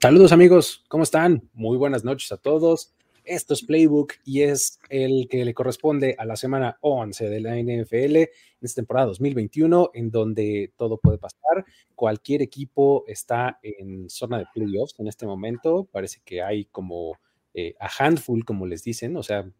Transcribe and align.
Saludos 0.00 0.30
amigos, 0.30 0.84
¿cómo 0.86 1.02
están? 1.02 1.50
Muy 1.54 1.76
buenas 1.76 2.04
noches 2.04 2.30
a 2.30 2.36
todos. 2.36 2.94
Esto 3.24 3.52
es 3.52 3.64
Playbook 3.64 4.12
y 4.24 4.42
es 4.42 4.78
el 4.90 5.26
que 5.28 5.44
le 5.44 5.54
corresponde 5.54 6.14
a 6.20 6.24
la 6.24 6.36
semana 6.36 6.78
11 6.82 7.28
de 7.28 7.40
la 7.40 7.56
NFL 7.56 8.16
en 8.16 8.28
esta 8.60 8.80
temporada 8.80 9.08
2021, 9.08 9.90
en 9.94 10.12
donde 10.12 10.72
todo 10.76 10.98
puede 10.98 11.18
pasar. 11.18 11.64
Cualquier 11.96 12.42
equipo 12.42 13.02
está 13.08 13.58
en 13.60 14.08
zona 14.08 14.38
de 14.38 14.46
playoffs 14.54 14.94
en 15.00 15.08
este 15.08 15.26
momento. 15.26 15.88
Parece 15.90 16.20
que 16.24 16.42
hay 16.42 16.66
como 16.66 17.18
eh, 17.52 17.74
a 17.80 17.90
handful, 17.98 18.44
como 18.44 18.66
les 18.66 18.84
dicen, 18.84 19.16
o 19.16 19.24
sea, 19.24 19.50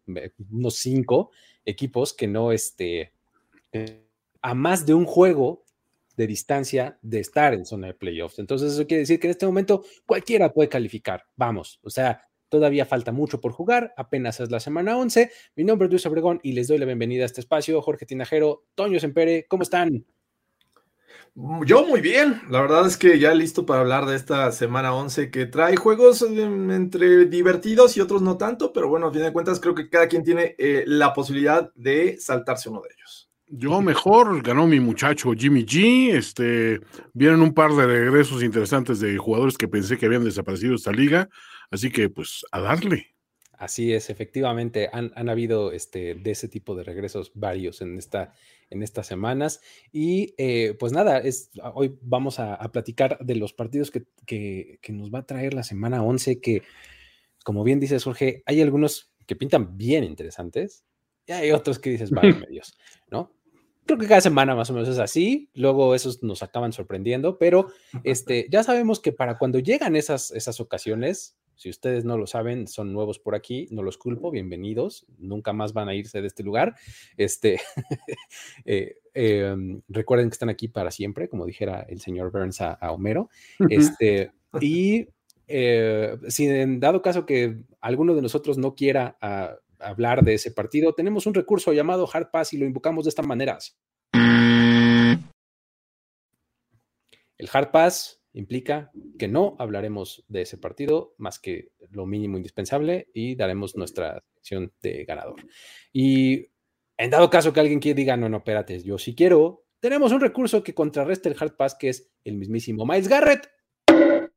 unos 0.49 0.75
cinco 0.75 1.31
equipos 1.65 2.13
que 2.13 2.27
no, 2.27 2.53
este, 2.53 3.11
a 4.41 4.53
más 4.53 4.85
de 4.85 4.93
un 4.93 5.03
juego 5.03 5.65
de 6.19 6.27
distancia 6.27 6.99
de 7.01 7.21
estar 7.21 7.53
en 7.53 7.65
zona 7.65 7.87
de 7.87 7.93
playoffs. 7.93 8.39
Entonces 8.39 8.73
eso 8.73 8.85
quiere 8.85 9.03
decir 9.03 9.21
que 9.21 9.27
en 9.27 9.31
este 9.31 9.45
momento 9.45 9.85
cualquiera 10.05 10.51
puede 10.51 10.67
calificar. 10.67 11.23
Vamos, 11.37 11.79
o 11.81 11.89
sea, 11.89 12.27
todavía 12.49 12.85
falta 12.85 13.13
mucho 13.13 13.39
por 13.39 13.53
jugar, 13.53 13.93
apenas 13.95 14.41
es 14.41 14.51
la 14.51 14.59
semana 14.59 14.97
11. 14.97 15.31
Mi 15.55 15.63
nombre 15.63 15.85
es 15.85 15.91
Luis 15.91 16.05
Obregón 16.07 16.41
y 16.43 16.51
les 16.51 16.67
doy 16.67 16.77
la 16.77 16.85
bienvenida 16.85 17.23
a 17.23 17.25
este 17.25 17.39
espacio. 17.39 17.81
Jorge 17.81 18.05
Tinajero, 18.05 18.65
Toño 18.75 18.99
Sempere, 18.99 19.45
¿cómo 19.47 19.63
están? 19.63 20.05
Yo 21.65 21.85
muy 21.85 22.01
bien, 22.01 22.41
la 22.49 22.59
verdad 22.59 22.85
es 22.85 22.97
que 22.97 23.17
ya 23.17 23.33
listo 23.33 23.65
para 23.65 23.79
hablar 23.79 24.05
de 24.05 24.17
esta 24.17 24.51
semana 24.51 24.93
11 24.93 25.31
que 25.31 25.45
trae 25.45 25.77
juegos 25.77 26.21
entre 26.21 27.27
divertidos 27.27 27.95
y 27.95 28.01
otros 28.01 28.21
no 28.21 28.37
tanto, 28.37 28.73
pero 28.73 28.89
bueno, 28.89 29.07
a 29.07 29.13
fin 29.13 29.21
de 29.21 29.31
cuentas 29.31 29.61
creo 29.61 29.73
que 29.73 29.89
cada 29.89 30.09
quien 30.09 30.23
tiene 30.23 30.55
eh, 30.57 30.83
la 30.85 31.13
posibilidad 31.13 31.71
de 31.75 32.17
saltarse 32.19 32.67
uno 32.67 32.81
de 32.81 32.89
ellos. 32.93 33.28
Yo 33.51 33.81
mejor, 33.81 34.43
ganó 34.43 34.67
mi 34.67 34.79
muchacho 34.79 35.31
Jimmy 35.33 35.65
G. 35.65 36.13
Este, 36.13 36.79
vieron 37.13 37.41
un 37.41 37.53
par 37.53 37.71
de 37.71 37.87
regresos 37.87 38.43
interesantes 38.43 38.99
de 38.99 39.17
jugadores 39.17 39.57
que 39.57 39.67
pensé 39.67 39.97
que 39.97 40.05
habían 40.05 40.23
desaparecido 40.23 40.71
de 40.71 40.75
esta 40.75 40.91
liga. 40.91 41.29
Así 41.71 41.91
que, 41.91 42.09
pues, 42.09 42.45
a 42.51 42.59
darle. 42.59 43.15
Así 43.59 43.91
es, 43.91 44.09
efectivamente, 44.09 44.89
han, 44.93 45.11
han 45.15 45.27
habido 45.27 45.73
este, 45.73 46.15
de 46.15 46.31
ese 46.31 46.47
tipo 46.47 46.75
de 46.75 46.83
regresos 46.83 47.33
varios 47.35 47.81
en, 47.81 47.97
esta, 47.97 48.33
en 48.69 48.83
estas 48.83 49.05
semanas. 49.05 49.61
Y 49.91 50.33
eh, 50.37 50.75
pues 50.79 50.93
nada, 50.93 51.17
es, 51.17 51.49
hoy 51.73 51.93
vamos 52.01 52.39
a, 52.39 52.55
a 52.55 52.71
platicar 52.71 53.17
de 53.19 53.35
los 53.35 53.51
partidos 53.51 53.91
que, 53.91 54.05
que, 54.25 54.79
que, 54.81 54.93
nos 54.93 55.11
va 55.13 55.19
a 55.19 55.25
traer 55.25 55.53
la 55.53 55.63
semana 55.63 56.01
11, 56.01 56.39
que, 56.39 56.61
como 57.43 57.65
bien 57.65 57.81
dice 57.81 57.99
Jorge, 57.99 58.43
hay 58.45 58.61
algunos 58.61 59.11
que 59.25 59.35
pintan 59.35 59.75
bien 59.75 60.05
interesantes 60.05 60.85
y 61.27 61.33
hay 61.33 61.51
otros 61.51 61.79
que 61.79 61.89
dices, 61.89 62.11
vale, 62.11 62.33
medios, 62.49 62.77
¿no? 63.11 63.38
Creo 63.89 63.97
que 63.97 64.07
cada 64.07 64.21
semana 64.21 64.53
más 64.53 64.69
o 64.69 64.73
menos 64.73 64.87
es 64.87 64.99
así, 64.99 65.49
luego 65.55 65.95
esos 65.95 66.21
nos 66.21 66.43
acaban 66.43 66.71
sorprendiendo, 66.73 67.39
pero 67.39 67.71
este, 68.03 68.45
ya 68.51 68.61
sabemos 68.61 68.99
que 68.99 69.11
para 69.11 69.39
cuando 69.39 69.57
llegan 69.57 69.95
esas, 69.95 70.29
esas 70.29 70.59
ocasiones, 70.59 71.39
si 71.55 71.71
ustedes 71.71 72.05
no 72.05 72.15
lo 72.15 72.27
saben, 72.27 72.67
son 72.67 72.93
nuevos 72.93 73.17
por 73.17 73.33
aquí, 73.33 73.67
no 73.71 73.81
los 73.81 73.97
culpo, 73.97 74.29
bienvenidos, 74.29 75.07
nunca 75.17 75.53
más 75.53 75.73
van 75.73 75.89
a 75.89 75.95
irse 75.95 76.21
de 76.21 76.27
este 76.27 76.43
lugar. 76.43 76.75
Este, 77.17 77.59
eh, 78.65 78.97
eh, 79.15 79.55
recuerden 79.87 80.29
que 80.29 80.33
están 80.33 80.49
aquí 80.49 80.67
para 80.67 80.91
siempre, 80.91 81.27
como 81.27 81.47
dijera 81.47 81.81
el 81.89 81.99
señor 81.99 82.31
Burns 82.31 82.61
a, 82.61 82.73
a 82.73 82.91
Homero. 82.91 83.31
Este, 83.71 84.33
y 84.61 85.07
eh, 85.47 86.15
si 86.27 86.47
en 86.47 86.79
dado 86.79 87.01
caso 87.01 87.25
que 87.25 87.57
alguno 87.81 88.13
de 88.13 88.21
nosotros 88.21 88.59
no 88.59 88.75
quiera 88.75 89.17
uh, 89.23 89.59
hablar 89.79 90.23
de 90.23 90.35
ese 90.35 90.51
partido, 90.51 90.93
tenemos 90.93 91.25
un 91.25 91.33
recurso 91.33 91.73
llamado 91.73 92.07
Hard 92.11 92.31
Pass 92.31 92.53
y 92.53 92.57
lo 92.57 92.65
invocamos 92.65 93.05
de 93.05 93.09
esta 93.09 93.23
manera. 93.23 93.57
El 97.37 97.49
Hard 97.51 97.71
Pass 97.71 98.21
implica 98.33 98.91
que 99.17 99.27
no 99.27 99.55
hablaremos 99.59 100.23
de 100.27 100.41
ese 100.41 100.57
partido 100.57 101.15
más 101.17 101.39
que 101.39 101.71
lo 101.89 102.05
mínimo 102.05 102.37
indispensable 102.37 103.09
y 103.13 103.35
daremos 103.35 103.75
nuestra 103.75 104.23
sección 104.35 104.73
de 104.81 105.05
ganador. 105.05 105.41
Y 105.91 106.47
en 106.97 107.09
dado 107.09 107.29
caso 107.29 107.53
que 107.53 107.59
alguien 107.59 107.79
quiera 107.79 107.97
diga, 107.97 108.17
no, 108.17 108.29
no, 108.29 108.37
espérate, 108.37 108.81
yo 108.83 108.97
sí 108.97 109.15
quiero, 109.15 109.65
tenemos 109.79 110.11
un 110.11 110.19
recurso 110.19 110.63
que 110.63 110.73
contrarresta 110.73 111.29
el 111.29 111.37
Hard 111.39 111.55
Pass, 111.55 111.75
que 111.75 111.89
es 111.89 112.11
el 112.25 112.35
mismísimo 112.35 112.85
Miles 112.85 113.07
Garrett. 113.07 113.49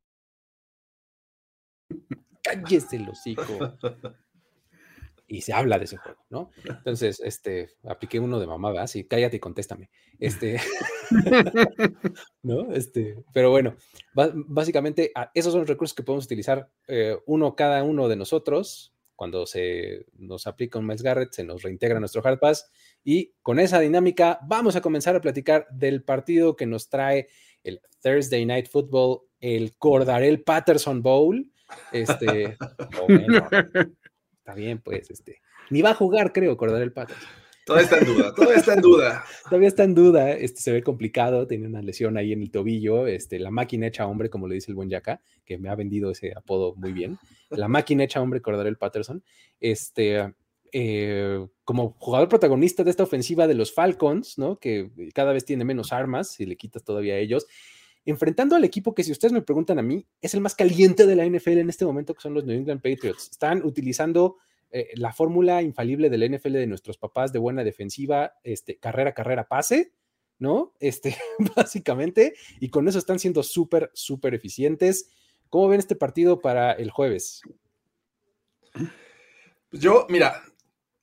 Cállese 2.42 2.96
el 2.96 3.08
hocico 3.08 3.42
y 5.32 5.40
se 5.40 5.54
habla 5.54 5.78
de 5.78 5.86
ese 5.86 5.96
juego, 5.96 6.18
¿no? 6.28 6.50
Entonces, 6.62 7.18
este, 7.24 7.70
apliqué 7.84 8.20
uno 8.20 8.38
de 8.38 8.46
mamá, 8.46 8.70
¿verdad? 8.70 8.86
Sí, 8.86 9.04
cállate 9.04 9.38
y 9.38 9.40
contéstame. 9.40 9.88
Este, 10.18 10.60
¿no? 12.42 12.70
Este, 12.74 13.16
pero 13.32 13.50
bueno, 13.50 13.74
básicamente 14.14 15.10
esos 15.32 15.52
son 15.52 15.62
los 15.62 15.70
recursos 15.70 15.94
que 15.94 16.02
podemos 16.02 16.26
utilizar 16.26 16.70
eh, 16.86 17.16
uno 17.24 17.56
cada 17.56 17.82
uno 17.82 18.08
de 18.08 18.16
nosotros. 18.16 18.94
Cuando 19.16 19.46
se 19.46 20.04
nos 20.18 20.46
aplica 20.46 20.78
un 20.78 20.86
Miles 20.86 21.02
Garrett, 21.02 21.32
se 21.32 21.44
nos 21.44 21.62
reintegra 21.62 21.98
nuestro 21.98 22.20
Hard 22.22 22.38
Pass. 22.38 22.70
Y 23.02 23.32
con 23.40 23.58
esa 23.58 23.80
dinámica 23.80 24.38
vamos 24.46 24.76
a 24.76 24.82
comenzar 24.82 25.16
a 25.16 25.22
platicar 25.22 25.66
del 25.70 26.04
partido 26.04 26.56
que 26.56 26.66
nos 26.66 26.90
trae 26.90 27.28
el 27.64 27.80
Thursday 28.02 28.44
Night 28.44 28.68
Football, 28.68 29.22
el 29.40 29.78
Cordarel 29.78 30.42
Patterson 30.42 31.00
Bowl. 31.00 31.50
Este, 31.90 32.58
bueno, 33.08 33.48
bien, 34.54 34.80
pues, 34.80 35.10
este, 35.10 35.40
ni 35.70 35.82
va 35.82 35.90
a 35.90 35.94
jugar, 35.94 36.32
creo, 36.32 36.56
Cordarel 36.56 36.92
Patterson. 36.92 37.28
Todavía 37.64 37.84
está 37.84 37.98
en 37.98 38.04
duda, 38.06 38.34
todavía 38.34 38.56
está 38.56 38.74
en 38.74 38.80
duda. 38.80 39.24
todavía 39.44 39.68
está 39.68 39.84
en 39.84 39.94
duda, 39.94 40.32
este, 40.32 40.60
se 40.60 40.72
ve 40.72 40.82
complicado, 40.82 41.46
tiene 41.46 41.68
una 41.68 41.80
lesión 41.80 42.16
ahí 42.16 42.32
en 42.32 42.42
el 42.42 42.50
tobillo, 42.50 43.06
este, 43.06 43.38
la 43.38 43.52
máquina 43.52 43.86
hecha 43.86 44.06
hombre, 44.06 44.30
como 44.30 44.48
le 44.48 44.56
dice 44.56 44.72
el 44.72 44.74
buen 44.74 44.90
Yaka, 44.90 45.20
que 45.44 45.58
me 45.58 45.68
ha 45.68 45.76
vendido 45.76 46.10
ese 46.10 46.32
apodo 46.36 46.74
muy 46.74 46.92
bien, 46.92 47.18
la 47.50 47.68
máquina 47.68 48.02
hecha 48.02 48.20
hombre 48.20 48.42
Cordarel 48.42 48.78
Patterson, 48.78 49.22
este, 49.60 50.34
eh, 50.72 51.46
como 51.64 51.94
jugador 51.98 52.28
protagonista 52.28 52.82
de 52.82 52.90
esta 52.90 53.04
ofensiva 53.04 53.46
de 53.46 53.54
los 53.54 53.72
Falcons, 53.72 54.38
¿no? 54.38 54.58
Que 54.58 54.90
cada 55.14 55.32
vez 55.32 55.44
tiene 55.44 55.64
menos 55.64 55.92
armas, 55.92 56.32
si 56.32 56.46
le 56.46 56.56
quitas 56.56 56.82
todavía 56.82 57.14
a 57.14 57.18
ellos, 57.18 57.46
enfrentando 58.04 58.56
al 58.56 58.64
equipo 58.64 58.94
que 58.94 59.04
si 59.04 59.12
ustedes 59.12 59.32
me 59.32 59.42
preguntan 59.42 59.78
a 59.78 59.82
mí, 59.82 60.06
es 60.20 60.34
el 60.34 60.40
más 60.40 60.54
caliente 60.54 61.06
de 61.06 61.16
la 61.16 61.26
NFL 61.26 61.58
en 61.58 61.70
este 61.70 61.84
momento, 61.84 62.14
que 62.14 62.20
son 62.20 62.34
los 62.34 62.44
New 62.44 62.56
England 62.56 62.82
Patriots. 62.82 63.28
Están 63.30 63.64
utilizando 63.64 64.38
eh, 64.70 64.88
la 64.94 65.12
fórmula 65.12 65.62
infalible 65.62 66.10
del 66.10 66.34
NFL 66.34 66.54
de 66.54 66.66
nuestros 66.66 66.98
papás 66.98 67.32
de 67.32 67.38
buena 67.38 67.62
defensiva, 67.62 68.34
este, 68.42 68.78
carrera, 68.78 69.12
carrera, 69.12 69.46
pase, 69.46 69.92
¿no? 70.38 70.74
Este, 70.80 71.16
básicamente, 71.54 72.34
y 72.58 72.70
con 72.70 72.88
eso 72.88 72.98
están 72.98 73.18
siendo 73.18 73.42
súper, 73.42 73.90
súper 73.94 74.34
eficientes. 74.34 75.08
¿Cómo 75.48 75.68
ven 75.68 75.78
este 75.78 75.94
partido 75.94 76.40
para 76.40 76.72
el 76.72 76.90
jueves? 76.90 77.42
Pues 78.72 79.82
yo, 79.82 80.06
mira, 80.08 80.42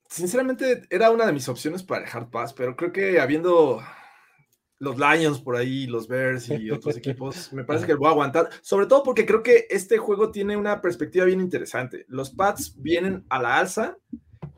sinceramente 0.09 0.87
era 0.89 1.11
una 1.11 1.25
de 1.25 1.33
mis 1.33 1.47
opciones 1.47 1.83
para 1.83 2.09
Hard 2.09 2.31
Pass, 2.31 2.53
pero 2.53 2.75
creo 2.75 2.91
que 2.91 3.19
habiendo 3.19 3.81
los 4.79 4.97
Lions 4.97 5.39
por 5.39 5.55
ahí, 5.55 5.85
los 5.85 6.07
Bears 6.07 6.49
y 6.49 6.71
otros 6.71 6.97
equipos, 6.97 7.53
me 7.53 7.63
parece 7.63 7.85
que 7.85 7.93
voy 7.93 8.07
a 8.07 8.11
aguantar, 8.11 8.49
sobre 8.61 8.87
todo 8.87 9.03
porque 9.03 9.25
creo 9.25 9.43
que 9.43 9.67
este 9.69 9.97
juego 9.97 10.31
tiene 10.31 10.57
una 10.57 10.81
perspectiva 10.81 11.25
bien 11.25 11.41
interesante. 11.41 12.05
Los 12.07 12.31
Pats 12.31 12.73
vienen 12.77 13.25
a 13.29 13.41
la 13.41 13.57
alza 13.57 13.97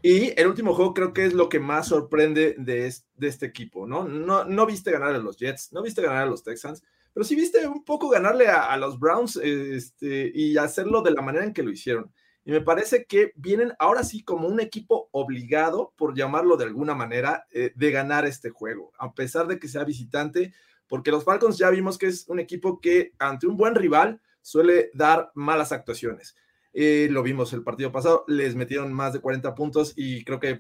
y 0.02 0.40
el 0.40 0.48
último 0.48 0.74
juego 0.74 0.94
creo 0.94 1.14
que 1.14 1.26
es 1.26 1.34
lo 1.34 1.50
que 1.50 1.60
más 1.60 1.88
sorprende 1.88 2.56
de 2.58 2.88
este, 2.88 3.08
de 3.18 3.28
este 3.28 3.46
equipo, 3.48 3.86
¿no? 3.86 4.08
¿no? 4.08 4.46
No 4.46 4.66
viste 4.66 4.92
ganar 4.92 5.14
a 5.14 5.20
los 5.20 5.38
Jets, 5.38 5.74
no 5.74 5.84
viste 5.84 6.02
ganar 6.02 6.24
a 6.24 6.28
los 6.28 6.44
Texans, 6.44 6.84
pero 7.14 7.24
sí 7.24 7.36
viste 7.36 7.68
un 7.68 7.84
poco 7.84 8.10
ganarle 8.10 8.48
a, 8.48 8.76
los 8.78 8.98
Browns 9.00 9.36
este, 9.38 10.32
y 10.34 10.58
hacerlo 10.58 11.02
de 11.02 11.12
la 11.12 11.22
manera 11.22 11.46
en 11.46 11.54
que 11.54 11.64
lo 11.64 11.72
hicieron. 11.72 12.12
Y 12.44 12.52
me 12.52 12.62
parece 12.62 13.06
que 13.06 13.34
vienen 13.36 13.74
ahora 13.78 14.04
sí 14.04 14.24
como 14.24 14.48
un 14.48 14.60
equipo 14.60 15.10
obligado, 15.12 15.94
por 15.96 16.16
llamarlo 16.16 16.58
de 16.58 16.66
alguna 16.66 16.96
manera, 16.96 17.46
eh, 17.52 17.72
de 17.76 17.92
ganar 17.92 18.26
este 18.26 18.50
juego, 18.50 18.92
a 18.98 19.14
pesar 19.14 19.48
de 19.48 19.60
que 19.60 19.68
sea 19.68 19.84
visitante, 19.84 20.54
porque 20.88 21.12
los 21.12 21.24
Falcons 21.24 21.58
ya 21.58 21.70
vimos 21.70 21.98
que 21.98 22.08
es 22.08 22.28
un 22.28 22.40
equipo 22.40 22.82
que 22.82 23.14
ante 23.20 23.48
un 23.48 23.58
buen 23.58 23.76
rival 23.76 24.20
suele 24.42 24.90
dar 24.94 25.32
malas 25.36 25.72
actuaciones. 25.72 26.36
Eh, 26.74 27.08
lo 27.12 27.22
vimos 27.22 27.54
el 27.54 27.64
partido 27.64 27.92
pasado, 27.92 28.24
les 28.28 28.56
metieron 28.56 28.92
más 28.92 29.14
de 29.14 29.20
40 29.20 29.54
puntos 29.56 29.94
y 29.96 30.24
creo 30.24 30.40
que 30.40 30.60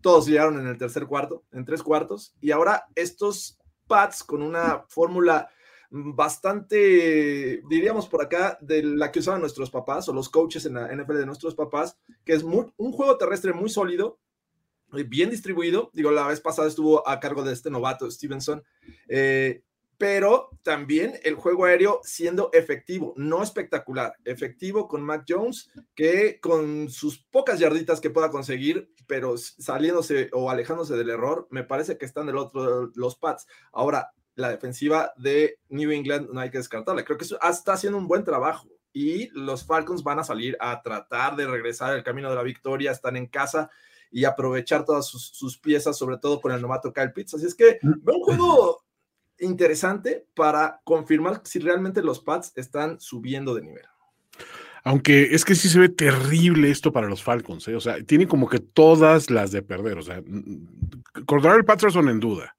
todos 0.00 0.26
llegaron 0.26 0.58
en 0.60 0.66
el 0.66 0.76
tercer 0.76 1.06
cuarto, 1.06 1.44
en 1.52 1.64
tres 1.64 1.82
cuartos, 1.82 2.34
y 2.40 2.50
ahora 2.50 2.84
estos 2.94 3.58
Pats 3.86 4.24
con 4.24 4.42
una 4.42 4.84
fórmula 4.88 5.50
bastante, 5.94 7.62
diríamos 7.68 8.08
por 8.08 8.22
acá, 8.22 8.58
de 8.60 8.82
la 8.82 9.12
que 9.12 9.20
usaban 9.20 9.40
nuestros 9.40 9.70
papás 9.70 10.08
o 10.08 10.12
los 10.12 10.28
coaches 10.28 10.66
en 10.66 10.74
la 10.74 10.88
NFL 10.92 11.18
de 11.18 11.26
nuestros 11.26 11.54
papás, 11.54 11.96
que 12.24 12.32
es 12.32 12.42
un 12.42 12.92
juego 12.92 13.16
terrestre 13.16 13.52
muy 13.52 13.70
sólido, 13.70 14.18
eh, 14.92 15.04
bien 15.04 15.30
distribuido. 15.30 15.90
Digo, 15.92 16.10
la 16.10 16.26
vez 16.26 16.40
pasada 16.40 16.66
estuvo 16.66 17.08
a 17.08 17.20
cargo 17.20 17.44
de 17.44 17.52
este 17.52 17.70
novato, 17.70 18.10
Stevenson, 18.10 18.64
eh, 19.08 19.62
pero 19.96 20.50
también 20.64 21.14
el 21.22 21.36
juego 21.36 21.64
aéreo 21.64 22.00
siendo 22.02 22.50
efectivo, 22.52 23.14
no 23.16 23.44
espectacular, 23.44 24.14
efectivo 24.24 24.88
con 24.88 25.00
Mac 25.02 25.24
Jones, 25.28 25.70
que 25.94 26.40
con 26.40 26.90
sus 26.90 27.18
pocas 27.18 27.60
yarditas 27.60 28.00
que 28.00 28.10
pueda 28.10 28.30
conseguir, 28.30 28.90
pero 29.06 29.36
saliéndose 29.38 30.28
o 30.32 30.50
alejándose 30.50 30.96
del 30.96 31.10
error, 31.10 31.46
me 31.50 31.62
parece 31.62 31.96
que 31.98 32.04
están 32.04 32.26
del 32.26 32.38
otro 32.38 32.90
los 32.96 33.14
Pats. 33.14 33.46
Ahora, 33.72 34.10
la 34.34 34.50
defensiva 34.50 35.12
de 35.16 35.58
New 35.68 35.90
England 35.90 36.30
no 36.30 36.40
hay 36.40 36.50
que 36.50 36.58
descartarla. 36.58 37.04
Creo 37.04 37.18
que 37.18 37.24
está 37.24 37.72
haciendo 37.72 37.98
un 37.98 38.08
buen 38.08 38.24
trabajo 38.24 38.68
y 38.92 39.28
los 39.30 39.64
Falcons 39.64 40.02
van 40.02 40.18
a 40.20 40.24
salir 40.24 40.56
a 40.60 40.80
tratar 40.82 41.36
de 41.36 41.46
regresar 41.46 41.94
el 41.94 42.04
camino 42.04 42.30
de 42.30 42.36
la 42.36 42.42
victoria, 42.42 42.92
están 42.92 43.16
en 43.16 43.26
casa 43.26 43.70
y 44.10 44.24
aprovechar 44.24 44.84
todas 44.84 45.06
sus, 45.06 45.58
piezas, 45.58 45.98
sobre 45.98 46.18
todo 46.18 46.40
con 46.40 46.52
el 46.52 46.62
novato 46.62 46.92
Kyle 46.92 47.12
Pitts. 47.12 47.34
Así 47.34 47.46
es 47.46 47.54
que 47.54 47.78
mm. 47.82 48.04
veo 48.04 48.16
un 48.16 48.22
juego 48.22 48.84
interesante 49.38 50.26
para 50.34 50.80
confirmar 50.84 51.42
si 51.44 51.58
realmente 51.58 52.02
los 52.02 52.20
Pats 52.20 52.52
están 52.54 53.00
subiendo 53.00 53.54
de 53.54 53.62
nivel. 53.62 53.84
Aunque 54.84 55.34
es 55.34 55.44
que 55.44 55.54
sí 55.54 55.68
se 55.68 55.80
ve 55.80 55.88
terrible 55.88 56.70
esto 56.70 56.92
para 56.92 57.08
los 57.08 57.22
Falcons, 57.22 57.66
¿eh? 57.68 57.74
o 57.74 57.80
sea, 57.80 58.02
tienen 58.04 58.28
como 58.28 58.48
que 58.48 58.60
todas 58.60 59.30
las 59.30 59.50
de 59.50 59.62
perder, 59.62 59.98
o 59.98 60.02
sea, 60.02 60.18
el 60.18 61.64
Patterson 61.64 62.08
en 62.08 62.20
duda. 62.20 62.54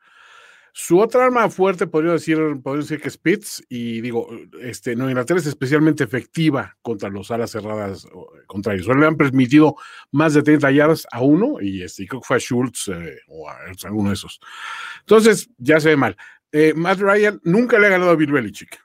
Su 0.77 0.99
otra 0.99 1.23
arma 1.23 1.49
fuerte 1.49 1.87
podría 1.87 2.11
decir, 2.11 2.37
podría 2.61 2.81
decir 2.81 2.99
que 2.99 3.07
es 3.07 3.63
y 3.69 4.01
digo, 4.01 4.27
este, 4.61 4.93
no, 4.93 5.07
Inglaterra 5.07 5.39
es 5.39 5.45
especialmente 5.45 6.03
efectiva 6.03 6.75
contra 6.81 7.07
los 7.07 7.31
alas 7.31 7.51
cerradas 7.51 8.05
contrarios. 8.45 8.85
Solo 8.85 8.99
le 8.99 9.07
han 9.07 9.15
permitido 9.15 9.77
más 10.11 10.33
de 10.33 10.43
30 10.43 10.71
yardas 10.71 11.07
a 11.13 11.21
uno, 11.21 11.61
y 11.61 11.81
este, 11.81 12.05
creo 12.05 12.19
que 12.19 12.27
fue 12.27 12.35
a 12.35 12.39
Schultz 12.41 12.89
eh, 12.89 13.19
o 13.29 13.47
a 13.49 13.55
alguno 13.85 14.09
de 14.09 14.15
esos. 14.15 14.41
Entonces, 14.99 15.49
ya 15.57 15.79
se 15.79 15.87
ve 15.87 15.95
mal. 15.95 16.17
Eh, 16.51 16.73
Matt 16.75 16.99
Ryan 16.99 17.39
nunca 17.45 17.79
le 17.79 17.87
ha 17.87 17.91
ganado 17.91 18.11
a 18.11 18.17
Bill 18.17 18.33
Belichick. 18.33 18.77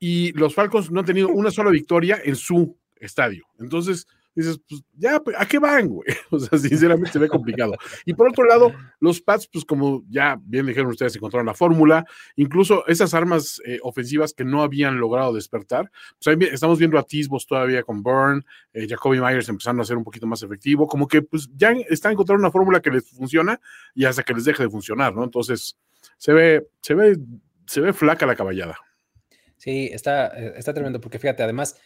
Y 0.00 0.32
los 0.32 0.52
Falcons 0.52 0.90
no 0.90 0.98
han 0.98 1.06
tenido 1.06 1.28
una 1.28 1.52
sola 1.52 1.70
victoria 1.70 2.20
en 2.24 2.34
su 2.34 2.76
estadio. 2.96 3.46
Entonces, 3.60 4.08
dices, 4.34 4.60
pues 4.68 4.82
ya, 4.96 5.20
pues, 5.20 5.36
¿a 5.38 5.46
qué 5.46 5.58
van, 5.58 5.88
güey? 5.88 6.06
O 6.30 6.38
sea, 6.38 6.58
sinceramente 6.58 7.12
se 7.12 7.18
ve 7.18 7.28
complicado. 7.28 7.74
Y 8.04 8.14
por 8.14 8.28
otro 8.28 8.44
lado, 8.44 8.72
los 9.00 9.20
Pats, 9.20 9.48
pues 9.52 9.64
como 9.64 10.02
ya 10.08 10.38
bien 10.42 10.66
dijeron 10.66 10.90
ustedes, 10.90 11.14
encontraron 11.14 11.46
la 11.46 11.54
fórmula, 11.54 12.04
incluso 12.36 12.86
esas 12.86 13.14
armas 13.14 13.60
eh, 13.64 13.78
ofensivas 13.82 14.32
que 14.32 14.44
no 14.44 14.62
habían 14.62 14.98
logrado 14.98 15.32
despertar, 15.32 15.90
pues 16.22 16.36
estamos 16.52 16.78
viendo 16.78 16.98
atisbos 16.98 17.46
todavía 17.46 17.82
con 17.82 18.02
Byrne, 18.02 18.42
eh, 18.72 18.88
Jacoby 18.88 19.20
Myers 19.20 19.48
empezando 19.48 19.82
a 19.82 19.84
ser 19.84 19.96
un 19.96 20.04
poquito 20.04 20.26
más 20.26 20.42
efectivo, 20.42 20.86
como 20.88 21.06
que 21.06 21.22
pues 21.22 21.48
ya 21.54 21.70
están 21.88 22.12
encontrando 22.12 22.40
una 22.40 22.50
fórmula 22.50 22.80
que 22.80 22.90
les 22.90 23.08
funciona 23.08 23.60
y 23.94 24.04
hasta 24.04 24.22
que 24.22 24.34
les 24.34 24.44
deje 24.44 24.64
de 24.64 24.70
funcionar, 24.70 25.14
¿no? 25.14 25.22
Entonces, 25.22 25.78
se 26.16 26.32
ve, 26.32 26.66
se 26.80 26.94
ve, 26.94 27.16
se 27.66 27.80
ve 27.80 27.92
flaca 27.92 28.26
la 28.26 28.34
caballada. 28.34 28.76
Sí, 29.56 29.88
está, 29.92 30.26
eh, 30.36 30.54
está 30.56 30.74
tremendo, 30.74 31.00
porque 31.00 31.18
fíjate, 31.18 31.42
además, 31.42 31.80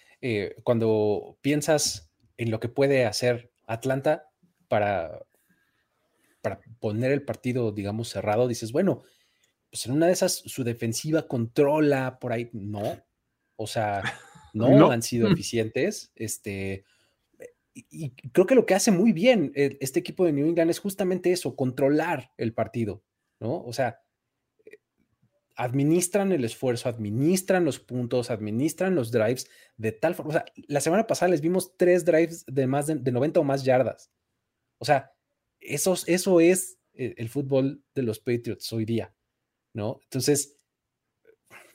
cuando 0.65 1.39
piensas 1.43 2.08
en 2.39 2.51
lo 2.51 2.61
que 2.61 2.69
puede 2.69 3.05
hacer 3.05 3.51
Atlanta 3.67 4.31
para, 4.69 5.27
para 6.41 6.61
poner 6.81 7.13
el 7.13 7.25
partido, 7.25 7.73
digamos, 7.73 8.09
cerrado, 8.09 8.49
dices, 8.49 8.73
bueno, 8.73 9.03
pues 9.71 9.85
en 9.85 9.93
una 9.93 10.07
de 10.07 10.13
esas 10.13 10.37
su 10.47 10.65
defensiva 10.65 11.29
controla 11.29 12.19
por 12.19 12.33
ahí, 12.33 12.49
no, 12.53 13.05
o 13.57 13.67
sea, 13.67 14.03
no, 14.55 14.91
han 14.91 15.03
sido 15.03 15.31
eficientes, 15.31 16.13
este, 16.15 16.85
y, 17.75 18.11
creo 18.33 18.47
que 18.47 18.55
lo 18.55 18.67
que 18.67 18.75
hace 18.75 18.91
muy 18.91 19.13
bien 19.13 19.53
este 19.55 20.01
equipo 20.01 20.25
de 20.25 20.33
New 20.33 20.47
England 20.47 20.71
es 20.71 20.79
justamente 20.79 21.33
eso, 21.33 21.55
controlar 21.55 22.33
el 22.37 22.55
partido, 22.55 23.05
¿no? 23.41 23.63
O 23.63 23.73
sea, 23.73 24.01
administran 25.59 26.31
el 26.31 26.45
esfuerzo, 26.45 26.89
administran 26.89 27.65
los 27.65 27.81
puntos, 27.81 28.31
administran 28.31 28.95
los 28.95 29.11
drives 29.11 29.51
de 29.77 29.91
tal 29.91 30.15
forma. 30.15 30.31
O 30.31 30.33
sea, 30.33 30.45
la 30.69 30.81
semana 30.81 31.09
pasada 31.09 31.33
les 31.33 31.41
vimos 31.41 31.77
tres 31.77 32.05
drives 32.05 32.47
de 32.47 32.69
más 32.69 32.87
de, 32.87 33.11
90 33.11 33.41
o 33.41 33.45
más 33.45 33.65
yardas. 33.65 34.13
O 34.79 34.85
sea, 34.85 35.13
eso, 35.59 35.95
es 36.39 36.79
el, 36.93 37.29
fútbol 37.29 37.83
de 37.93 38.03
los 38.03 38.21
Patriots 38.21 38.73
hoy 38.73 38.85
día, 38.85 39.13
¿no? 39.75 39.99
Entonces, 40.05 40.61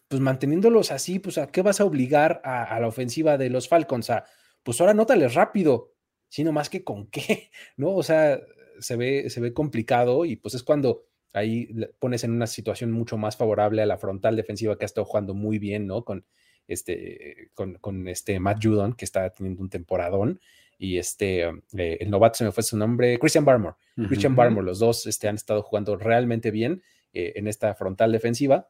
pues 0.07 0.21
manteniéndolos 0.21 0.91
así, 0.91 1.19
pues 1.19 1.37
¿a 1.37 1.47
qué 1.47 1.61
vas 1.61 1.81
a 1.81 1.85
obligar 1.85 2.41
a, 2.45 2.79
la 2.79 2.87
ofensiva 2.87 3.37
de 3.37 3.49
los 3.49 3.67
Falcons? 3.67 4.09
A, 4.09 4.23
pues 4.63 4.79
ahora 4.79 4.93
nótales 4.93 5.33
rápido, 5.33 5.93
sino 6.29 6.53
más 6.53 6.69
que 6.69 6.85
con 6.85 7.07
qué, 7.07 7.51
¿no? 7.75 7.93
O 7.95 8.03
sea, 8.03 8.39
se 8.79 8.95
ve 8.95 9.53
complicado 9.53 10.23
y 10.23 10.37
pues 10.37 10.53
es 10.53 10.63
cuando 10.63 11.03
ahí 11.33 11.69
pones 11.99 12.23
en 12.23 12.31
una 12.31 12.47
situación 12.47 12.91
mucho 12.91 13.17
más 13.17 13.35
favorable 13.35 13.81
a 13.81 13.85
la 13.85 13.97
frontal 13.97 14.35
defensiva 14.35 14.77
que 14.77 14.85
ha 14.85 14.87
estado 14.87 15.05
jugando 15.05 15.33
muy 15.33 15.59
bien, 15.59 15.87
¿no? 15.87 16.05
Con 16.05 16.25
este, 16.67 17.51
con, 17.53 18.07
este 18.07 18.39
Matt 18.39 18.63
Judon, 18.63 18.93
que 18.93 19.05
está 19.05 19.29
teniendo 19.31 19.61
un 19.61 19.69
temporadón, 19.69 20.39
y 20.77 20.97
este, 20.97 21.43
eh, 21.43 21.97
el 21.99 22.09
novato 22.09 22.37
se 22.37 22.45
me 22.45 22.51
fue 22.51 22.63
su 22.63 22.77
nombre, 22.77 23.17
Christian 23.19 23.45
Barmore. 23.45 23.75
Christian 24.07 24.35
Barmore, 24.35 24.65
los 24.65 24.79
dos 24.79 25.05
este, 25.05 25.27
han 25.27 25.35
estado 25.35 25.61
jugando 25.61 25.97
realmente 25.97 26.51
bien 26.51 26.81
eh, 27.13 27.33
en 27.35 27.47
esta 27.47 27.73
frontal 27.75 28.11
defensiva. 28.11 28.69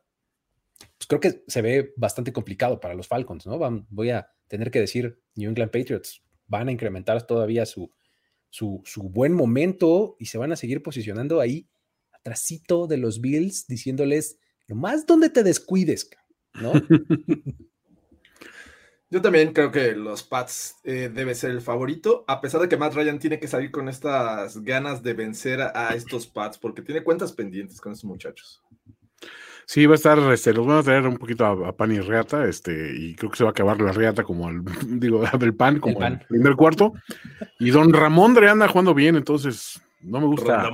Pues 0.98 1.08
creo 1.08 1.20
que 1.20 1.44
se 1.48 1.62
ve 1.62 1.94
bastante 1.96 2.34
complicado 2.34 2.80
para 2.80 2.94
los 2.94 3.08
Falcons, 3.08 3.46
¿no? 3.48 3.86
voy 3.90 4.10
a 4.10 4.30
tener 4.48 4.70
que 4.70 4.80
decir, 4.80 5.22
New 5.36 5.50
England 5.50 5.72
Patriots 5.72 6.24
van 6.48 6.68
a 6.68 6.72
incrementar 6.72 7.26
todavía 7.26 7.66
su, 7.66 7.92
su, 8.50 8.82
su 8.86 9.04
buen 9.04 9.34
momento 9.34 10.16
y 10.20 10.26
se 10.26 10.38
van 10.38 10.52
a 10.52 10.56
seguir 10.56 10.84
posicionando 10.84 11.40
ahí 11.40 11.70
trasito 12.24 12.88
de 12.88 12.98
los 12.98 13.22
Bills 13.22 13.68
diciéndoles, 13.68 14.40
nomás 14.68 15.06
donde 15.06 15.30
te 15.30 15.44
descuides, 15.44 16.10
¿no? 16.56 16.74
Yo 19.14 19.22
también 19.22 19.54
creo 19.54 19.72
que 19.72 19.92
los 19.92 20.24
Pats 20.24 20.78
eh, 20.84 21.12
debe 21.14 21.36
ser 21.36 21.52
el 21.52 21.62
favorito, 21.62 22.26
a 22.28 22.42
pesar 22.42 22.62
de 22.62 22.68
que 22.68 22.78
Matt 22.78 22.96
Ryan 22.96 23.20
tiene 23.20 23.40
que 23.40 23.48
salir 23.48 23.70
con 23.70 23.88
estas 23.88 24.64
ganas 24.64 25.04
de 25.04 25.14
vencer 25.14 25.62
a, 25.62 25.94
estos 25.94 26.26
Pats, 26.26 26.58
porque 26.58 26.82
tiene 26.82 27.04
cuentas 27.04 27.32
pendientes 27.32 27.80
con 27.80 27.92
estos 27.92 28.06
muchachos. 28.06 28.64
Sí, 29.68 29.86
va 29.86 29.94
a 29.94 29.96
estar, 29.98 30.18
este, 30.32 30.52
los 30.52 30.66
van 30.66 30.80
a 30.80 30.84
traer 30.84 31.06
un 31.06 31.18
poquito 31.18 31.46
a, 31.46 31.78
pan 31.78 31.92
y 31.92 32.00
reata, 32.00 32.46
este, 32.46 32.96
y 32.98 33.14
creo 33.14 33.30
que 33.30 33.38
se 33.38 33.44
va 33.44 33.52
a 33.52 33.52
acabar 33.52 33.80
la 33.80 33.92
reata 33.92 34.24
como 34.24 34.50
el, 34.50 34.64
digo, 35.00 35.24
el 35.40 35.56
pan, 35.56 35.80
como 35.80 36.04
el, 36.04 36.18
primer 36.22 36.56
cuarto. 36.56 36.94
Y 37.60 37.70
don 37.70 37.94
Ramón 37.94 38.36
anda 38.44 38.68
jugando 38.68 38.96
bien, 38.96 39.16
entonces 39.16 39.80
no 40.04 40.20
me 40.22 40.28
gusta. 40.28 40.70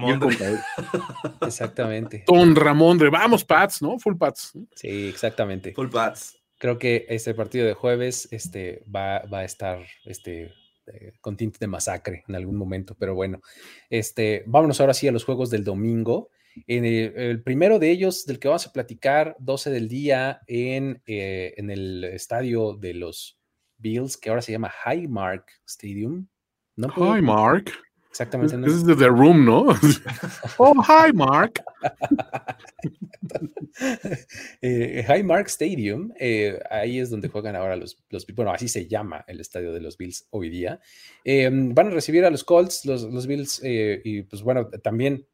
Exactamente. 1.41 2.23
Don 2.27 2.55
Ramondre, 2.55 3.09
vamos, 3.09 3.43
Pats, 3.43 3.81
¿no? 3.81 3.99
Full 3.99 4.15
Pats. 4.17 4.53
Sí, 4.75 5.07
exactamente. 5.07 5.73
Full 5.73 5.89
Pats. 5.89 6.37
Creo 6.57 6.77
que 6.77 7.05
este 7.09 7.33
partido 7.33 7.65
de 7.65 7.73
jueves 7.73 8.27
este, 8.31 8.83
va, 8.93 9.19
va 9.31 9.39
a 9.39 9.45
estar 9.45 9.79
este, 10.03 10.51
eh, 10.93 11.13
con 11.21 11.37
tinte 11.37 11.57
de 11.59 11.67
masacre 11.67 12.23
en 12.27 12.35
algún 12.35 12.55
momento, 12.55 12.95
pero 12.97 13.13
bueno, 13.13 13.41
este, 13.89 14.43
vámonos 14.47 14.81
ahora 14.81 14.93
sí 14.93 15.07
a 15.07 15.11
los 15.11 15.23
juegos 15.23 15.49
del 15.49 15.63
domingo. 15.63 16.29
En 16.67 16.83
el, 16.83 17.43
primero 17.43 17.79
de 17.79 17.91
ellos, 17.91 18.25
del 18.25 18.39
que 18.39 18.47
vamos 18.47 18.67
a 18.67 18.73
platicar, 18.73 19.35
12 19.39 19.69
del 19.69 19.87
día, 19.87 20.41
en, 20.47 21.01
eh, 21.05 21.53
en 21.57 21.69
el 21.69 22.03
estadio 22.03 22.73
de 22.73 22.95
los 22.95 23.39
Bills, 23.77 24.17
que 24.17 24.29
ahora 24.29 24.41
se 24.41 24.51
llama 24.51 24.73
Highmark 24.85 25.45
Stadium. 25.65 26.27
¿No 26.75 26.89
Highmark. 26.95 27.71
Exactamente. 28.09 28.57
This 28.57 28.73
is 28.73 28.85
The 28.85 29.09
Room, 29.09 29.45
¿no? 29.45 29.67
oh, 30.57 30.73
hi, 30.81 31.13
Mark. 31.13 31.61
eh, 34.61 35.23
Mark 35.23 35.47
Stadium, 35.47 36.11
eh, 36.19 36.59
ahí 36.71 36.99
es 36.99 37.11
donde 37.11 37.29
juegan 37.29 37.55
ahora 37.55 37.75
los, 37.75 37.97
los, 38.09 38.25
bueno, 38.35 38.51
así 38.51 38.67
se 38.67 38.87
llama 38.87 39.23
el 39.27 39.39
estadio 39.39 39.71
de 39.71 39.81
los 39.81 39.97
Bills 39.97 40.27
hoy 40.31 40.49
día. 40.49 40.79
Eh, 41.23 41.47
van 41.51 41.87
a 41.87 41.91
recibir 41.91 42.25
a 42.25 42.31
los 42.31 42.43
Colts, 42.43 42.85
los, 42.85 43.03
los 43.03 43.27
Bills, 43.27 43.61
eh, 43.63 44.01
y 44.03 44.23
pues 44.23 44.41
bueno, 44.41 44.67
también 44.67 45.27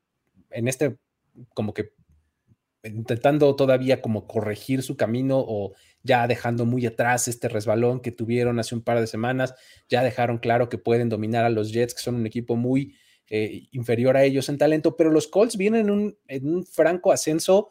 en 0.51 0.67
este 0.67 0.97
como 1.53 1.73
que 1.73 1.93
intentando 2.85 3.55
todavía 3.55 4.01
como 4.01 4.27
corregir 4.27 4.83
su 4.83 4.95
camino 4.97 5.39
o 5.39 5.73
ya 6.03 6.27
dejando 6.27 6.65
muy 6.65 6.85
atrás 6.85 7.27
este 7.27 7.49
resbalón 7.49 7.99
que 7.99 8.11
tuvieron 8.11 8.59
hace 8.59 8.75
un 8.75 8.81
par 8.81 8.99
de 8.99 9.07
semanas, 9.07 9.55
ya 9.89 10.03
dejaron 10.03 10.37
claro 10.37 10.69
que 10.69 10.77
pueden 10.77 11.09
dominar 11.09 11.45
a 11.45 11.49
los 11.49 11.71
Jets, 11.71 11.95
que 11.95 12.01
son 12.01 12.15
un 12.15 12.27
equipo 12.27 12.55
muy 12.55 12.95
eh, 13.27 13.67
inferior 13.71 14.15
a 14.17 14.23
ellos 14.23 14.49
en 14.49 14.59
talento, 14.59 14.95
pero 14.95 15.09
los 15.09 15.27
Colts 15.27 15.57
vienen 15.57 16.15
en 16.27 16.47
un, 16.47 16.65
franco 16.65 17.11
ascenso 17.11 17.69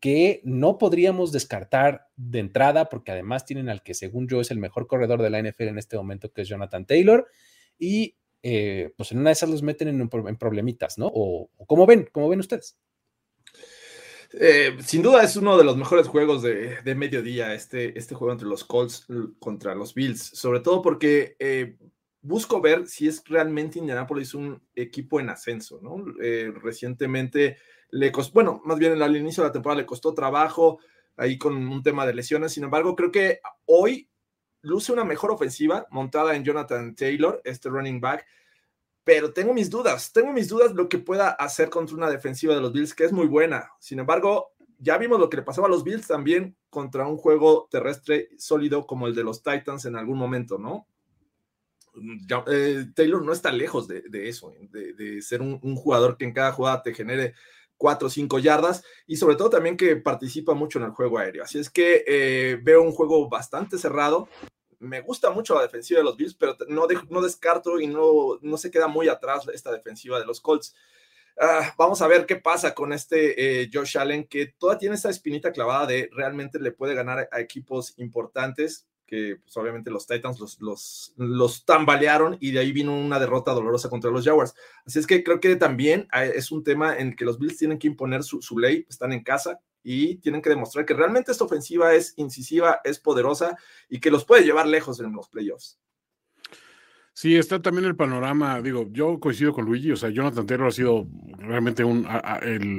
que 0.00 0.40
no 0.44 0.78
podríamos 0.78 1.30
descartar 1.30 2.08
de 2.16 2.40
entrada, 2.40 2.88
porque 2.88 3.12
además 3.12 3.44
tienen 3.44 3.68
al 3.68 3.82
que 3.82 3.94
según 3.94 4.26
yo 4.28 4.40
es 4.40 4.50
el 4.50 4.58
mejor 4.58 4.88
corredor 4.88 5.22
de 5.22 5.30
la 5.30 5.40
NFL 5.40 5.68
en 5.68 5.78
este 5.78 5.96
momento, 5.96 6.32
que 6.32 6.42
es 6.42 6.48
Jonathan 6.48 6.86
Taylor, 6.86 7.28
y 7.78 8.16
eh, 8.42 8.92
pues 8.96 9.12
en 9.12 9.18
una 9.18 9.30
de 9.30 9.34
esas 9.34 9.48
los 9.48 9.62
meten 9.62 9.88
en, 9.88 10.08
problemitas, 10.08 10.98
¿no? 10.98 11.10
O, 11.14 11.50
¿cómo 11.66 11.86
ven? 11.86 12.08
¿Cómo 12.12 12.28
ven 12.28 12.40
ustedes? 12.40 12.76
Eh, 14.38 14.76
sin 14.84 15.00
duda 15.00 15.22
es 15.22 15.36
uno 15.36 15.56
de 15.56 15.64
los 15.64 15.78
mejores 15.78 16.08
juegos 16.08 16.42
de, 16.42 16.94
mediodía, 16.94 17.54
este, 17.54 17.98
este 17.98 18.14
juego 18.14 18.32
entre 18.32 18.46
los 18.46 18.64
Colts 18.64 19.06
contra 19.38 19.74
los 19.74 19.94
Bills, 19.94 20.20
sobre 20.20 20.60
todo 20.60 20.82
porque 20.82 21.36
eh, 21.38 21.78
busco 22.20 22.60
ver 22.60 22.86
si 22.86 23.08
es 23.08 23.24
realmente 23.24 23.78
Indianapolis 23.78 24.34
un 24.34 24.62
equipo 24.74 25.20
en 25.20 25.30
ascenso, 25.30 25.80
¿no? 25.80 26.04
Eh, 26.22 26.52
recientemente 26.54 27.56
le 27.90 28.12
costó, 28.12 28.34
bueno, 28.34 28.60
más 28.64 28.78
bien 28.78 29.00
al 29.00 29.16
inicio 29.16 29.42
de 29.42 29.48
la 29.48 29.52
temporada 29.52 29.80
le 29.80 29.86
costó 29.86 30.12
trabajo 30.12 30.80
ahí 31.16 31.38
con 31.38 31.56
un 31.56 31.82
tema 31.82 32.04
de 32.04 32.12
lesiones, 32.12 32.52
sin 32.52 32.64
embargo, 32.64 32.94
creo 32.94 33.10
que 33.10 33.40
hoy 33.64 34.10
luce 34.60 34.92
una 34.92 35.04
mejor 35.04 35.30
ofensiva 35.30 35.86
montada 35.90 36.36
en 36.36 36.44
Jonathan 36.44 36.94
Taylor, 36.94 37.40
este 37.44 37.70
running 37.70 38.02
back, 38.02 38.26
pero 39.06 39.32
tengo 39.32 39.54
mis 39.54 39.70
dudas, 39.70 40.12
tengo 40.12 40.32
mis 40.32 40.48
dudas 40.48 40.74
lo 40.74 40.88
que 40.88 40.98
pueda 40.98 41.28
hacer 41.28 41.70
contra 41.70 41.94
una 41.94 42.10
defensiva 42.10 42.56
de 42.56 42.60
los 42.60 42.72
Bills 42.72 42.92
que 42.92 43.04
es 43.04 43.12
muy 43.12 43.28
buena. 43.28 43.70
Sin 43.78 44.00
embargo, 44.00 44.56
ya 44.80 44.98
vimos 44.98 45.20
lo 45.20 45.30
que 45.30 45.36
le 45.36 45.44
pasaba 45.44 45.68
a 45.68 45.70
los 45.70 45.84
Bills 45.84 46.08
también 46.08 46.56
contra 46.70 47.06
un 47.06 47.16
juego 47.16 47.68
terrestre 47.70 48.30
sólido 48.36 48.84
como 48.84 49.06
el 49.06 49.14
de 49.14 49.22
los 49.22 49.44
Titans 49.44 49.84
en 49.84 49.94
algún 49.94 50.18
momento, 50.18 50.58
¿no? 50.58 50.88
Eh, 52.48 52.86
Taylor 52.96 53.24
no 53.24 53.32
está 53.32 53.52
lejos 53.52 53.86
de, 53.86 54.02
eso, 54.28 54.52
de, 54.72 55.22
ser 55.22 55.40
un, 55.40 55.76
jugador 55.76 56.16
que 56.16 56.24
en 56.24 56.32
cada 56.32 56.50
jugada 56.50 56.82
te 56.82 56.92
genere 56.92 57.34
cuatro 57.76 58.08
o 58.08 58.10
cinco 58.10 58.40
yardas 58.40 58.82
y 59.06 59.18
sobre 59.18 59.36
todo 59.36 59.50
también 59.50 59.76
que 59.76 59.94
participa 59.94 60.52
mucho 60.54 60.80
en 60.80 60.86
el 60.86 60.90
juego 60.90 61.18
aéreo. 61.18 61.44
Así 61.44 61.60
es 61.60 61.70
que 61.70 62.02
eh, 62.08 62.58
veo 62.60 62.82
un 62.82 62.90
juego 62.90 63.28
bastante 63.28 63.78
cerrado, 63.78 64.28
me 64.78 65.00
gusta 65.00 65.30
mucho 65.30 65.54
la 65.54 65.62
defensiva 65.62 65.98
de 65.98 66.04
los 66.04 66.16
Bills, 66.16 66.34
pero 66.34 66.56
no, 66.68 66.86
no 67.08 67.22
descarto 67.22 67.80
y 67.80 67.86
no, 67.86 68.38
no 68.42 68.56
se 68.56 68.70
queda 68.70 68.88
muy 68.88 69.08
atrás 69.08 69.46
esta 69.52 69.72
defensiva 69.72 70.18
de 70.18 70.26
los 70.26 70.40
Colts. 70.40 70.74
Ah, 71.38 71.74
vamos 71.76 72.00
a 72.00 72.06
ver 72.06 72.24
qué 72.24 72.36
pasa 72.36 72.74
con 72.74 72.92
este 72.92 73.62
eh, 73.62 73.70
Josh 73.72 73.98
Allen, 73.98 74.24
que 74.24 74.54
todavía 74.58 74.78
tiene 74.78 74.94
esa 74.94 75.10
espinita 75.10 75.52
clavada 75.52 75.86
de 75.86 76.08
realmente 76.12 76.58
le 76.58 76.72
puede 76.72 76.94
ganar 76.94 77.28
a 77.30 77.40
equipos 77.40 77.92
importantes, 77.98 78.86
que 79.06 79.36
pues, 79.42 79.54
obviamente 79.58 79.90
los 79.90 80.06
Titans 80.06 80.40
los, 80.40 80.60
los, 80.60 81.12
los, 81.16 81.64
tambalearon 81.66 82.38
y 82.40 82.52
de 82.52 82.60
ahí 82.60 82.72
vino 82.72 82.98
una 82.98 83.20
derrota 83.20 83.52
dolorosa 83.52 83.90
contra 83.90 84.10
los 84.10 84.24
Jaguars. 84.24 84.54
Así 84.86 84.98
es 84.98 85.06
que 85.06 85.22
creo 85.22 85.38
que 85.38 85.56
también 85.56 86.08
ah, 86.10 86.24
es 86.24 86.50
un 86.50 86.64
tema 86.64 86.96
en 86.96 87.14
que 87.14 87.26
los 87.26 87.38
Bills 87.38 87.58
tienen 87.58 87.78
que 87.78 87.86
imponer 87.86 88.22
su, 88.22 88.40
su 88.40 88.58
ley, 88.58 88.86
están 88.88 89.12
en 89.12 89.22
casa, 89.22 89.60
y 89.88 90.16
tienen 90.16 90.42
que 90.42 90.50
demostrar 90.50 90.84
que 90.84 90.94
realmente 90.94 91.30
esta 91.30 91.44
ofensiva 91.44 91.94
es 91.94 92.12
incisiva, 92.16 92.80
es 92.82 92.98
poderosa 92.98 93.56
y 93.88 94.00
que 94.00 94.10
los 94.10 94.24
puede 94.24 94.42
llevar 94.42 94.66
lejos 94.66 94.98
en 94.98 95.12
los 95.12 95.28
playoffs. 95.28 95.78
Sí, 97.12 97.36
está 97.36 97.62
también 97.62 97.86
el 97.86 97.94
panorama, 97.94 98.60
digo, 98.60 98.88
yo 98.90 99.20
coincido 99.20 99.52
con 99.52 99.64
Luigi, 99.64 99.92
o 99.92 99.96
sea, 99.96 100.10
Jonathan 100.10 100.44
Taylor 100.44 100.66
ha 100.66 100.72
sido 100.72 101.06
realmente 101.38 101.84
un, 101.84 102.04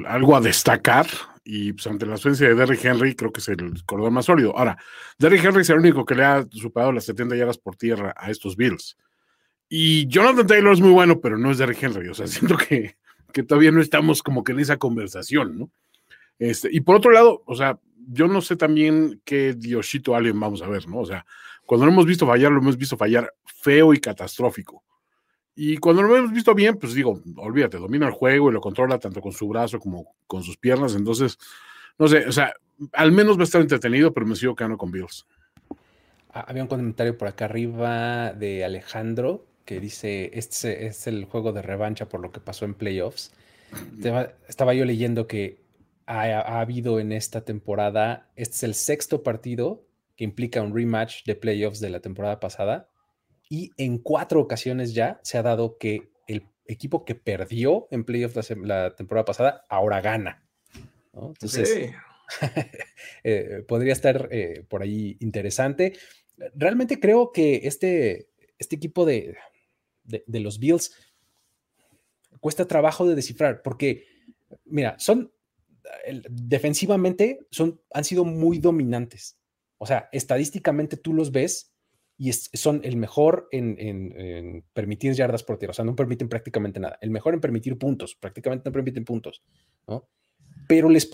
algo 0.06 0.36
a 0.36 0.42
destacar 0.42 1.06
y 1.42 1.72
pues, 1.72 1.86
ante 1.86 2.04
la 2.04 2.12
ausencia 2.12 2.46
de 2.46 2.54
Derrick 2.54 2.84
Henry 2.84 3.16
creo 3.16 3.32
que 3.32 3.40
es 3.40 3.48
el 3.48 3.82
corredor 3.86 4.10
más 4.10 4.26
sólido. 4.26 4.54
Ahora, 4.54 4.76
Derrick 5.18 5.42
Henry 5.42 5.62
es 5.62 5.70
el 5.70 5.78
único 5.78 6.04
que 6.04 6.14
le 6.14 6.24
ha 6.26 6.46
superado 6.50 6.92
las 6.92 7.06
70 7.06 7.36
yardas 7.36 7.56
por 7.56 7.74
tierra 7.74 8.12
a 8.18 8.30
estos 8.30 8.54
Bills. 8.54 8.98
Y 9.66 10.06
Jonathan 10.08 10.46
Taylor 10.46 10.74
es 10.74 10.80
muy 10.80 10.92
bueno, 10.92 11.20
pero 11.20 11.38
no 11.38 11.50
es 11.50 11.56
Derrick 11.56 11.82
Henry, 11.82 12.08
o 12.10 12.14
sea, 12.14 12.26
siento 12.26 12.58
que, 12.58 12.98
que 13.32 13.42
todavía 13.42 13.72
no 13.72 13.80
estamos 13.80 14.22
como 14.22 14.44
que 14.44 14.52
en 14.52 14.60
esa 14.60 14.76
conversación, 14.76 15.58
¿no? 15.58 15.70
Este, 16.38 16.68
y 16.70 16.80
por 16.80 16.96
otro 16.96 17.10
lado, 17.10 17.42
o 17.46 17.54
sea, 17.54 17.78
yo 18.10 18.28
no 18.28 18.40
sé 18.40 18.56
también 18.56 19.20
qué 19.24 19.54
Diosito 19.54 20.14
Allen 20.14 20.38
vamos 20.38 20.62
a 20.62 20.68
ver, 20.68 20.88
¿no? 20.88 21.00
O 21.00 21.06
sea, 21.06 21.26
cuando 21.66 21.86
lo 21.86 21.92
hemos 21.92 22.06
visto 22.06 22.26
fallar, 22.26 22.50
lo 22.50 22.60
hemos 22.60 22.78
visto 22.78 22.96
fallar 22.96 23.34
feo 23.44 23.92
y 23.92 23.98
catastrófico. 23.98 24.82
Y 25.54 25.76
cuando 25.78 26.02
lo 26.02 26.16
hemos 26.16 26.32
visto 26.32 26.54
bien, 26.54 26.76
pues 26.78 26.94
digo, 26.94 27.20
olvídate, 27.36 27.78
domina 27.78 28.06
el 28.06 28.12
juego 28.12 28.48
y 28.48 28.52
lo 28.52 28.60
controla 28.60 28.98
tanto 28.98 29.20
con 29.20 29.32
su 29.32 29.48
brazo 29.48 29.78
como 29.78 30.14
con 30.26 30.42
sus 30.42 30.56
piernas. 30.56 30.94
Entonces, 30.94 31.36
no 31.98 32.06
sé, 32.08 32.26
o 32.26 32.32
sea, 32.32 32.54
al 32.92 33.12
menos 33.12 33.36
va 33.36 33.40
a 33.40 33.44
estar 33.44 33.60
entretenido, 33.60 34.14
pero 34.14 34.24
me 34.24 34.36
sigo 34.36 34.54
quedando 34.54 34.78
con 34.78 34.92
Bills. 34.92 35.26
Ah, 36.32 36.44
había 36.46 36.62
un 36.62 36.68
comentario 36.68 37.18
por 37.18 37.28
acá 37.28 37.46
arriba 37.46 38.32
de 38.32 38.64
Alejandro 38.64 39.44
que 39.64 39.80
dice, 39.80 40.30
este 40.32 40.86
es 40.86 41.06
el 41.06 41.24
juego 41.26 41.52
de 41.52 41.60
revancha 41.60 42.08
por 42.08 42.20
lo 42.20 42.30
que 42.30 42.40
pasó 42.40 42.64
en 42.64 42.74
playoffs. 42.74 43.32
Estaba 44.48 44.72
yo 44.72 44.86
leyendo 44.86 45.26
que 45.26 45.60
ha, 46.08 46.60
habido 46.60 47.00
en 47.00 47.12
esta 47.12 47.44
temporada. 47.44 48.30
Este 48.34 48.56
es 48.56 48.62
el 48.62 48.74
sexto 48.74 49.22
partido 49.22 49.84
que 50.16 50.24
implica 50.24 50.62
un 50.62 50.74
rematch 50.74 51.24
de 51.24 51.34
playoffs 51.34 51.80
de 51.80 51.90
la 51.90 52.00
temporada 52.00 52.40
pasada. 52.40 52.88
Y 53.50 53.72
en 53.76 53.98
cuatro 53.98 54.40
ocasiones 54.40 54.94
ya 54.94 55.20
se 55.22 55.38
ha 55.38 55.42
dado 55.42 55.76
que 55.78 56.10
el 56.26 56.46
equipo 56.66 57.04
que 57.04 57.14
perdió 57.14 57.88
en 57.90 58.04
playoffs 58.04 58.50
la, 58.56 58.94
temporada 58.96 59.26
pasada 59.26 59.66
ahora 59.68 60.00
gana. 60.00 60.42
Entonces, 61.12 61.92
eh, 63.24 63.64
podría 63.68 63.92
estar 63.92 64.28
eh, 64.30 64.64
por 64.68 64.82
ahí 64.82 65.16
interesante. 65.20 65.92
Realmente 66.54 67.00
creo 67.00 67.32
que 67.32 67.62
este, 67.64 68.28
este 68.58 68.76
equipo 68.76 69.04
de, 69.04 69.36
de 70.04 70.40
los 70.40 70.58
Bills 70.58 70.92
cuesta 72.40 72.66
trabajo 72.66 73.06
de 73.06 73.14
descifrar, 73.14 73.62
porque, 73.62 74.04
mira, 74.64 74.98
son 74.98 75.32
defensivamente 76.30 77.38
son, 77.50 77.80
han 77.92 78.04
sido 78.04 78.24
muy 78.24 78.58
dominantes. 78.58 79.38
O 79.78 79.86
sea, 79.86 80.08
estadísticamente 80.12 80.96
tú 80.96 81.14
los 81.14 81.30
ves 81.32 81.72
y 82.16 82.32
son 82.32 82.80
el 82.82 82.96
mejor 82.96 83.48
en, 83.52 84.64
permitir 84.72 85.12
yardas 85.12 85.44
por 85.44 85.58
tierra. 85.58 85.70
O 85.70 85.74
sea, 85.74 85.84
no 85.84 85.94
permiten 85.94 86.28
prácticamente 86.28 86.80
nada. 86.80 86.98
El 87.00 87.10
mejor 87.10 87.34
en 87.34 87.40
permitir 87.40 87.78
puntos. 87.78 88.16
Prácticamente 88.16 88.68
no 88.68 88.72
permiten 88.72 89.04
puntos. 89.04 89.44
¿no? 89.86 90.08
Pero 90.66 90.88
les 90.88 91.08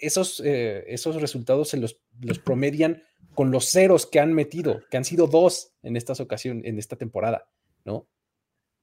esos, 0.00 0.42
eh, 0.44 0.84
esos 0.88 1.20
resultados 1.20 1.70
se 1.70 1.78
los, 1.78 2.00
los 2.20 2.38
promedian 2.38 3.02
con 3.34 3.50
los 3.50 3.70
ceros 3.70 4.06
que 4.06 4.20
han 4.20 4.32
metido, 4.32 4.82
que 4.90 4.96
han 4.96 5.04
sido 5.04 5.26
dos 5.26 5.74
en 5.82 5.96
estas 5.96 6.20
ocasiones, 6.20 6.64
en 6.66 6.78
esta 6.78 6.96
temporada, 6.96 7.50
¿no? 7.84 8.08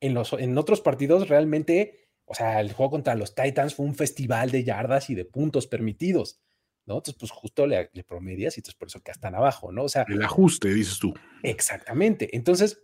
En, 0.02 0.14
los, 0.14 0.34
en 0.34 0.58
otros 0.58 0.82
partidos 0.82 1.30
realmente 1.30 2.01
o 2.32 2.34
sea, 2.34 2.62
el 2.62 2.72
juego 2.72 2.92
contra 2.92 3.14
los 3.14 3.36
Titans 3.36 3.76
fue 3.76 3.86
un 3.86 3.94
festival 3.94 4.52
de 4.52 4.64
yardas 4.64 5.10
y 5.10 5.16
de 5.16 5.26
puntos 5.26 5.68
permitidos, 5.68 6.40
¿no? 6.86 6.94
Entonces, 6.94 7.16
pues 7.20 7.30
justo 7.30 7.68
le, 7.68 7.90
promedias 8.08 8.56
y 8.56 8.62
entonces 8.62 8.76
por 8.76 8.88
eso 8.88 9.04
que 9.04 9.12
están 9.12 9.36
abajo, 9.36 9.74
¿no? 9.74 9.84
O 9.84 9.90
sea. 9.90 10.06
El 10.08 10.24
ajuste, 10.24 10.74
dices 10.74 10.98
tú. 10.98 11.14
Exactamente. 11.44 12.34
Entonces, 12.34 12.80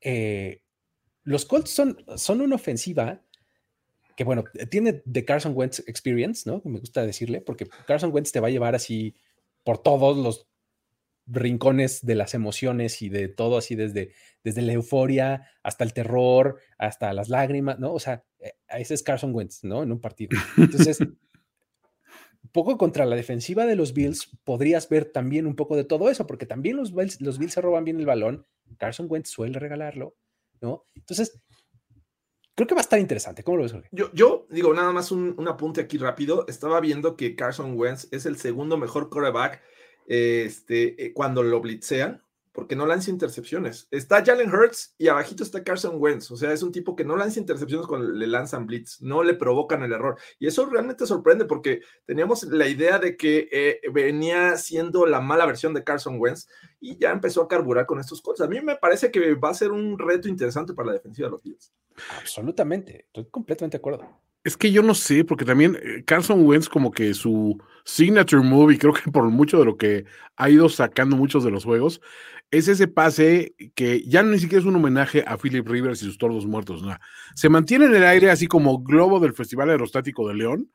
eh, 0.00 0.62
los 1.24 1.44
Colts 1.44 1.70
son, 1.70 2.04
son 2.14 2.40
una 2.40 2.54
ofensiva 2.54 3.24
que, 4.16 4.22
bueno, 4.22 4.44
tiene 4.70 5.02
de 5.04 5.24
Carson 5.24 5.54
Wentz 5.56 5.80
experience, 5.88 6.48
¿no? 6.48 6.62
Me 6.64 6.78
gusta 6.78 7.04
decirle, 7.04 7.40
porque 7.40 7.66
Carson 7.88 8.12
Wentz 8.12 8.30
te 8.30 8.38
va 8.38 8.46
a 8.46 8.52
llevar 8.52 8.76
así 8.76 9.16
por 9.64 9.82
todos 9.82 10.16
los 10.16 10.46
rincones 11.26 12.06
de 12.06 12.14
las 12.14 12.34
emociones 12.34 13.02
y 13.02 13.08
de 13.08 13.26
todo 13.26 13.58
así 13.58 13.74
desde, 13.74 14.12
desde 14.44 14.62
la 14.62 14.74
euforia 14.74 15.48
hasta 15.64 15.82
el 15.82 15.94
terror, 15.94 16.60
hasta 16.78 17.12
las 17.12 17.28
lágrimas, 17.28 17.80
¿no? 17.80 17.92
O 17.92 17.98
sea, 17.98 18.24
ese 18.68 18.94
es 18.94 19.02
Carson 19.02 19.34
Wentz, 19.34 19.64
¿no? 19.64 19.82
En 19.82 19.92
un 19.92 20.00
partido. 20.00 20.38
Entonces, 20.56 20.98
poco 22.52 22.76
contra 22.76 23.06
la 23.06 23.16
defensiva 23.16 23.66
de 23.66 23.76
los 23.76 23.92
Bills 23.92 24.30
podrías 24.44 24.88
ver 24.88 25.06
también 25.06 25.46
un 25.46 25.56
poco 25.56 25.76
de 25.76 25.84
todo 25.84 26.10
eso, 26.10 26.26
porque 26.26 26.46
también 26.46 26.76
los 26.76 26.94
Bills, 26.94 27.20
los 27.20 27.38
Bills 27.38 27.52
se 27.52 27.60
roban 27.60 27.84
bien 27.84 27.98
el 28.00 28.06
balón, 28.06 28.46
Carson 28.78 29.06
Wentz 29.08 29.30
suele 29.30 29.58
regalarlo, 29.58 30.16
¿no? 30.60 30.86
Entonces, 30.94 31.40
creo 32.54 32.66
que 32.66 32.74
va 32.74 32.80
a 32.80 32.82
estar 32.82 32.98
interesante. 32.98 33.42
¿Cómo 33.42 33.58
lo 33.58 33.62
ves, 33.64 33.74
Yo, 33.90 34.10
yo 34.12 34.46
digo 34.50 34.74
nada 34.74 34.92
más 34.92 35.12
un, 35.12 35.34
un 35.38 35.48
apunte 35.48 35.80
aquí 35.80 35.98
rápido. 35.98 36.46
Estaba 36.48 36.80
viendo 36.80 37.16
que 37.16 37.36
Carson 37.36 37.78
Wentz 37.78 38.08
es 38.10 38.26
el 38.26 38.36
segundo 38.36 38.76
mejor 38.76 39.08
quarterback 39.08 39.62
este, 40.06 41.06
eh, 41.06 41.12
cuando 41.12 41.42
lo 41.42 41.60
blitzean, 41.60 42.22
porque 42.52 42.76
no 42.76 42.86
lanza 42.86 43.10
intercepciones. 43.10 43.88
Está 43.90 44.24
Jalen 44.24 44.54
Hurts 44.54 44.94
y 44.98 45.08
abajito 45.08 45.42
está 45.42 45.64
Carson 45.64 45.96
Wentz. 45.96 46.30
O 46.30 46.36
sea, 46.36 46.52
es 46.52 46.62
un 46.62 46.70
tipo 46.70 46.94
que 46.94 47.04
no 47.04 47.16
lanza 47.16 47.40
intercepciones 47.40 47.86
cuando 47.86 48.08
le 48.08 48.26
lanzan 48.26 48.66
blitz, 48.66 49.00
no 49.00 49.22
le 49.22 49.34
provocan 49.34 49.82
el 49.82 49.92
error. 49.92 50.18
Y 50.38 50.46
eso 50.46 50.66
realmente 50.66 51.06
sorprende 51.06 51.46
porque 51.46 51.80
teníamos 52.04 52.44
la 52.44 52.68
idea 52.68 52.98
de 52.98 53.16
que 53.16 53.48
eh, 53.50 53.80
venía 53.92 54.56
siendo 54.56 55.06
la 55.06 55.20
mala 55.20 55.46
versión 55.46 55.74
de 55.74 55.84
Carson 55.84 56.20
Wentz 56.20 56.46
y 56.80 56.98
ya 56.98 57.10
empezó 57.10 57.42
a 57.42 57.48
carburar 57.48 57.86
con 57.86 57.98
estos 57.98 58.20
cosas. 58.20 58.46
A 58.46 58.50
mí 58.50 58.60
me 58.60 58.76
parece 58.76 59.10
que 59.10 59.34
va 59.34 59.50
a 59.50 59.54
ser 59.54 59.72
un 59.72 59.98
reto 59.98 60.28
interesante 60.28 60.74
para 60.74 60.88
la 60.88 60.92
defensiva 60.94 61.28
de 61.28 61.32
los 61.32 61.42
Bills. 61.42 61.72
Absolutamente, 62.18 63.06
estoy 63.06 63.26
completamente 63.26 63.76
de 63.76 63.80
acuerdo. 63.80 64.21
Es 64.44 64.56
que 64.56 64.72
yo 64.72 64.82
no 64.82 64.94
sé, 64.94 65.24
porque 65.24 65.44
también 65.44 65.78
eh, 65.82 66.02
Carson 66.04 66.44
Wentz 66.44 66.68
como 66.68 66.90
que 66.90 67.14
su 67.14 67.58
signature 67.84 68.42
movie, 68.42 68.78
creo 68.78 68.92
que 68.92 69.10
por 69.10 69.24
mucho 69.30 69.58
de 69.58 69.64
lo 69.64 69.76
que 69.76 70.04
ha 70.36 70.50
ido 70.50 70.68
sacando 70.68 71.16
muchos 71.16 71.44
de 71.44 71.50
los 71.50 71.64
juegos, 71.64 72.00
es 72.52 72.68
ese 72.68 72.86
pase 72.86 73.54
que 73.74 74.02
ya 74.06 74.22
ni 74.22 74.38
siquiera 74.38 74.60
es 74.60 74.66
un 74.66 74.76
homenaje 74.76 75.24
a 75.26 75.38
Philip 75.38 75.66
Rivers 75.66 76.02
y 76.02 76.04
sus 76.04 76.18
tordos 76.18 76.46
muertos, 76.46 76.82
no. 76.82 76.94
Se 77.34 77.48
mantiene 77.48 77.86
en 77.86 77.94
el 77.94 78.04
aire 78.04 78.30
así 78.30 78.46
como 78.46 78.82
globo 78.82 79.18
del 79.20 79.32
Festival 79.32 79.70
Aerostático 79.70 80.28
de 80.28 80.34
León, 80.34 80.70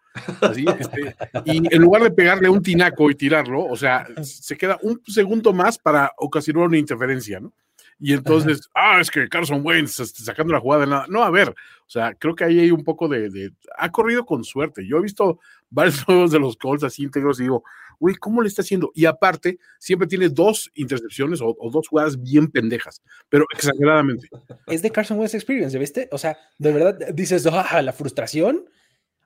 este, 0.79 1.15
y 1.45 1.73
en 1.73 1.81
lugar 1.81 2.01
de 2.01 2.11
pegarle 2.11 2.49
un 2.49 2.63
tinaco 2.63 3.11
y 3.11 3.15
tirarlo, 3.15 3.63
o 3.63 3.75
sea, 3.75 4.07
se 4.23 4.57
queda 4.57 4.79
un 4.81 5.01
segundo 5.05 5.53
más 5.53 5.77
para 5.77 6.11
ocasionar 6.17 6.67
una 6.67 6.79
interferencia, 6.79 7.39
¿no? 7.39 7.53
Y 7.99 8.13
entonces, 8.13 8.69
ah, 8.75 8.99
es 9.01 9.09
que 9.09 9.27
Carson 9.27 9.65
Wentz 9.65 9.99
este, 9.99 10.23
sacando 10.23 10.53
la 10.53 10.59
jugada 10.59 10.81
de 10.81 10.91
nada. 10.91 11.05
No, 11.09 11.23
a 11.23 11.31
ver, 11.31 11.49
o 11.49 11.89
sea, 11.89 12.13
creo 12.13 12.35
que 12.35 12.43
ahí 12.43 12.59
hay 12.59 12.71
un 12.71 12.83
poco 12.83 13.07
de, 13.07 13.51
Ha 13.77 13.91
corrido 13.91 14.25
con 14.25 14.43
suerte. 14.43 14.87
Yo 14.87 14.97
he 14.97 15.01
visto 15.01 15.39
varios 15.69 16.03
juegos 16.03 16.31
de 16.31 16.39
los 16.39 16.57
Colts 16.57 16.83
así 16.83 17.03
íntegros 17.03 17.39
y 17.39 17.43
digo, 17.43 17.63
uy, 17.99 18.15
¿cómo 18.15 18.41
le 18.41 18.49
está 18.49 18.61
haciendo? 18.61 18.91
Y 18.93 19.05
aparte, 19.05 19.57
siempre 19.79 20.07
tiene 20.07 20.29
dos 20.29 20.69
intercepciones 20.75 21.41
o, 21.41 21.55
dos 21.71 21.87
jugadas 21.87 22.21
bien 22.21 22.49
pendejas, 22.51 23.01
pero 23.29 23.45
exageradamente. 23.53 24.29
Es 24.67 24.83
de 24.83 24.91
Carson 24.91 25.17
Wentz 25.17 25.33
Experience, 25.33 25.77
¿viste? 25.77 26.07
O 26.11 26.19
sea, 26.19 26.37
de 26.59 26.71
verdad 26.71 26.99
dices, 27.13 27.47
ah, 27.51 27.81
la 27.81 27.93
frustración, 27.93 28.69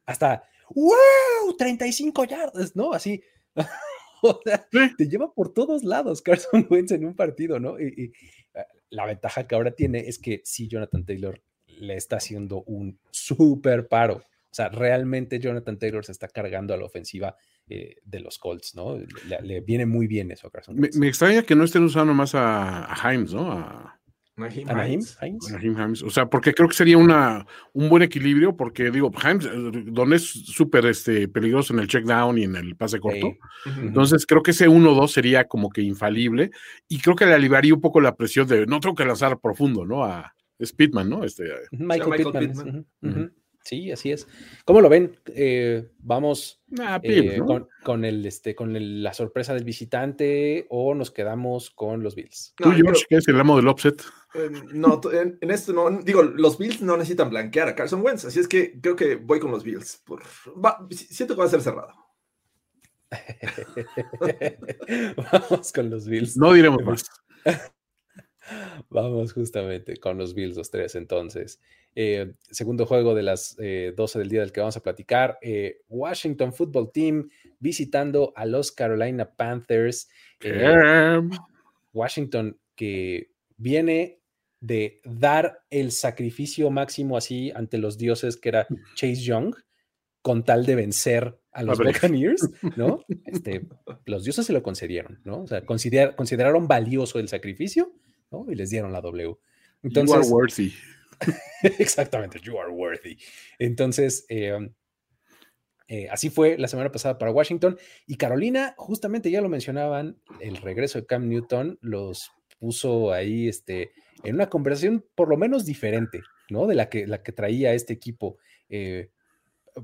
hasta, 0.05 0.43
wow, 0.69 1.55
35 1.57 2.23
yardas, 2.23 2.75
¿no? 2.75 2.93
Así. 2.93 3.21
o 4.21 4.39
sea, 4.43 4.67
te 4.97 5.07
lleva 5.07 5.33
por 5.33 5.53
todos 5.53 5.83
lados 5.83 6.21
Carson 6.21 6.65
Wentz 6.69 6.91
en 6.91 7.05
un 7.05 7.15
partido, 7.15 7.59
¿no? 7.59 7.79
y 7.79 8.13
eh, 8.53 8.65
la 8.89 9.05
ventaja 9.05 9.47
que 9.47 9.55
ahora 9.55 9.71
tiene 9.71 10.07
es 10.07 10.19
que 10.19 10.41
si 10.43 10.67
Jonathan 10.67 11.05
Taylor 11.05 11.41
le 11.81 11.95
está 11.95 12.17
haciendo 12.17 12.63
un 12.63 12.99
súper 13.11 13.87
paro. 13.87 14.15
O 14.17 14.53
sea, 14.53 14.69
realmente 14.69 15.39
Jonathan 15.39 15.79
Taylor 15.79 16.05
se 16.05 16.11
está 16.11 16.27
cargando 16.27 16.73
a 16.73 16.77
la 16.77 16.85
ofensiva 16.85 17.37
eh, 17.69 17.95
de 18.03 18.19
los 18.19 18.37
Colts, 18.37 18.75
¿no? 18.75 18.97
Le, 19.43 19.61
viene 19.61 19.85
muy 19.85 20.07
bien 20.07 20.29
eso 20.29 20.47
a 20.47 20.51
Carson. 20.51 20.75
Me, 20.75 20.89
me, 20.95 21.07
extraña 21.07 21.43
que 21.43 21.55
no 21.55 21.63
estén 21.63 21.83
usando 21.83 22.13
más 22.13 22.35
a, 22.35 22.91
a 22.91 23.13
Himes, 23.13 23.33
¿no? 23.33 23.49
A, 23.49 24.00
O 26.03 26.09
sea, 26.09 26.27
porque 26.27 26.53
creo 26.53 26.67
que 26.67 26.75
sería 26.75 26.97
una, 26.97 27.45
un 27.73 27.89
buen 27.89 28.03
equilibrio, 28.03 28.55
porque 28.55 28.91
digo, 28.91 29.11
Himes, 29.11 29.45
eh, 29.45 29.83
Don 29.85 30.13
es 30.13 30.23
súper 30.23 30.85
este, 30.85 31.27
peligroso 31.27 31.73
en 31.73 31.79
el 31.79 31.87
check 31.87 32.05
down 32.05 32.37
y 32.37 32.43
en 32.43 32.55
el 32.55 32.75
pase 32.75 32.99
corto. 32.99 33.33
Entonces, 33.77 34.25
creo 34.25 34.43
que 34.43 34.51
ese 34.51 34.67
1-2 34.67 35.07
sería 35.07 35.47
como 35.47 35.69
que 35.69 35.81
infalible 35.81 36.51
y 36.87 36.99
creo 36.99 37.15
que 37.15 37.25
le 37.25 37.33
aliviaría 37.33 37.73
un 37.73 37.81
poco 37.81 38.01
la 38.01 38.15
presión 38.15 38.47
de 38.47 38.65
no 38.65 38.79
tengo 38.79 38.95
que 38.95 39.05
lanzar 39.05 39.39
profundo, 39.39 39.85
¿no? 39.85 40.03
A, 40.03 40.33
Speedman, 40.63 41.09
¿no? 41.09 41.23
Este, 41.23 41.45
Michael, 41.71 42.31
Pittman. 42.31 42.85
Sí, 43.63 43.91
así 43.91 44.11
es. 44.11 44.27
¿Cómo 44.65 44.81
lo 44.81 44.89
ven? 44.89 45.15
Eh, 45.27 45.87
vamos 45.99 46.61
ah, 46.79 46.99
eh, 47.03 47.39
con, 47.83 48.05
el, 48.05 48.25
este, 48.25 48.55
con 48.55 49.03
la 49.03 49.13
sorpresa 49.13 49.53
del 49.53 49.63
visitante 49.63 50.65
o 50.69 50.95
nos 50.95 51.11
quedamos 51.11 51.69
con 51.69 52.01
los 52.01 52.15
Bills. 52.15 52.53
Tú, 52.57 52.71
George, 52.71 53.05
que 53.07 53.17
es 53.17 53.27
el 53.27 53.39
amo 53.39 53.55
del 53.55 53.67
offset. 53.67 54.01
Eh, 54.33 54.49
no, 54.73 55.01
en, 55.11 55.51
esto 55.51 55.73
no, 55.73 55.89
digo, 56.01 56.23
los 56.23 56.57
Bills 56.57 56.81
no 56.81 56.95
necesitan 56.95 57.29
blanquear 57.29 57.67
a 57.67 57.75
Carson 57.75 58.01
Wentz, 58.01 58.25
así 58.25 58.39
es 58.39 58.47
que 58.47 58.79
creo 58.79 58.95
que 58.95 59.15
voy 59.15 59.39
con 59.39 59.51
los 59.51 59.63
Bills. 59.63 60.01
Por, 60.05 60.23
siento 60.89 61.35
que 61.35 61.41
va 61.41 61.45
a 61.45 61.49
ser 61.49 61.61
cerrado. 61.61 61.93
vamos 65.31 65.73
con 65.73 65.89
los 65.89 66.07
Bills. 66.07 66.37
No 66.37 66.53
diremos 66.53 66.81
más. 66.83 67.03
Vamos 68.89 69.33
justamente 69.33 69.97
con 69.97 70.17
los 70.17 70.33
Bills, 70.33 70.57
los 70.57 70.71
tres 70.71 70.95
entonces. 70.95 71.61
Eh, 71.95 72.33
segundo 72.49 72.85
juego 72.85 73.13
de 73.13 73.23
las 73.23 73.55
12 73.55 73.61
eh, 73.61 74.19
del 74.19 74.29
día 74.29 74.41
del 74.41 74.51
que 74.51 74.61
vamos 74.61 74.77
a 74.77 74.83
platicar. 74.83 75.37
Eh, 75.41 75.81
Washington 75.89 76.53
Football 76.53 76.91
Team 76.91 77.29
visitando 77.59 78.33
a 78.35 78.45
los 78.45 78.71
Carolina 78.71 79.29
Panthers. 79.29 80.09
Washington 81.93 82.57
que 82.75 83.31
viene 83.57 84.20
de 84.61 85.01
dar 85.03 85.63
el 85.69 85.91
sacrificio 85.91 86.69
máximo 86.69 87.17
así 87.17 87.51
ante 87.53 87.77
los 87.77 87.97
dioses 87.97 88.37
que 88.37 88.49
era 88.49 88.67
Chase 88.95 89.21
Young 89.21 89.55
con 90.21 90.45
tal 90.45 90.65
de 90.65 90.75
vencer 90.75 91.39
a 91.51 91.63
los 91.63 91.79
Buccaneers, 91.79 92.49
¿no? 92.77 93.03
Este, 93.25 93.67
los 94.05 94.23
dioses 94.23 94.45
se 94.45 94.53
lo 94.53 94.63
concedieron, 94.63 95.19
¿no? 95.25 95.41
O 95.41 95.47
sea, 95.47 95.65
consideraron 95.65 96.67
valioso 96.67 97.19
el 97.19 97.27
sacrificio 97.27 97.91
y 98.47 98.55
les 98.55 98.69
dieron 98.69 98.93
la 98.93 99.01
W. 99.01 99.35
Entonces, 99.83 100.15
you 100.15 100.21
are 100.21 100.29
worthy. 100.31 100.71
exactamente, 101.63 102.39
you 102.39 102.57
are 102.57 102.71
worthy. 102.71 103.17
Entonces, 103.57 104.25
eh, 104.29 104.71
eh, 105.87 106.07
así 106.09 106.29
fue 106.29 106.57
la 106.57 106.67
semana 106.67 106.91
pasada 106.91 107.17
para 107.17 107.31
Washington. 107.31 107.77
Y 108.05 108.15
Carolina, 108.15 108.75
justamente 108.77 109.31
ya 109.31 109.41
lo 109.41 109.49
mencionaban, 109.49 110.21
el 110.39 110.57
regreso 110.57 110.99
de 110.99 111.05
Cam 111.05 111.27
Newton 111.27 111.79
los 111.81 112.31
puso 112.59 113.11
ahí 113.11 113.49
este, 113.49 113.91
en 114.23 114.35
una 114.35 114.49
conversación 114.49 115.05
por 115.15 115.29
lo 115.29 115.37
menos 115.37 115.65
diferente, 115.65 116.21
¿no? 116.49 116.67
De 116.67 116.75
la 116.75 116.89
que, 116.89 117.07
la 117.07 117.23
que 117.23 117.31
traía 117.31 117.73
este 117.73 117.93
equipo. 117.93 118.37
Eh, 118.69 119.09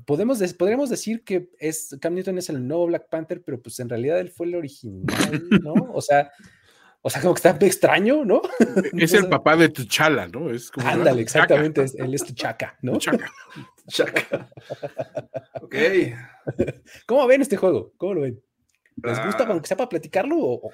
podemos 0.06 0.42
podríamos 0.54 0.90
decir 0.90 1.24
que 1.24 1.50
es, 1.60 1.96
Cam 2.02 2.14
Newton 2.14 2.38
es 2.38 2.50
el 2.50 2.68
nuevo 2.68 2.88
Black 2.88 3.10
Panther, 3.10 3.42
pero 3.44 3.62
pues 3.62 3.80
en 3.80 3.90
realidad 3.90 4.20
él 4.20 4.30
fue 4.30 4.48
el 4.48 4.56
original, 4.56 5.44
¿no? 5.62 5.74
O 5.94 6.02
sea, 6.02 6.32
o 7.02 7.10
sea, 7.10 7.22
como 7.22 7.34
que 7.34 7.38
está 7.38 7.66
extraño, 7.66 8.26
¿no? 8.26 8.42
Es 8.98 9.14
el 9.14 9.30
papá 9.30 9.56
de 9.56 9.70
Tuchala, 9.70 10.28
¿no? 10.28 10.50
Es 10.50 10.70
como 10.70 10.88
ándale, 10.88 11.22
exactamente, 11.22 11.86
él 11.98 12.14
es 12.14 12.26
Tuchaca, 12.26 12.78
¿no? 12.82 12.94
Tuchaca. 12.94 13.32
Tuchaca. 13.86 14.50
ok. 15.62 15.76
¿Cómo 17.06 17.26
ven 17.28 17.42
este 17.42 17.56
juego? 17.56 17.94
¿Cómo 17.98 18.16
lo 18.16 18.22
ven? 18.22 18.42
¿Les 19.04 19.24
gusta 19.24 19.44
ah. 19.44 19.48
aunque 19.50 19.68
sea 19.68 19.78
para 19.78 19.90
platicarlo? 19.90 20.36
O, 20.38 20.72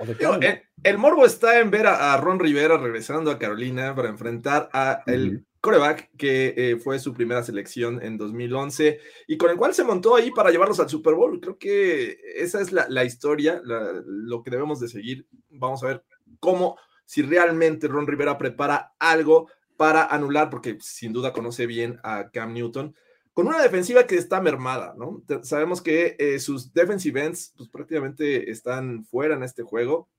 el, 0.83 0.97
morbo 0.97 1.25
está 1.25 1.59
en 1.59 1.69
ver 1.69 1.87
a, 1.87 2.15
Ron 2.17 2.39
Rivera 2.39 2.77
regresando 2.77 3.31
a 3.31 3.37
Carolina 3.37 3.93
para 3.95 4.09
enfrentar 4.09 4.69
a 4.71 5.03
el 5.07 5.45
coreback 5.59 6.09
que 6.17 6.53
eh, 6.57 6.77
fue 6.77 6.99
su 6.99 7.13
primera 7.13 7.43
selección 7.43 8.01
en 8.01 8.17
2011 8.17 8.99
y 9.27 9.37
con 9.37 9.49
el 9.49 9.57
cual 9.57 9.73
se 9.73 9.83
montó 9.83 10.15
ahí 10.15 10.31
para 10.31 10.51
llevarlos 10.51 10.79
al 10.79 10.89
Super 10.89 11.15
Bowl. 11.15 11.39
Creo 11.39 11.57
que 11.57 12.17
esa 12.35 12.61
es 12.61 12.71
la, 12.71 13.03
historia, 13.03 13.61
lo 13.63 14.41
que 14.41 14.51
debemos 14.51 14.79
de 14.79 14.87
seguir. 14.87 15.27
Vamos 15.49 15.83
a 15.83 15.87
ver 15.87 16.03
cómo, 16.39 16.77
si 17.05 17.21
realmente 17.21 17.87
Ron 17.87 18.07
Rivera 18.07 18.37
prepara 18.37 18.93
algo 18.99 19.49
para 19.77 20.05
anular, 20.05 20.49
porque 20.49 20.77
sin 20.79 21.11
duda 21.11 21.33
conoce 21.33 21.65
bien 21.65 21.99
a 22.03 22.29
Cam 22.31 22.53
Newton, 22.53 22.95
con 23.33 23.47
una 23.47 23.61
defensiva 23.61 24.05
que 24.05 24.15
está 24.15 24.41
mermada, 24.41 24.93
¿no? 24.97 25.23
Sabemos 25.41 25.81
que 25.81 26.15
eh, 26.19 26.39
sus 26.39 26.71
defensive 26.73 27.23
ends 27.23 27.53
pues, 27.57 27.69
prácticamente 27.69 28.51
están 28.51 29.03
fuera 29.05 29.35
en 29.35 29.43
este 29.43 29.63
juego. 29.63 30.09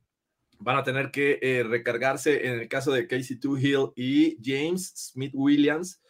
Van 0.58 0.76
a 0.76 0.82
tener 0.84 1.10
que 1.10 1.38
eh, 1.40 1.62
recargarse 1.62 2.46
en 2.46 2.60
el 2.60 2.68
caso 2.68 2.92
de 2.92 3.06
Casey 3.06 3.38
Hill 3.42 3.92
y 3.94 4.36
James 4.42 4.92
Smith 4.96 5.32
Williams. 5.34 6.00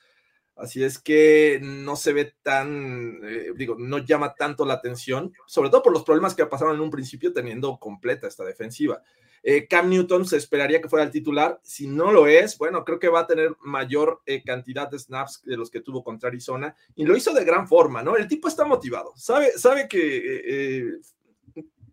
Así 0.56 0.84
es 0.84 0.98
que 0.98 1.60
no 1.62 1.96
se 1.96 2.12
ve 2.12 2.34
tan, 2.42 3.18
eh, 3.24 3.52
digo, 3.56 3.76
no 3.78 3.98
llama 3.98 4.34
tanto 4.34 4.64
la 4.64 4.74
atención, 4.74 5.32
sobre 5.46 5.68
todo 5.68 5.82
por 5.82 5.92
los 5.92 6.04
problemas 6.04 6.34
que 6.34 6.46
pasaron 6.46 6.76
en 6.76 6.80
un 6.80 6.90
principio 6.90 7.32
teniendo 7.32 7.76
completa 7.78 8.28
esta 8.28 8.44
defensiva. 8.44 9.02
Eh, 9.46 9.68
Cam 9.68 9.90
Newton 9.90 10.24
se 10.24 10.38
esperaría 10.38 10.80
que 10.80 10.88
fuera 10.88 11.04
el 11.04 11.10
titular. 11.10 11.60
Si 11.62 11.86
no 11.86 12.10
lo 12.10 12.26
es, 12.26 12.56
bueno, 12.56 12.82
creo 12.82 12.98
que 12.98 13.10
va 13.10 13.20
a 13.20 13.26
tener 13.26 13.54
mayor 13.60 14.22
eh, 14.24 14.42
cantidad 14.42 14.90
de 14.90 14.98
snaps 14.98 15.42
de 15.44 15.58
los 15.58 15.70
que 15.70 15.82
tuvo 15.82 16.02
contra 16.02 16.30
Arizona 16.30 16.74
y 16.96 17.04
lo 17.04 17.14
hizo 17.14 17.34
de 17.34 17.44
gran 17.44 17.68
forma, 17.68 18.02
¿no? 18.02 18.16
El 18.16 18.26
tipo 18.26 18.48
está 18.48 18.64
motivado, 18.64 19.12
sabe, 19.16 19.52
sabe 19.58 19.86
que, 19.86 19.98
eh, 20.46 20.92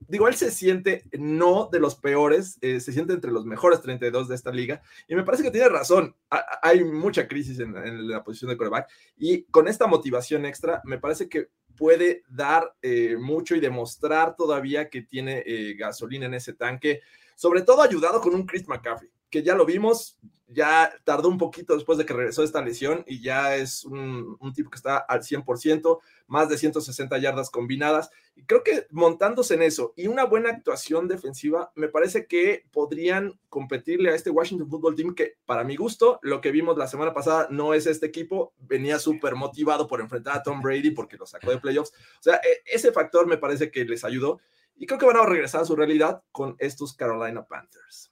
digo, 0.07 0.29
él 0.29 0.35
se 0.35 0.49
siente 0.49 1.03
no 1.11 1.67
de 1.69 1.81
los 1.81 1.95
peores, 1.95 2.57
se 2.61 2.79
siente 2.79 3.13
entre 3.13 3.31
los 3.31 3.45
mejores 3.45 3.81
32 3.81 4.29
de 4.29 4.35
esta 4.35 4.51
liga 4.51 4.81
y 5.09 5.15
me 5.15 5.23
parece 5.23 5.43
que 5.43 5.51
tiene 5.51 5.67
razón. 5.67 6.15
hay 6.61 6.85
mucha 6.85 7.27
crisis 7.27 7.59
en, 7.59 8.07
la 8.07 8.23
posición 8.23 8.49
de 8.49 8.57
coreback 8.57 8.89
y 9.17 9.43
con 9.43 9.67
esta 9.67 9.87
motivación 9.87 10.45
extra, 10.45 10.81
me 10.85 10.99
parece 10.99 11.27
que 11.27 11.49
puede 11.75 12.23
dar 12.29 12.75
mucho 13.19 13.55
y 13.55 13.59
demostrar 13.59 14.35
todavía 14.35 14.89
que 14.89 15.01
tiene 15.01 15.43
gasolina 15.77 16.25
en 16.25 16.33
ese 16.33 16.53
tanque 16.53 17.01
sobre 17.41 17.63
todo 17.63 17.81
ayudado 17.81 18.21
con 18.21 18.35
un 18.35 18.45
Chris 18.45 18.67
McCaffrey, 18.67 19.09
que 19.31 19.41
ya 19.41 19.55
lo 19.55 19.65
vimos, 19.65 20.15
ya 20.45 20.93
tardó 21.03 21.27
un 21.27 21.39
poquito 21.39 21.73
después 21.73 21.97
de 21.97 22.05
que 22.05 22.13
regresó 22.13 22.43
esta 22.43 22.61
lesión 22.61 23.03
y 23.07 23.19
ya 23.19 23.55
es 23.55 23.83
un, 23.83 24.37
tipo 24.53 24.69
que 24.69 24.75
está 24.75 24.97
al 24.97 25.21
100%, 25.21 25.97
más 26.27 26.49
de 26.49 26.59
160 26.59 27.17
yardas 27.17 27.49
combinadas. 27.49 28.11
Y 28.35 28.43
creo 28.43 28.61
que 28.63 28.85
montándose 28.91 29.55
en 29.55 29.63
eso 29.63 29.91
y 29.95 30.05
una 30.05 30.25
buena 30.25 30.51
actuación 30.51 31.07
defensiva, 31.07 31.71
me 31.73 31.87
parece 31.87 32.27
que 32.27 32.63
podrían 32.71 33.39
competirle 33.49 34.11
a 34.11 34.15
este 34.15 34.29
Washington 34.29 34.69
Football 34.69 34.95
Team 34.95 35.15
que 35.15 35.33
para 35.47 35.63
mi 35.63 35.75
gusto, 35.75 36.19
lo 36.21 36.41
que 36.41 36.51
vimos 36.51 36.77
la 36.77 36.87
semana 36.87 37.11
pasada 37.11 37.47
no 37.49 37.73
es 37.73 37.87
este 37.87 38.05
equipo, 38.05 38.53
venía 38.59 38.99
súper 38.99 39.33
motivado 39.33 39.87
por 39.87 39.99
enfrentar 39.99 40.37
a 40.37 40.43
Tom 40.43 40.61
Brady 40.61 40.91
porque 40.91 41.17
lo 41.17 41.25
sacó 41.25 41.49
de 41.49 41.57
playoffs. 41.57 41.91
O 42.19 42.21
sea, 42.21 42.35
e, 42.35 42.61
ese 42.65 42.91
factor 42.91 43.25
me 43.25 43.39
parece 43.39 43.71
que 43.71 43.83
les 43.83 44.03
ayudó. 44.03 44.39
Y 44.81 44.87
creo 44.87 44.97
que 44.97 45.05
van 45.05 45.17
a 45.17 45.25
regresar 45.27 45.61
a 45.61 45.65
su 45.65 45.75
realidad 45.75 46.23
con 46.31 46.55
estos 46.57 46.95
Carolina 46.95 47.43
Panthers. 47.43 48.11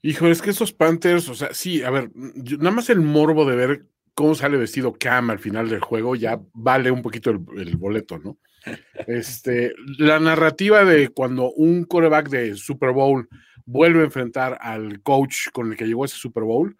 Hijo, 0.00 0.28
es 0.28 0.40
que 0.40 0.50
esos 0.50 0.72
Panthers, 0.72 1.28
o 1.28 1.34
sea, 1.34 1.52
sí, 1.52 1.82
a 1.82 1.90
ver, 1.90 2.12
nada 2.14 2.70
más 2.70 2.88
el 2.90 3.00
morbo 3.00 3.44
de 3.44 3.56
ver 3.56 3.86
cómo 4.14 4.36
sale 4.36 4.56
vestido 4.56 4.92
Cam 4.92 5.30
al 5.30 5.40
final 5.40 5.68
del 5.68 5.80
juego, 5.80 6.14
ya 6.14 6.40
vale 6.52 6.92
un 6.92 7.02
poquito 7.02 7.30
el, 7.30 7.76
boleto, 7.76 8.20
¿no? 8.20 8.38
Este, 9.08 9.74
la 9.98 10.20
narrativa 10.20 10.84
de 10.84 11.08
cuando 11.08 11.50
un 11.50 11.86
coreback 11.86 12.28
de 12.28 12.54
Super 12.54 12.92
Bowl 12.92 13.28
vuelve 13.66 14.02
a 14.02 14.04
enfrentar 14.04 14.58
al 14.60 15.02
coach 15.02 15.48
con 15.52 15.72
el 15.72 15.76
que 15.76 15.86
llegó 15.88 16.04
a 16.04 16.06
ese 16.06 16.18
Super 16.18 16.44
Bowl, 16.44 16.76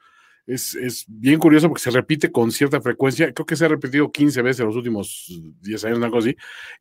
es, 0.55 1.05
bien 1.09 1.38
curioso 1.38 1.69
porque 1.69 1.83
se 1.83 1.91
repite 1.91 2.31
con 2.31 2.51
cierta 2.51 2.81
frecuencia. 2.81 3.33
Creo 3.33 3.47
que 3.47 3.57
se 3.57 3.65
ha 3.65 3.69
repetido 3.69 4.11
15 4.11 4.43
veces 4.43 4.61
en 4.61 4.67
los 4.67 4.77
últimos 4.77 5.27
10 5.61 5.85
años, 5.85 6.03
algo 6.03 6.19
así. 6.19 6.37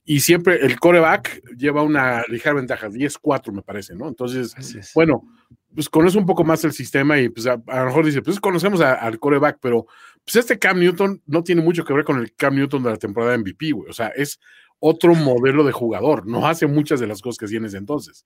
Y 0.06 0.20
siempre 0.20 0.66
el 0.66 0.80
coreback 0.80 1.42
lleva 1.58 1.84
una 1.84 2.24
ligera 2.28 2.56
ventaja, 2.56 2.90
10-4 2.90 3.52
me 3.52 3.62
parece, 3.62 3.96
¿no? 3.96 4.08
Entonces, 4.08 4.56
bueno, 4.94 5.24
pues 5.74 5.90
conoce 5.90 6.18
un 6.18 6.26
poco 6.26 6.44
más 6.44 6.64
el 6.64 6.74
sistema 6.74 7.20
y 7.20 7.30
pues 7.30 7.48
a, 7.48 7.56
lo 7.56 7.86
mejor 7.86 8.06
dice, 8.06 8.22
pues 8.22 8.40
conocemos 8.40 8.82
al 8.82 9.20
coreback, 9.20 9.60
pero 9.62 9.86
pues 10.24 10.36
este 10.36 10.60
Cam 10.60 10.80
Newton 10.80 11.22
no 11.26 11.44
tiene 11.44 11.62
mucho 11.62 11.86
que 11.86 11.94
ver 11.94 12.04
con 12.04 12.20
el 12.20 12.34
Cam 12.36 12.56
Newton 12.56 12.84
de 12.84 12.90
la 12.90 12.98
temporada 12.98 13.32
de 13.32 13.40
MVP, 13.40 13.72
güey. 13.72 13.90
O 13.90 13.94
sea, 13.94 14.08
es 14.10 14.40
otro 14.80 15.16
modelo 15.16 15.64
de 15.64 15.72
jugador, 15.72 16.28
no 16.28 16.48
hace 16.48 16.68
muchas 16.68 17.00
de 17.00 17.08
las 17.08 17.22
cosas 17.22 17.38
que 17.38 17.46
hacía 17.46 17.60
entonces. 17.78 18.26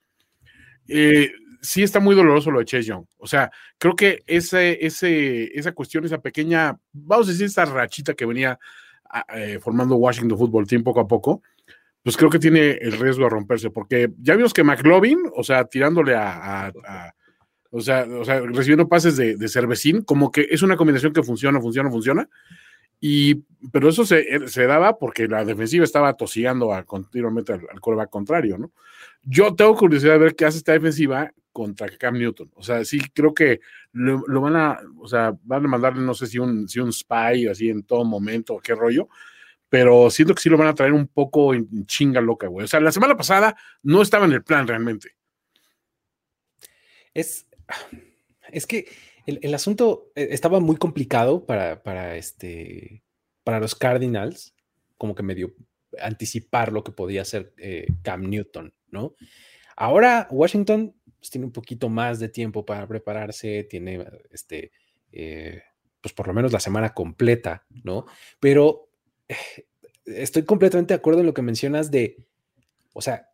Eh, 0.88 1.32
sí 1.66 1.84
está 1.84 2.00
muy 2.00 2.16
doloroso 2.16 2.52
lo 2.52 2.60
de 2.60 2.66
Chase 2.66 2.84
Young. 2.84 3.06
O 3.18 3.28
sea, 3.28 3.52
creo 3.78 3.96
que 3.96 4.24
ese, 4.28 4.86
ese, 4.86 5.58
esa 5.58 5.72
cuestión, 5.74 6.06
esa 6.06 6.22
pequeña, 6.22 6.78
vamos 6.94 7.28
a 7.28 7.32
decir, 7.32 7.48
esta 7.48 7.66
rachita 7.66 8.14
que 8.14 8.26
venía 8.26 8.60
ah, 9.10 9.26
eh, 9.36 9.60
formando 9.60 9.96
Washington 9.96 10.38
Football 10.38 10.68
Team 10.68 10.84
poco 10.84 11.00
a 11.00 11.08
poco, 11.08 11.42
pues 12.04 12.18
creo 12.18 12.30
que 12.30 12.40
tiene 12.40 12.72
el 12.74 12.94
riesgo 12.94 13.24
de 13.24 13.32
romperse, 13.32 13.72
porque 13.72 14.12
ya 14.20 14.36
vimos 14.36 14.54
que 14.54 14.64
McLovin, 14.64 15.20
o 15.36 15.44
sea, 15.44 15.66
tirándole 15.66 16.16
a, 16.16 16.72
o, 17.72 17.82
sea, 17.82 18.06
recibiendo 18.06 18.88
pases 18.88 19.18
de, 19.18 19.48
cervecín, 19.48 20.04
como 20.04 20.32
que 20.32 20.48
es 20.50 20.62
una 20.62 20.78
combinación 20.78 21.14
que 21.14 21.24
funciona, 21.24 21.60
funciona, 21.60 21.90
funciona. 21.90 22.30
Y, 23.02 23.44
pero 23.72 23.90
eso 23.90 24.06
se, 24.06 24.48
se 24.48 24.68
daba 24.68 24.98
porque 25.00 25.28
la 25.28 25.44
defensiva 25.44 25.84
estaba 25.84 26.14
tosigando 26.14 26.72
a, 26.74 26.84
continuamente 26.84 27.54
al, 27.54 27.62
al 27.72 27.82
coreback 27.82 28.10
contrario, 28.10 28.58
¿no? 28.60 28.72
Yo 29.26 29.56
tengo 29.56 29.76
curiosidad 29.76 30.14
de 30.14 30.20
ver 30.20 30.36
qué 30.36 30.46
hace 30.46 30.60
esta 30.60 30.74
defensiva 30.74 31.32
contra 31.52 31.90
Cam 31.98 32.18
Newton. 32.18 32.52
O 32.56 32.62
sea, 32.62 32.84
sí 32.86 33.00
creo 33.14 33.34
que 33.34 33.60
lo, 33.92 34.42
van 34.42 34.56
a, 34.56 34.80
o 35.00 35.08
sea, 35.08 35.34
van 35.44 35.66
a 35.66 35.68
mandarle, 35.68 36.02
no 36.02 36.14
sé 36.14 36.28
si 36.28 36.38
un, 36.38 36.68
si 36.68 36.80
un 36.80 36.94
spy 36.94 37.48
así 37.48 37.70
en 37.70 37.84
todo 37.84 38.04
momento, 38.04 38.60
qué 38.60 38.76
rollo, 38.76 39.08
pero 39.70 40.10
siento 40.10 40.36
que 40.36 40.42
sí 40.42 40.50
lo 40.50 40.58
van 40.58 40.68
a 40.68 40.76
traer 40.76 40.94
un 40.94 41.08
poco 41.08 41.54
en 41.54 41.86
chinga 41.86 42.22
loca, 42.22 42.48
güey. 42.48 42.66
O 42.66 42.68
sea, 42.68 42.80
la 42.80 42.92
semana 42.92 43.16
pasada 43.18 43.56
no 43.84 44.02
estaba 44.02 44.26
en 44.26 44.34
el 44.34 44.44
plan 44.44 44.68
realmente. 44.68 45.16
Es, 47.14 47.48
es 48.52 48.68
que 48.68 48.88
el, 49.26 49.54
asunto 49.54 50.12
eh, 50.16 50.28
estaba 50.32 50.60
muy 50.60 50.76
complicado 50.76 51.46
para, 51.46 51.82
para, 51.82 52.16
este, 52.16 53.04
para 53.44 53.60
los 53.60 53.76
Cardinals, 53.76 54.54
como 54.98 55.16
que 55.16 55.24
medio 55.24 55.56
anticipar 56.02 56.72
lo 56.72 56.84
que 56.84 56.92
podía 56.92 57.22
hacer 57.22 57.54
eh, 57.58 57.88
Cam 58.04 58.30
Newton, 58.30 58.74
¿no? 58.96 59.14
Ahora 59.76 60.28
Washington 60.32 60.96
pues, 61.20 61.30
tiene 61.30 61.46
un 61.46 61.52
poquito 61.52 61.90
más 61.90 62.20
de 62.20 62.30
tiempo 62.30 62.66
para 62.66 62.88
prepararse, 62.88 63.64
tiene 63.70 64.04
este, 64.32 64.72
eh, 65.12 65.62
pues 66.02 66.14
por 66.14 66.28
lo 66.28 66.34
menos 66.34 66.52
la 66.52 66.60
semana 66.60 66.94
completa, 66.94 67.66
¿no? 67.84 68.06
Pero 68.40 68.90
eh, 69.28 69.36
estoy 70.06 70.44
completamente 70.44 70.94
de 70.94 70.98
acuerdo 70.98 71.20
en 71.20 71.26
lo 71.28 71.34
que 71.34 71.42
mencionas 71.42 71.92
de, 71.92 72.26
o 72.94 73.02
sea, 73.02 73.30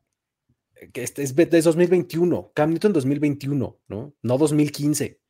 que 0.93 1.03
este 1.03 1.21
es, 1.23 1.35
de 1.35 1.61
2021, 1.61 2.51
Cam 2.53 2.71
Newton 2.71 2.93
2021, 2.93 3.79
¿no? 3.87 4.13
No 4.21 4.37
2015. 4.37 5.20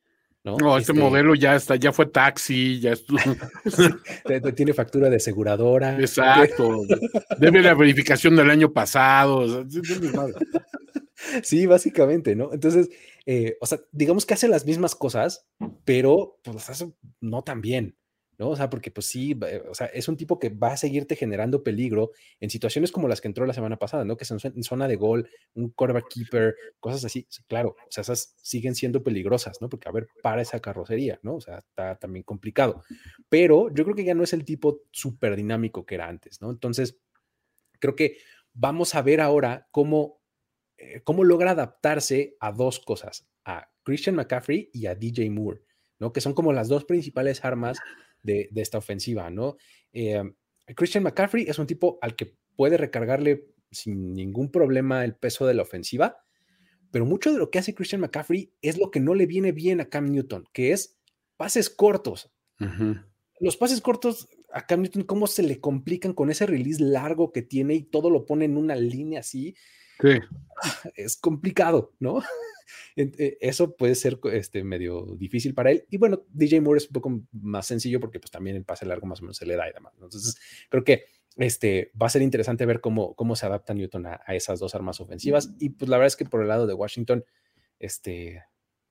¿No? 0.43 0.57
no 0.57 0.77
este, 0.77 0.93
modelo 0.93 1.35
ya 1.35 1.55
está, 1.55 1.75
ya 1.75 1.91
fue 1.91 2.07
taxi, 2.07 2.79
ya 2.79 2.93
tiene 4.55 4.73
factura 4.73 5.09
de 5.09 5.17
aseguradora. 5.17 5.99
Exacto. 5.99 6.81
Debe 7.37 7.61
la 7.61 7.73
verificación 7.73 8.35
del 8.35 8.49
año 8.49 8.71
pasado. 8.71 9.65
Sí, 11.43 11.65
básicamente, 11.67 12.35
¿no? 12.35 12.51
Entonces, 12.51 12.89
eh, 13.25 13.57
o 13.61 13.65
sea, 13.65 13.79
digamos 13.91 14.25
que 14.25 14.33
hace 14.33 14.47
las 14.47 14.65
mismas 14.65 14.95
cosas, 14.95 15.45
pero 15.85 16.39
pues 16.43 16.55
las 16.55 16.69
hace 16.69 16.91
no 17.19 17.43
tan 17.43 17.61
bien, 17.61 17.95
¿no? 18.37 18.49
O 18.49 18.55
sea, 18.55 18.69
porque 18.69 18.91
pues 18.91 19.07
sí, 19.07 19.37
eh, 19.47 19.63
o 19.69 19.73
sea, 19.73 19.87
es 19.87 20.07
un 20.07 20.17
tipo 20.17 20.39
que 20.39 20.49
va 20.49 20.73
a 20.73 20.77
seguirte 20.77 21.15
generando 21.15 21.63
peligro 21.63 22.11
en 22.39 22.49
situaciones 22.49 22.91
como 22.91 23.07
las 23.07 23.21
que 23.21 23.27
entró 23.27 23.45
la 23.45 23.53
semana 23.53 23.77
pasada, 23.77 24.05
¿no? 24.05 24.17
Que 24.17 24.23
es 24.23 24.31
en 24.31 24.63
zona 24.63 24.87
de 24.87 24.95
gol, 24.95 25.29
un 25.53 25.69
quarterback 25.69 26.07
keeper, 26.09 26.55
cosas 26.79 27.05
así, 27.05 27.27
claro, 27.47 27.75
o 27.79 27.91
sea, 27.91 28.01
esas 28.01 28.33
siguen 28.41 28.75
siendo 28.75 29.03
peligrosas, 29.03 29.61
¿no? 29.61 29.69
Porque, 29.69 29.89
a 29.89 29.91
ver, 29.91 30.07
para 30.21 30.41
esa 30.41 30.59
carrocería, 30.59 31.19
¿no? 31.23 31.35
O 31.35 31.41
sea, 31.41 31.59
está 31.59 31.95
también 31.95 32.23
complicado. 32.23 32.83
Pero 33.29 33.73
yo 33.73 33.83
creo 33.83 33.95
que 33.95 34.03
ya 34.05 34.15
no 34.15 34.23
es 34.23 34.33
el 34.33 34.45
tipo 34.45 34.81
súper 34.91 35.35
dinámico 35.35 35.85
que 35.85 35.95
era 35.95 36.07
antes, 36.07 36.41
¿no? 36.41 36.49
Entonces, 36.51 36.97
creo 37.79 37.95
que 37.95 38.17
vamos 38.53 38.95
a 38.95 39.01
ver 39.01 39.21
ahora 39.21 39.67
cómo 39.71 40.21
eh, 40.81 41.01
cómo 41.03 41.23
logra 41.23 41.51
adaptarse 41.51 42.35
a 42.39 42.51
dos 42.51 42.79
cosas, 42.79 43.27
a 43.45 43.69
Christian 43.83 44.15
McCaffrey 44.15 44.71
y 44.73 44.87
a 44.87 44.95
DJ 44.95 45.29
Moore, 45.29 45.61
¿no? 45.99 46.11
Que 46.11 46.21
son 46.21 46.33
como 46.33 46.53
las 46.53 46.69
dos 46.69 46.85
principales 46.85 47.45
armas 47.45 47.77
de, 48.23 48.49
esta 48.55 48.77
ofensiva, 48.77 49.29
¿no? 49.29 49.57
Eh, 49.93 50.21
Christian 50.75 51.03
McCaffrey 51.03 51.45
es 51.47 51.59
un 51.59 51.67
tipo 51.67 51.97
al 52.01 52.15
que 52.15 52.35
puede 52.55 52.77
recargarle 52.77 53.47
sin 53.71 54.13
ningún 54.13 54.51
problema 54.51 55.03
el 55.03 55.15
peso 55.15 55.45
de 55.45 55.53
la 55.53 55.63
ofensiva, 55.63 56.23
pero 56.91 57.05
mucho 57.05 57.31
de 57.31 57.39
lo 57.39 57.49
que 57.49 57.59
hace 57.59 57.73
Christian 57.73 58.01
McCaffrey 58.01 58.53
es 58.61 58.77
lo 58.77 58.91
que 58.91 58.99
no 58.99 59.15
le 59.15 59.25
viene 59.25 59.51
bien 59.51 59.79
a 59.81 59.89
Cam 59.89 60.11
Newton, 60.11 60.45
que 60.53 60.71
es 60.73 60.97
pases 61.37 61.69
cortos. 61.69 62.31
Los 63.39 63.57
pases 63.57 63.81
cortos 63.81 64.29
a 64.53 64.67
Cam 64.67 64.81
Newton, 64.81 65.03
cómo 65.03 65.25
se 65.25 65.41
le 65.41 65.59
complican 65.59 66.13
con 66.13 66.29
ese 66.29 66.45
release 66.45 66.83
largo 66.83 67.31
que 67.31 67.41
tiene 67.41 67.73
y 67.75 67.83
todo 67.83 68.09
lo 68.09 68.25
pone 68.25 68.45
en 68.45 68.57
una 68.57 68.75
línea 68.75 69.21
así. 69.21 69.55
Es 70.95 71.17
complicado, 71.17 71.95
¿no? 71.99 72.21
Eh, 72.95 73.37
eso 73.41 73.75
puede 73.75 73.95
ser 73.95 74.19
este, 74.31 74.63
medio 74.63 75.15
difícil 75.17 75.53
para 75.53 75.71
él. 75.71 75.85
Y 75.89 75.97
bueno, 75.97 76.23
DJ 76.29 76.61
Moore 76.61 76.77
es 76.77 76.87
un 76.87 76.93
poco 76.93 77.21
más 77.31 77.67
sencillo 77.67 77.99
porque 77.99 78.19
pues 78.19 78.31
también 78.31 78.55
el 78.55 78.65
pase 78.65 78.85
largo 78.85 79.07
más 79.07 79.19
o 79.19 79.23
menos 79.23 79.37
se 79.37 79.45
le 79.45 79.55
da 79.55 79.69
y 79.69 79.73
demás. 79.73 79.93
Entonces, 79.95 80.37
creo 80.69 80.83
que 80.83 81.05
este, 81.37 81.91
va 81.99 82.07
a 82.07 82.09
ser 82.09 82.21
interesante 82.21 82.65
ver 82.65 82.81
cómo, 82.81 83.15
cómo 83.15 83.35
se 83.35 83.45
adapta 83.45 83.73
Newton 83.73 84.05
a, 84.05 84.21
esas 84.29 84.59
dos 84.59 84.75
armas 84.75 84.99
ofensivas. 84.99 85.53
Y 85.59 85.69
pues 85.69 85.89
la 85.89 85.97
verdad 85.97 86.07
es 86.07 86.15
que 86.15 86.25
por 86.25 86.41
el 86.41 86.47
lado 86.47 86.67
de 86.67 86.73
Washington, 86.73 87.23
este, 87.79 88.43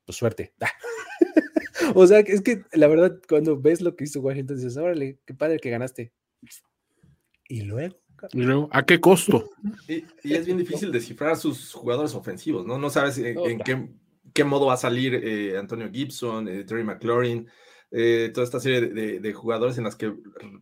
pues 0.04 0.16
suerte. 0.16 0.54
o 1.94 2.06
sea, 2.06 2.20
es 2.20 2.40
que 2.40 2.62
la 2.72 2.86
verdad, 2.86 3.20
cuando 3.28 3.60
ves 3.60 3.80
lo 3.80 3.96
que 3.96 4.04
hizo 4.04 4.20
Washington, 4.20 4.56
dices, 4.56 4.76
órale, 4.76 5.18
qué 5.26 5.34
padre 5.34 5.58
que 5.58 5.70
ganaste. 5.70 6.12
Y 7.48 7.62
luego. 7.62 7.96
¿A 8.70 8.82
qué 8.84 9.00
costo? 9.00 9.50
Y, 9.88 10.04
es 10.24 10.46
bien 10.46 10.58
difícil 10.58 10.92
descifrar 10.92 11.36
sus 11.36 11.72
jugadores 11.72 12.14
ofensivos, 12.14 12.66
¿no? 12.66 12.78
No 12.78 12.90
sabes 12.90 13.18
en, 13.18 13.60
qué, 14.32 14.44
modo 14.44 14.66
va 14.66 14.74
a 14.74 14.78
salir 14.78 15.14
eh, 15.14 15.58
Antonio 15.58 15.90
Gibson, 15.90 16.48
eh, 16.48 16.64
Terry 16.64 16.84
McLaurin, 16.84 17.48
eh, 17.90 18.30
toda 18.32 18.44
esta 18.44 18.60
serie 18.60 18.88
de, 18.88 19.32
jugadores 19.32 19.78
en 19.78 19.84
las 19.84 19.96
que 19.96 20.14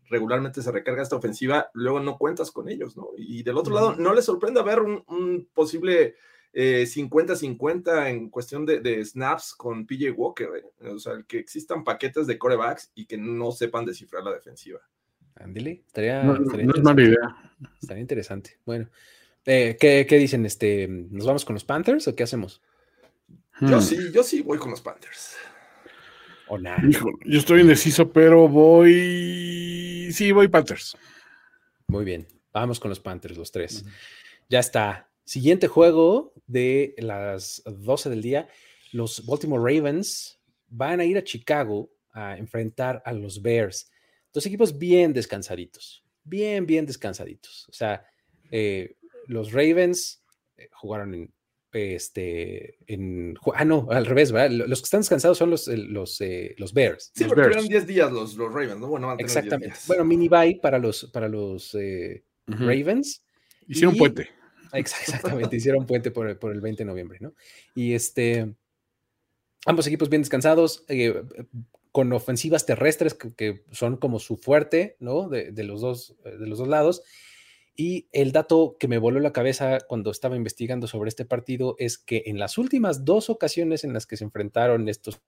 regularmente 0.09 0.63
se 0.63 0.73
recarga 0.73 1.03
esta 1.03 1.17
ofensiva, 1.17 1.69
luego 1.75 2.01
no 2.01 2.17
cuentas 2.17 2.51
con 2.51 2.69
ellos, 2.69 2.97
¿no? 2.97 3.09
Y 3.17 3.43
del 3.43 3.59
otro 3.59 3.75
lado, 3.75 3.97
no 3.97 4.15
les 4.15 4.25
sorprende 4.25 4.63
ver 4.63 4.81
un, 4.81 5.49
posible 5.53 6.15
50-50 6.55 8.09
en 8.09 8.31
cuestión 8.31 8.65
de, 8.65 9.05
snaps 9.05 9.55
con 9.55 9.87
PJ 9.87 10.13
Walker, 10.13 10.49
o 10.81 10.99
sea, 10.99 11.23
que 11.27 11.39
existan 11.39 11.85
paquetes 11.85 12.27
de 12.27 12.39
corebacks 12.39 12.91
y 12.95 13.07
que 13.07 13.19
no 13.19 13.53
sepan 13.53 13.85
descifrar 13.85 14.25
la 14.25 14.33
defensiva. 14.33 14.81
Ándale, 15.41 15.83
estaría, 15.87 16.23
no, 16.23 16.35
idea. 17.01 17.53
Estaría 17.81 18.01
interesante. 18.01 18.59
Bueno, 18.67 18.89
eh, 19.47 19.77
¿qué, 19.79 20.19
dicen? 20.19 20.45
Este, 20.45 20.89
¿Nos 20.89 21.27
vamos 21.27 21.45
con 21.45 21.55
los 21.55 21.65
Panthers 21.65 22.09
o 22.09 22.15
qué 22.15 22.25
hacemos? 22.25 22.61
Yo 23.61 23.79
hmm. 23.79 23.83
sí, 23.83 23.97
yo 24.13 24.23
sí 24.23 24.43
voy 24.43 24.59
con 24.59 24.71
los 24.71 24.81
Panthers. 24.81 25.37
O 26.49 26.59
nada. 26.59 26.83
yo 27.25 27.39
estoy 27.39 27.61
indeciso, 27.61 28.11
pero 28.11 28.49
voy. 28.49 30.11
Sí, 30.13 30.33
voy 30.33 30.49
Panthers. 30.49 30.97
Muy 31.87 32.05
bien. 32.05 32.27
Vamos 32.53 32.81
con 32.81 32.89
los 32.89 33.01
Panthers, 33.01 33.37
los 33.37 33.53
tres. 33.53 33.85
Ya 34.49 34.59
está. 34.59 35.09
Siguiente 35.25 35.69
juego 35.69 36.33
de 36.47 36.95
las 36.99 37.63
12 37.65 38.11
del 38.11 38.23
día. 38.23 38.49
Los 38.93 39.25
Baltimore 39.27 39.63
Ravens 39.63 40.41
van 40.69 41.01
a 41.01 41.05
ir 41.05 41.19
a 41.19 41.25
Chicago 41.25 41.91
a 42.13 42.37
enfrentar 42.37 43.03
a 43.05 43.13
los 43.13 43.43
Bears. 43.43 43.91
Dos 44.33 44.47
equipos 44.47 44.79
bien 44.79 45.13
descansaditos, 45.13 46.05
bien, 46.25 46.67
bien 46.67 46.87
descansaditos. 46.87 47.67
O 47.69 47.73
sea, 47.73 48.05
eh, 48.51 48.97
los 49.27 49.53
Ravens 49.53 50.23
eh, 50.57 50.69
jugaron 50.73 51.15
en, 51.15 51.33
este, 51.73 52.79
en, 52.87 53.37
ah, 53.55 53.65
no, 53.65 53.89
al 53.91 54.07
revés, 54.07 54.33
¿verdad? 54.33 54.51
Los 54.51 54.81
que 54.81 54.85
están 54.85 55.01
descansados 55.01 55.39
son 55.39 55.51
los, 55.51 55.69
los, 55.69 56.21
eh, 56.21 56.55
los 56.59 56.73
Bears. 56.73 57.11
Sí, 57.15 57.25
porque 57.25 57.43
tuvieron 57.43 57.69
10 57.69 57.87
días 57.87 58.13
los, 58.13 58.35
los, 58.37 58.53
Ravens, 58.53 58.79
¿no? 58.79 58.89
Bueno, 58.89 59.15
Exactamente. 59.19 59.77
Bueno, 59.87 60.05
mini 60.05 60.29
bye 60.29 60.59
para 60.63 60.79
los, 60.79 61.05
para 61.13 61.29
los 61.29 61.77
Ravens. 62.47 63.23
Hicieron 63.67 63.97
puente. 63.97 64.29
Exactamente, 64.73 65.57
hicieron 65.57 65.87
puente 65.87 66.11
por, 66.11 66.39
por, 66.39 66.53
el 66.53 66.61
20 66.61 66.83
de 66.83 66.87
noviembre, 66.87 67.19
¿no? 67.21 67.35
Y 67.75 67.95
este, 67.95 68.55
ambos 69.65 69.87
equipos 69.87 70.09
bien 70.09 70.23
descansados 70.23 70.85
con 71.99 72.13
ofensivas 72.13 72.65
terrestres 72.65 73.15
que, 73.15 73.65
son 73.73 73.97
como 73.97 74.21
su 74.21 74.37
fuerte, 74.37 74.97
¿no? 75.01 75.29
De, 75.29 75.51
los 75.65 75.81
dos, 75.81 76.15
de 76.23 76.47
los 76.47 76.61
dos 76.61 76.69
lados. 76.69 77.03
Y 77.75 78.07
el 78.13 78.31
dato 78.31 78.77
que 78.79 78.87
me 78.87 78.99
voló 78.99 79.19
la 79.19 79.33
cabeza 79.33 79.81
cuando 79.81 80.13
estaba 80.13 80.37
investigando 80.37 80.87
sobre 80.87 81.09
este 81.09 81.25
partido 81.25 81.75
es 81.81 81.99
que 81.99 82.23
en 82.27 82.39
las 82.39 82.57
últimas 82.57 83.05
dos 83.05 83.31
ocasiones 83.31 83.83
en 83.83 83.95
las 83.95 84.07
que 84.07 84.17
se 84.17 84.23
enfrentaron 84.23 84.89
estos, 84.89 85.21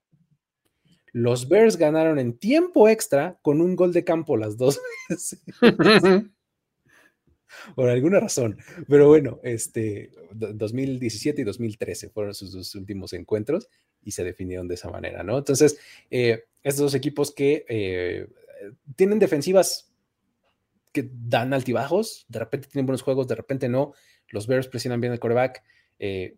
los 1.11 1.49
Bears 1.49 1.77
ganaron 1.77 2.21
en 2.21 2.39
tiempo 2.39 2.89
extra 2.89 3.41
con 3.43 3.61
un 3.61 3.75
gol 3.75 3.93
de 3.93 4.05
campo 4.05 4.37
las 4.37 4.57
dos 4.57 4.81
por 7.75 7.89
alguna 7.89 8.21
razón. 8.21 8.59
Pero 8.89 9.09
bueno, 9.09 9.41
este 9.43 10.13
2017 10.31 11.43
y 11.43 11.45
2013 11.45 12.11
fueron 12.11 12.33
sus 12.33 12.53
dos 12.53 12.73
últimos 12.77 13.13
encuentros 13.13 13.69
y 14.03 14.13
se 14.13 14.25
definieron 14.25 14.69
de 14.69 14.75
esa 14.75 14.91
manera, 14.91 15.23
¿no? 15.23 15.39
Entonces, 15.39 15.79
eh, 16.11 16.45
estos 16.63 16.85
dos 16.85 16.95
equipos 16.95 17.33
que 17.33 17.65
eh, 17.69 18.29
tienen 18.97 19.19
defensivas 19.19 19.93
que 20.93 21.09
dan 21.13 21.53
altibajos, 21.55 22.27
de 22.29 22.39
repente 22.39 22.69
tienen 22.69 22.87
buenos 22.87 23.03
juegos, 23.03 23.29
de 23.29 23.35
repente 23.35 23.69
no. 23.69 23.93
Los 24.29 24.47
Bears 24.47 24.69
presionan 24.69 25.01
bien 25.01 25.13
el 25.13 25.21
coreback. 25.21 25.63
Eh, 25.99 26.37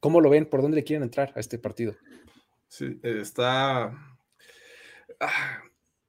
¿Cómo 0.00 0.20
lo 0.20 0.30
ven? 0.30 0.46
¿Por 0.46 0.62
dónde 0.62 0.76
le 0.76 0.84
quieren 0.84 1.02
entrar 1.02 1.32
a 1.34 1.40
este 1.40 1.58
partido? 1.58 1.96
Sí, 2.68 3.00
está. 3.02 3.92
Ah, 5.20 5.62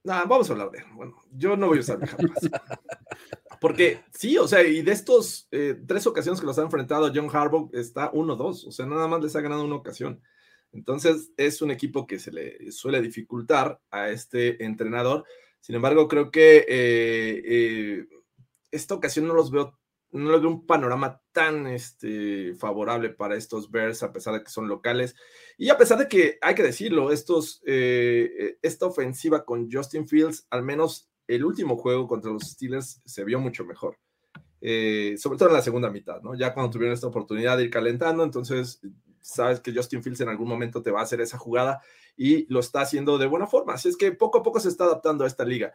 nada, 0.04 0.24
vamos 0.24 0.48
a 0.48 0.52
hablar 0.52 0.70
de. 0.70 0.84
Bueno, 0.94 1.16
yo 1.32 1.56
no 1.56 1.68
voy 1.68 1.78
a 1.78 1.80
usar 1.80 1.98
mi 1.98 2.06
Porque 3.60 4.00
sí, 4.12 4.38
o 4.38 4.46
sea, 4.48 4.62
y 4.62 4.82
de 4.82 4.92
estos 4.92 5.48
eh, 5.50 5.78
tres 5.86 6.06
ocasiones 6.06 6.40
que 6.40 6.46
los 6.46 6.58
ha 6.58 6.62
enfrentado 6.62 7.10
John 7.14 7.28
Harbaugh, 7.30 7.70
está 7.74 8.10
1-2, 8.12 8.68
o 8.68 8.72
sea, 8.72 8.86
nada 8.86 9.06
más 9.06 9.22
les 9.22 9.36
ha 9.36 9.40
ganado 9.40 9.64
una 9.64 9.76
ocasión. 9.76 10.22
Entonces, 10.72 11.32
es 11.36 11.62
un 11.62 11.70
equipo 11.70 12.06
que 12.06 12.18
se 12.18 12.30
le 12.30 12.70
suele 12.72 13.00
dificultar 13.00 13.80
a 13.90 14.10
este 14.10 14.64
entrenador. 14.64 15.24
Sin 15.60 15.74
embargo, 15.74 16.08
creo 16.08 16.30
que 16.30 16.58
eh, 16.58 17.42
eh, 17.44 18.06
esta 18.70 18.94
ocasión 18.94 19.26
no 19.26 19.34
los 19.34 19.50
veo, 19.50 19.78
no 20.12 20.30
les 20.30 20.40
veo 20.40 20.50
un 20.50 20.66
panorama 20.66 21.20
tan 21.32 21.66
este, 21.66 22.54
favorable 22.54 23.10
para 23.10 23.36
estos 23.36 23.70
Bears, 23.70 24.02
a 24.02 24.12
pesar 24.12 24.34
de 24.34 24.44
que 24.44 24.50
son 24.50 24.68
locales. 24.68 25.14
Y 25.58 25.70
a 25.70 25.78
pesar 25.78 25.98
de 25.98 26.08
que, 26.08 26.38
hay 26.40 26.54
que 26.54 26.62
decirlo, 26.62 27.12
estos, 27.12 27.62
esta 27.64 28.86
ofensiva 28.86 29.44
con 29.44 29.70
Justin 29.70 30.06
Fields, 30.08 30.46
al 30.50 30.62
menos 30.62 31.10
el 31.26 31.44
último 31.44 31.76
juego 31.76 32.08
contra 32.08 32.32
los 32.32 32.42
Steelers 32.42 33.00
se 33.04 33.24
vio 33.24 33.38
mucho 33.38 33.64
mejor. 33.64 33.98
Eh, 34.60 35.14
sobre 35.16 35.38
todo 35.38 35.48
en 35.48 35.54
la 35.54 35.62
segunda 35.62 35.90
mitad, 35.90 36.20
¿no? 36.20 36.34
Ya 36.34 36.52
cuando 36.52 36.70
tuvieron 36.70 36.92
esta 36.92 37.06
oportunidad 37.06 37.56
de 37.56 37.64
ir 37.64 37.70
calentando, 37.70 38.22
entonces 38.22 38.80
sabes 39.20 39.60
que 39.60 39.72
Justin 39.72 40.02
Fields 40.02 40.20
en 40.20 40.28
algún 40.28 40.48
momento 40.48 40.82
te 40.82 40.90
va 40.90 41.00
a 41.00 41.04
hacer 41.04 41.20
esa 41.20 41.38
jugada 41.38 41.80
y 42.16 42.46
lo 42.52 42.60
está 42.60 42.82
haciendo 42.82 43.18
de 43.18 43.26
buena 43.26 43.46
forma. 43.46 43.74
Así 43.74 43.88
es 43.88 43.96
que 43.96 44.12
poco 44.12 44.38
a 44.38 44.42
poco 44.42 44.60
se 44.60 44.68
está 44.68 44.84
adaptando 44.84 45.24
a 45.24 45.26
esta 45.26 45.44
liga. 45.44 45.72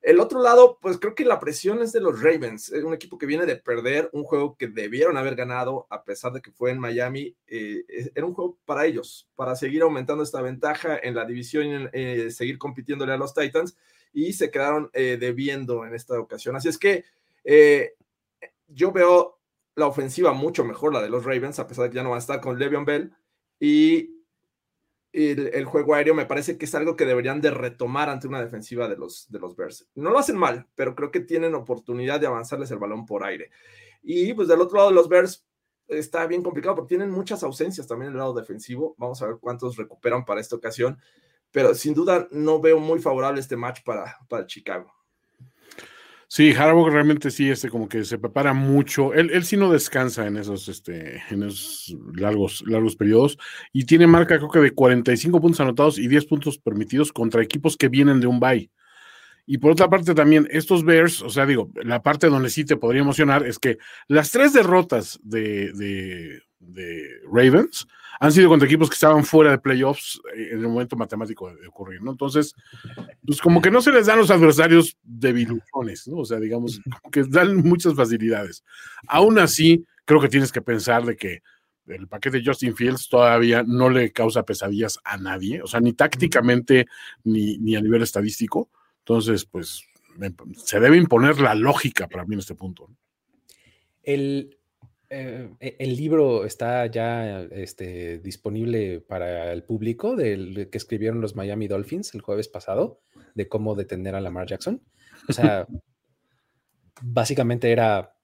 El 0.00 0.20
otro 0.20 0.40
lado, 0.40 0.78
pues 0.80 0.98
creo 0.98 1.14
que 1.14 1.24
la 1.24 1.40
presión 1.40 1.82
es 1.82 1.92
de 1.92 2.00
los 2.00 2.22
Ravens, 2.22 2.68
un 2.70 2.94
equipo 2.94 3.18
que 3.18 3.26
viene 3.26 3.46
de 3.46 3.56
perder 3.56 4.08
un 4.12 4.22
juego 4.22 4.56
que 4.56 4.68
debieron 4.68 5.16
haber 5.16 5.34
ganado, 5.34 5.88
a 5.90 6.04
pesar 6.04 6.32
de 6.32 6.40
que 6.40 6.52
fue 6.52 6.70
en 6.70 6.78
Miami. 6.78 7.34
Eh, 7.48 8.12
era 8.14 8.24
un 8.24 8.32
juego 8.32 8.58
para 8.64 8.86
ellos, 8.86 9.28
para 9.34 9.56
seguir 9.56 9.82
aumentando 9.82 10.22
esta 10.22 10.40
ventaja 10.40 10.98
en 11.02 11.16
la 11.16 11.24
división 11.24 11.90
eh, 11.92 12.30
seguir 12.30 12.58
compitiéndole 12.58 13.12
a 13.12 13.16
los 13.16 13.34
Titans 13.34 13.76
y 14.12 14.32
se 14.32 14.50
quedaron 14.50 14.90
eh, 14.92 15.16
debiendo 15.18 15.84
en 15.84 15.94
esta 15.94 16.18
ocasión. 16.18 16.56
Así 16.56 16.68
es 16.68 16.78
que 16.78 17.04
eh, 17.44 17.94
yo 18.66 18.92
veo 18.92 19.37
la 19.78 19.86
ofensiva 19.86 20.32
mucho 20.32 20.64
mejor, 20.64 20.92
la 20.92 21.02
de 21.02 21.08
los 21.08 21.24
Ravens, 21.24 21.58
a 21.58 21.66
pesar 21.66 21.84
de 21.84 21.90
que 21.90 21.96
ya 21.96 22.02
no 22.02 22.10
va 22.10 22.16
a 22.16 22.20
estar 22.20 22.40
con 22.40 22.58
Le'Veon 22.58 22.84
Bell. 22.84 23.12
Y 23.60 24.16
el, 25.12 25.64
juego 25.64 25.94
aéreo 25.94 26.14
me 26.14 26.26
parece 26.26 26.58
que 26.58 26.66
es 26.66 26.74
algo 26.74 26.96
que 26.96 27.06
deberían 27.06 27.40
de 27.40 27.50
retomar 27.50 28.08
ante 28.08 28.28
una 28.28 28.40
defensiva 28.40 28.88
de 28.88 28.96
los, 28.96 29.30
de 29.30 29.38
los 29.38 29.56
Bears. 29.56 29.88
No 29.94 30.10
lo 30.10 30.18
hacen 30.18 30.36
mal, 30.36 30.66
pero 30.74 30.94
creo 30.94 31.10
que 31.10 31.20
tienen 31.20 31.54
oportunidad 31.54 32.20
de 32.20 32.26
avanzarles 32.26 32.70
el 32.70 32.78
balón 32.78 33.06
por 33.06 33.24
aire. 33.24 33.50
Y 34.02 34.34
pues 34.34 34.48
del 34.48 34.60
otro 34.60 34.76
lado 34.76 34.90
de 34.90 34.94
los 34.94 35.08
Bears 35.08 35.46
está 35.88 36.26
bien 36.26 36.42
complicado 36.42 36.76
porque 36.76 36.90
tienen 36.90 37.10
muchas 37.10 37.42
ausencias 37.42 37.86
también 37.86 38.08
en 38.08 38.14
el 38.14 38.18
lado 38.18 38.34
defensivo. 38.34 38.94
Vamos 38.98 39.22
a 39.22 39.26
ver 39.26 39.38
cuántos 39.40 39.76
recuperan 39.76 40.24
para 40.24 40.40
esta 40.40 40.56
ocasión 40.56 40.98
pero 41.50 41.74
sin 41.74 41.94
duda 41.94 42.28
no 42.30 42.60
veo 42.60 42.78
muy 42.78 43.00
favorable 43.00 43.40
este 43.40 43.56
match 43.56 43.82
para, 43.84 44.18
para 44.28 44.46
Chicago. 44.46 44.92
Sí, 46.30 46.52
Harbaugh 46.52 46.90
realmente 46.90 47.30
sí, 47.30 47.48
este, 47.48 47.70
como 47.70 47.88
que 47.88 48.04
se 48.04 48.18
prepara 48.18 48.52
mucho. 48.52 49.14
Él, 49.14 49.30
él 49.32 49.44
sí 49.44 49.56
no 49.56 49.72
descansa 49.72 50.26
en 50.26 50.36
esos, 50.36 50.68
este, 50.68 51.22
en 51.30 51.42
esos 51.42 51.96
largos, 52.14 52.62
largos 52.66 52.96
periodos 52.96 53.38
y 53.72 53.84
tiene 53.86 54.06
marca 54.06 54.36
creo 54.36 54.50
que 54.50 54.60
de 54.60 54.72
45 54.72 55.40
puntos 55.40 55.60
anotados 55.60 55.98
y 55.98 56.06
10 56.06 56.26
puntos 56.26 56.58
permitidos 56.58 57.12
contra 57.12 57.42
equipos 57.42 57.78
que 57.78 57.88
vienen 57.88 58.20
de 58.20 58.26
un 58.26 58.40
bye. 58.40 58.70
Y 59.46 59.56
por 59.56 59.72
otra 59.72 59.88
parte 59.88 60.14
también, 60.14 60.46
estos 60.50 60.84
Bears, 60.84 61.22
o 61.22 61.30
sea, 61.30 61.46
digo, 61.46 61.70
la 61.82 62.02
parte 62.02 62.26
donde 62.26 62.50
sí 62.50 62.66
te 62.66 62.76
podría 62.76 63.00
emocionar 63.00 63.46
es 63.46 63.58
que 63.58 63.78
las 64.06 64.30
tres 64.30 64.52
derrotas 64.52 65.18
de, 65.22 65.72
de, 65.72 66.42
de 66.60 67.20
Ravens 67.30 67.86
han 68.20 68.32
sido 68.32 68.48
contra 68.48 68.66
equipos 68.66 68.88
que 68.88 68.94
estaban 68.94 69.24
fuera 69.24 69.52
de 69.52 69.58
playoffs 69.58 70.20
eh, 70.34 70.48
en 70.52 70.60
el 70.60 70.68
momento 70.68 70.96
matemático 70.96 71.54
de 71.54 71.66
ocurrir, 71.68 72.02
¿no? 72.02 72.10
Entonces, 72.10 72.54
pues 73.24 73.40
como 73.40 73.60
que 73.62 73.70
no 73.70 73.80
se 73.80 73.92
les 73.92 74.06
dan 74.06 74.18
los 74.18 74.30
adversarios 74.30 74.96
debiluchones, 75.02 76.08
¿no? 76.08 76.18
O 76.18 76.24
sea, 76.24 76.40
digamos, 76.40 76.80
que 77.12 77.24
dan 77.24 77.56
muchas 77.56 77.94
facilidades. 77.94 78.64
Aún 79.06 79.38
así, 79.38 79.84
creo 80.04 80.20
que 80.20 80.28
tienes 80.28 80.50
que 80.50 80.62
pensar 80.62 81.04
de 81.04 81.16
que 81.16 81.42
el 81.86 82.08
paquete 82.08 82.38
de 82.38 82.44
Justin 82.44 82.74
Fields 82.74 83.08
todavía 83.08 83.62
no 83.62 83.88
le 83.88 84.12
causa 84.12 84.42
pesadillas 84.42 84.98
a 85.04 85.16
nadie, 85.16 85.62
o 85.62 85.66
sea, 85.66 85.80
ni 85.80 85.92
tácticamente 85.92 86.86
ni, 87.24 87.56
ni 87.58 87.76
a 87.76 87.80
nivel 87.80 88.02
estadístico. 88.02 88.70
Entonces, 89.00 89.44
pues 89.44 89.84
se 90.56 90.80
debe 90.80 90.96
imponer 90.96 91.40
la 91.40 91.54
lógica 91.54 92.08
para 92.08 92.24
mí 92.24 92.34
en 92.34 92.40
este 92.40 92.54
punto. 92.54 92.90
El, 94.02 94.57
eh, 95.10 95.50
e, 95.60 95.76
el 95.78 95.96
libro 95.96 96.44
está 96.44 96.86
ya 96.86 97.42
este, 97.50 98.18
disponible 98.18 99.00
para 99.00 99.52
el 99.52 99.64
público 99.64 100.16
del 100.16 100.68
que 100.70 100.78
escribieron 100.78 101.20
los 101.20 101.34
Miami 101.34 101.66
Dolphins 101.66 102.14
el 102.14 102.20
jueves 102.20 102.48
pasado 102.48 103.00
de 103.34 103.48
cómo 103.48 103.74
detener 103.74 104.14
a 104.14 104.20
Lamar 104.20 104.46
Jackson. 104.46 104.82
O 105.28 105.32
sea, 105.32 105.66
básicamente 107.02 107.72
era 107.72 108.14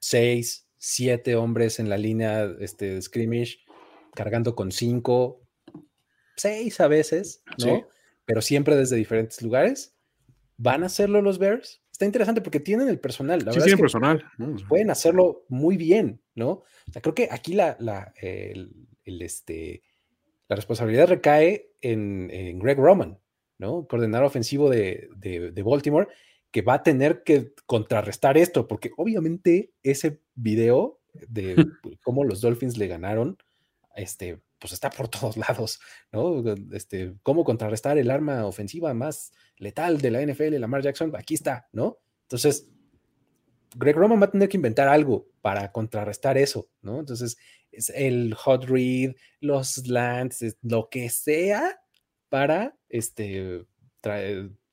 seis, 0.00 0.68
siete 0.76 1.34
hombres 1.34 1.80
en 1.80 1.88
la 1.88 1.98
línea 1.98 2.44
este, 2.60 2.94
de 2.94 3.02
scrimmage, 3.02 3.58
cargando 4.14 4.54
con 4.54 4.70
cinco, 4.70 5.42
seis 6.36 6.80
a 6.80 6.88
veces, 6.88 7.42
¿no? 7.58 7.86
Pero 8.24 8.40
siempre 8.40 8.76
desde 8.76 8.96
diferentes 8.96 9.42
lugares. 9.42 9.96
¿Van 10.56 10.82
a 10.82 10.86
hacerlo 10.86 11.22
los 11.22 11.38
Bears? 11.38 11.82
Está 12.00 12.06
interesante 12.06 12.40
porque 12.40 12.60
tienen 12.60 12.88
el 12.88 12.98
personal. 12.98 13.44
La 13.44 13.52
sí, 13.52 13.58
tienen 13.58 13.78
personal. 13.78 14.24
Pueden 14.70 14.90
hacerlo 14.90 15.44
muy 15.48 15.76
bien, 15.76 16.22
¿no? 16.34 16.50
O 16.50 16.92
sea, 16.92 17.02
creo 17.02 17.14
que 17.14 17.28
aquí 17.30 17.52
la, 17.52 17.76
la, 17.78 18.14
el, 18.16 18.86
este, 19.04 19.82
la 20.48 20.56
responsabilidad 20.56 21.08
recae 21.08 21.72
en, 21.82 22.58
Greg 22.58 22.78
Roman, 22.78 23.18
¿no? 23.58 23.86
Coordinador 23.86 24.26
ofensivo 24.26 24.70
de, 24.70 25.10
de, 25.14 25.62
Baltimore, 25.62 26.08
que 26.50 26.62
va 26.62 26.74
a 26.74 26.82
tener 26.82 27.22
que 27.22 27.52
contrarrestar 27.66 28.38
esto, 28.38 28.66
porque 28.66 28.92
obviamente 28.96 29.72
ese 29.82 30.22
video 30.34 31.00
de 31.12 31.54
cómo 32.02 32.24
los 32.24 32.40
Dolphins 32.40 32.78
le 32.78 32.88
ganaron, 32.88 33.36
este, 33.94 34.40
pues 34.60 34.72
está 34.72 34.90
por 34.90 35.08
todos 35.08 35.36
lados, 35.36 35.80
¿no? 36.12 36.44
Este, 36.72 37.14
cómo 37.22 37.44
contrarrestar 37.44 37.98
el 37.98 38.10
arma 38.10 38.46
ofensiva 38.46 38.94
más 38.94 39.32
letal 39.56 40.00
de 40.00 40.10
la 40.10 40.22
NFL, 40.24 40.56
Lamar 40.56 40.82
Jackson, 40.82 41.12
aquí 41.16 41.34
está, 41.34 41.68
¿no? 41.72 41.98
Entonces, 42.22 42.70
Greg 43.74 43.96
Roman 43.96 44.20
va 44.20 44.26
a 44.26 44.30
tener 44.30 44.48
que 44.48 44.56
inventar 44.56 44.88
algo 44.88 45.28
para 45.40 45.72
contrarrestar 45.72 46.38
eso, 46.38 46.68
¿no? 46.82 47.00
Entonces, 47.00 47.36
es 47.72 47.90
el 47.90 48.34
hot 48.34 48.64
read, 48.64 49.14
los 49.40 49.74
slants, 49.74 50.56
lo 50.62 50.88
que 50.88 51.08
sea 51.08 51.80
para 52.28 52.76
este, 52.88 53.64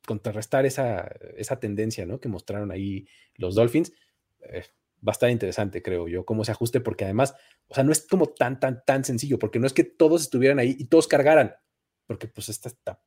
contrarrestar 0.06 0.66
esa, 0.66 1.12
esa, 1.36 1.60
tendencia, 1.60 2.06
¿no? 2.06 2.20
Que 2.20 2.30
mostraron 2.30 2.72
ahí 2.72 3.08
los 3.36 3.56
Dolphins. 3.56 3.94
Eh, 4.42 4.64
va 5.06 5.12
a 5.12 5.14
estar 5.14 5.30
interesante, 5.30 5.82
creo 5.82 6.08
yo, 6.08 6.26
cómo 6.26 6.44
se 6.44 6.52
ajuste, 6.52 6.80
porque 6.80 7.06
además, 7.06 7.36
o 7.68 7.76
sea, 7.76 7.84
no 7.84 7.92
es 7.92 8.06
como 8.08 8.28
tan, 8.28 8.60
tan, 8.60 8.84
tan 8.86 9.04
sencillo, 9.04 9.40
porque 9.40 9.60
no 9.60 9.68
es 9.68 9.74
que 9.74 9.84
todos 9.84 10.22
estuvieran 10.22 10.60
ahí 10.60 10.76
y 10.78 10.86
todos 10.86 11.08
cargaran, 11.08 11.56
porque 12.06 12.28
pues 12.28 12.50
esta 12.50 12.70
está 12.70 13.02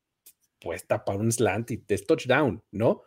puesta 0.60 1.04
para 1.04 1.18
un 1.18 1.32
slant 1.32 1.70
y 1.70 1.84
es 1.88 2.06
touchdown, 2.06 2.62
¿no? 2.70 3.02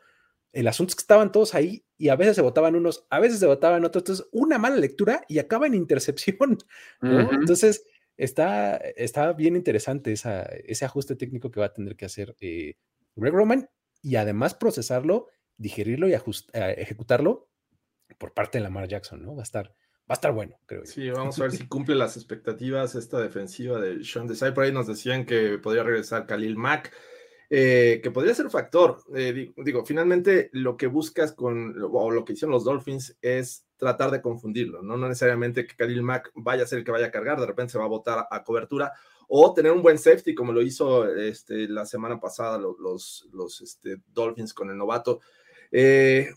El 0.52 0.68
asunto 0.68 0.92
es 0.92 0.96
que 0.96 1.02
estaban 1.02 1.32
todos 1.32 1.56
ahí 1.56 1.86
y 1.98 2.10
a 2.10 2.16
veces 2.16 2.36
se 2.36 2.42
votaban 2.42 2.76
unos, 2.76 3.06
a 3.10 3.20
veces 3.20 3.40
se 3.40 3.48
votaban 3.48 3.86
otros. 3.86 4.02
Entonces, 4.02 4.28
una 4.32 4.58
mala 4.58 4.76
lectura 4.76 5.24
y 5.28 5.40
acaba 5.40 5.66
en 5.66 5.74
intercepción, 5.74 6.58
¿no? 7.02 7.32
Entonces, 7.32 7.86
está, 8.18 8.78
está 8.78 9.34
bien 9.34 9.56
interesante 9.56 10.12
esa, 10.12 10.44
ese 10.44 10.86
ajuste 10.86 11.16
técnico 11.16 11.50
que 11.50 11.60
va 11.60 11.68
a 11.68 11.74
tener 11.74 11.96
que 11.96 12.06
hacer 12.06 12.36
eh, 12.40 12.76
Greg 13.16 13.34
Roman 13.34 13.70
y 14.02 14.16
además 14.18 14.54
procesarlo, 14.54 15.28
digerirlo 15.58 16.08
y 16.08 16.14
eh, 16.14 16.20
ejecutarlo 16.78 17.50
por 18.18 18.34
parte 18.34 18.58
de 18.58 18.64
Lamar 18.64 18.88
Jackson, 18.88 19.24
¿no? 19.24 19.36
Va 19.36 19.42
a 19.42 19.44
estar, 19.44 19.68
va 19.70 20.10
a 20.10 20.14
estar 20.14 20.32
bueno, 20.32 20.58
creo. 20.66 20.86
Sí, 20.86 21.10
vamos 21.10 21.40
a 21.40 21.44
ver 21.44 21.52
si 21.52 21.68
cumple 21.68 21.96
las 21.96 22.16
expectativas 22.18 22.96
esta 22.96 23.20
defensiva 23.20 23.80
de 23.80 24.04
Sean 24.04 24.28
Desai. 24.28 24.54
Por 24.54 24.64
ahí 24.64 24.72
nos 24.72 24.88
decían 24.88 25.26
que 25.26 25.58
podría 25.58 25.84
regresar 25.84 26.26
Khalil 26.26 26.58
Mack. 26.58 26.92
eh, 27.50 28.00
que 28.02 28.10
podría 28.10 28.34
ser 28.34 28.50
factor. 28.50 29.04
Eh, 29.16 29.54
digo, 29.58 29.86
finalmente 29.86 30.50
lo 30.54 30.76
que 30.76 30.88
buscas 30.88 31.34
con, 31.34 31.76
o 31.80 32.10
lo 32.10 32.26
que 32.26 32.34
hicieron 32.34 32.54
los 32.54 32.64
Dolphins 32.64 33.16
es 33.22 33.68
tratar 33.78 34.10
de 34.10 34.22
confundirlo, 34.22 34.82
¿no? 34.82 34.98
No 34.98 35.08
necesariamente 35.08 35.68
que 35.68 35.76
Khalil 35.76 36.02
Mack 36.02 36.32
vaya 36.34 36.64
a 36.64 36.68
ser 36.68 36.80
el 36.80 36.86
que 36.86 36.92
vaya 36.92 37.08
a 37.08 37.12
cargar, 37.12 37.40
de 37.40 37.46
repente 37.46 37.74
se 37.74 37.78
va 37.78 37.86
a 37.86 37.90
botar 37.90 38.28
a 38.32 38.44
cobertura, 38.44 38.94
o 39.28 39.54
tener 39.54 39.72
un 39.72 39.82
buen 39.82 39.98
safety 39.98 40.34
como 40.34 40.52
lo 40.52 40.62
hizo 40.62 41.08
este, 41.16 41.68
la 41.68 41.86
semana 41.86 42.20
pasada 42.20 42.58
los, 42.58 43.28
los, 43.32 43.62
este, 43.62 43.98
Dolphins 44.08 44.54
con 44.54 44.70
el 44.70 44.78
novato. 44.78 45.22
Eh, 45.72 46.30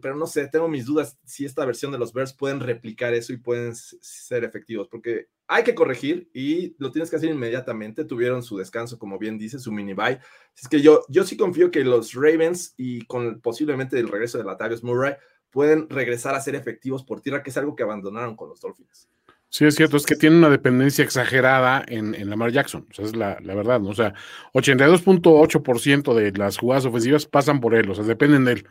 pero 0.00 0.16
no 0.16 0.26
sé, 0.26 0.48
tengo 0.48 0.68
mis 0.68 0.86
dudas 0.86 1.18
si 1.24 1.44
esta 1.44 1.64
versión 1.64 1.92
de 1.92 1.98
los 1.98 2.12
Bears 2.12 2.32
pueden 2.32 2.60
replicar 2.60 3.14
eso 3.14 3.32
y 3.32 3.36
pueden 3.36 3.74
ser 3.74 4.44
efectivos, 4.44 4.88
porque 4.88 5.28
hay 5.46 5.64
que 5.64 5.74
corregir 5.74 6.30
y 6.32 6.74
lo 6.78 6.90
tienes 6.90 7.10
que 7.10 7.16
hacer 7.16 7.30
inmediatamente. 7.30 8.04
Tuvieron 8.04 8.42
su 8.42 8.56
descanso, 8.56 8.98
como 8.98 9.18
bien 9.18 9.38
dice, 9.38 9.58
su 9.58 9.72
mini 9.72 9.94
bye. 9.94 10.18
Es 10.60 10.68
que 10.68 10.80
yo, 10.80 11.04
yo 11.08 11.24
sí 11.24 11.36
confío 11.36 11.70
que 11.70 11.84
los 11.84 12.14
Ravens 12.14 12.74
y 12.76 13.04
con 13.06 13.40
posiblemente 13.40 13.98
el 13.98 14.08
regreso 14.08 14.38
de 14.38 14.44
Latavius 14.44 14.82
Murray 14.82 15.14
pueden 15.50 15.88
regresar 15.88 16.34
a 16.34 16.40
ser 16.40 16.54
efectivos 16.54 17.04
por 17.04 17.20
tierra, 17.20 17.42
que 17.42 17.50
es 17.50 17.56
algo 17.56 17.76
que 17.76 17.82
abandonaron 17.82 18.36
con 18.36 18.48
los 18.48 18.60
Dolphins. 18.60 19.08
Sí, 19.54 19.64
es 19.64 19.76
cierto, 19.76 19.96
es 19.96 20.04
que 20.04 20.16
tiene 20.16 20.36
una 20.36 20.50
dependencia 20.50 21.04
exagerada 21.04 21.84
en, 21.86 22.16
en 22.16 22.28
Lamar 22.28 22.50
Jackson, 22.50 22.88
o 22.90 22.92
sea, 22.92 23.04
es 23.04 23.14
la, 23.14 23.38
la 23.40 23.54
verdad, 23.54 23.78
¿no? 23.78 23.90
O 23.90 23.94
sea, 23.94 24.12
82.8% 24.52 26.12
de 26.12 26.32
las 26.32 26.58
jugadas 26.58 26.86
ofensivas 26.86 27.26
pasan 27.26 27.60
por 27.60 27.76
él, 27.76 27.88
o 27.88 27.94
sea, 27.94 28.02
dependen 28.02 28.46
de 28.46 28.52
él. 28.52 28.66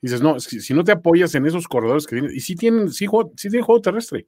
Dices, 0.00 0.20
no, 0.22 0.38
si, 0.40 0.60
si 0.60 0.74
no 0.74 0.84
te 0.84 0.92
apoyas 0.92 1.34
en 1.34 1.46
esos 1.46 1.66
corredores 1.68 2.06
que 2.06 2.16
tienen, 2.16 2.34
y 2.34 2.40
sí 2.40 2.54
tienen, 2.54 2.90
sí, 2.90 3.06
juego, 3.06 3.32
sí 3.36 3.48
tienen 3.48 3.64
juego 3.64 3.80
terrestre. 3.80 4.26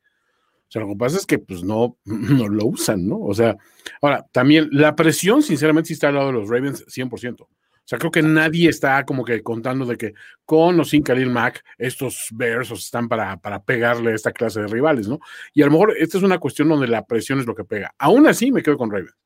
O 0.69 0.71
sea, 0.71 0.83
lo 0.83 0.89
que 0.89 0.97
pasa 0.97 1.17
es 1.17 1.25
que 1.25 1.39
pues 1.39 1.63
no, 1.63 1.97
no 2.05 2.49
lo 2.49 2.67
usan, 2.67 3.07
¿no? 3.07 3.21
O 3.21 3.35
sea, 3.35 3.57
ahora, 4.03 4.27
también 4.33 4.69
la 4.73 4.95
presión, 4.95 5.43
sinceramente, 5.43 5.89
sí 5.89 5.95
está 5.95 6.09
al 6.09 6.15
lado 6.15 6.29
de 6.29 6.35
los 6.35 6.49
Ravens 6.49 6.85
100%. 6.87 7.41
O 7.41 7.91
sea, 7.91 7.99
creo 7.99 8.11
que 8.11 8.21
nadie 8.21 8.69
está 8.69 9.03
como 9.07 9.25
que 9.25 9.43
contando 9.43 9.87
de 9.87 9.97
que 9.97 10.13
con 10.45 10.79
o 10.79 10.85
sin 10.85 11.03
Khalil 11.03 11.31
Mack, 11.31 11.65
estos 11.79 12.29
Bears 12.33 12.71
están 12.71 13.09
para, 13.09 13.39
para 13.39 13.63
pegarle 13.63 14.13
a 14.13 14.15
esta 14.15 14.31
clase 14.31 14.61
de 14.61 14.67
rivales, 14.67 15.09
¿no? 15.09 15.21
Y 15.55 15.63
a 15.63 15.67
lo 15.67 15.73
mejor 15.73 15.95
esta 15.99 16.19
es 16.19 16.23
una 16.23 16.39
cuestión 16.39 16.69
donde 16.69 16.87
la 16.87 17.07
presión 17.07 17.39
es 17.39 17.47
lo 17.47 17.55
que 17.55 17.65
pega. 17.65 17.95
Aún 17.97 18.27
así, 18.27 18.53
me 18.53 18.63
quedo 18.63 18.77
con 18.77 18.91
Ravens. 18.91 19.17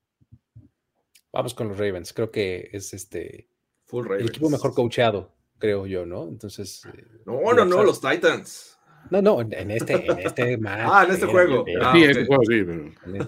Vamos 1.33 1.55
con 1.55 1.66
los 1.66 1.76
Ravens. 1.76 2.12
Creo 2.12 2.31
que 2.31 2.70
es 2.72 2.94
este 2.94 3.48
el 3.92 4.28
equipo 4.28 4.48
mejor 4.48 4.74
coacheado, 4.74 5.35
creo 5.62 5.87
yo, 5.87 6.05
¿no? 6.05 6.25
Entonces. 6.25 6.85
Eh, 6.92 7.05
no, 7.25 7.40
no, 7.53 7.64
no, 7.64 7.85
los 7.85 8.01
Titans. 8.01 8.77
No, 9.11 9.22
no, 9.22 9.40
en 9.40 9.70
este, 9.70 9.94
en 9.94 10.18
este 10.18 10.59
match. 10.59 10.88
Ah, 10.90 11.05
en 11.07 11.14
este 11.14 11.27
juego. 11.27 11.64
Ah, 11.81 11.92
sí, 11.94 12.03
en 12.03 12.11
este 12.11 12.27
juego, 12.27 12.42
sí. 12.44 12.55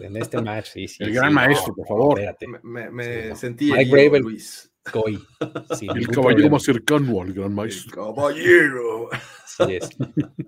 En, 0.05 0.16
este 0.16 0.42
match, 0.42 0.66
sí, 0.66 0.88
sí. 0.88 1.05
El 1.05 1.14
gran 1.14 1.33
maestro, 1.33 1.73
por 1.75 1.87
favor. 1.87 2.20
Me, 2.64 2.90
me, 2.90 3.37
sentí 3.37 3.70
Mike 3.70 3.90
Raven, 3.90 4.23
Luis. 4.23 4.68
Coy. 4.90 5.18
el 5.94 6.09
caballero 6.09 6.51
más 6.51 6.64
cercano 6.64 7.23
al 7.23 7.33
gran 7.33 7.55
maestro. 7.55 7.87
El 7.87 8.14
caballero. 8.14 9.11
Así 9.44 9.77
es. 9.77 9.90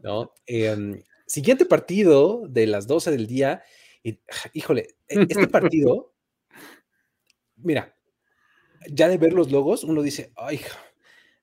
¿no? 0.03 0.33
Eh, 0.45 1.05
siguiente 1.25 1.67
partido 1.67 2.49
de 2.49 2.67
las 2.67 2.89
12 2.89 3.13
del 3.13 3.29
día. 3.29 3.63
Y, 4.03 4.21
híjole, 4.55 4.89
e, 5.09 5.21
este 5.29 5.47
partido, 5.47 6.15
mira, 7.57 7.97
ya 8.91 9.09
de 9.09 9.19
ver 9.19 9.33
los 9.33 9.53
logos, 9.53 9.85
uno 9.85 10.03
dice, 10.03 10.33
ay, 10.37 10.61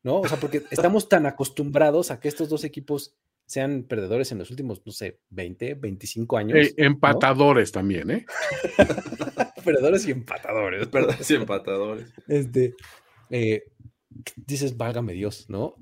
¿no? 0.03 0.19
O 0.19 0.27
sea, 0.27 0.39
porque 0.39 0.63
estamos 0.71 1.09
tan 1.09 1.25
acostumbrados 1.25 2.11
a 2.11 2.19
que 2.19 2.27
estos 2.27 2.49
dos 2.49 2.63
equipos 2.63 3.15
sean 3.45 3.83
perdedores 3.83 4.31
en 4.31 4.39
los 4.39 4.51
últimos, 4.51 4.81
no 4.85 4.91
sé, 4.91 5.19
20, 5.29 5.75
25 5.75 6.37
años. 6.37 6.57
Eh, 6.57 6.73
empatadores 6.77 7.71
también, 7.71 8.11
¿eh? 8.11 8.25
perdedores 9.65 10.07
y 10.07 10.11
empatadores. 10.11 10.87
Perdedores 10.87 11.29
y 11.29 11.35
empatadores. 11.35 12.13
Este, 12.27 12.73
eh, 13.29 13.63
dices, 14.35 14.77
válgame 14.77 15.13
Dios, 15.13 15.49
¿no? 15.49 15.75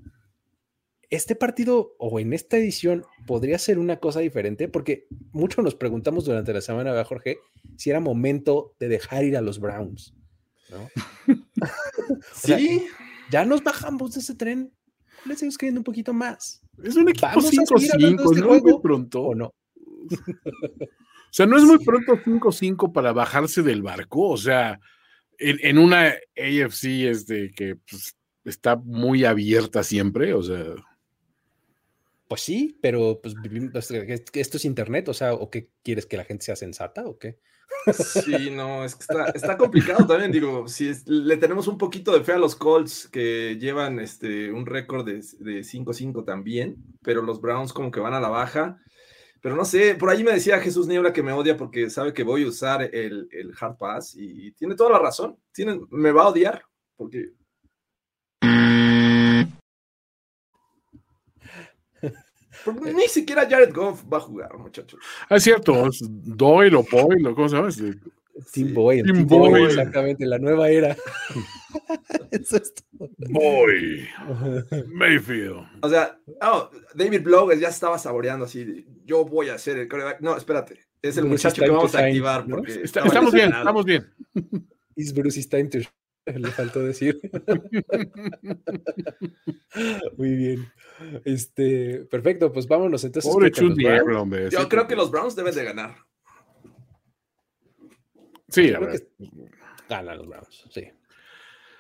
Este 1.10 1.36
partido 1.36 1.94
o 2.00 2.20
en 2.20 2.32
esta 2.34 2.58
edición 2.58 3.06
podría 3.28 3.60
ser 3.60 3.80
una 3.80 3.98
cosa 3.98 4.22
diferente 4.22 4.70
porque 4.70 5.08
mucho 5.34 5.62
nos 5.62 5.76
preguntamos 5.76 6.24
durante 6.24 6.54
la 6.54 6.62
semana, 6.62 7.04
Jorge, 7.04 7.40
si 7.78 7.90
era 7.90 8.00
momento 8.00 8.76
de 8.80 8.88
dejar 8.88 9.26
ir 9.26 9.36
a 9.36 9.42
los 9.42 9.60
Browns, 9.60 10.16
¿no? 10.70 10.90
sí. 12.34 12.88
Ya 13.32 13.46
nos 13.46 13.64
bajamos 13.64 14.14
de 14.14 14.20
ese 14.20 14.36
tren, 14.36 14.72
le 15.26 15.36
seguimos 15.36 15.58
queriendo 15.58 15.80
un 15.80 15.86
poquito 15.86 16.14
más. 16.14 16.62
Es 16.84 16.96
un 16.96 17.10
equipo 17.10 17.28
5-5, 17.28 17.82
este 17.82 18.42
¿no 18.42 18.56
es 18.56 18.64
muy 18.64 18.80
pronto? 18.82 19.22
¿O 19.22 19.36
no? 19.36 19.54
o 20.46 21.32
sea, 21.32 21.46
no 21.46 21.58
es 21.58 21.64
muy 21.64 21.84
pronto 21.84 22.14
5-5 22.18 22.92
para 22.92 23.14
bajarse 23.14 23.62
del 23.62 23.82
barco. 23.82 24.30
O 24.30 24.38
sea, 24.38 24.80
en, 25.38 25.58
en 25.62 25.78
una 25.78 26.08
AFC 26.38 26.86
este, 27.10 27.52
que 27.52 27.78
pues, 27.90 28.16
está 28.46 28.76
muy 28.76 29.26
abierta 29.26 29.84
siempre, 29.84 30.34
o 30.34 30.42
sea. 30.44 30.66
Pues 32.32 32.44
sí, 32.44 32.80
pero 32.82 33.20
pues, 33.22 33.36
esto 34.32 34.56
es 34.56 34.64
internet, 34.64 35.10
o 35.10 35.14
sea, 35.14 35.34
¿o 35.34 35.50
qué 35.50 35.70
quieres 35.84 36.06
que 36.06 36.16
la 36.16 36.24
gente 36.24 36.46
sea 36.46 36.56
sensata 36.56 37.06
o 37.06 37.20
qué? 37.20 37.40
Sí, 37.94 38.50
no, 38.50 38.86
es 38.86 38.96
que 38.96 39.04
está, 39.36 39.58
complicado 39.58 40.08
también, 40.08 40.32
digo, 40.32 40.66
si 40.70 40.94
le 41.08 41.36
tenemos 41.36 41.68
un 41.68 41.78
poquito 41.78 42.14
de 42.14 42.24
fe 42.24 42.32
a 42.32 42.38
los 42.38 42.56
Colts 42.56 43.10
que 43.10 43.58
llevan 43.60 44.00
este, 44.00 44.50
un 44.50 44.66
récord 44.66 45.06
de 45.06 45.20
5-5 45.20 46.24
también, 46.24 46.78
pero 47.02 47.22
los 47.22 47.42
Browns 47.42 47.74
como 47.74 47.92
que 47.92 48.00
van 48.00 48.14
a 48.14 48.22
la 48.22 48.30
baja, 48.30 48.82
pero 49.42 49.58
no 49.58 49.66
sé, 49.66 49.96
por 49.96 50.10
ahí 50.10 50.24
me 50.24 50.32
decía 50.32 50.62
Jesús 50.62 50.88
Niebla 50.88 51.12
que 51.12 51.24
me 51.24 51.34
odia 51.34 51.58
porque 51.58 51.90
sabe 51.90 52.14
que 52.14 52.24
voy 52.24 52.46
a 52.46 52.48
usar 52.48 52.82
el, 52.96 53.28
el 53.34 53.52
Hard 53.60 53.76
Pass 53.76 54.16
y 54.16 54.54
tiene 54.54 54.76
toda 54.76 54.92
la 54.92 55.00
razón, 55.00 55.38
tiene, 55.52 55.82
me 55.90 56.14
va 56.14 56.24
a 56.24 56.30
odiar 56.30 56.64
porque 56.96 57.34
ni 62.94 63.08
siquiera 63.08 63.48
Jared 63.50 63.74
Goff 63.74 64.04
va 64.12 64.18
a 64.18 64.22
jugar, 64.22 64.58
muchachos. 64.58 65.00
Ah, 65.30 65.38
es 65.38 65.44
cierto, 65.44 65.90
Doyle 66.02 66.76
o 66.76 66.84
Boyle, 66.84 67.34
¿cómo 67.34 67.50
se 67.50 67.56
llama? 67.56 67.70
Este, 67.70 67.94
Tim 68.52 68.74
Boyle. 68.74 69.04
Tim, 69.04 69.28
Boyle. 69.28 69.66
Exactamente, 69.66 70.26
la 70.26 70.40
nueva 70.40 70.70
era. 70.70 70.96
Eso 72.32 72.58
es 72.58 72.74
todo. 72.74 73.10
Boy. 73.18 74.08
Mayfield. 74.88 75.68
O 75.82 75.90
sea, 75.90 76.20
oh, 76.42 76.70
David 76.94 77.24
Blow 77.24 77.52
ya 77.54 77.70
estaba 77.70 77.98
saboreando 77.98 78.46
así. 78.46 78.86
Yo 79.06 79.26
voy 79.26 79.50
a 79.50 79.56
hacer 79.56 79.78
el 79.78 79.88
coreback. 79.88 80.22
No, 80.22 80.38
espérate. 80.38 80.80
Es 81.02 81.18
el 81.18 81.26
muchacho 81.26 81.62
que 81.62 81.70
vamos 81.70 81.96
a 81.96 82.06
activar. 82.06 82.46
Porque 82.48 82.82
estamos 82.84 83.34
bien, 83.34 83.52
estamos 83.54 83.86
bien. 83.86 84.14
Is 84.96 85.14
Bruce 85.14 85.44
time 85.50 85.68
to 85.70 85.80
le 86.26 86.52
faltó 86.52 86.82
decir. 86.82 87.20
Muy 90.18 90.36
bien. 90.36 90.72
Este, 91.26 92.06
perfecto, 92.10 92.52
pues 92.52 92.68
vámonos 92.68 93.04
entonces. 93.04 93.32
Yo 94.52 94.70
creo 94.70 94.88
que 94.88 94.96
los 94.96 95.12
Browns 95.12 95.36
deben 95.36 95.56
de 95.56 95.64
ganar. 95.64 95.96
Sí, 98.50 98.72
ganan 99.90 100.18
los 100.18 100.28
Browns, 100.28 100.68
sí. 100.72 100.90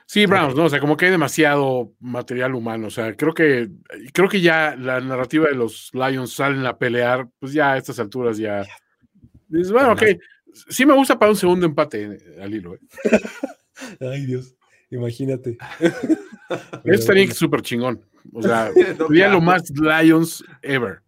Sí, 0.06 0.26
Browns, 0.26 0.56
¿no? 0.56 0.66
O 0.66 0.70
sea, 0.70 0.82
como 0.82 0.98
que 0.98 1.06
hay 1.06 1.12
demasiado 1.12 1.94
material 2.02 2.54
humano. 2.54 2.88
O 2.88 2.90
sea, 2.90 3.16
creo 3.16 3.34
que, 3.34 3.70
creo 4.12 4.28
que 4.28 4.42
ya 4.42 4.76
la 4.76 5.00
narrativa 5.00 5.48
de 5.48 5.56
los 5.56 5.90
Lions 5.94 6.34
salen 6.34 6.66
a 6.66 6.78
pelear, 6.78 7.30
pues 7.40 7.54
ya 7.54 7.74
a 7.74 7.78
estas 7.78 7.98
alturas 8.00 8.38
ya. 8.38 8.66
bueno, 9.48 9.94
ok. 9.94 10.04
Sí 10.68 10.86
me 10.86 10.96
gusta 10.96 11.18
para 11.18 11.32
un 11.32 11.38
segundo 11.38 11.66
empate 11.66 12.04
eh, 12.04 12.42
al 12.42 12.54
hilo. 12.54 12.76
¿eh? 12.76 12.80
Ay, 14.00 14.26
Dios, 14.26 14.56
imagínate. 14.90 15.58
Esto 16.50 16.82
estaría 16.84 17.32
súper 17.32 17.62
chingón. 17.62 18.02
O 18.34 18.42
sea, 18.42 18.72
sería 19.08 19.30
lo 19.30 19.42
más 19.42 19.72
Lions 19.72 20.44
ever. 20.62 21.02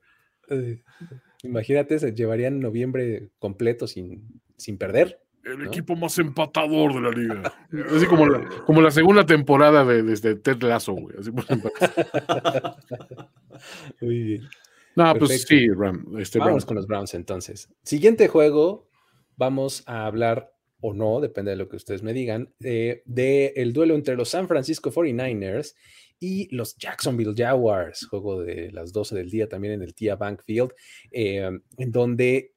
imagínate, 1.44 2.00
se 2.00 2.14
llevarían 2.14 2.60
noviembre 2.60 3.30
completo 3.40 3.88
sin, 3.88 4.42
sin 4.58 4.78
perder. 4.78 5.20
El 5.44 5.68
equipo 5.68 5.96
más 5.98 6.18
empatador 6.20 6.94
de 6.94 7.02
la 7.02 7.10
liga. 7.10 7.54
Así 7.94 8.06
como 8.06 8.26
la, 8.26 8.48
como 8.66 8.82
la 8.82 8.92
segunda 8.92 9.26
temporada 9.26 9.84
de, 9.84 10.02
desde 10.02 10.36
Ted 10.36 10.64
Lasso, 10.64 10.94
güey. 10.94 11.18
Así 11.20 11.32
Muy 14.02 14.24
bien. 14.24 14.48
No, 14.96 15.14
pues 15.16 15.44
sí, 15.44 15.68
Ram, 15.70 16.18
este 16.18 16.40
Vamos 16.40 16.66
con 16.66 16.78
los 16.78 16.88
Browns 16.88 17.14
entonces. 17.14 17.68
Siguiente 17.84 18.30
juego, 18.30 18.88
vamos 19.36 19.84
a 19.86 20.06
hablar 20.06 20.54
o 20.86 20.94
no, 20.94 21.22
depende 21.22 21.52
de 21.52 21.56
lo 21.56 21.70
que 21.70 21.78
ustedes 21.78 22.04
me 22.04 22.12
digan, 22.12 22.54
eh, 22.60 23.04
del 23.06 23.72
duelo 23.72 23.96
entre 23.96 24.18
los 24.18 24.28
San 24.28 24.50
Francisco 24.50 24.92
49ers 24.92 25.76
y 26.20 26.54
los 26.54 26.76
Jacksonville 26.76 27.34
Jaguars, 27.34 28.06
juego 28.06 28.44
de 28.44 28.70
las 28.70 28.92
12 28.92 29.16
del 29.16 29.30
día 29.30 29.48
también 29.48 29.76
en 29.76 29.82
el 29.82 29.96
TIA 29.96 30.18
Bank 30.18 30.42
Field, 30.46 30.74
eh, 31.10 31.50
en 31.78 31.92
donde, 31.94 32.56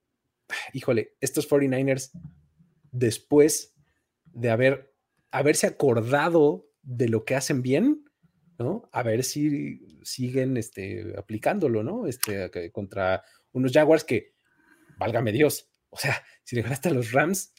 híjole, 0.73 1.15
estos 1.21 1.49
49ers, 1.49 2.11
después 2.91 3.77
de 4.25 4.51
haber, 4.51 4.93
haberse 5.31 5.69
acordado 5.69 6.69
de 6.83 7.09
lo 7.09 7.25
que 7.25 7.37
hacen 7.37 7.63
bien, 7.63 8.11
¿no? 8.59 8.89
A 8.91 9.05
ver 9.05 9.23
si 9.23 9.87
siguen 10.03 10.57
este, 10.57 11.15
aplicándolo, 11.17 11.85
¿no? 11.85 12.09
Este, 12.09 12.51
contra 12.73 13.23
unos 13.53 13.71
Jaguars 13.71 14.03
que, 14.03 14.35
válgame 14.99 15.31
Dios, 15.31 15.71
o 15.91 15.97
sea, 15.97 16.25
si 16.43 16.57
le 16.57 16.63
ganaste 16.63 16.89
a 16.89 16.93
los 16.93 17.13
Rams, 17.13 17.53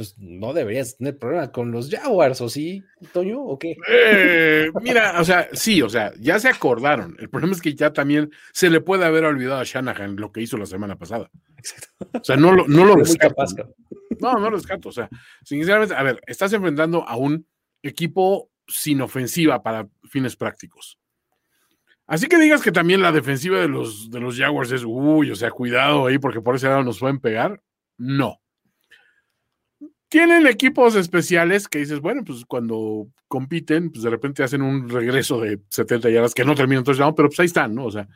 pues 0.00 0.16
no 0.16 0.54
deberías 0.54 0.96
tener 0.96 1.18
problema 1.18 1.52
con 1.52 1.70
los 1.72 1.90
Jaguars, 1.90 2.40
¿o 2.40 2.48
sí, 2.48 2.82
Toño? 3.12 3.42
¿O 3.42 3.58
qué? 3.58 3.76
Eh, 3.86 4.70
mira, 4.80 5.20
o 5.20 5.24
sea, 5.24 5.50
sí, 5.52 5.82
o 5.82 5.90
sea, 5.90 6.10
ya 6.18 6.38
se 6.38 6.48
acordaron. 6.48 7.18
El 7.18 7.28
problema 7.28 7.52
es 7.52 7.60
que 7.60 7.74
ya 7.74 7.92
también 7.92 8.30
se 8.50 8.70
le 8.70 8.80
puede 8.80 9.04
haber 9.04 9.26
olvidado 9.26 9.60
a 9.60 9.64
Shanahan 9.64 10.16
lo 10.16 10.32
que 10.32 10.40
hizo 10.40 10.56
la 10.56 10.64
semana 10.64 10.96
pasada. 10.96 11.30
O 12.14 12.24
sea, 12.24 12.36
no 12.36 12.50
lo, 12.50 12.66
no 12.66 12.86
lo 12.86 12.96
rescato. 12.96 13.44
no, 14.20 14.32
no 14.38 14.48
lo 14.48 14.56
rescato. 14.56 14.88
O 14.88 14.92
sea, 14.92 15.10
sinceramente, 15.44 15.94
a 15.94 16.02
ver, 16.02 16.18
estás 16.26 16.50
enfrentando 16.54 17.06
a 17.06 17.18
un 17.18 17.46
equipo 17.82 18.50
sin 18.66 19.02
ofensiva 19.02 19.62
para 19.62 19.86
fines 20.08 20.34
prácticos. 20.34 20.98
Así 22.06 22.26
que 22.26 22.38
digas 22.38 22.62
que 22.62 22.72
también 22.72 23.02
la 23.02 23.12
defensiva 23.12 23.60
de 23.60 23.68
los, 23.68 24.10
de 24.10 24.18
los 24.18 24.38
Jaguars 24.38 24.72
es, 24.72 24.82
uy, 24.82 25.30
o 25.30 25.36
sea, 25.36 25.50
cuidado 25.50 26.06
ahí 26.06 26.18
porque 26.18 26.40
por 26.40 26.56
ese 26.56 26.68
lado 26.68 26.84
nos 26.84 27.00
pueden 27.00 27.20
pegar. 27.20 27.62
No. 27.98 28.39
Tienen 30.10 30.46
equipos 30.48 30.96
especiales 30.96 31.68
que 31.68 31.78
dices, 31.78 32.00
bueno, 32.00 32.24
pues 32.24 32.44
cuando 32.44 33.06
compiten, 33.28 33.90
pues 33.90 34.02
de 34.02 34.10
repente 34.10 34.42
hacen 34.42 34.60
un 34.60 34.88
regreso 34.88 35.40
de 35.40 35.60
70 35.68 36.10
yardas 36.10 36.34
que 36.34 36.44
no 36.44 36.56
terminan 36.56 36.82
touchdown, 36.82 37.14
pero 37.14 37.28
pues 37.28 37.38
ahí 37.38 37.46
están, 37.46 37.76
¿no? 37.76 37.84
O 37.84 37.92
sea, 37.92 38.08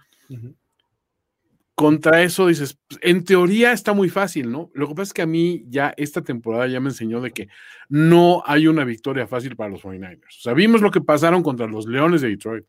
contra 1.76 2.22
eso 2.22 2.48
dices, 2.48 2.76
pues, 2.88 2.98
en 3.00 3.24
teoría 3.24 3.72
está 3.72 3.92
muy 3.92 4.08
fácil, 4.08 4.50
¿no? 4.50 4.72
Lo 4.74 4.88
que 4.88 4.94
pasa 4.94 5.10
es 5.10 5.12
que 5.12 5.22
a 5.22 5.26
mí 5.26 5.64
ya 5.68 5.94
esta 5.96 6.22
temporada 6.22 6.66
ya 6.66 6.80
me 6.80 6.90
enseñó 6.90 7.20
de 7.20 7.30
que 7.30 7.48
no 7.88 8.42
hay 8.44 8.66
una 8.66 8.84
victoria 8.84 9.28
fácil 9.28 9.54
para 9.54 9.70
los 9.70 9.82
49ers. 9.82 10.38
O 10.38 10.42
sea, 10.42 10.52
vimos 10.52 10.80
lo 10.80 10.90
que 10.90 11.00
pasaron 11.00 11.44
contra 11.44 11.68
los 11.68 11.86
Leones 11.86 12.22
de 12.22 12.30
Detroit. 12.30 12.64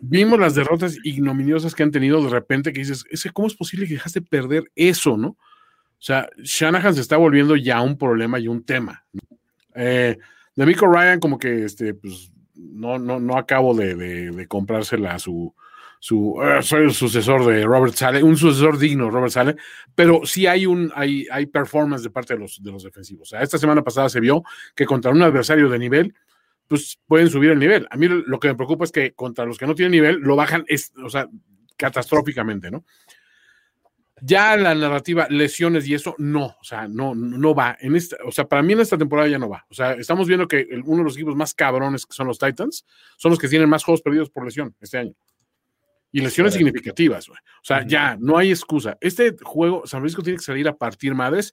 Vimos 0.00 0.38
las 0.38 0.54
derrotas 0.54 0.96
ignominiosas 1.02 1.74
que 1.74 1.82
han 1.82 1.90
tenido 1.90 2.22
de 2.22 2.30
repente 2.30 2.72
que 2.72 2.80
dices, 2.80 3.04
¿cómo 3.32 3.48
es 3.48 3.54
posible 3.54 3.88
que 3.88 3.94
dejaste 3.94 4.22
perder 4.22 4.70
eso, 4.76 5.16
no? 5.16 5.36
O 6.02 6.04
sea, 6.04 6.28
Shanahan 6.36 6.96
se 6.96 7.00
está 7.00 7.16
volviendo 7.16 7.54
ya 7.54 7.80
un 7.80 7.96
problema 7.96 8.40
y 8.40 8.48
un 8.48 8.64
tema. 8.64 9.06
Eh, 9.72 10.18
de 10.56 10.66
Mico 10.66 10.88
Ryan, 10.88 11.20
como 11.20 11.38
que 11.38 11.64
este, 11.64 11.94
pues, 11.94 12.32
no, 12.56 12.98
no, 12.98 13.20
no 13.20 13.38
acabo 13.38 13.72
de, 13.72 14.44
comprársela 14.48 15.14
a 15.14 15.20
su, 15.20 15.54
su 16.00 16.42
eh, 16.42 16.90
sucesor 16.90 17.46
de 17.46 17.64
Robert 17.64 17.94
Sale, 17.94 18.20
un 18.20 18.36
sucesor 18.36 18.80
digno, 18.80 19.12
Robert 19.12 19.30
Sale, 19.30 19.54
pero 19.94 20.22
sí 20.24 20.48
hay 20.48 20.66
un 20.66 20.90
hay, 20.96 21.28
hay 21.30 21.46
performance 21.46 22.02
de 22.02 22.10
parte 22.10 22.34
de 22.34 22.40
los, 22.40 22.60
de 22.60 22.72
los 22.72 22.82
defensivos. 22.82 23.28
O 23.28 23.30
sea, 23.30 23.42
esta 23.42 23.58
semana 23.58 23.84
pasada 23.84 24.08
se 24.08 24.18
vio 24.18 24.42
que 24.74 24.86
contra 24.86 25.12
un 25.12 25.22
adversario 25.22 25.68
de 25.68 25.78
nivel, 25.78 26.16
pues 26.66 26.98
pueden 27.06 27.30
subir 27.30 27.52
el 27.52 27.60
nivel. 27.60 27.86
A 27.92 27.96
mí 27.96 28.08
lo 28.08 28.40
que 28.40 28.48
me 28.48 28.56
preocupa 28.56 28.82
es 28.82 28.90
que 28.90 29.12
contra 29.12 29.44
los 29.44 29.56
que 29.56 29.68
no 29.68 29.76
tienen 29.76 29.92
nivel 29.92 30.16
lo 30.16 30.34
bajan, 30.34 30.64
o 31.04 31.08
sea, 31.08 31.28
catastróficamente, 31.76 32.72
¿no? 32.72 32.84
Ya 34.24 34.56
la 34.56 34.72
narrativa, 34.72 35.26
lesiones 35.28 35.84
y 35.88 35.94
eso, 35.94 36.14
no, 36.16 36.56
o 36.60 36.64
sea, 36.64 36.86
no, 36.86 37.12
no 37.12 37.56
va. 37.56 37.76
En 37.80 37.96
esta, 37.96 38.16
o 38.24 38.30
sea, 38.30 38.46
para 38.46 38.62
mí 38.62 38.72
en 38.72 38.78
esta 38.78 38.96
temporada 38.96 39.26
ya 39.28 39.38
no 39.38 39.48
va. 39.48 39.66
O 39.68 39.74
sea, 39.74 39.94
estamos 39.94 40.28
viendo 40.28 40.46
que 40.46 40.68
uno 40.84 40.98
de 40.98 41.04
los 41.04 41.16
equipos 41.16 41.34
más 41.34 41.54
cabrones 41.54 42.06
que 42.06 42.12
son 42.12 42.28
los 42.28 42.38
Titans 42.38 42.86
son 43.16 43.30
los 43.30 43.38
que 43.40 43.48
tienen 43.48 43.68
más 43.68 43.82
juegos 43.82 44.00
perdidos 44.00 44.30
por 44.30 44.44
lesión 44.44 44.76
este 44.80 44.98
año. 44.98 45.12
Y 46.12 46.20
lesiones 46.20 46.54
significativas, 46.54 47.28
O 47.28 47.34
sea, 47.62 47.84
ya, 47.84 48.16
no 48.20 48.38
hay 48.38 48.50
excusa. 48.50 48.96
Este 49.00 49.34
juego, 49.42 49.86
San 49.86 50.00
Francisco 50.00 50.22
tiene 50.22 50.36
que 50.36 50.44
salir 50.44 50.68
a 50.68 50.76
partir 50.76 51.14
madres 51.14 51.52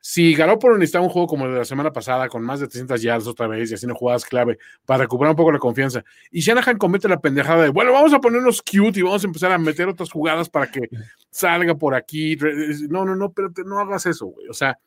si 0.00 0.34
Garoppolo 0.34 0.78
necesita 0.78 1.00
un 1.00 1.10
juego 1.10 1.28
como 1.28 1.44
el 1.46 1.52
de 1.52 1.58
la 1.58 1.64
semana 1.64 1.92
pasada, 1.92 2.28
con 2.28 2.42
más 2.42 2.60
de 2.60 2.68
300 2.68 3.02
yards 3.02 3.26
otra 3.26 3.46
vez 3.46 3.70
y 3.70 3.74
haciendo 3.74 3.94
jugadas 3.94 4.24
clave 4.24 4.58
para 4.86 5.04
recuperar 5.04 5.32
un 5.32 5.36
poco 5.36 5.52
la 5.52 5.58
confianza, 5.58 6.02
y 6.30 6.40
Shanahan 6.40 6.78
comete 6.78 7.08
la 7.08 7.20
pendejada 7.20 7.64
de, 7.64 7.68
bueno, 7.68 7.92
vamos 7.92 8.12
a 8.14 8.20
ponernos 8.20 8.62
cute 8.62 9.00
y 9.00 9.02
vamos 9.02 9.22
a 9.22 9.26
empezar 9.26 9.52
a 9.52 9.58
meter 9.58 9.88
otras 9.88 10.10
jugadas 10.10 10.48
para 10.48 10.70
que 10.70 10.88
salga 11.30 11.74
por 11.74 11.94
aquí. 11.94 12.36
No, 12.88 13.04
no, 13.04 13.14
no, 13.14 13.32
pero 13.32 13.50
no 13.66 13.78
hagas 13.78 14.06
eso, 14.06 14.26
güey. 14.26 14.48
O 14.48 14.54
sea, 14.54 14.78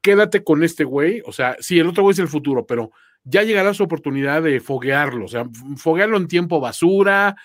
quédate 0.00 0.42
con 0.42 0.62
este 0.62 0.84
güey. 0.84 1.22
O 1.26 1.32
sea, 1.32 1.56
sí, 1.60 1.78
el 1.78 1.88
otro 1.88 2.02
güey 2.02 2.12
es 2.12 2.18
el 2.18 2.28
futuro, 2.28 2.66
pero 2.66 2.90
ya 3.24 3.42
llegará 3.42 3.74
su 3.74 3.82
oportunidad 3.82 4.42
de 4.42 4.60
foguearlo. 4.60 5.26
O 5.26 5.28
sea, 5.28 5.44
foguearlo 5.76 6.16
en 6.16 6.28
tiempo 6.28 6.60
basura, 6.60 7.36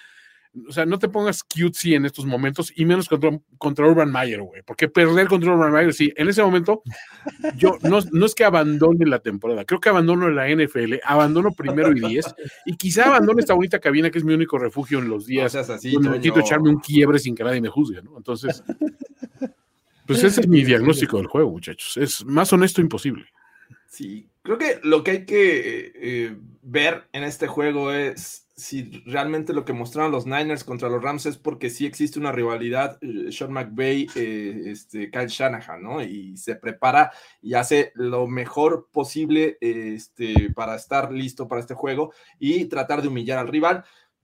o 0.67 0.71
sea, 0.71 0.85
no 0.85 0.99
te 0.99 1.09
pongas 1.09 1.43
cutesy 1.43 1.95
en 1.95 2.05
estos 2.05 2.25
momentos 2.25 2.71
y 2.75 2.85
menos 2.85 3.09
contra, 3.09 3.31
contra 3.57 3.87
Urban 3.87 4.11
Meyer, 4.11 4.41
güey, 4.41 4.61
porque 4.63 4.87
perder 4.87 5.27
contra 5.27 5.53
Urban 5.53 5.71
Meyer, 5.71 5.93
sí, 5.93 6.13
en 6.15 6.29
ese 6.29 6.43
momento 6.43 6.83
yo 7.55 7.77
no, 7.81 7.99
no 8.11 8.25
es 8.25 8.35
que 8.35 8.43
abandone 8.43 9.05
la 9.05 9.19
temporada, 9.19 9.65
creo 9.65 9.79
que 9.79 9.89
abandono 9.89 10.29
la 10.29 10.47
NFL, 10.47 10.95
abandono 11.03 11.51
primero 11.53 11.91
y 11.91 11.99
diez 11.99 12.25
y 12.65 12.77
quizá 12.77 13.05
abandone 13.05 13.41
esta 13.41 13.55
bonita 13.55 13.79
cabina 13.79 14.11
que 14.11 14.19
es 14.19 14.23
mi 14.23 14.33
único 14.33 14.59
refugio 14.59 14.99
en 14.99 15.09
los 15.09 15.25
días. 15.25 15.53
No 15.53 15.59
así, 15.59 15.97
necesito 15.97 16.39
echarme 16.39 16.69
un 16.69 16.79
quiebre 16.79 17.17
sin 17.19 17.35
que 17.35 17.43
nadie 17.43 17.61
me 17.61 17.69
juzgue, 17.69 18.01
¿no? 18.03 18.17
Entonces, 18.17 18.63
pues 20.05 20.23
ese 20.23 20.41
es 20.41 20.47
mi 20.47 20.63
diagnóstico 20.63 21.17
del 21.17 21.27
juego, 21.27 21.49
muchachos. 21.49 21.97
Es 21.97 22.23
más 22.25 22.53
honesto 22.53 22.81
imposible. 22.81 23.25
Sí, 23.87 24.29
creo 24.43 24.57
que 24.57 24.79
lo 24.83 25.03
que 25.03 25.11
hay 25.11 25.25
que 25.25 25.91
eh, 25.95 26.37
ver 26.61 27.07
en 27.13 27.23
este 27.23 27.47
juego 27.47 27.91
es 27.91 28.43
si 28.55 29.01
realmente 29.05 29.51
lo 29.51 29.65
que 29.65 29.73
mostraron 29.73 30.11
los 30.11 30.27
Niners 30.27 30.63
contra 30.63 30.87
los 30.87 31.01
Rams 31.01 31.25
es 31.25 31.37
porque 31.37 31.71
sí 31.71 31.87
existe 31.87 32.19
una 32.19 32.31
rivalidad, 32.31 32.99
Sean 33.31 33.51
McVay, 33.51 34.07
eh, 34.15 34.63
este, 34.67 35.09
Kyle 35.09 35.27
Shanahan, 35.27 35.81
¿no? 35.81 36.03
Y 36.03 36.37
se 36.37 36.55
prepara 36.55 37.11
y 37.41 37.55
hace 37.55 37.91
lo 37.95 38.27
mejor 38.27 38.89
posible 38.91 39.57
este, 39.59 40.51
para 40.53 40.75
estar 40.75 41.11
listo 41.11 41.47
para 41.47 41.61
este 41.61 41.73
juego 41.73 42.13
y 42.37 42.65
tratar 42.65 43.01
de 43.01 43.07
humillar 43.07 43.39
al 43.39 43.47
rival. 43.47 43.83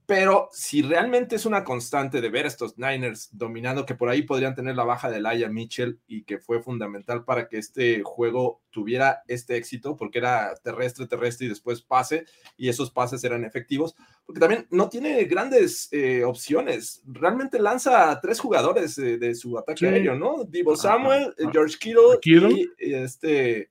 Pero 0.10 0.50
si 0.52 0.82
realmente 0.82 1.36
es 1.36 1.46
una 1.46 1.64
constante 1.64 2.20
de 2.20 2.30
ver 2.30 2.48
estos 2.48 2.80
Niners 2.80 3.30
dominando, 3.32 3.86
que 3.86 3.94
por 3.94 4.10
ahí 4.10 4.24
podrían 4.24 4.56
tener 4.56 4.76
la 4.76 4.84
baja 4.84 5.08
de 5.08 5.22
Laia 5.22 5.50
Mitchell 5.50 6.00
y 6.08 6.24
que 6.24 6.40
fue 6.40 6.64
fundamental 6.64 7.24
para 7.26 7.48
que 7.48 7.60
este 7.60 8.02
juego 8.04 8.64
tuviera 8.72 9.22
este 9.28 9.56
éxito, 9.56 9.96
porque 9.96 10.18
era 10.18 10.56
terrestre, 10.64 11.06
terrestre 11.06 11.46
y 11.46 11.50
después 11.50 11.84
pase, 11.84 12.26
y 12.58 12.70
esos 12.70 12.90
pases 12.90 13.24
eran 13.24 13.46
efectivos, 13.46 13.94
porque 14.26 14.40
también 14.40 14.66
no 14.72 14.90
tiene 14.90 15.26
grandes 15.26 15.90
eh, 15.92 16.24
opciones. 16.24 17.04
Realmente 17.06 17.60
lanza 17.60 18.10
a 18.10 18.20
tres 18.20 18.40
jugadores 18.40 18.96
de 18.96 19.36
su 19.36 19.60
ataque 19.60 19.88
aéreo, 19.88 20.16
¿no? 20.16 20.44
Divo 20.44 20.76
Samuel, 20.76 21.36
George 21.52 21.78
Kittle, 21.78 22.68
y 22.80 22.96
este. 22.96 23.70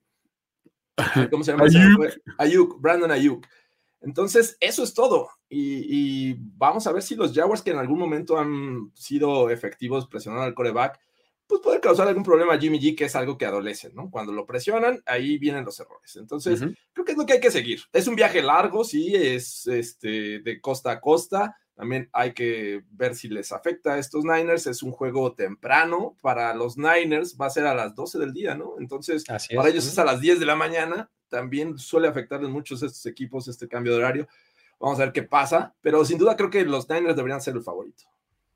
¿Cómo 1.33 1.43
se 1.43 1.51
llama? 1.51 1.65
Ayuk. 1.65 2.21
Ayuk, 2.39 2.81
Brandon 2.81 3.11
Ayuk. 3.11 3.45
Entonces, 4.01 4.57
eso 4.61 4.85
es 4.85 4.95
todo. 4.95 5.31
Y, 5.51 6.35
vamos 6.57 6.87
a 6.87 6.93
ver 6.93 7.03
si 7.03 7.15
los 7.15 7.33
Jaguars, 7.33 7.63
que 7.63 7.71
en 7.71 7.79
algún 7.79 7.99
momento 7.99 8.39
han 8.39 8.91
sido 8.95 9.51
efectivos 9.51 10.07
presionando 10.07 10.45
al 10.45 10.55
coreback, 10.55 11.01
pues 11.47 11.63
puede 11.63 11.81
causar 11.81 12.07
algún 12.07 12.23
problema 12.23 12.55
a 12.55 12.59
Jimmy 12.59 12.79
G, 12.79 12.95
que 12.95 13.07
es 13.07 13.17
algo 13.17 13.39
que 13.39 13.47
adolecen, 13.47 13.95
¿no? 13.95 14.11
Cuando 14.11 14.33
lo 14.33 14.45
presionan, 14.45 15.03
ahí 15.07 15.39
vienen 15.39 15.65
los 15.65 15.81
errores. 15.81 16.17
Entonces, 16.17 16.61
creo 16.93 17.07
que 17.07 17.13
es 17.13 17.19
lo 17.19 17.25
que 17.25 17.35
hay 17.35 17.41
que 17.41 17.51
seguir. 17.51 17.81
Es 17.91 18.07
un 18.07 18.17
viaje 18.17 18.43
largo, 18.43 18.85
sí, 18.85 19.15
es 19.15 19.67
este, 19.67 20.41
de 20.41 20.61
costa 20.61 20.91
a 20.91 21.01
costa. 21.01 21.57
También 21.75 22.11
hay 22.13 22.35
que 22.35 22.83
ver 22.91 23.15
si 23.15 23.29
les 23.29 23.51
afecta 23.53 23.95
a 23.95 23.99
estos 23.99 24.25
Niners. 24.25 24.67
Es 24.67 24.83
un 24.83 24.93
juego 24.93 25.33
temprano. 25.33 26.17
Para 26.21 26.53
los 26.53 26.77
Niners 26.77 27.39
va 27.41 27.47
a 27.47 27.51
ser 27.51 27.65
a 27.65 27.75
las 27.75 27.95
12 27.95 28.19
del 28.19 28.35
día, 28.35 28.55
¿no? 28.55 28.75
Entonces, 28.79 29.25
para 29.25 29.71
ellos 29.71 29.87
es 29.87 29.99
a 29.99 30.05
las 30.05 30.21
10 30.21 30.41
de 30.41 30.47
la 30.47 30.57
mañana 30.57 31.09
también 31.29 31.79
suele 31.79 32.09
afectarles 32.09 32.51
muchos 32.51 32.83
estos 32.83 33.05
equipos 33.07 33.49
este 33.49 33.69
cambio 33.69 33.93
de 33.93 33.99
horario. 33.99 34.29
Vamos 34.81 35.01
a 35.01 35.05
ver 35.05 35.13
qué 35.13 35.23
pasa, 35.23 35.75
pero 35.81 36.05
sin 36.05 36.19
duda 36.19 36.37
creo 36.37 36.51
que 36.51 36.65
los 36.65 36.89
Niners 36.89 37.17
deberían 37.17 37.41
ser 37.41 37.55
el 37.55 37.63
favorito. 37.63 38.05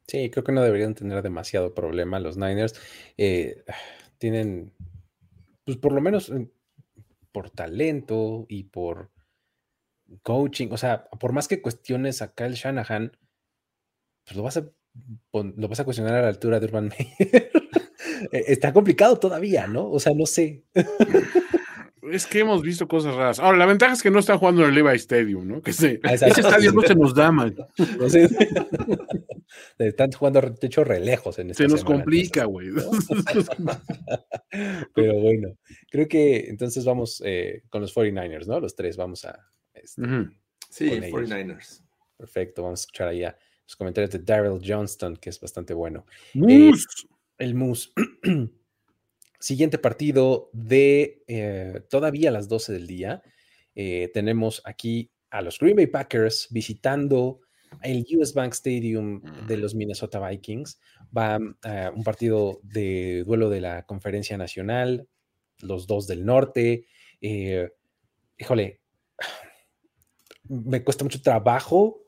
Sí, 0.07 0.31
creo 0.31 0.45
que 0.45 0.53
no 0.53 0.63
deberían 0.63 0.95
tener 0.95 1.23
demasiado 1.23 1.75
problema 1.75 2.21
los 2.21 2.37
Niners. 2.37 2.75
Eh, 3.17 3.65
tienen, 4.19 4.73
pues 5.65 5.77
por 5.77 5.93
lo 5.93 6.01
menos 6.01 6.31
eh, 6.31 6.49
por 7.33 7.51
talento 7.51 8.47
y 8.49 8.65
por 8.65 9.11
coaching, 10.23 10.69
o 10.71 10.77
sea, 10.77 11.05
por 11.05 11.33
más 11.33 11.49
que 11.49 11.63
cuestiones 11.63 12.23
a 12.23 12.35
Kyle 12.35 12.55
Shanahan, 12.55 13.17
pues 14.25 14.37
lo 14.37 14.43
vas 14.43 14.59
a, 14.59 14.67
lo 15.33 15.69
vas 15.69 15.81
a 15.81 15.85
cuestionar 15.85 16.15
a 16.15 16.23
la 16.23 16.29
altura 16.29 16.61
de 16.61 16.67
Urban 16.67 16.89
Meyer. 16.89 17.51
Eh, 18.31 18.45
está 18.49 18.73
complicado 18.73 19.19
todavía, 19.19 19.67
¿no? 19.67 19.91
O 19.91 19.99
sea, 19.99 20.13
no 20.15 20.27
sé. 20.27 20.65
es 22.13 22.27
que 22.27 22.41
hemos 22.41 22.63
visto 22.63 22.87
cosas 22.87 23.15
raras. 23.15 23.39
Ahora, 23.39 23.59
la 23.59 23.67
ventaja 23.67 23.95
es 23.95 24.03
que 24.03 24.11
no 24.11 24.19
están 24.19 24.39
jugando 24.39 24.63
en 24.63 24.69
el 24.69 24.75
Levi 24.75 24.97
Stadium, 24.97 25.47
¿no? 25.47 25.63
Que 25.63 25.71
ese 25.71 26.01
estadio 26.03 26.73
no 26.73 26.83
se 26.83 26.95
nos 26.95 27.15
da, 27.15 27.33
man. 27.33 27.55
están 29.79 30.13
jugando, 30.13 30.41
de 30.41 30.67
hecho, 30.67 30.85
re 30.85 31.01
lejos 31.01 31.39
en 31.39 31.55
Se 31.55 31.67
nos 31.67 31.85
complica, 31.85 32.45
güey. 32.45 32.69
Pero 34.95 35.21
bueno, 35.21 35.57
creo 35.91 36.07
que 36.07 36.49
entonces 36.49 36.85
vamos 36.85 37.23
eh, 37.25 37.63
con 37.71 37.81
los 37.81 37.95
49ers, 37.95 38.47
¿no? 38.47 38.61
Los 38.61 38.75
tres 38.75 38.97
vamos 38.97 39.25
a. 39.25 39.49
Este, 39.73 40.03
sí, 40.69 40.91
49ers. 40.91 41.83
Perfecto, 42.17 42.63
vamos 42.63 42.81
a 42.81 42.83
escuchar 42.83 43.09
ahí 43.09 43.23
los 43.23 43.77
comentarios 43.77 44.11
de 44.11 44.19
Daryl 44.19 44.61
Johnston, 44.63 45.17
que 45.17 45.31
es 45.31 45.41
bastante 45.41 45.73
bueno. 45.73 46.05
Moose. 46.35 46.85
Eh, 47.09 47.15
el 47.39 47.55
Moose. 47.55 47.91
Siguiente 49.43 49.79
partido 49.79 50.51
de 50.53 51.25
eh, 51.27 51.83
todavía 51.91 52.29
a 52.29 52.33
las 52.33 52.49
12 52.49 52.73
del 52.73 52.87
día. 52.87 53.23
Eh, 53.75 54.11
tenemos 54.15 54.63
aquí 54.65 55.11
a 55.31 55.43
los 55.43 55.59
Green 55.59 55.75
Bay 55.75 55.89
Packers 55.89 56.47
visitando 56.51 57.41
el 57.83 58.07
US 58.17 58.35
Bank 58.35 58.53
Stadium 58.53 59.21
de 59.49 59.57
los 59.57 59.75
Minnesota 59.75 60.25
Vikings. 60.27 60.79
Va 61.17 61.39
uh, 61.39 61.97
un 61.97 62.05
partido 62.05 62.61
de 62.63 63.25
duelo 63.27 63.51
de 63.51 63.61
la 63.61 63.85
conferencia 63.85 64.37
nacional. 64.39 65.09
los 65.59 65.87
dos 65.87 66.07
del 66.07 66.25
norte. 66.25 66.87
Eh, 67.21 67.69
híjole, 68.39 68.81
me 70.45 70.85
cuesta 70.85 71.05
mucho 71.05 71.21
trabajo 71.21 71.99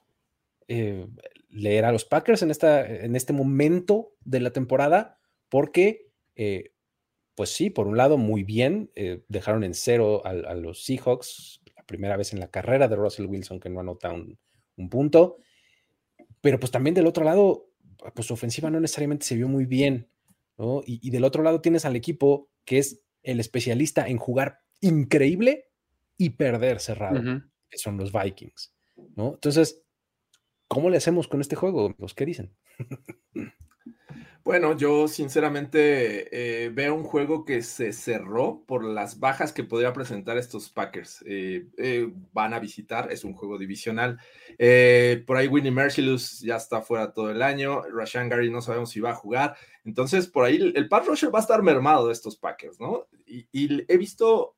leer 1.54 1.84
a 1.84 1.92
los 1.92 2.04
Packers 2.04 2.42
en, 2.42 2.50
esta, 2.50 2.86
en 2.86 3.16
este 3.16 3.32
momento 3.32 4.12
de 4.24 4.40
la 4.40 4.50
temporada, 4.50 5.18
porque, 5.48 6.10
eh, 6.34 6.73
pues 7.34 7.50
sí, 7.50 7.70
por 7.70 7.86
un 7.86 7.96
lado, 7.96 8.16
muy 8.16 8.44
bien, 8.44 8.90
dejaron 9.28 9.64
en 9.64 9.74
cero 9.74 10.22
a, 10.24 10.54
los 10.54 10.84
Seahawks, 10.84 11.62
la 11.76 11.84
primera 11.84 12.16
vez 12.16 12.32
en 12.32 12.40
la 12.40 12.50
carrera 12.50 12.88
de 12.88 12.96
Russell 12.96 13.26
Wilson 13.26 13.60
que 13.60 13.70
no 13.70 13.80
anota 13.80 14.12
un, 14.12 14.38
un 14.76 14.88
punto, 14.88 15.38
pero 16.40 16.60
pues 16.60 16.70
también 16.70 16.94
del 16.94 17.06
otro 17.06 17.24
lado, 17.24 17.70
pues 18.14 18.26
su 18.26 18.34
ofensiva 18.34 18.70
no 18.70 18.80
necesariamente 18.80 19.26
se 19.26 19.36
vio 19.36 19.48
muy 19.48 19.64
bien, 19.64 20.10
¿no? 20.58 20.82
Y, 20.84 21.10
del 21.10 21.24
otro 21.24 21.42
lado 21.42 21.60
tienes 21.60 21.84
al 21.84 21.96
equipo 21.96 22.50
que 22.64 22.78
es 22.78 23.02
el 23.22 23.40
especialista 23.40 24.06
en 24.06 24.18
jugar 24.18 24.60
increíble 24.80 25.70
y 26.16 26.30
perder 26.30 26.80
cerrado, 26.80 27.20
que 27.68 27.78
son 27.78 27.96
los 27.96 28.12
Vikings, 28.12 28.74
¿no? 29.16 29.34
Entonces, 29.34 29.82
¿cómo 30.68 30.90
le 30.90 30.98
hacemos 30.98 31.28
con 31.28 31.40
este 31.40 31.56
juego? 31.56 31.94
Pues, 31.96 32.14
¿qué 32.14 32.26
dicen? 32.26 32.54
Bueno, 34.44 34.76
yo 34.76 35.08
sinceramente 35.08 36.66
eh, 36.66 36.68
veo 36.68 36.94
un 36.94 37.02
juego 37.02 37.46
que 37.46 37.62
se 37.62 37.94
cerró 37.94 38.62
por 38.66 38.84
las 38.84 39.18
bajas 39.18 39.54
que 39.54 39.64
podría 39.64 39.94
presentar 39.94 40.36
estos 40.36 40.68
Packers. 40.68 41.24
Eh, 41.26 41.66
eh, 41.78 42.12
van 42.34 42.52
a 42.52 42.58
visitar, 42.58 43.10
es 43.10 43.24
un 43.24 43.32
juego 43.32 43.56
divisional. 43.56 44.18
por 45.26 45.36
ahí 45.38 45.48
Winnie 45.48 45.70
Mercilus 45.70 46.40
ya 46.40 46.56
está 46.56 46.82
fuera 46.82 47.14
todo 47.14 47.30
el 47.30 47.40
año. 47.40 47.84
Rashan 47.90 48.28
Gary 48.28 48.50
no 48.50 48.60
sabemos 48.60 48.90
si 48.90 49.00
va 49.00 49.12
a 49.12 49.14
jugar. 49.14 49.56
Entonces, 49.82 50.26
por 50.26 50.44
ahí 50.44 50.72
el, 50.74 50.88
pass 50.90 51.06
rusher 51.06 51.34
va 51.34 51.38
a 51.38 51.42
estar 51.42 51.62
mermado 51.62 52.08
de 52.08 52.12
estos 52.12 52.36
Packers, 52.36 52.78
¿no? 52.78 53.06
Y, 53.26 53.46
he 53.90 53.96
visto, 53.96 54.56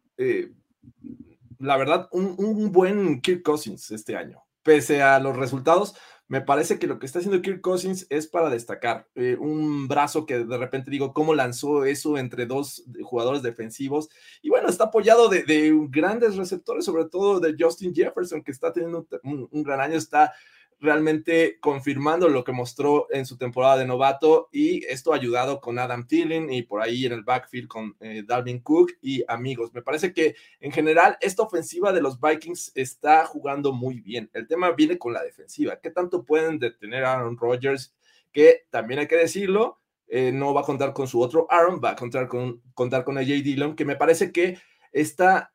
la 1.60 1.76
verdad, 1.76 2.08
un, 2.10 2.34
un 2.38 2.72
buen 2.72 3.20
Kirk 3.20 3.44
Cousins 3.44 3.92
este 3.92 4.16
año. 4.16 4.45
Pese 4.66 5.00
a 5.00 5.20
los 5.20 5.36
resultados, 5.36 5.94
me 6.26 6.40
parece 6.40 6.80
que 6.80 6.88
lo 6.88 6.98
que 6.98 7.06
está 7.06 7.20
haciendo 7.20 7.40
Kirk 7.40 7.60
Cousins 7.60 8.04
es 8.10 8.26
para 8.26 8.50
destacar. 8.50 9.06
Eh, 9.14 9.36
un 9.38 9.86
brazo 9.86 10.26
que 10.26 10.44
de 10.44 10.58
repente 10.58 10.90
digo, 10.90 11.12
¿cómo 11.12 11.36
lanzó 11.36 11.84
eso 11.84 12.18
entre 12.18 12.46
dos 12.46 12.82
jugadores 13.04 13.42
defensivos? 13.42 14.08
Y 14.42 14.48
bueno, 14.50 14.68
está 14.68 14.86
apoyado 14.86 15.28
de, 15.28 15.72
grandes 15.88 16.34
receptores, 16.34 16.84
sobre 16.84 17.04
todo 17.04 17.38
de 17.38 17.54
Justin 17.56 17.94
Jefferson, 17.94 18.42
que 18.42 18.50
está 18.50 18.72
teniendo 18.72 19.06
un 19.22 19.62
gran 19.62 19.80
año, 19.80 19.96
está 19.96 20.34
realmente 20.78 21.58
confirmando 21.60 22.28
lo 22.28 22.44
que 22.44 22.52
mostró 22.52 23.06
en 23.10 23.24
su 23.24 23.38
temporada 23.38 23.78
de 23.78 23.86
novato 23.86 24.48
y 24.52 24.84
esto 24.86 25.12
ayudado 25.12 25.60
con 25.60 25.78
Adam 25.78 26.06
Thielen 26.06 26.52
y 26.52 26.62
por 26.62 26.82
ahí 26.82 27.06
en 27.06 27.12
el 27.12 27.22
backfield 27.22 27.68
con 27.68 27.96
eh, 28.00 28.22
Dalvin 28.26 28.60
Cook 28.60 28.92
y 29.00 29.24
amigos. 29.26 29.72
Me 29.72 29.82
parece 29.82 30.12
que 30.12 30.36
en 30.60 30.72
general 30.72 31.16
esta 31.20 31.42
ofensiva 31.42 31.92
de 31.92 32.02
los 32.02 32.20
Vikings 32.20 32.72
está 32.74 33.24
jugando 33.24 33.72
muy 33.72 34.00
bien. 34.00 34.30
El 34.34 34.46
tema 34.46 34.72
viene 34.72 34.98
con 34.98 35.12
la 35.12 35.22
defensiva. 35.22 35.80
¿Qué 35.80 35.90
tanto 35.90 36.24
pueden 36.24 36.58
detener 36.58 37.04
a 37.04 37.14
Aaron 37.14 37.38
Rodgers? 37.38 37.94
Que 38.32 38.66
también 38.70 39.00
hay 39.00 39.06
que 39.06 39.16
decirlo, 39.16 39.80
eh, 40.08 40.30
no 40.30 40.52
va 40.52 40.60
a 40.60 40.64
contar 40.64 40.92
con 40.92 41.08
su 41.08 41.20
otro 41.20 41.46
Aaron, 41.50 41.80
va 41.82 41.90
a 41.90 41.96
contar 41.96 42.28
con, 42.28 42.60
contar 42.74 43.04
con 43.04 43.16
AJ 43.16 43.42
Dillon, 43.42 43.74
que 43.74 43.84
me 43.86 43.96
parece 43.96 44.30
que 44.30 44.58
está, 44.92 45.52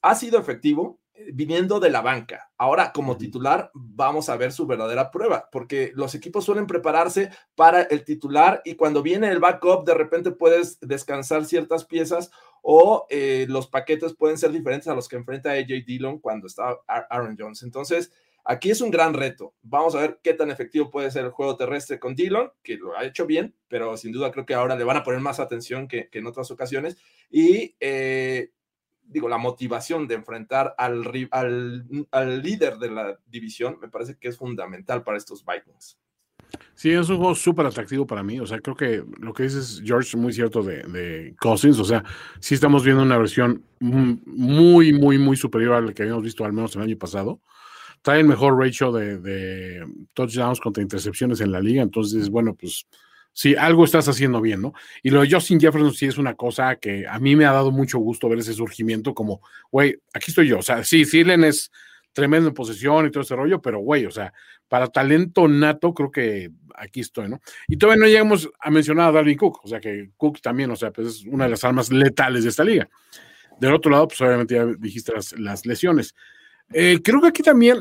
ha 0.00 0.14
sido 0.14 0.38
efectivo, 0.38 1.00
viniendo 1.32 1.80
de 1.80 1.90
la 1.90 2.00
banca. 2.00 2.50
Ahora, 2.58 2.92
como 2.92 3.16
titular, 3.16 3.70
vamos 3.74 4.28
a 4.28 4.36
ver 4.36 4.52
su 4.52 4.66
verdadera 4.66 5.10
prueba, 5.10 5.48
porque 5.52 5.92
los 5.94 6.14
equipos 6.14 6.44
suelen 6.44 6.66
prepararse 6.66 7.30
para 7.54 7.82
el 7.82 8.04
titular 8.04 8.62
y 8.64 8.74
cuando 8.74 9.02
viene 9.02 9.28
el 9.28 9.38
backup, 9.38 9.84
de 9.84 9.94
repente 9.94 10.32
puedes 10.32 10.78
descansar 10.80 11.44
ciertas 11.44 11.84
piezas 11.84 12.30
o 12.62 13.06
eh, 13.10 13.46
los 13.48 13.68
paquetes 13.68 14.14
pueden 14.14 14.38
ser 14.38 14.50
diferentes 14.50 14.88
a 14.88 14.94
los 14.94 15.08
que 15.08 15.16
enfrenta 15.16 15.52
AJ 15.52 15.84
Dillon 15.86 16.18
cuando 16.18 16.46
está 16.46 16.78
Aaron 16.86 17.36
Jones. 17.38 17.62
Entonces, 17.62 18.10
aquí 18.42 18.70
es 18.70 18.80
un 18.80 18.90
gran 18.90 19.12
reto. 19.12 19.54
Vamos 19.62 19.94
a 19.94 20.00
ver 20.00 20.18
qué 20.22 20.32
tan 20.32 20.50
efectivo 20.50 20.90
puede 20.90 21.10
ser 21.10 21.26
el 21.26 21.30
juego 21.30 21.56
terrestre 21.56 21.98
con 21.98 22.14
Dillon, 22.14 22.50
que 22.62 22.76
lo 22.76 22.96
ha 22.96 23.04
hecho 23.04 23.26
bien, 23.26 23.54
pero 23.68 23.96
sin 23.98 24.12
duda 24.12 24.32
creo 24.32 24.46
que 24.46 24.54
ahora 24.54 24.76
le 24.76 24.84
van 24.84 24.96
a 24.96 25.04
poner 25.04 25.20
más 25.20 25.40
atención 25.40 25.86
que, 25.86 26.08
en 26.10 26.26
otras 26.26 26.50
ocasiones. 26.50 26.96
Y 27.30 27.76
eh, 27.80 28.50
digo, 29.06 29.28
la 29.28 29.38
motivación 29.38 30.06
de 30.08 30.14
enfrentar 30.14 30.74
al, 30.78 31.04
al, 31.30 32.42
líder 32.42 32.78
de 32.78 32.90
la 32.90 33.18
división 33.26 33.78
me 33.80 33.88
parece 33.88 34.16
que 34.16 34.28
es 34.28 34.36
fundamental 34.36 35.02
para 35.02 35.18
estos 35.18 35.44
Vikings. 35.44 35.98
Sí, 36.74 36.90
es 36.90 37.08
un 37.08 37.18
juego 37.18 37.34
súper 37.34 37.66
atractivo 37.66 38.06
para 38.06 38.22
mí. 38.22 38.40
O 38.40 38.46
sea, 38.46 38.58
creo 38.60 38.76
que 38.76 39.04
lo 39.18 39.32
que 39.32 39.44
dices, 39.44 39.82
George, 39.84 40.16
muy 40.16 40.32
cierto 40.32 40.62
de, 40.62 40.82
de, 40.84 41.34
Cousins. 41.40 41.78
O 41.78 41.84
sea, 41.84 42.04
sí 42.40 42.54
estamos 42.54 42.84
viendo 42.84 43.02
una 43.02 43.18
versión 43.18 43.64
muy, 43.80 44.92
muy, 44.92 45.18
muy 45.18 45.36
superior 45.36 45.74
a 45.74 45.80
la 45.80 45.92
que 45.92 46.02
habíamos 46.02 46.24
visto 46.24 46.44
al 46.44 46.52
menos 46.52 46.76
el 46.76 46.82
año 46.82 46.98
pasado. 46.98 47.40
Trae 48.02 48.20
el 48.20 48.26
mejor 48.26 48.58
ratio 48.58 48.92
de, 48.92 49.18
de 49.18 49.86
touchdowns 50.12 50.60
contra 50.60 50.82
intercepciones 50.82 51.40
en 51.40 51.52
la 51.52 51.60
liga. 51.60 51.82
Entonces, 51.82 52.28
bueno, 52.28 52.54
pues 52.54 52.86
Sí, 53.36 53.56
algo 53.56 53.84
estás 53.84 54.08
haciendo 54.08 54.40
bien, 54.40 54.62
¿no? 54.62 54.74
Y 55.02 55.10
lo 55.10 55.20
de 55.20 55.30
Justin 55.30 55.58
Jefferson 55.58 55.92
sí 55.92 56.06
es 56.06 56.18
una 56.18 56.34
cosa 56.34 56.76
que 56.76 57.04
a 57.06 57.18
mí 57.18 57.34
me 57.34 57.44
ha 57.44 57.52
dado 57.52 57.72
mucho 57.72 57.98
gusto 57.98 58.28
ver 58.28 58.38
ese 58.38 58.54
surgimiento 58.54 59.12
como, 59.12 59.40
güey, 59.72 60.00
aquí 60.14 60.30
estoy 60.30 60.46
yo. 60.46 60.60
O 60.60 60.62
sea, 60.62 60.84
sí, 60.84 61.04
Silen 61.04 61.42
es 61.42 61.72
tremendo 62.12 62.48
en 62.48 62.54
posesión 62.54 63.06
y 63.06 63.10
todo 63.10 63.24
ese 63.24 63.34
rollo, 63.34 63.60
pero 63.60 63.80
güey, 63.80 64.06
o 64.06 64.10
sea, 64.12 64.32
para 64.68 64.86
talento 64.86 65.48
nato 65.48 65.92
creo 65.92 66.12
que 66.12 66.52
aquí 66.76 67.00
estoy, 67.00 67.28
¿no? 67.28 67.40
Y 67.66 67.76
todavía 67.76 68.04
no 68.04 68.08
llegamos 68.08 68.48
a 68.60 68.70
mencionar 68.70 69.08
a 69.08 69.12
Dalvin 69.12 69.36
Cook, 69.36 69.64
o 69.64 69.68
sea 69.68 69.80
que 69.80 70.10
Cook 70.16 70.40
también, 70.40 70.70
o 70.70 70.76
sea, 70.76 70.92
pues 70.92 71.08
es 71.08 71.24
una 71.24 71.44
de 71.44 71.50
las 71.50 71.64
armas 71.64 71.90
letales 71.90 72.44
de 72.44 72.50
esta 72.50 72.62
liga. 72.62 72.88
Del 73.58 73.74
otro 73.74 73.90
lado, 73.90 74.06
pues 74.06 74.20
obviamente 74.20 74.54
ya 74.54 74.64
dijiste 74.64 75.12
las, 75.38 75.66
lesiones. 75.66 76.14
Eh, 76.72 77.00
creo 77.02 77.20
que 77.20 77.28
aquí 77.28 77.42
también 77.42 77.78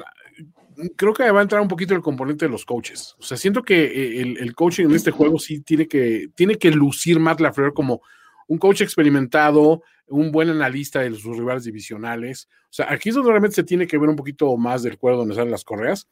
creo 0.95 1.13
que 1.13 1.30
va 1.32 1.39
a 1.39 1.43
entrar 1.43 1.61
un 1.61 1.67
poquito 1.67 1.93
el 1.93 2.01
componente 2.01 2.45
de 2.45 2.51
los 2.51 2.65
coaches. 2.65 3.15
O 3.19 3.24
sea, 3.24 3.38
siento 3.38 3.63
que 3.63 3.84
eh, 3.84 4.36
el, 4.39 4.55
coaching 4.55 4.86
en 4.86 4.95
este 4.95 5.11
juego 5.11 5.39
sí 5.39 5.61
tiene 5.61 5.88
que, 5.88 6.30
tiene 6.36 6.55
que 6.55 6.71
lucir 6.71 7.19
Matt 7.19 7.39
LaFleur 7.39 7.74
como 7.74 8.01
un 8.47 8.57
coach 8.57 8.82
experimentado, 8.82 9.84
un 10.07 10.32
buen 10.32 10.49
analista 10.49 10.99
de 10.99 11.13
sus 11.15 11.38
rivales 11.38 11.63
divisionales. 11.63 12.49
O 12.65 12.74
sea, 12.74 12.91
aquí 12.91 13.09
es 13.09 13.15
donde 13.15 13.32
realmente 13.32 13.55
se 13.55 13.63
tiene 13.63 13.88
que 13.88 13.97
ver 13.97 14.09
un 14.09 14.15
poquito 14.15 14.55
más 14.57 14.84
del 14.84 14.97
cuero 14.97 15.17
donde 15.17 15.36
salen 15.36 15.51
las 15.51 15.63
correas, 15.63 16.07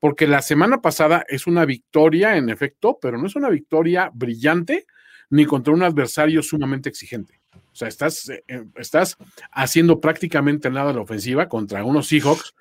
porque 0.00 0.26
la 0.26 0.42
semana 0.42 0.80
pasada 0.80 1.24
es 1.28 1.46
una 1.46 1.64
victoria 1.64 2.36
en 2.36 2.50
efecto, 2.50 2.98
pero 3.00 3.18
no 3.18 3.26
es 3.26 3.36
una 3.36 3.48
victoria 3.48 4.10
brillante 4.12 4.86
ni 5.30 5.44
contra 5.44 5.72
un 5.72 5.82
adversario 5.82 6.42
sumamente 6.42 6.88
exigente. 6.88 7.40
O 7.72 7.76
sea, 7.78 7.88
estás, 7.88 8.28
eh, 8.28 8.42
estás 8.76 9.16
haciendo 9.52 10.00
prácticamente 10.00 10.70
nada 10.70 10.88
de 10.88 10.94
la 10.94 11.02
ofensiva 11.02 11.48
contra 11.48 11.84
unos 11.84 12.08
Seahawks 12.08 12.54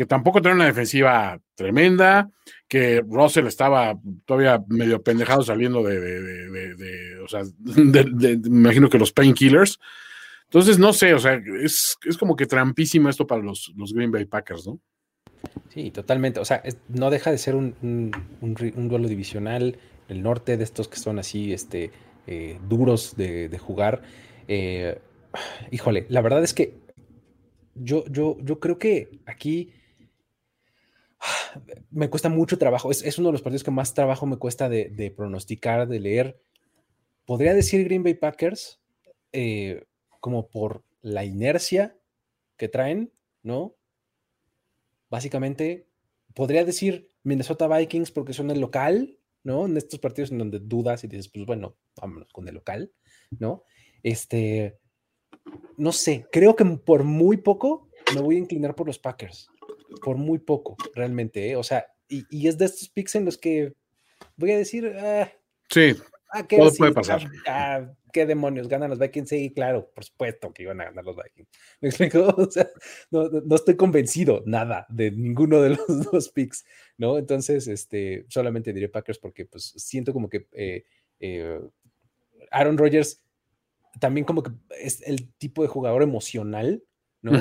que 0.00 0.06
tampoco 0.06 0.40
tiene 0.40 0.54
una 0.54 0.64
defensiva 0.64 1.38
tremenda, 1.54 2.30
que 2.66 3.04
Russell 3.06 3.46
estaba 3.46 3.98
todavía 4.24 4.64
medio 4.66 5.02
pendejado 5.02 5.42
saliendo 5.42 5.82
de, 5.82 7.18
o 7.22 7.28
sea, 7.28 7.42
me 7.76 8.00
imagino 8.32 8.88
que 8.88 8.98
los 8.98 9.12
painkillers. 9.12 9.78
Entonces, 10.44 10.78
no 10.78 10.94
sé, 10.94 11.12
o 11.12 11.18
sea, 11.18 11.38
es, 11.62 11.98
es 12.02 12.16
como 12.16 12.34
que 12.34 12.46
trampísimo 12.46 13.10
esto 13.10 13.26
para 13.26 13.42
los, 13.42 13.74
los, 13.76 13.92
Green 13.92 14.10
Bay 14.10 14.24
Packers, 14.24 14.68
¿no? 14.68 14.80
Sí, 15.68 15.90
totalmente. 15.90 16.40
O 16.40 16.46
sea, 16.46 16.62
no 16.88 17.10
deja 17.10 17.30
de 17.30 17.36
ser 17.36 17.54
un, 17.54 17.74
un, 17.82 18.10
un, 18.40 18.88
duelo 18.88 19.06
divisional. 19.06 19.76
El 20.08 20.22
norte 20.22 20.56
de 20.56 20.64
estos 20.64 20.88
que 20.88 20.96
son 20.96 21.18
así, 21.18 21.52
este, 21.52 21.90
eh, 22.26 22.58
duros 22.70 23.16
de, 23.18 23.54
jugar. 23.58 24.00
Eh, 24.48 24.98
híjole, 25.70 26.06
la 26.08 26.22
verdad 26.22 26.42
es 26.42 26.54
que 26.54 26.78
yo, 27.74 28.06
yo, 28.06 28.38
yo 28.40 28.60
creo 28.60 28.78
que 28.78 29.20
aquí 29.26 29.74
me 31.90 32.08
cuesta 32.10 32.28
mucho 32.28 32.58
trabajo. 32.58 32.90
Es, 32.90 33.18
uno 33.18 33.28
de 33.28 33.32
los 33.32 33.42
partidos 33.42 33.64
que 33.64 33.70
más 33.70 33.94
trabajo 33.94 34.26
me 34.26 34.38
cuesta 34.38 34.68
de, 34.68 35.14
pronosticar, 35.16 35.88
de 35.88 36.00
leer. 36.00 36.40
Podría 37.24 37.54
decir 37.54 37.84
Green 37.84 38.02
Bay 38.02 38.14
Packers 38.14 38.80
eh, 39.32 39.84
como 40.20 40.48
por 40.48 40.84
la 41.02 41.24
inercia 41.24 41.96
que 42.56 42.68
traen, 42.68 43.12
¿no? 43.42 43.76
Básicamente, 45.08 45.86
podría 46.34 46.64
decir 46.64 47.08
Minnesota 47.22 47.68
Vikings 47.68 48.10
porque 48.10 48.32
son 48.32 48.50
el 48.50 48.60
local, 48.60 49.18
¿no? 49.42 49.66
En 49.66 49.76
estos 49.76 49.98
partidos 49.98 50.30
en 50.30 50.38
donde 50.38 50.60
dudas 50.60 51.04
y 51.04 51.08
dices, 51.08 51.28
pues 51.28 51.46
bueno, 51.46 51.76
vámonos 51.96 52.32
con 52.32 52.46
el 52.48 52.54
local, 52.54 52.92
¿no? 53.38 53.64
Este, 54.02 54.78
no 55.76 55.92
sé, 55.92 56.26
creo 56.30 56.54
que 56.56 56.64
por 56.64 57.04
muy 57.04 57.38
poco 57.38 57.88
me 58.14 58.20
voy 58.20 58.36
a 58.36 58.40
inclinar 58.40 58.74
por 58.74 58.86
los 58.86 58.98
Packers 58.98 59.49
por 60.02 60.16
muy 60.16 60.38
poco, 60.38 60.76
realmente. 60.94 61.50
¿eh? 61.50 61.56
O 61.56 61.62
sea, 61.62 61.86
y, 62.08 62.48
es 62.48 62.58
de 62.58 62.64
estos 62.64 62.88
picks 62.88 63.14
en 63.14 63.24
los 63.24 63.38
que 63.38 63.74
voy 64.36 64.52
a 64.52 64.58
decir, 64.58 64.92
ah, 64.98 65.30
sí, 65.68 65.96
ah, 66.32 66.46
¿qué 66.46 66.58
todo 66.58 66.72
puede 66.72 66.92
pasar. 66.92 67.22
Ah, 67.46 67.92
¿Qué 68.12 68.26
demonios? 68.26 68.66
¿Ganan 68.68 68.90
los 68.90 68.98
Vikings? 68.98 69.28
Sí, 69.28 69.52
claro, 69.54 69.88
por 69.94 70.04
supuesto 70.04 70.52
que 70.52 70.64
iban 70.64 70.80
a 70.80 70.86
ganar 70.86 71.04
los 71.04 71.16
Vikings. 71.16 71.48
¿Me 71.80 71.88
explico? 71.88 72.34
O 72.36 72.50
sea, 72.50 72.68
no, 73.10 73.28
no, 73.28 73.54
estoy 73.54 73.76
convencido 73.76 74.42
nada 74.46 74.86
de 74.88 75.10
ninguno 75.12 75.60
de 75.62 75.70
los 75.70 75.86
dos 76.12 76.28
picks, 76.30 76.64
¿no? 76.96 77.18
Entonces, 77.18 77.68
este, 77.68 78.26
solamente 78.28 78.72
diré 78.72 78.88
Packers 78.88 79.18
porque 79.18 79.44
pues 79.46 79.72
siento 79.76 80.12
como 80.12 80.28
que 80.28 80.48
eh, 80.52 80.84
eh, 81.20 81.60
Aaron 82.50 82.78
Rodgers 82.78 83.22
también 83.98 84.24
como 84.24 84.42
que 84.42 84.52
es 84.80 85.02
el 85.02 85.32
tipo 85.34 85.62
de 85.62 85.68
jugador 85.68 86.02
emocional, 86.02 86.82
¿no? 87.22 87.32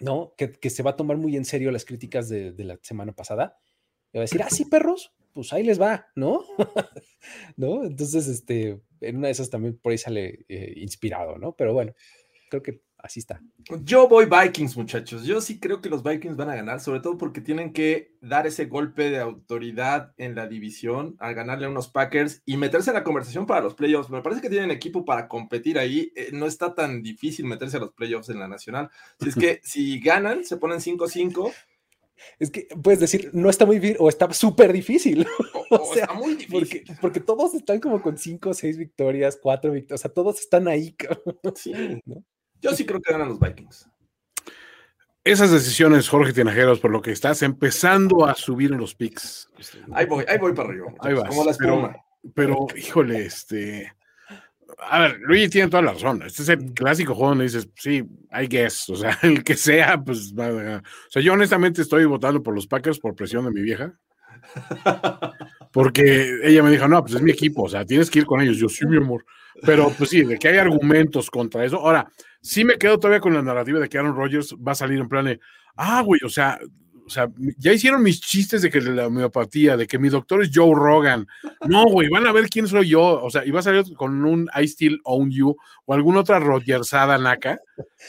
¿No? 0.00 0.34
Que, 0.36 0.70
se 0.70 0.82
va 0.82 0.90
a 0.90 0.96
tomar 0.96 1.16
muy 1.16 1.36
en 1.36 1.44
serio 1.44 1.70
las 1.70 1.84
críticas 1.84 2.28
de, 2.28 2.52
la 2.58 2.78
semana 2.82 3.12
pasada. 3.12 3.58
Y 4.12 4.18
va 4.18 4.22
a 4.22 4.24
decir, 4.24 4.42
ah, 4.42 4.50
sí, 4.50 4.64
perros, 4.66 5.14
pues 5.32 5.52
ahí 5.52 5.62
les 5.62 5.80
va, 5.80 6.06
¿no? 6.14 6.44
¿No? 7.56 7.84
Entonces, 7.84 8.28
este, 8.28 8.80
en 9.00 9.16
una 9.16 9.28
de 9.28 9.32
esas 9.32 9.50
también 9.50 9.78
por 9.78 9.92
ahí 9.92 9.98
sale 9.98 10.44
eh, 10.48 10.74
inspirado, 10.76 11.38
¿no? 11.38 11.56
Pero 11.56 11.72
bueno, 11.72 11.94
creo 12.50 12.62
que 12.62 12.82
así 13.06 13.20
está. 13.20 13.40
Yo 13.82 14.08
voy 14.08 14.26
Vikings, 14.26 14.76
muchachos. 14.76 15.24
Yo 15.24 15.40
sí 15.40 15.58
creo 15.58 15.80
que 15.80 15.88
los 15.88 16.02
Vikings 16.02 16.36
van 16.36 16.50
a 16.50 16.54
ganar, 16.54 16.80
sobre 16.80 17.00
todo 17.00 17.16
porque 17.16 17.40
tienen 17.40 17.72
que 17.72 18.14
dar 18.20 18.46
ese 18.46 18.66
golpe 18.66 19.10
de 19.10 19.18
autoridad 19.18 20.12
en 20.18 20.34
la 20.34 20.46
división 20.46 21.16
al 21.18 21.34
ganarle 21.34 21.66
a 21.66 21.70
unos 21.70 21.88
Packers 21.88 22.42
y 22.44 22.56
meterse 22.56 22.90
en 22.90 22.94
la 22.94 23.04
conversación 23.04 23.46
para 23.46 23.62
los 23.62 23.74
playoffs. 23.74 24.10
Me 24.10 24.22
parece 24.22 24.42
que 24.42 24.50
tienen 24.50 24.70
equipo 24.70 25.04
para 25.04 25.28
competir 25.28 25.78
ahí. 25.78 26.12
Eh, 26.14 26.30
no 26.32 26.46
está 26.46 26.74
tan 26.74 27.02
difícil 27.02 27.46
meterse 27.46 27.78
a 27.78 27.80
los 27.80 27.92
playoffs 27.92 28.28
en 28.28 28.40
la 28.40 28.48
nacional. 28.48 28.90
Si 29.20 29.28
es 29.30 29.34
que 29.34 29.60
si 29.64 30.00
ganan, 30.00 30.44
se 30.44 30.56
ponen 30.56 30.78
5-5. 30.78 31.52
Es 32.38 32.50
que 32.50 32.66
puedes 32.82 33.00
decir, 33.00 33.30
no 33.32 33.50
está 33.50 33.66
muy 33.66 33.78
bien 33.78 33.96
o 33.98 34.08
está 34.08 34.32
súper 34.32 34.72
difícil. 34.72 35.26
O, 35.68 35.92
sea, 35.92 36.06
muy 36.14 36.36
difícil. 36.36 36.84
Porque, 37.00 37.18
todos 37.18 37.52
están 37.54 37.80
como 37.80 38.00
con 38.00 38.16
5 38.16 38.50
o 38.50 38.54
6 38.54 38.78
victorias, 38.78 39.36
4 39.42 39.72
victorias. 39.72 40.00
O 40.00 40.02
sea, 40.02 40.12
todos 40.12 40.38
están 40.38 40.68
ahí. 40.68 40.94
Sí. 41.56 41.72
¿no? 42.04 42.22
Yo 42.60 42.72
sí 42.72 42.84
creo 42.84 43.00
que 43.00 43.12
ganan 43.12 43.28
los 43.28 43.40
Vikings. 43.40 43.88
Esas 45.24 45.50
decisiones, 45.50 46.08
Jorge 46.08 46.32
Tinajeros, 46.32 46.78
por 46.78 46.92
lo 46.92 47.02
que 47.02 47.10
estás 47.10 47.42
empezando 47.42 48.26
a 48.26 48.36
subir 48.36 48.70
en 48.70 48.78
los 48.78 48.94
picks. 48.94 49.50
Ahí 49.92 50.06
voy, 50.06 50.24
ahí 50.28 50.38
voy 50.38 50.52
para 50.52 50.68
arriba. 50.68 50.92
Ahí 51.00 51.14
vas. 51.14 51.28
Como 51.28 51.44
la 51.44 51.50
espuma. 51.50 51.96
Pero, 52.32 52.66
híjole, 52.76 53.24
este. 53.24 53.92
A 54.88 55.00
ver, 55.00 55.18
Luigi 55.20 55.48
tiene 55.48 55.68
toda 55.68 55.82
la 55.82 55.94
razón. 55.94 56.22
Este 56.22 56.42
es 56.42 56.48
el 56.48 56.72
clásico 56.74 57.14
juego 57.14 57.30
donde 57.30 57.44
dices, 57.44 57.68
sí, 57.74 58.04
I 58.32 58.46
guess. 58.46 58.88
O 58.88 58.94
sea, 58.94 59.18
el 59.22 59.42
que 59.42 59.56
sea, 59.56 60.00
pues. 60.00 60.32
O 60.32 60.80
sea, 61.10 61.22
yo 61.22 61.32
honestamente 61.32 61.82
estoy 61.82 62.04
votando 62.04 62.40
por 62.40 62.54
los 62.54 62.68
Packers 62.68 63.00
por 63.00 63.16
presión 63.16 63.44
de 63.46 63.50
mi 63.50 63.62
vieja. 63.62 63.98
Porque 65.72 66.38
ella 66.44 66.62
me 66.62 66.70
dijo, 66.70 66.86
no, 66.86 67.02
pues 67.02 67.14
es 67.14 67.22
mi 67.22 67.32
equipo, 67.32 67.64
o 67.64 67.68
sea, 67.68 67.84
tienes 67.84 68.10
que 68.10 68.20
ir 68.20 68.26
con 68.26 68.40
ellos. 68.40 68.58
Yo, 68.58 68.68
sí, 68.68 68.86
mi 68.86 68.96
amor. 68.96 69.24
Pero 69.62 69.90
pues 69.96 70.10
sí, 70.10 70.22
de 70.22 70.38
que 70.38 70.48
hay 70.48 70.58
argumentos 70.58 71.30
contra 71.30 71.64
eso. 71.64 71.78
Ahora, 71.78 72.06
sí 72.46 72.64
me 72.64 72.78
quedo 72.78 72.98
todavía 72.98 73.20
con 73.20 73.34
la 73.34 73.42
narrativa 73.42 73.80
de 73.80 73.88
que 73.88 73.98
Aaron 73.98 74.14
Rodgers 74.14 74.54
va 74.56 74.72
a 74.72 74.76
salir 74.76 75.00
en 75.00 75.08
plan 75.08 75.24
de, 75.24 75.40
ah, 75.76 76.00
güey, 76.02 76.20
o 76.24 76.28
sea, 76.28 76.58
o 77.04 77.10
sea, 77.10 77.30
ya 77.58 77.72
hicieron 77.72 78.02
mis 78.02 78.20
chistes 78.20 78.62
de 78.62 78.70
que 78.70 78.80
la 78.80 79.08
homeopatía, 79.08 79.76
de 79.76 79.86
que 79.86 79.98
mi 79.98 80.08
doctor 80.08 80.42
es 80.42 80.50
Joe 80.52 80.74
Rogan. 80.74 81.26
No, 81.68 81.86
güey, 81.86 82.08
van 82.08 82.26
a 82.26 82.32
ver 82.32 82.48
quién 82.48 82.66
soy 82.66 82.88
yo. 82.88 83.22
O 83.22 83.30
sea, 83.30 83.44
y 83.44 83.50
va 83.52 83.60
a 83.60 83.62
salir 83.62 83.84
con 83.94 84.24
un 84.24 84.48
I 84.60 84.66
Still 84.66 85.00
Own 85.04 85.30
You 85.30 85.56
o 85.84 85.94
alguna 85.94 86.20
otra 86.20 86.40
Rodgersada 86.40 87.16
naca. 87.18 87.60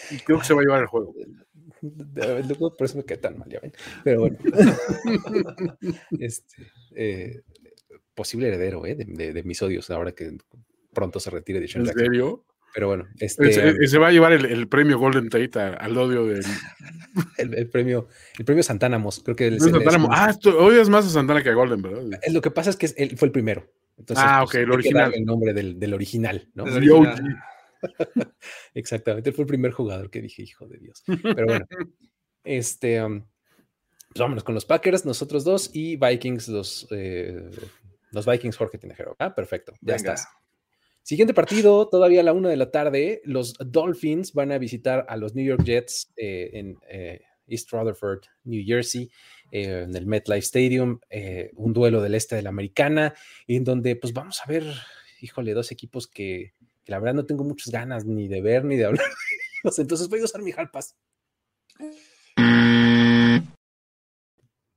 Y 0.10 0.18
creo 0.18 0.40
que 0.40 0.46
se 0.46 0.54
va 0.56 0.62
a 0.62 0.64
llevar 0.64 0.82
el 0.82 0.88
juego. 0.88 1.14
Luego 1.82 2.76
por 2.76 2.86
eso 2.86 2.98
me 2.98 3.04
quedé 3.04 3.20
tan 3.20 3.38
mal, 3.38 3.50
ya 3.50 3.60
ven. 3.60 3.72
Pero 4.04 4.22
bueno. 4.22 4.38
este, 6.20 6.72
eh, 6.96 7.42
posible 8.16 8.48
heredero 8.48 8.84
¿eh? 8.88 8.96
de, 8.96 9.32
de, 9.32 9.44
mis 9.44 9.62
odios 9.62 9.92
ahora 9.92 10.12
que 10.12 10.38
pronto 10.92 11.20
se 11.20 11.30
retire 11.30 11.60
de 11.60 11.66
¿En 11.72 11.86
serio? 11.86 12.46
Pero 12.74 12.88
bueno, 12.88 13.08
este, 13.20 13.88
se, 13.88 13.98
va 13.98 14.08
a 14.08 14.12
llevar 14.12 14.34
el, 14.34 14.68
premio 14.68 15.00
Golden 15.00 15.30
Tate 15.30 15.60
al 15.60 15.98
odio 15.98 16.26
del. 16.26 16.44
el, 17.38 17.70
premio, 17.70 18.08
el 18.38 18.46
premio 18.46 18.64
Santánamos, 18.64 19.22
creo 19.24 19.36
que 19.36 19.48
el, 19.48 19.58
Ah, 20.12 20.38
odias 20.46 20.90
más 20.90 21.06
a 21.06 21.10
Santana 21.10 21.42
que 21.42 21.50
a 21.50 21.54
Golden, 21.54 21.82
¿verdad? 21.82 22.20
Lo 22.30 22.42
que 22.42 22.52
pasa 22.52 22.70
es 22.70 22.76
que 22.76 22.90
él 22.98 23.18
fue 23.18 23.28
el 23.28 23.32
primero. 23.32 23.72
Entonces, 23.98 24.24
ah, 24.28 24.44
ok, 24.44 24.52
pues, 24.52 24.64
el 24.64 24.72
original. 24.72 25.14
El 25.16 25.26
nombre 25.26 25.54
del, 25.54 25.80
del 25.80 25.94
original, 25.94 26.50
¿no? 26.54 26.66
Exactamente, 28.74 29.30
él 29.30 29.36
fue 29.36 29.44
el 29.44 29.48
primer 29.48 29.72
jugador 29.72 30.10
que 30.10 30.22
dije, 30.22 30.44
hijo 30.44 30.68
de 30.68 30.78
Dios. 30.78 31.04
Pero 31.06 31.46
bueno, 31.46 31.66
este, 32.44 33.04
um, 33.04 33.22
pues 34.10 34.20
vámonos 34.20 34.44
con 34.44 34.56
los 34.56 34.66
Packers, 34.66 35.06
nosotros 35.06 35.44
dos, 35.44 35.70
y 35.74 35.96
Vikings, 35.96 36.48
los, 36.48 36.88
eh, 36.92 37.50
los 38.12 38.26
Vikings, 38.26 38.58
Jorge 38.58 38.78
Tinejero. 38.78 39.16
Ah, 39.20 39.34
perfecto, 39.34 39.74
ya 39.82 39.96
estás. 39.96 40.28
Siguiente 41.08 41.34
partido, 41.34 41.88
todavía 41.88 42.20
a 42.20 42.24
la 42.24 42.34
una 42.34 42.50
de 42.50 42.58
la 42.58 42.70
tarde, 42.70 43.22
los 43.24 43.54
Dolphins 43.60 44.34
van 44.34 44.52
a 44.52 44.58
visitar 44.58 45.06
a 45.08 45.16
los 45.16 45.36
New 45.36 45.46
York 45.46 45.64
Jets 45.64 46.12
eh, 46.18 46.50
en 46.52 46.78
eh, 46.90 47.22
East 47.48 47.72
Rutherford, 47.72 48.24
New 48.44 48.62
Jersey, 48.66 49.10
en 49.52 49.96
el 49.96 50.06
MetLife 50.06 50.40
Stadium, 50.40 51.00
un 51.56 51.72
duelo 51.72 52.02
del 52.02 52.16
este 52.16 52.36
de 52.36 52.42
la 52.42 52.50
americana, 52.50 53.14
en 53.48 53.64
donde 53.64 53.96
pues 53.96 54.12
vamos 54.12 54.42
a 54.44 54.50
ver, 54.50 54.66
híjole, 55.22 55.54
dos 55.54 55.72
equipos 55.72 56.08
que 56.08 56.54
que 56.88 56.92
la 56.94 57.00
verdad 57.00 57.16
no 57.16 57.26
tengo 57.26 57.44
muchas 57.44 57.72
ganas 57.72 58.06
ni 58.06 58.30
de 58.30 58.42
ver 58.42 58.64
ni 58.64 58.78
de 58.78 58.86
hablar 58.86 59.06
Entonces 59.78 60.08
voy 60.08 60.22
a 60.22 60.24
usar 60.24 60.42
mi 60.42 60.54
jalpas. 60.54 60.96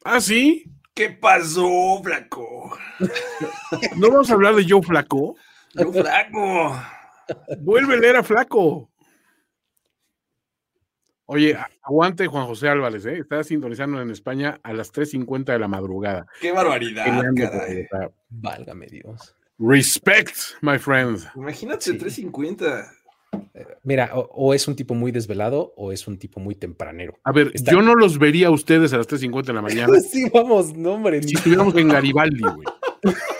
¿Ah, 0.04 0.20
sí? 0.20 0.64
¿Qué 0.92 1.10
pasó, 1.10 2.02
Flaco? 2.02 2.76
¿No 3.96 4.10
vamos 4.10 4.28
a 4.28 4.34
hablar 4.34 4.56
de 4.56 4.66
Joe 4.68 4.82
Flaco? 4.82 5.36
Joe 5.74 5.92
Flaco. 5.92 6.80
Vuelve 7.60 7.94
a 7.94 7.96
leer 7.98 8.16
a 8.16 8.22
Flaco. 8.22 8.90
Oye, 11.26 11.56
aguante 11.82 12.26
Juan 12.26 12.46
José 12.46 12.68
Álvarez, 12.68 13.06
¿eh? 13.06 13.18
Está 13.18 13.44
sintonizando 13.44 14.02
en 14.02 14.10
España 14.10 14.58
a 14.64 14.72
las 14.72 14.92
3.50 14.92 15.44
de 15.44 15.58
la 15.60 15.68
madrugada. 15.68 16.26
¡Qué 16.40 16.50
barbaridad! 16.50 17.22
Válgame 18.30 18.86
Dios. 18.86 19.36
Respect, 19.56 20.36
my 20.60 20.76
friend. 20.76 21.20
Imagínate 21.36 21.92
350. 21.92 22.92
Eh, 23.54 23.64
mira, 23.84 24.10
o, 24.12 24.54
es 24.54 24.66
un 24.66 24.74
tipo 24.74 24.94
muy 24.94 25.12
desvelado 25.12 25.72
o 25.76 25.92
es 25.92 26.08
un 26.08 26.18
tipo 26.18 26.40
muy 26.40 26.56
tempranero. 26.56 27.20
A 27.22 27.30
ver, 27.30 27.52
yo 27.54 27.80
no 27.80 27.94
los 27.94 28.18
vería 28.18 28.48
a 28.48 28.50
ustedes 28.50 28.92
a 28.92 28.96
las 28.96 29.08
3.50 29.08 29.44
de 29.44 29.52
la 29.52 29.62
mañana. 29.62 30.00
sí, 30.10 30.28
vamos, 30.34 30.74
no, 30.74 30.94
hombre. 30.94 31.22
Si 31.22 31.36
estuviéramos 31.36 31.76
en 31.76 31.88
Garibaldi, 31.88 32.42
güey. 32.42 32.66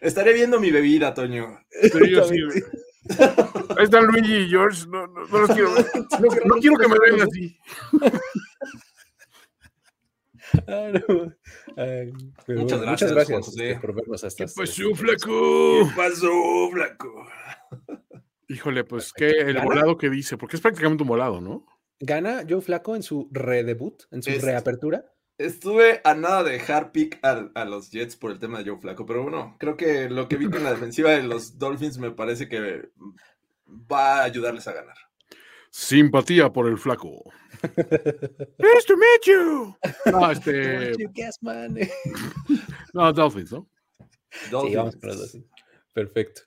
estaré 0.00 0.32
viendo 0.32 0.60
mi 0.60 0.70
bebida, 0.70 1.14
Toño. 1.14 1.60
Ahí 3.76 3.84
están 3.84 4.06
Luigi 4.06 4.34
y 4.36 4.48
George. 4.48 4.86
No, 4.88 5.06
no, 5.06 5.26
no 5.26 5.38
los 5.38 5.50
quiero 5.50 5.74
ver. 5.74 5.86
No, 6.46 6.54
quiero 6.56 6.76
que 6.76 6.88
me 6.88 6.98
vean 6.98 7.20
así. 7.20 7.58
muchas 12.48 12.80
gracias, 12.80 13.48
este, 13.48 13.76
por 13.76 13.94
vernos 13.94 14.24
hasta 14.24 14.44
¿Qué 14.44 14.52
pasó, 14.54 14.94
flaco? 14.94 15.88
¿Qué 15.88 15.96
pasó, 15.96 16.70
flaco? 16.72 17.26
Híjole, 18.48 18.84
pues 18.84 19.12
que 19.12 19.30
el 19.30 19.60
volado 19.60 19.98
que 19.98 20.10
dice, 20.10 20.36
porque 20.36 20.56
es 20.56 20.62
prácticamente 20.62 21.02
un 21.02 21.08
volado, 21.08 21.40
¿no? 21.40 21.66
¿Gana 22.00 22.44
Joe 22.48 22.60
Flaco 22.60 22.96
en 22.96 23.02
su 23.02 23.28
redebut, 23.30 24.04
en 24.10 24.22
su 24.22 24.30
reapertura? 24.40 25.13
Estuve 25.36 26.00
a 26.04 26.14
nada 26.14 26.44
de 26.44 26.52
dejar 26.52 26.92
pick 26.92 27.18
a, 27.22 27.64
los 27.64 27.90
Jets 27.90 28.14
por 28.14 28.30
el 28.30 28.38
tema 28.38 28.58
de 28.58 28.70
Joe 28.70 28.80
Flaco, 28.80 29.04
pero 29.04 29.24
bueno, 29.24 29.56
creo 29.58 29.76
que 29.76 30.08
lo 30.08 30.28
que 30.28 30.36
vi 30.36 30.48
con 30.48 30.62
la 30.62 30.70
defensiva 30.70 31.10
de 31.10 31.24
los 31.24 31.58
Dolphins 31.58 31.98
me 31.98 32.12
parece 32.12 32.48
que 32.48 32.88
va 33.66 34.20
a 34.20 34.24
ayudarles 34.24 34.68
a 34.68 34.74
ganar. 34.74 34.96
Simpatía 35.70 36.52
por 36.52 36.68
el 36.68 36.78
flaco. 36.78 37.24
nice 37.62 38.86
to 38.86 38.96
meet 38.96 39.26
you. 39.26 39.76
No, 40.06 40.30
este. 40.30 40.92
no, 42.94 43.12
Dolphins, 43.12 43.50
¿no? 43.50 43.68
Sí, 44.30 44.76
vamos 44.76 44.94
con 44.94 45.08
los 45.08 45.36
Perfecto. 45.92 46.42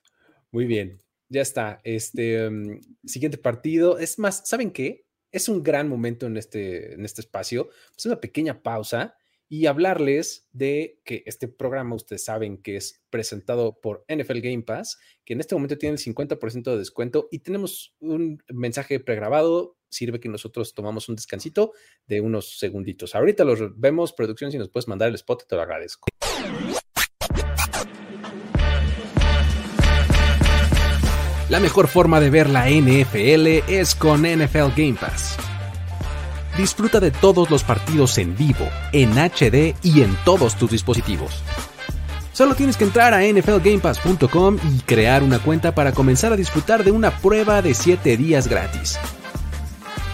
Muy 0.50 0.64
bien. 0.64 0.98
Ya 1.28 1.42
está. 1.42 1.78
Este 1.84 2.48
um, 2.48 2.80
siguiente 3.04 3.36
partido. 3.36 3.98
Es 3.98 4.18
más, 4.18 4.48
¿saben 4.48 4.70
qué? 4.70 5.04
Es 5.30 5.48
un 5.48 5.62
gran 5.62 5.88
momento 5.88 6.26
en 6.26 6.36
este, 6.36 6.94
en 6.94 7.04
este 7.04 7.20
espacio. 7.20 7.68
Es 7.96 8.06
una 8.06 8.20
pequeña 8.20 8.62
pausa 8.62 9.16
y 9.48 9.66
hablarles 9.66 10.46
de 10.52 11.00
que 11.04 11.22
este 11.26 11.48
programa, 11.48 11.94
ustedes 11.94 12.24
saben 12.24 12.62
que 12.62 12.76
es 12.76 13.02
presentado 13.10 13.80
por 13.80 14.04
NFL 14.08 14.40
Game 14.40 14.62
Pass, 14.62 14.98
que 15.24 15.32
en 15.32 15.40
este 15.40 15.54
momento 15.54 15.78
tiene 15.78 15.96
el 15.96 16.02
50% 16.02 16.70
de 16.70 16.78
descuento 16.78 17.28
y 17.30 17.40
tenemos 17.40 17.94
un 18.00 18.42
mensaje 18.48 19.00
pregrabado. 19.00 19.76
Sirve 19.90 20.20
que 20.20 20.28
nosotros 20.28 20.74
tomamos 20.74 21.08
un 21.08 21.16
descansito 21.16 21.72
de 22.06 22.20
unos 22.20 22.58
segunditos. 22.58 23.14
Ahorita 23.14 23.44
los 23.44 23.78
vemos, 23.78 24.12
producción, 24.12 24.52
si 24.52 24.58
nos 24.58 24.68
puedes 24.68 24.86
mandar 24.88 25.08
el 25.08 25.14
spot, 25.14 25.46
te 25.48 25.56
lo 25.56 25.62
agradezco. 25.62 26.08
La 31.48 31.60
mejor 31.60 31.88
forma 31.88 32.20
de 32.20 32.28
ver 32.28 32.50
la 32.50 32.68
NFL 32.68 33.70
es 33.72 33.94
con 33.94 34.20
NFL 34.20 34.74
Game 34.76 34.98
Pass. 35.00 35.36
Disfruta 36.58 37.00
de 37.00 37.10
todos 37.10 37.50
los 37.50 37.64
partidos 37.64 38.18
en 38.18 38.36
vivo, 38.36 38.68
en 38.92 39.12
HD 39.16 39.74
y 39.82 40.02
en 40.02 40.14
todos 40.26 40.56
tus 40.56 40.70
dispositivos. 40.70 41.42
Solo 42.34 42.54
tienes 42.54 42.76
que 42.76 42.84
entrar 42.84 43.14
a 43.14 43.22
nflgamepass.com 43.22 44.58
y 44.70 44.80
crear 44.80 45.22
una 45.22 45.38
cuenta 45.38 45.74
para 45.74 45.92
comenzar 45.92 46.34
a 46.34 46.36
disfrutar 46.36 46.84
de 46.84 46.90
una 46.90 47.12
prueba 47.12 47.62
de 47.62 47.72
7 47.72 48.18
días 48.18 48.46
gratis. 48.46 48.98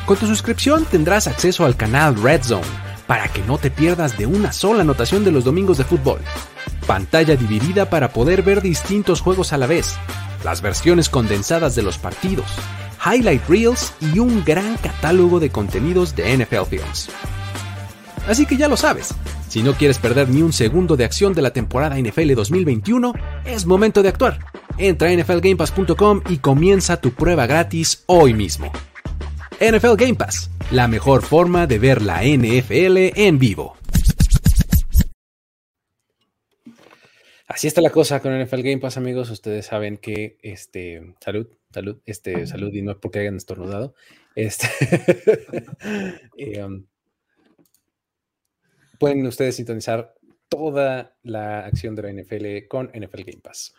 Con 0.07 0.17
tu 0.17 0.29
suscripción 0.29 0.85
tendrás 0.85 1.27
acceso 1.27 1.65
al 1.65 1.77
canal 1.77 2.15
Red 2.23 2.45
Zone 2.45 2.85
para 3.09 3.27
que 3.27 3.43
no 3.43 3.59
te 3.59 3.73
pierdas 3.73 4.17
de 4.17 4.27
una 4.27 4.53
sola 4.53 4.83
anotación 4.83 5.25
de 5.25 5.33
los 5.33 5.43
domingos 5.43 5.79
de 5.79 5.85
fútbol. 5.85 6.21
Pantalla 6.87 7.35
dividida 7.35 7.91
para 7.91 8.13
poder 8.13 8.43
ver 8.43 8.63
distintos 8.63 9.21
juegos 9.21 9.53
a 9.53 9.59
la 9.59 9.67
vez 9.67 9.97
las 10.45 10.63
versiones 10.63 11.09
condensadas 11.09 11.75
de 11.75 11.83
los 11.83 11.99
partidos, 11.99 12.47
highlight 13.05 13.43
reels 13.49 13.93
y 14.01 14.19
un 14.19 14.45
gran 14.45 14.77
catálogo 14.77 15.41
de 15.41 15.51
contenidos 15.51 16.15
de 16.15 16.37
NFL 16.37 16.65
Films. 16.71 17.09
Así 18.29 18.47
que 18.47 18.57
ya 18.57 18.69
lo 18.69 18.77
sabes, 18.77 19.15
si 19.49 19.63
no 19.63 19.75
quieres 19.75 19.99
perder 19.99 20.29
ni 20.29 20.43
un 20.43 20.53
segundo 20.53 20.97
de 20.97 21.05
acción 21.05 21.35
de 21.35 21.43
la 21.43 21.53
temporada 21.53 21.99
NFL 21.99 22.35
2021, 22.35 23.13
es 23.45 23.67
momento 23.67 24.03
de 24.03 24.09
actuar. 24.09 24.39
Entra 24.79 25.11
a 25.11 25.17
nflgamepass.com 25.17 26.23
y 26.29 26.39
comienza 26.39 27.01
tu 27.01 27.13
prueba 27.13 27.47
gratis 27.47 28.03
hoy 28.07 28.35
mismo. 28.35 28.73
NFL 29.61 29.95
Game 29.97 30.15
Pass, 30.15 30.51
la 30.71 30.89
mejor 30.89 31.23
forma 31.23 31.67
de 31.67 31.79
ver 31.79 32.03
la 32.03 32.23
NFL 32.25 33.13
en 33.15 33.39
vivo. 33.39 33.77
Así 37.55 37.69
está 37.69 37.81
la 37.81 37.91
cosa 37.91 38.19
con 38.19 38.37
NFL 38.37 38.63
Game 38.63 38.79
Pass, 38.79 38.97
amigos. 38.97 39.31
Ustedes 39.31 39.67
saben 39.67 39.97
que 39.97 40.39
este 40.43 41.15
salud, 41.21 41.47
salud, 41.73 42.01
este 42.05 42.49
salud 42.49 42.75
y 42.75 42.83
no 42.83 42.91
es 42.91 42.97
porque 42.97 43.21
hayan 43.21 43.37
estornudado. 43.37 43.95
Este, 44.35 44.67
um, 46.65 46.85
pueden 48.99 49.25
ustedes 49.25 49.55
sintonizar 49.55 50.17
toda 50.49 51.17
la 51.23 51.65
acción 51.65 51.95
de 51.95 52.03
la 52.03 52.13
NFL 52.13 52.67
con 52.67 52.87
NFL 52.87 53.23
Game 53.23 53.41
Pass. 53.41 53.73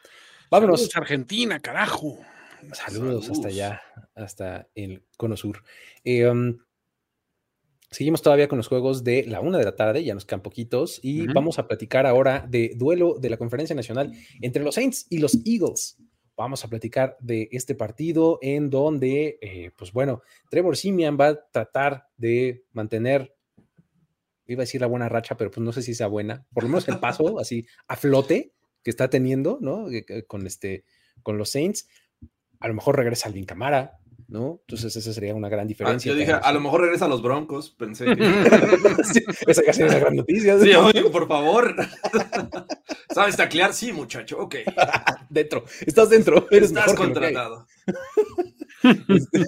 Vámonos. 0.50 0.80
Saludos, 0.80 0.96
Argentina, 0.96 1.60
carajo. 1.60 2.20
Saludos, 2.72 3.30
hasta 3.30 3.50
allá, 3.50 3.82
hasta 4.16 4.70
el 4.74 5.04
Cono 5.18 5.36
Sur. 5.36 5.62
Eh, 6.06 6.26
um, 6.26 6.60
seguimos 7.96 8.22
todavía 8.22 8.50
con 8.50 8.58
los 8.58 8.68
juegos 8.68 9.06
de 9.06 9.24
la 9.26 9.40
una 9.40 9.58
de 9.58 9.64
la 9.64 9.76
tarde, 9.76 10.04
ya 10.04 10.14
nos 10.14 10.26
quedan 10.26 10.42
poquitos, 10.42 11.00
y 11.02 11.28
vamos 11.28 11.60
a 11.60 11.68
platicar 11.68 12.06
ahora 12.06 12.46
de 12.46 12.74
duelo 12.76 13.16
de 13.18 13.30
la 13.30 13.38
Conferencia 13.38 13.74
Nacional 13.74 14.12
entre 14.42 14.64
los 14.64 14.76
Saints 14.76 15.08
y 15.10 15.20
los 15.20 15.38
Eagles. 15.46 15.98
Vamos 16.36 16.66
a 16.66 16.68
platicar 16.68 17.16
de 17.22 17.48
este 17.54 17.74
partido 17.74 18.38
en 18.42 18.70
donde, 18.70 19.40
eh, 19.42 19.72
pues 19.78 19.94
bueno, 19.94 20.22
Trevor 20.50 20.76
Simian 20.76 21.18
va 21.18 21.30
a 21.30 21.46
tratar 21.50 22.10
de 22.18 22.66
mantener 22.74 23.34
iba 24.46 24.62
a 24.62 24.66
decir 24.66 24.82
la 24.82 24.88
buena 24.88 25.10
racha, 25.10 25.38
pero 25.38 25.50
pues 25.50 25.64
no 25.64 25.72
sé 25.72 25.82
si 25.82 25.96
sea 25.96 26.08
buena, 26.08 26.46
por 26.54 26.64
lo 26.64 26.70
menos 26.70 26.88
el 26.90 27.00
paso 27.00 27.40
así 27.40 27.66
a 27.88 27.96
flote 27.96 28.54
que 28.84 28.92
está 28.92 29.10
teniendo, 29.10 29.58
¿no? 29.62 29.88
Con 30.28 30.46
este, 30.46 30.84
con 31.24 31.38
los 31.38 31.50
Saints. 31.50 31.88
A 32.60 32.68
lo 32.68 32.74
mejor 32.74 32.98
regresa 32.98 33.28
Alvin 33.28 33.46
Camara, 33.46 34.00
¿no? 34.28 34.60
Entonces 34.62 34.96
esa 34.96 35.14
sería 35.14 35.36
una 35.36 35.50
gran 35.50 35.66
ah, 35.66 35.68
diferencia. 35.68 36.12
yo 36.12 36.18
dije, 36.18 36.34
a 36.34 36.52
lo 36.52 36.60
mejor 36.60 36.82
regresa 36.82 37.06
a 37.06 37.08
los 37.08 37.22
Broncos, 37.22 37.72
pensé. 37.72 38.06
esa 39.48 39.64
casi 39.64 39.84
es 39.84 39.90
una 39.90 40.00
gran 40.00 40.16
noticia. 40.16 40.60
Sí, 40.60 40.74
oye, 40.74 41.04
por 41.10 41.28
favor. 41.28 41.76
¿Sabes 43.14 43.38
taclear? 43.38 43.74
Sí, 43.74 43.94
muchacho, 43.94 44.40
ok. 44.40 44.56
dentro, 45.30 45.64
estás 45.86 46.10
dentro. 46.10 46.48
Eres 46.52 46.70
estás 46.70 46.94
contratado. 46.94 47.66
este, 49.08 49.44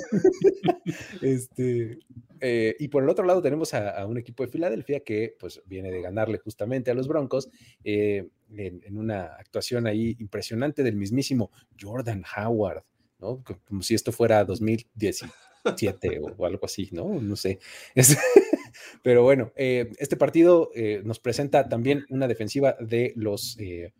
este 1.21 1.99
eh, 2.39 2.75
y 2.79 2.87
por 2.87 3.03
el 3.03 3.09
otro 3.09 3.25
lado 3.25 3.41
tenemos 3.41 3.73
a, 3.73 4.05
un 4.05 4.17
equipo 4.17 4.43
de 4.43 4.51
Filadelfia 4.51 4.99
que 5.01 5.35
pues 5.39 5.61
viene 5.65 5.91
de 5.91 6.01
ganarle 6.01 6.37
justamente 6.37 6.91
a 6.91 6.93
los 6.93 7.07
Broncos 7.07 7.49
eh, 7.83 8.27
en, 8.55 8.97
una 8.97 9.35
actuación 9.37 9.87
ahí 9.87 10.15
impresionante 10.19 10.83
del 10.83 10.95
mismísimo 10.95 11.51
Jordan 11.79 12.23
Howard, 12.37 12.83
¿no? 13.19 13.43
Como 13.67 13.81
si 13.81 13.95
esto 13.95 14.11
fuera 14.11 14.43
2017 14.45 16.19
o, 16.19 16.45
algo 16.45 16.65
así, 16.65 16.89
¿no? 16.91 17.21
No 17.21 17.35
sé. 17.35 17.59
pero 19.03 19.23
bueno, 19.23 19.51
eh, 19.55 19.91
este 19.97 20.17
partido 20.17 20.71
nos 21.03 21.19
presenta 21.19 21.67
también 21.69 22.05
una 22.09 22.27
defensiva 22.27 22.75
de 22.79 23.13
los, 23.15 23.57
de 23.57 23.93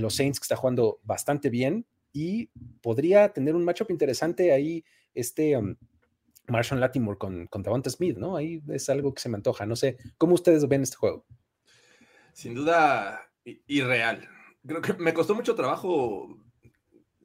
los 0.00 0.14
Saints 0.14 0.40
que 0.40 0.44
está 0.44 0.56
jugando 0.56 1.00
bastante 1.04 1.50
bien 1.50 1.86
y 2.12 2.50
podría 2.80 3.32
tener 3.32 3.54
un 3.54 3.64
matchup 3.64 3.90
interesante 3.90 4.52
ahí 4.52 4.84
este... 5.14 5.56
Um, 5.56 5.76
Marshall 6.50 6.80
Latimore 6.80 7.18
con, 7.18 7.46
con 7.46 7.62
Davante 7.62 7.90
Smith, 7.90 8.18
¿no? 8.18 8.36
Ahí 8.36 8.62
es 8.68 8.88
algo 8.90 9.14
que 9.14 9.22
se 9.22 9.28
me 9.28 9.36
antoja. 9.36 9.66
No 9.66 9.76
sé, 9.76 9.96
¿cómo 10.18 10.34
ustedes 10.34 10.66
ven 10.68 10.82
este 10.82 10.96
juego? 10.96 11.24
Sin 12.32 12.54
duda, 12.54 13.30
irreal. 13.66 14.28
Creo 14.66 14.82
que 14.82 14.94
me 14.94 15.14
costó 15.14 15.34
mucho 15.34 15.54
trabajo 15.54 16.36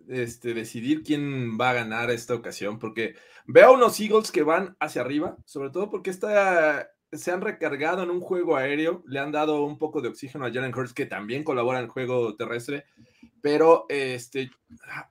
este, 0.09 0.53
decidir 0.53 1.03
quién 1.03 1.57
va 1.59 1.71
a 1.71 1.75
ganar 1.75 2.11
esta 2.11 2.35
ocasión, 2.35 2.79
porque 2.79 3.15
veo 3.45 3.67
a 3.67 3.71
unos 3.71 3.99
Eagles 3.99 4.31
que 4.31 4.43
van 4.43 4.75
hacia 4.79 5.01
arriba, 5.01 5.37
sobre 5.45 5.69
todo 5.69 5.89
porque 5.89 6.09
esta, 6.09 6.89
se 7.11 7.31
han 7.31 7.41
recargado 7.41 8.03
en 8.03 8.09
un 8.09 8.21
juego 8.21 8.55
aéreo, 8.55 9.03
le 9.05 9.19
han 9.19 9.31
dado 9.31 9.63
un 9.63 9.77
poco 9.77 10.01
de 10.01 10.09
oxígeno 10.09 10.45
a 10.45 10.51
Jalen 10.51 10.75
Hurts, 10.75 10.93
que 10.93 11.05
también 11.05 11.43
colabora 11.43 11.79
en 11.79 11.85
el 11.85 11.91
juego 11.91 12.35
terrestre, 12.35 12.85
pero 13.41 13.85
este, 13.89 14.49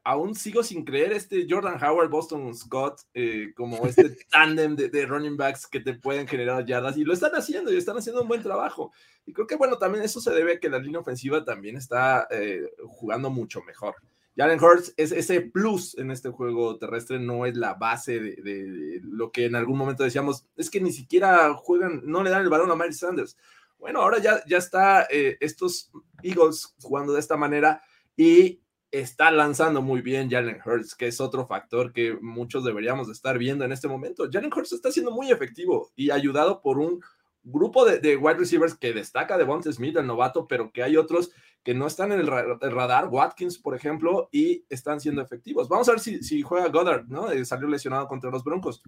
aún 0.03 0.34
sigo 0.34 0.64
sin 0.64 0.84
creer 0.84 1.12
este 1.12 1.47
Jordan 1.49 1.82
Howard, 1.82 2.11
Boston 2.11 2.53
Scott, 2.55 3.03
eh, 3.14 3.53
como 3.55 3.86
este 3.86 4.11
tándem 4.30 4.74
de, 4.74 5.07
running 5.07 5.36
backs 5.36 5.66
que 5.66 5.80
te 5.80 5.95
pueden 5.95 6.26
generar 6.26 6.64
yardas, 6.64 6.97
y 6.97 7.05
lo 7.05 7.12
están 7.12 7.32
haciendo, 7.34 7.72
y 7.72 7.76
están 7.76 7.97
haciendo 7.97 8.22
un 8.22 8.28
buen 8.28 8.42
trabajo. 8.42 8.92
Y 9.24 9.32
creo 9.32 9.47
que, 9.47 9.57
bueno, 9.57 9.78
también 9.78 10.05
eso 10.05 10.20
se 10.20 10.32
debe 10.32 10.55
a 10.55 10.59
que 10.59 10.68
la 10.68 10.78
línea 10.78 11.01
ofensiva 11.01 11.45
también 11.45 11.76
está 11.76 12.26
eh, 12.30 12.62
jugando 12.86 13.30
mucho 13.30 13.62
mejor. 13.62 13.95
Jalen 14.37 14.62
Hurts 14.62 14.93
es 14.97 15.12
ese 15.12 15.41
plus 15.41 15.97
en 15.97 16.11
este 16.11 16.30
juego 16.30 16.76
terrestre, 16.76 17.18
no 17.18 17.47
es 17.47 17.57
la 17.57 17.74
base 17.74 18.18
de, 18.18 19.01
lo 19.03 19.30
que 19.30 19.47
en 19.47 19.55
algún 19.55 19.78
momento 19.78 20.03
decíamos, 20.03 20.47
es 20.57 20.70
que 20.70 20.80
ni 20.80 20.93
siquiera 20.93 21.55
juegan, 21.55 22.03
no 22.05 22.22
le 22.22 22.30
dan 22.30 22.43
el 22.43 22.49
balón 22.49 22.70
a 22.70 22.76
Miles 22.76 22.99
Sanders. 22.99 23.37
Bueno, 23.78 24.01
ahora 24.01 24.18
ya, 24.18 24.43
ya 24.47 24.59
está 24.59 25.07
eh, 25.11 25.37
estos 25.41 25.93
Eagles 26.22 26.74
jugando 26.80 27.12
de 27.12 27.20
esta 27.20 27.37
manera 27.37 27.82
y 28.16 28.61
está 28.91 29.30
lanzando 29.30 29.82
muy 29.82 30.01
bien 30.01 30.30
Jalen 30.30 30.61
Hurts, 30.64 30.95
que 30.95 31.09
es 31.09 31.20
otro 31.20 31.47
factor 31.47 31.93
que 31.93 32.16
muchos 32.20 32.64
deberíamos 32.64 33.09
estar 33.11 33.39
viendo 33.39 33.64
en 33.64 33.72
este 33.72 33.89
momento. 33.89 34.28
Jalen 34.32 34.53
Hurts 34.53 34.72
está 34.72 34.91
siendo 34.91 35.11
muy 35.11 35.30
efectivo 35.30 35.93
y 35.95 36.11
ayudado 36.11 36.61
por 36.61 36.78
un 36.78 37.01
grupo 37.45 37.84
de, 37.84 38.16
wide 38.16 38.38
receivers 38.38 38.74
que 38.74 38.92
destaca 38.92 39.38
de 39.38 39.45
Bonte 39.45 39.72
Smith, 39.72 39.97
el 39.97 40.07
novato, 40.07 40.49
pero 40.49 40.72
que 40.72 40.82
hay 40.82 40.97
otros 40.97 41.30
que 41.62 41.74
no 41.74 41.86
están 41.86 42.12
en 42.12 42.20
el, 42.20 42.26
radar, 42.26 43.09
Watkins, 43.09 43.59
por 43.59 43.74
ejemplo, 43.74 44.28
y 44.32 44.64
están 44.68 45.01
siendo 45.01 45.22
efectivos. 45.22 45.68
Vamos 45.68 45.88
a 45.88 45.92
ver 45.92 46.01
si, 46.01 46.42
juega 46.42 46.68
Goddard, 46.68 47.07
¿no? 47.07 47.30
Eh, 47.30 47.45
salió 47.45 47.68
lesionado 47.68 48.07
contra 48.07 48.30
los 48.30 48.45
Broncos. 48.45 48.82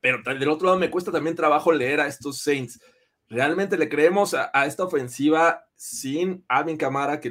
Pero 0.00 0.22
del 0.22 0.48
otro 0.48 0.66
lado 0.66 0.78
me 0.78 0.90
cuesta 0.90 1.10
también 1.10 1.34
trabajo 1.34 1.72
leer 1.72 2.00
a 2.00 2.06
estos 2.06 2.38
Saints 2.38 2.80
¿Realmente 3.30 3.78
le 3.78 3.88
creemos 3.88 4.34
a, 4.34 4.50
esta 4.66 4.82
ofensiva 4.82 5.64
sin 5.76 6.44
Alvin 6.48 6.76
Camara, 6.76 7.20
que 7.20 7.30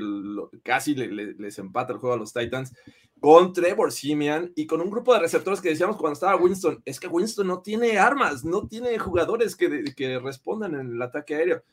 casi 0.63 0.95
les 0.95 1.59
empata 1.59 1.91
el 1.91 1.99
juego 1.99 2.15
a 2.15 2.17
los 2.17 2.31
Titans, 2.31 2.73
con 3.19 3.53
Trevor 3.53 3.91
Simian 3.91 4.51
y 4.55 4.65
con 4.65 4.81
un 4.81 4.89
grupo 4.89 5.13
de 5.13 5.19
receptores 5.19 5.61
que 5.61 5.69
decíamos 5.69 5.97
cuando 5.97 6.13
estaba 6.13 6.35
Winston? 6.35 6.81
Es 6.85 6.99
que 6.99 7.07
Winston 7.07 7.47
no 7.47 7.61
tiene 7.61 7.97
armas, 7.97 8.43
no 8.43 8.67
tiene 8.67 8.97
jugadores 8.97 9.55
que, 9.55 9.93
que 9.95 10.19
respondan 10.19 10.75
en 10.75 10.93
el 10.93 11.01
ataque 11.01 11.35
aéreo 11.35 11.63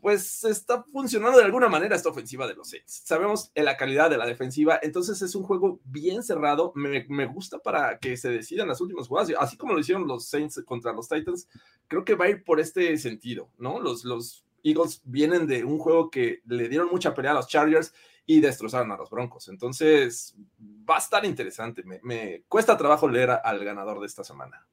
pues 0.00 0.44
está 0.44 0.82
funcionando 0.84 1.38
de 1.38 1.44
alguna 1.44 1.68
manera 1.68 1.96
esta 1.96 2.10
ofensiva 2.10 2.46
de 2.46 2.54
los 2.54 2.70
Saints. 2.70 3.02
Sabemos 3.04 3.50
la 3.54 3.76
calidad 3.76 4.10
de 4.10 4.16
la 4.16 4.26
defensiva, 4.26 4.78
entonces 4.82 5.20
es 5.22 5.34
un 5.34 5.42
juego 5.42 5.80
bien 5.84 6.22
cerrado. 6.22 6.72
Me, 6.74 7.04
me, 7.08 7.26
gusta 7.26 7.58
para 7.58 7.98
que 7.98 8.16
se 8.16 8.30
decidan 8.30 8.68
las 8.68 8.80
últimas 8.80 9.08
jugadas, 9.08 9.32
así 9.38 9.56
como 9.56 9.74
lo 9.74 9.80
hicieron 9.80 10.06
los 10.06 10.26
Saints 10.28 10.62
contra 10.64 10.92
los 10.92 11.08
Titans. 11.08 11.48
Creo 11.88 12.04
que 12.04 12.14
va 12.14 12.26
a 12.26 12.30
ir 12.30 12.44
por 12.44 12.60
este 12.60 12.96
sentido, 12.98 13.50
¿no? 13.58 13.80
Los, 13.80 14.04
los 14.04 14.44
Eagles 14.62 15.02
vienen 15.04 15.46
de 15.46 15.64
un 15.64 15.78
juego 15.78 16.10
que 16.10 16.42
le 16.46 16.68
dieron 16.68 16.88
mucha 16.90 17.14
pelea 17.14 17.32
a 17.32 17.34
los 17.34 17.48
Chargers 17.48 17.92
y 18.30 18.40
destrozaron 18.40 18.92
a 18.92 18.96
los 18.96 19.08
Broncos. 19.08 19.48
Entonces 19.48 20.36
va 20.88 20.96
a 20.96 20.98
estar 20.98 21.24
interesante. 21.24 21.82
Me, 22.02 22.42
cuesta 22.46 22.76
trabajo 22.76 23.08
leer 23.08 23.30
al 23.42 23.64
ganador 23.64 24.00
de 24.00 24.06
esta 24.06 24.22
semana. 24.22 24.66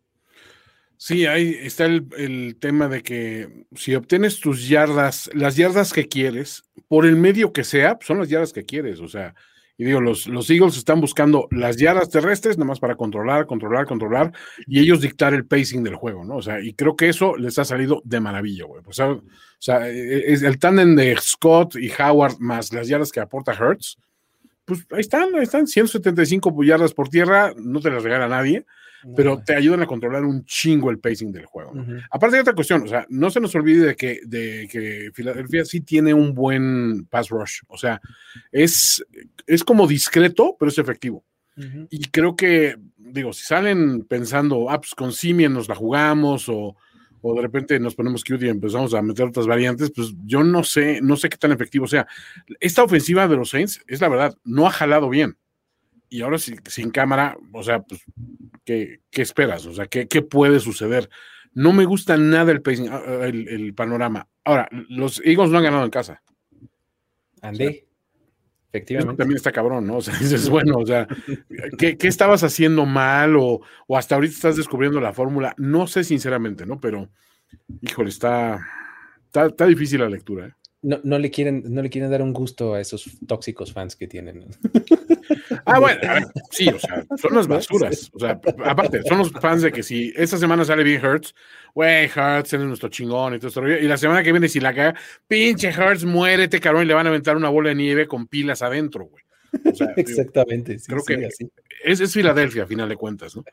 Sí, 0.97 1.25
ahí 1.25 1.57
está 1.61 1.85
el, 1.85 2.57
tema 2.59 2.89
de 2.89 3.01
que 3.01 3.65
si 3.73 3.95
obtienes 3.95 4.41
tus 4.41 4.67
yardas, 4.67 5.29
las 5.33 5.55
yardas 5.55 5.93
que 5.93 6.09
quieres, 6.09 6.63
por 6.89 7.05
el 7.05 7.15
medio 7.15 7.53
que 7.53 7.63
sea, 7.63 7.97
son 8.01 8.19
las 8.19 8.27
yardas 8.27 8.51
que 8.51 8.65
quieres. 8.65 8.99
O 8.99 9.07
sea, 9.07 9.33
y 9.77 9.83
digo, 9.83 9.99
los, 9.99 10.27
los 10.27 10.49
Eagles 10.49 10.77
están 10.77 11.01
buscando 11.01 11.47
las 11.51 11.77
yardas 11.77 12.09
terrestres 12.09 12.57
nada 12.57 12.67
más 12.69 12.79
para 12.79 12.95
controlar, 12.95 13.45
controlar, 13.45 13.85
controlar 13.85 14.31
y 14.65 14.79
ellos 14.79 15.01
dictar 15.01 15.33
el 15.33 15.45
pacing 15.45 15.83
del 15.83 15.95
juego, 15.95 16.23
¿no? 16.23 16.37
O 16.37 16.41
sea, 16.41 16.61
y 16.61 16.73
creo 16.73 16.95
que 16.95 17.09
eso 17.09 17.35
les 17.35 17.59
ha 17.59 17.65
salido 17.65 18.01
de 18.05 18.21
maravilla, 18.21 18.65
güey. 18.65 18.81
O 18.85 18.93
sea, 18.93 19.09
o 19.11 19.21
sea 19.59 19.89
e, 19.89 19.93
e, 19.93 20.33
es 20.33 20.43
el 20.43 20.59
tándem 20.59 20.95
de 20.95 21.17
Scott 21.19 21.75
y 21.75 21.91
Howard 21.91 22.39
más 22.39 22.71
las 22.71 22.87
yardas 22.87 23.11
que 23.11 23.19
aporta 23.19 23.53
Hertz, 23.53 23.97
pues 24.63 24.85
ahí 24.91 25.01
están, 25.01 25.35
ahí 25.35 25.43
están, 25.43 25.67
175 25.67 26.63
yardas 26.63 26.93
por 26.93 27.09
tierra, 27.09 27.53
no 27.57 27.81
te 27.81 27.91
las 27.91 28.01
regala 28.01 28.29
nadie 28.29 28.65
pero 29.15 29.41
te 29.45 29.55
ayudan 29.55 29.81
a 29.81 29.85
controlar 29.85 30.23
un 30.23 30.45
chingo 30.45 30.89
el 30.89 30.99
pacing 30.99 31.31
del 31.31 31.45
juego. 31.45 31.73
Aparte 32.09 32.37
de 32.37 32.41
otra 32.41 32.55
cuestión, 32.55 32.83
o 32.83 32.87
sea, 32.87 33.05
no 33.09 33.29
se 33.29 33.39
nos 33.39 33.53
olvide 33.55 33.87
de 33.87 33.95
que, 33.95 34.19
de 34.25 34.67
que 34.71 35.11
Filadelfia 35.13 35.65
sí 35.65 35.81
tiene 35.81 36.13
un 36.13 36.33
buen 36.33 37.05
pass 37.05 37.29
rush, 37.29 37.59
o 37.67 37.77
sea, 37.77 38.01
es, 38.51 39.05
es 39.45 39.63
como 39.63 39.87
discreto, 39.87 40.55
pero 40.59 40.69
es 40.69 40.77
efectivo. 40.77 41.23
Y 41.89 42.05
creo 42.09 42.35
que, 42.35 42.75
digo, 42.97 43.31
si 43.31 43.45
salen 43.45 44.03
pensando, 44.03 44.69
ah, 44.69 44.79
pues 44.79 44.93
con 44.93 45.13
Simien 45.13 45.53
nos 45.53 45.69
la 45.69 45.75
jugamos 45.75 46.49
o, 46.49 46.75
o 47.27 47.33
de 47.33 47.41
repente 47.41 47.79
nos 47.79 47.95
ponemos 47.95 48.23
cute 48.23 48.45
y 48.45 48.49
empezamos 48.49 48.93
a 48.93 49.01
meter 49.01 49.25
otras 49.25 49.47
variantes, 49.47 49.91
pues 49.95 50.13
yo 50.25 50.43
no 50.43 50.63
sé, 50.63 50.99
no 51.01 51.15
sé 51.15 51.29
qué 51.29 51.37
tan 51.37 51.51
efectivo 51.51 51.87
sea. 51.87 52.05
Esta 52.59 52.83
ofensiva 52.83 53.27
de 53.27 53.37
los 53.37 53.49
Saints, 53.49 53.81
es 53.87 54.01
la 54.01 54.09
verdad, 54.09 54.35
no 54.43 54.67
ha 54.67 54.71
jalado 54.71 55.09
bien. 55.09 55.37
Y 56.15 56.21
ahora 56.21 56.37
sin 56.37 56.91
cámara, 56.91 57.37
o 57.51 57.61
sea, 57.61 57.81
pues, 57.81 58.01
¿qué, 58.63 59.01
esperas? 59.11 59.65
O 59.65 59.73
sea, 59.73 59.87
¿qué, 59.87 60.07
¿qué, 60.07 60.21
puede 60.21 60.61
suceder? 60.61 61.09
No 61.53 61.73
me 61.73 61.83
gusta 61.83 62.15
nada 62.15 62.53
el, 62.53 62.63
ah, 62.89 63.03
ah, 63.05 63.25
el, 63.27 63.73
panorama. 63.73 64.29
Ahora, 64.45 64.69
los 64.71 65.21
Eagles 65.25 65.49
no 65.49 65.57
han 65.57 65.65
ganado 65.65 65.83
en 65.83 65.89
casa. 65.89 66.23
Andé. 67.41 67.85
Efectivamente. 68.71 69.17
también 69.17 69.35
está 69.35 69.51
cabrón, 69.51 69.85
¿no? 69.87 69.97
O 69.97 70.01
sea, 70.01 70.17
dices, 70.17 70.49
bueno, 70.49 70.77
o 70.77 70.85
sea, 70.85 71.05
¿qué, 71.77 71.97
estabas 72.01 72.43
haciendo 72.43 72.85
mal 72.85 73.35
o, 73.35 73.59
o, 73.87 73.97
hasta 73.97 74.15
ahorita 74.15 74.33
estás 74.33 74.55
descubriendo 74.55 75.01
la 75.01 75.11
fórmula? 75.11 75.53
No 75.57 75.85
sé 75.85 76.05
sinceramente, 76.05 76.65
¿no? 76.65 76.79
Pero, 76.79 77.09
híjole, 77.81 78.07
está, 78.07 78.65
está, 79.25 79.47
está 79.47 79.65
difícil 79.65 79.99
la 79.99 80.09
lectura, 80.09 80.47
¿eh? 80.47 80.53
No, 80.85 81.19
le 81.19 81.31
quieren, 81.31 81.63
no 81.67 81.81
le 81.81 81.89
quieren 81.89 82.11
dar 82.11 82.21
un 82.21 82.31
gusto 82.31 82.75
a 82.75 82.79
esos 82.79 83.09
tóxicos 83.27 83.73
fans 83.73 83.95
que 83.95 84.07
tienen. 84.07 84.45
Ah, 85.67 85.79
bueno, 85.79 85.99
sí, 86.51 86.67
o 86.67 86.77
sea, 86.77 87.03
son 87.17 87.33
las 87.33 87.47
basuras. 87.47 88.11
O 88.13 88.19
sea, 88.19 88.39
aparte, 88.65 89.01
son 89.03 89.17
los 89.17 89.31
fans 89.31 89.63
de 89.63 89.71
que 89.71 89.81
si 89.81 90.13
esta 90.15 90.37
semana 90.37 90.63
sale 90.63 90.83
bien 90.83 91.03
Hertz, 91.03 91.33
güey, 91.73 92.05
Hertz 92.05 92.53
es 92.53 92.59
nuestro 92.59 92.89
chingón 92.89 93.33
y 93.33 93.39
todo 93.39 93.47
esto. 93.47 93.67
Y 93.67 93.87
la 93.87 93.97
semana 93.97 94.21
que 94.21 94.31
viene, 94.31 94.47
si 94.47 94.59
la 94.59 94.75
caga, 94.75 94.99
pinche 95.27 95.69
Hertz, 95.69 96.03
muérete, 96.05 96.59
cabrón, 96.59 96.83
y 96.83 96.85
le 96.85 96.93
van 96.93 97.07
a 97.07 97.09
aventar 97.09 97.35
una 97.35 97.49
bola 97.49 97.69
de 97.69 97.75
nieve 97.75 98.07
con 98.07 98.27
pilas 98.27 98.61
adentro, 98.61 99.05
güey. 99.05 99.23
Exactamente. 99.95 100.77
creo 100.85 101.03
que 101.03 101.29
Es, 101.83 101.99
es 101.99 102.13
Filadelfia, 102.13 102.63
a 102.63 102.67
final 102.67 102.89
de 102.89 102.95
cuentas, 102.95 103.35
¿no? 103.35 103.43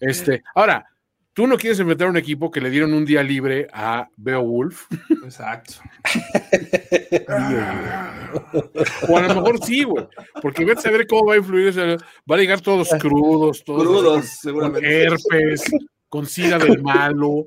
Este, 0.00 0.42
ahora, 0.54 0.86
Tú 1.32 1.46
no 1.46 1.56
quieres 1.56 1.78
enfrentar 1.78 2.08
a 2.08 2.10
un 2.10 2.16
equipo 2.16 2.50
que 2.50 2.60
le 2.60 2.70
dieron 2.70 2.92
un 2.92 3.04
día 3.04 3.22
libre 3.22 3.68
a 3.72 4.08
Beowulf. 4.16 4.86
Exacto. 5.22 5.74
o 9.08 9.16
a 9.16 9.22
lo 9.22 9.34
mejor 9.36 9.64
sí, 9.64 9.84
güey. 9.84 10.08
Porque 10.42 10.64
vete 10.64 10.88
a 10.88 10.92
ver 10.92 11.06
cómo 11.06 11.26
va 11.26 11.34
a 11.34 11.38
influir. 11.38 11.72
va 11.78 12.34
a 12.34 12.38
llegar 12.38 12.60
todos 12.60 12.88
crudos, 12.98 13.62
todos 13.64 13.82
crudos, 13.82 14.26
seguramente. 14.40 14.88
Con 14.88 14.90
herpes, 14.90 15.62
con 16.08 16.26
sida 16.26 16.58
del 16.58 16.82
malo. 16.82 17.46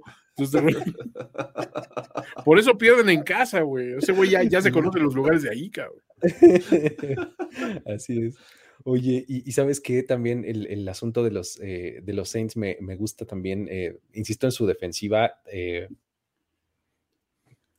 por 2.46 2.58
eso 2.58 2.78
pierden 2.78 3.10
en 3.10 3.24
casa, 3.24 3.60
güey. 3.62 3.98
Ese 3.98 4.14
güey 4.14 4.30
ya, 4.30 4.44
ya 4.44 4.62
se 4.62 4.72
conoce 4.72 5.00
los 5.00 5.14
lugares 5.14 5.42
de 5.44 5.50
ahí, 5.50 5.70
cabrón. 5.70 6.00
Así 7.86 8.28
es. 8.28 8.38
Oye, 8.86 9.24
y, 9.28 9.50
sabes 9.54 9.80
que 9.80 10.04
también 10.04 10.44
el, 10.46 10.88
asunto 10.90 11.24
de 11.24 11.32
los, 11.32 11.58
eh, 11.62 12.02
de 12.04 12.14
los 12.14 12.30
Saints 12.30 12.58
me, 12.58 12.76
gusta 12.98 13.26
también, 13.26 13.68
eh, 13.72 13.98
insisto 14.14 14.46
en 14.46 14.52
su 14.52 14.66
defensiva, 14.66 15.42
eh, 15.46 15.88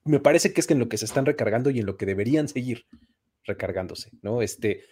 me 0.05 0.21
parece 0.21 0.53
que 0.53 0.61
es 0.61 0.67
que 0.67 0.73
en 0.73 0.81
lo 0.81 0.89
que 0.89 0.97
se 0.97 1.05
están 1.05 1.27
recargando 1.27 1.69
y 1.71 1.79
en 1.81 1.87
lo 1.87 1.99
que 1.99 2.07
deberían 2.07 2.49
seguir 2.49 2.87
recargándose, 3.45 4.11
¿no? 4.23 4.41
Este, 4.41 4.85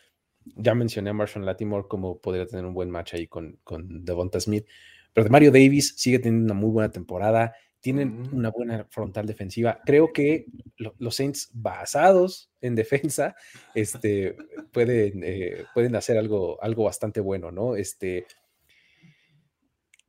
ya 0.45 0.75
mencioné 0.75 1.11
a 1.11 1.15
Marshall 1.15 1.47
Latimore 1.47 1.89
como 1.89 2.19
podría 2.19 2.47
tener 2.47 2.67
un 2.67 2.75
buen 2.75 2.91
match 2.91 3.15
ahí 3.15 3.27
con, 3.27 3.59
con 3.65 4.05
Devonta 4.05 4.39
Smith, 4.39 4.67
pero 5.15 5.25
de 5.25 5.31
Mario 5.31 5.51
Davis 5.51 5.95
sigue 5.97 6.19
teniendo 6.19 6.53
una 6.53 6.61
muy 6.61 6.71
buena 6.71 6.91
temporada, 6.91 7.55
tienen 7.83 8.29
una 8.33 8.51
buena 8.51 8.87
frontal 8.89 9.27
defensiva. 9.27 9.81
Creo 9.85 10.13
que 10.13 10.47
los 10.77 11.17
Saints 11.17 11.51
basados 11.53 12.51
en 12.61 12.77
defensa 12.77 13.35
este, 13.75 14.37
pueden, 14.73 15.23
eh, 15.25 15.65
pueden 15.75 15.97
hacer 15.97 16.17
algo, 16.17 16.63
algo 16.63 16.85
bastante 16.85 17.21
bueno, 17.21 17.51
¿no? 17.51 17.77
Este, 17.77 18.27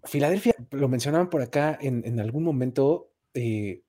Filadelfia, 0.06 0.54
lo 0.72 0.88
mencionaban 0.88 1.30
por 1.30 1.42
acá 1.42 1.78
en, 1.82 2.20
algún 2.20 2.44
momento, 2.44 3.12
eh, 3.34 3.82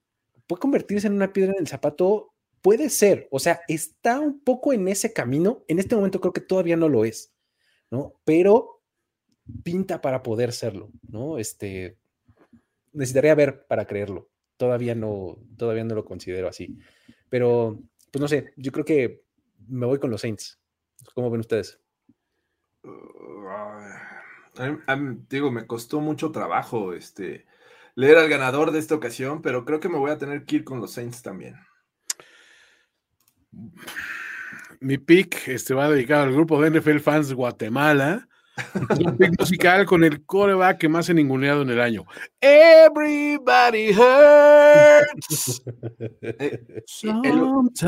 puede 0.46 0.60
convertirse 0.60 1.06
en 1.06 1.14
una 1.14 1.32
piedra 1.32 1.52
en 1.52 1.60
el 1.60 1.68
zapato. 1.68 2.32
Puede 2.62 2.88
ser, 2.88 3.28
o 3.30 3.38
sea, 3.38 3.60
está 3.68 4.18
un 4.18 4.40
poco 4.40 4.72
en 4.72 4.88
ese 4.88 5.12
camino. 5.12 5.62
En 5.68 5.78
este 5.78 5.94
momento 5.94 6.20
creo 6.20 6.32
que 6.32 6.40
todavía 6.40 6.76
no 6.76 6.88
lo 6.88 7.04
es, 7.04 7.34
¿no? 7.90 8.14
Pero 8.24 8.80
pinta 9.62 10.00
para 10.00 10.22
poder 10.22 10.52
serlo, 10.52 10.90
¿no? 11.06 11.36
Este, 11.36 11.98
necesitaría 12.94 13.34
ver 13.34 13.66
para 13.66 13.86
creerlo. 13.86 14.30
Todavía 14.56 14.94
no, 14.94 15.38
todavía 15.56 15.84
no 15.84 15.94
lo 15.94 16.04
considero 16.04 16.48
así. 16.48 16.78
Pero, 17.28 17.80
pues 18.10 18.20
no 18.20 18.28
sé, 18.28 18.52
yo 18.56 18.72
creo 18.72 18.84
que 18.84 19.24
me 19.68 19.86
voy 19.86 19.98
con 19.98 20.10
los 20.10 20.20
Saints. 20.20 20.60
¿Cómo 21.14 21.30
ven 21.30 21.40
ustedes? 21.40 21.80
digo, 25.28 25.50
me 25.50 25.66
costó 25.66 26.00
mucho 26.00 26.30
trabajo 26.30 26.92
este, 26.92 27.44
leer 27.96 28.18
al 28.18 28.28
ganador 28.28 28.70
de 28.70 28.78
esta 28.78 28.94
ocasión, 28.94 29.42
pero 29.42 29.64
creo 29.64 29.80
que 29.80 29.88
me 29.88 29.98
voy 29.98 30.12
a 30.12 30.18
tener 30.18 30.44
que 30.44 30.56
ir 30.56 30.64
con 30.64 30.80
los 30.80 30.92
Saints 30.92 31.22
también. 31.22 31.56
Mi 34.80 34.98
pick 34.98 35.48
este, 35.48 35.74
va 35.74 35.90
dedicado 35.90 36.24
al 36.24 36.32
grupo 36.32 36.60
de 36.60 36.70
NFL 36.70 36.98
Fans 36.98 37.32
Guatemala 37.32 38.28
musical 39.38 39.84
con 39.86 40.04
el 40.04 40.24
coreback 40.24 40.78
que 40.78 40.88
más 40.88 41.08
he 41.08 41.14
ninguneado 41.14 41.62
en 41.62 41.70
el 41.70 41.80
año. 41.80 42.04
Everybody 42.40 43.90
hurts. 43.90 45.62
Eh, 46.20 46.82
Sometimes. 46.86 47.84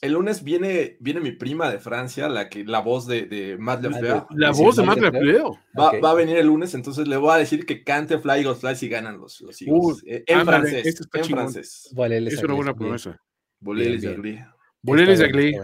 El, 0.00 0.12
lunes 0.12 0.44
viene, 0.44 0.96
viene 1.00 1.20
mi 1.20 1.32
prima 1.32 1.70
de 1.70 1.78
Francia, 1.78 2.28
la 2.28 2.48
que 2.48 2.64
la 2.64 2.80
voz 2.80 3.06
de, 3.06 3.26
de 3.26 3.56
Matt 3.58 3.82
Lefleur. 3.82 4.26
La 4.30 4.50
voz 4.50 4.76
de 4.76 4.82
Matt 4.82 4.98
Lefleur. 4.98 5.52
Va, 5.78 5.92
va, 5.98 6.10
a 6.10 6.14
venir 6.14 6.36
el 6.36 6.46
lunes, 6.46 6.74
entonces 6.74 7.08
le 7.08 7.16
voy 7.16 7.32
a 7.32 7.36
decir 7.36 7.64
que 7.64 7.82
cante 7.84 8.18
Fly 8.18 8.40
Eagles 8.40 8.58
Fly 8.58 8.76
si 8.76 8.88
ganan 8.88 9.18
los, 9.18 9.40
los 9.40 9.60
Eagles. 9.62 10.02
Eh, 10.06 10.24
en 10.26 10.44
francés. 10.44 10.86
Este 10.86 11.04
en 11.18 11.24
francés. 11.24 11.90
es 11.96 12.42
una 12.42 12.54
buena 12.54 12.74
promesa. 12.74 13.18
Boleles 13.60 14.02
de 14.02 14.08
Agli. 14.08 14.38
Boleles 14.82 15.18
de 15.18 15.24
Agli. 15.24 15.56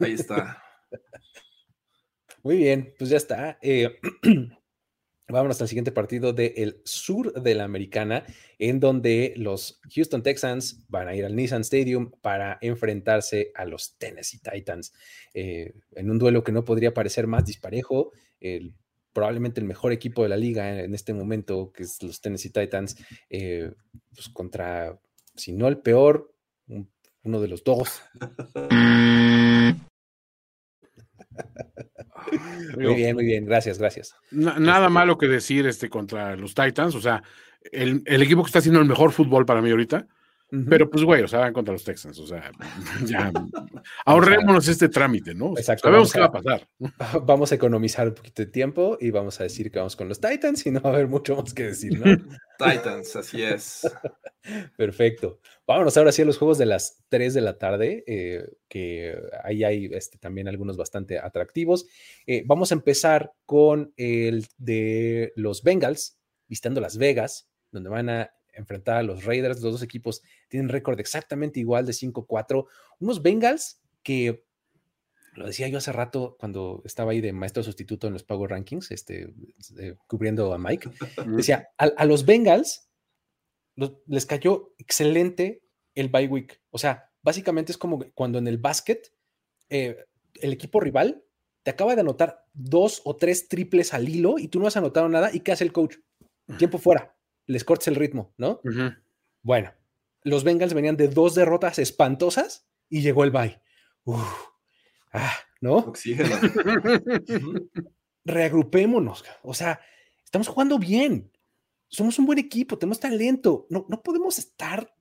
Ahí 0.00 0.12
está. 0.12 0.61
Muy 2.42 2.56
bien, 2.56 2.92
pues 2.98 3.10
ya 3.10 3.16
está. 3.16 3.58
Eh, 3.62 4.00
vámonos 5.28 5.60
al 5.60 5.68
siguiente 5.68 5.92
partido 5.92 6.32
del 6.32 6.80
sur 6.84 7.32
de 7.40 7.54
la 7.54 7.62
americana, 7.62 8.24
en 8.58 8.80
donde 8.80 9.32
los 9.36 9.80
Houston 9.94 10.24
Texans 10.24 10.84
van 10.88 11.06
a 11.06 11.14
ir 11.14 11.24
al 11.24 11.36
Nissan 11.36 11.60
Stadium 11.60 12.10
para 12.20 12.58
enfrentarse 12.60 13.52
a 13.54 13.64
los 13.64 13.96
Tennessee 13.96 14.40
Titans 14.40 14.92
eh, 15.34 15.72
en 15.92 16.10
un 16.10 16.18
duelo 16.18 16.42
que 16.42 16.50
no 16.50 16.64
podría 16.64 16.92
parecer 16.92 17.28
más 17.28 17.44
disparejo. 17.44 18.10
probablemente 19.12 19.60
el 19.60 19.66
mejor 19.66 19.92
equipo 19.92 20.24
de 20.24 20.30
la 20.30 20.36
liga 20.36 20.80
en, 20.80 20.94
este 20.94 21.12
momento, 21.14 21.70
que 21.72 21.84
es 21.84 22.02
los 22.02 22.20
Tennessee 22.20 22.50
Titans, 22.50 22.96
eh, 23.30 23.70
pues 24.14 24.28
contra, 24.30 24.98
si 25.36 25.52
no 25.52 25.68
el 25.68 25.78
peor, 25.78 26.34
uno 27.22 27.40
de 27.40 27.48
los 27.48 27.62
dos. 27.62 28.02
Muy 32.76 32.94
bien, 32.94 33.14
muy 33.14 33.26
bien, 33.26 33.44
gracias, 33.44 33.78
gracias. 33.78 34.14
nada 34.30 34.80
este 34.80 34.88
malo 34.88 35.18
que 35.18 35.28
decir 35.28 35.66
este 35.66 35.90
contra 35.90 36.36
los 36.36 36.54
Titans, 36.54 36.94
o 36.94 37.00
sea, 37.00 37.22
el, 37.70 38.02
equipo 38.06 38.42
que 38.42 38.48
está 38.48 38.60
haciendo 38.60 38.80
el 38.80 38.86
mejor 38.86 39.12
fútbol 39.12 39.44
para 39.44 39.60
mí 39.60 39.70
ahorita, 39.70 40.06
pero 40.68 40.90
pues 40.90 41.02
güey, 41.02 41.22
o 41.22 41.28
sea, 41.28 41.38
van 41.38 41.54
contra 41.54 41.72
los 41.72 41.82
Texans, 41.82 42.18
o 42.18 42.26
sea, 42.26 42.52
ya 43.06 43.32
ahorrémonos 44.04 44.68
este 44.68 44.90
trámite, 44.90 45.34
¿no? 45.34 45.56
Exacto. 45.56 45.88
Sabemos 45.88 46.12
qué 46.12 46.20
va 46.20 46.26
a 46.26 46.32
pasar. 46.32 46.68
Vamos 47.24 47.52
a 47.52 47.54
economizar 47.54 48.08
un 48.08 48.14
poquito 48.14 48.42
de 48.42 48.50
tiempo 48.50 48.98
y 49.00 49.10
vamos 49.10 49.40
a 49.40 49.44
decir 49.44 49.70
que 49.70 49.78
vamos 49.78 49.96
con 49.96 50.08
los 50.08 50.20
Titans 50.20 50.66
y 50.66 50.70
no 50.70 50.80
va 50.82 50.90
a 50.90 50.92
haber 50.94 51.08
mucho 51.08 51.36
más 51.36 51.54
que 51.54 51.64
decir, 51.64 51.98
¿no? 51.98 52.16
Titans, 52.58 53.16
así 53.16 53.42
es. 53.42 53.90
Perfecto. 54.76 55.40
Vámonos 55.66 55.96
ahora 55.96 56.12
sí 56.12 56.22
a 56.22 56.24
los 56.24 56.36
juegos 56.36 56.58
de 56.58 56.66
las 56.66 57.02
3 57.08 57.32
de 57.32 57.40
la 57.40 57.56
tarde, 57.56 58.04
eh, 58.06 58.46
que 58.68 59.16
ahí 59.42 59.64
hay 59.64 59.86
este, 59.92 60.18
también 60.18 60.48
algunos 60.48 60.76
bastante 60.76 61.18
atractivos. 61.18 61.86
Eh, 62.26 62.42
vamos 62.44 62.72
a 62.72 62.74
empezar 62.74 63.32
con 63.46 63.92
el 63.96 64.46
de 64.58 65.32
los 65.36 65.62
Bengals, 65.62 66.18
visitando 66.46 66.80
Las 66.80 66.98
Vegas, 66.98 67.48
donde 67.70 67.88
van 67.88 68.10
a 68.10 68.30
enfrentar 68.52 68.96
a 68.96 69.02
los 69.02 69.24
Raiders. 69.24 69.60
Los 69.60 69.72
dos 69.72 69.82
equipos 69.82 70.22
tienen 70.48 70.68
récord 70.68 70.98
exactamente 71.00 71.60
igual 71.60 71.86
de 71.86 71.92
5-4. 71.92 72.66
Unos 73.00 73.22
Bengals 73.22 73.80
que, 74.02 74.44
lo 75.34 75.46
decía 75.46 75.68
yo 75.68 75.78
hace 75.78 75.92
rato 75.92 76.36
cuando 76.38 76.82
estaba 76.84 77.12
ahí 77.12 77.20
de 77.20 77.32
maestro 77.32 77.62
sustituto 77.62 78.06
en 78.06 78.12
los 78.12 78.24
Power 78.24 78.50
Rankings, 78.50 78.90
este, 78.90 79.32
eh, 79.78 79.96
cubriendo 80.06 80.52
a 80.52 80.58
Mike, 80.58 80.90
decía, 81.26 81.68
a 81.78 82.04
los 82.04 82.24
Bengals 82.26 82.88
les 84.06 84.26
cayó 84.26 84.74
excelente 84.78 85.62
el 85.94 86.08
bye 86.08 86.28
week. 86.28 86.60
O 86.70 86.78
sea, 86.78 87.10
básicamente 87.22 87.72
es 87.72 87.78
como 87.78 88.04
cuando 88.14 88.38
en 88.38 88.48
el 88.48 88.58
básquet 88.58 89.12
eh, 89.70 89.96
el 90.34 90.52
equipo 90.52 90.80
rival 90.80 91.24
te 91.62 91.70
acaba 91.70 91.94
de 91.94 92.00
anotar 92.00 92.44
dos 92.52 93.00
o 93.04 93.16
tres 93.16 93.48
triples 93.48 93.94
al 93.94 94.08
hilo 94.08 94.38
y 94.38 94.48
tú 94.48 94.60
no 94.60 94.66
has 94.66 94.76
anotado 94.76 95.08
nada. 95.08 95.30
¿Y 95.32 95.40
qué 95.40 95.52
hace 95.52 95.64
el 95.64 95.72
coach? 95.72 95.96
Tiempo 96.58 96.78
fuera. 96.78 97.16
Les 97.46 97.64
cortes 97.64 97.88
el 97.88 97.96
ritmo, 97.96 98.32
¿no? 98.36 98.60
Bueno, 99.42 99.72
los 100.22 100.44
Bengals 100.44 100.74
venían 100.74 100.96
de 100.96 101.08
dos 101.08 101.34
derrotas 101.34 101.78
espantosas 101.78 102.68
y 102.88 103.02
llegó 103.02 103.24
el 103.24 103.30
bye. 103.30 103.60
ah, 105.12 105.34
¿no? 105.60 105.76
Oxígeno. 105.76 106.36
Reagrupémonos. 108.24 109.24
O 109.42 109.54
sea, 109.54 109.80
estamos 110.24 110.48
jugando 110.48 110.78
bien 110.78 111.32
somos 111.92 112.18
un 112.18 112.24
buen 112.24 112.38
equipo, 112.38 112.78
tenemos 112.78 112.98
talento, 112.98 113.66
no, 113.68 113.84
no 113.88 114.02
podemos 114.02 114.38
estar 114.38 114.92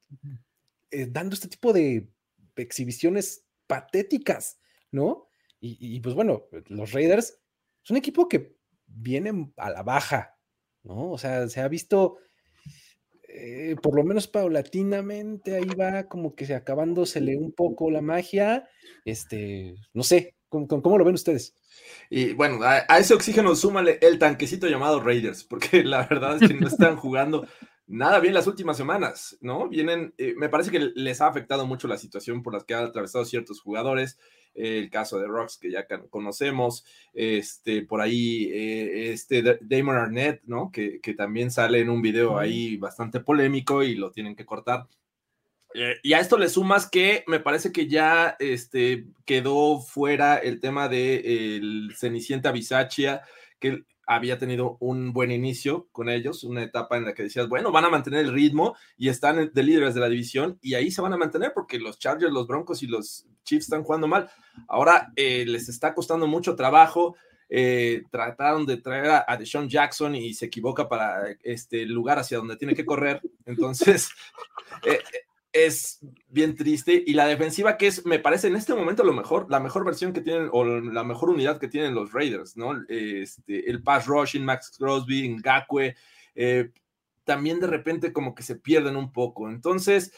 eh, 0.91 1.07
dando 1.09 1.35
este 1.35 1.47
tipo 1.47 1.71
de 1.71 2.11
exhibiciones 2.57 3.45
patéticas, 3.65 4.59
¿no? 4.91 5.29
Y, 5.63 5.99
pues 5.99 6.15
bueno, 6.15 6.47
los 6.67 6.91
Raiders 6.91 7.39
es 7.83 7.91
un 7.91 7.97
equipo 7.97 8.27
que 8.27 8.57
viene 8.87 9.51
a 9.57 9.69
la 9.69 9.83
baja, 9.83 10.39
¿no? 10.81 11.11
O 11.11 11.19
sea, 11.19 11.47
se 11.49 11.61
ha 11.61 11.67
visto, 11.67 12.17
eh, 13.33 13.75
por 13.81 13.95
lo 13.95 14.03
menos 14.03 14.27
paulatinamente, 14.27 15.55
ahí 15.55 15.67
va 15.79 16.07
como 16.07 16.35
que 16.35 16.45
se 16.45 16.55
acabándosele 16.55 17.37
un 17.37 17.51
poco 17.51 17.89
la 17.89 18.01
magia. 18.01 18.67
Este, 19.05 19.75
no 19.93 20.03
sé, 20.03 20.35
¿cómo, 20.49 20.97
lo 20.97 21.05
ven 21.05 21.15
ustedes? 21.15 21.55
Y 22.09 22.33
bueno, 22.33 22.59
a, 22.63 22.79
ese 22.97 23.13
oxígeno 23.13 23.55
súmale 23.55 23.97
el 24.01 24.19
tanquecito 24.19 24.67
llamado 24.67 24.99
Raiders, 24.99 25.43
porque 25.43 25.83
la 25.83 26.05
verdad 26.05 26.41
es 26.41 26.49
que 26.49 26.53
no 26.55 26.67
están 26.67 26.97
jugando 26.97 27.47
nada 27.87 28.19
bien 28.19 28.33
las 28.33 28.47
últimas 28.47 28.77
semanas, 28.77 29.37
¿no? 29.41 29.67
Vienen, 29.67 30.13
eh, 30.17 30.33
me 30.37 30.49
parece 30.49 30.71
que 30.71 30.91
les 30.95 31.21
ha 31.21 31.27
afectado 31.27 31.65
mucho 31.65 31.87
la 31.87 31.97
situación 31.97 32.43
por 32.43 32.53
las 32.53 32.63
que 32.63 32.73
han 32.73 32.85
atravesado 32.85 33.25
ciertos 33.25 33.61
jugadores 33.61 34.17
el 34.53 34.89
caso 34.89 35.19
de 35.19 35.27
Rocks 35.27 35.57
que 35.57 35.71
ya 35.71 35.85
conocemos, 36.09 36.85
este, 37.13 37.83
por 37.83 38.01
ahí, 38.01 38.49
eh, 38.51 39.11
este 39.11 39.59
Damon 39.61 39.95
Arnett, 39.95 40.41
¿no? 40.45 40.71
Que, 40.71 40.99
también 41.17 41.51
sale 41.51 41.79
en 41.79 41.89
un 41.89 42.01
video 42.01 42.37
ahí 42.37 42.77
bastante 42.77 43.19
polémico 43.19 43.83
y 43.83 43.95
lo 43.95 44.11
tienen 44.11 44.35
que 44.35 44.45
cortar. 44.45 44.87
Eh, 45.73 45.97
y 46.03 46.13
a 46.13 46.19
esto 46.19 46.37
le 46.37 46.49
sumas 46.49 46.89
que 46.89 47.23
me 47.27 47.39
parece 47.39 47.71
que 47.71 47.87
ya 47.87 48.35
este, 48.39 49.05
quedó 49.25 49.79
fuera 49.79 50.37
el 50.37 50.59
tema 50.59 50.89
de 50.89 51.55
el 51.57 51.93
Cenicienta 51.95 52.51
Bisaccia, 52.51 53.21
que 53.59 53.83
había 54.13 54.37
tenido 54.37 54.75
un 54.81 55.13
buen 55.13 55.31
inicio 55.31 55.87
con 55.93 56.09
ellos, 56.09 56.43
una 56.43 56.63
etapa 56.63 56.97
en 56.97 57.05
la 57.05 57.13
que 57.13 57.23
decías, 57.23 57.47
bueno, 57.47 57.71
van 57.71 57.85
a 57.85 57.89
mantener 57.89 58.25
el 58.25 58.33
ritmo 58.33 58.75
y 58.97 59.07
están 59.07 59.51
de 59.53 59.63
líderes 59.63 59.93
de 59.93 60.01
la 60.01 60.09
división 60.09 60.59
y 60.61 60.73
ahí 60.73 60.91
se 60.91 61.01
van 61.01 61.13
a 61.13 61.17
mantener 61.17 61.53
porque 61.53 61.79
los 61.79 61.97
Chargers, 61.97 62.33
los 62.33 62.45
Broncos 62.45 62.83
y 62.83 62.87
los 62.87 63.25
Chiefs 63.45 63.65
están 63.65 63.83
jugando 63.83 64.09
mal. 64.09 64.29
Ahora 64.67 65.13
eh, 65.15 65.45
les 65.47 65.69
está 65.69 65.93
costando 65.93 66.27
mucho 66.27 66.57
trabajo. 66.57 67.15
Eh, 67.47 68.03
trataron 68.11 68.65
de 68.65 68.77
traer 68.77 69.07
a, 69.07 69.25
a, 69.25 69.37
Deshaun 69.37 69.69
Jackson 69.69 70.15
y 70.15 70.33
se 70.33 70.47
equivoca 70.47 70.89
para 70.89 71.37
este 71.43 71.85
lugar 71.85 72.19
hacia 72.19 72.37
donde 72.37 72.57
tiene 72.57 72.75
que 72.75 72.85
correr. 72.85 73.21
Entonces, 73.45 74.09
eh, 74.85 74.99
es 75.53 75.99
bien 76.29 76.55
triste. 76.55 77.03
Y 77.05 77.13
la 77.13 77.25
defensiva, 77.25 77.77
que 77.77 77.87
es, 77.87 78.05
me 78.05 78.19
parece 78.19 78.47
en 78.47 78.55
este 78.55 78.73
momento 78.73 79.03
lo 79.03 79.13
mejor, 79.13 79.47
la 79.49 79.59
mejor 79.59 79.83
versión 79.85 80.13
que 80.13 80.21
tienen, 80.21 80.49
o 80.51 80.63
la 80.63 81.03
mejor 81.03 81.29
unidad 81.29 81.59
que 81.59 81.67
tienen 81.67 81.95
los 81.95 82.13
Raiders, 82.13 82.55
¿no? 82.57 82.73
Este, 82.87 83.69
el 83.69 83.83
pass 83.83 84.07
rushing, 84.07 84.45
Max 84.45 84.71
Crosby, 84.77 85.29
Ngakwe, 85.29 85.95
eh, 86.35 86.71
también 87.23 87.59
de 87.59 87.67
repente 87.67 88.13
como 88.13 88.33
que 88.33 88.43
se 88.43 88.55
pierden 88.55 88.95
un 88.95 89.11
poco. 89.11 89.49
Entonces, 89.49 90.13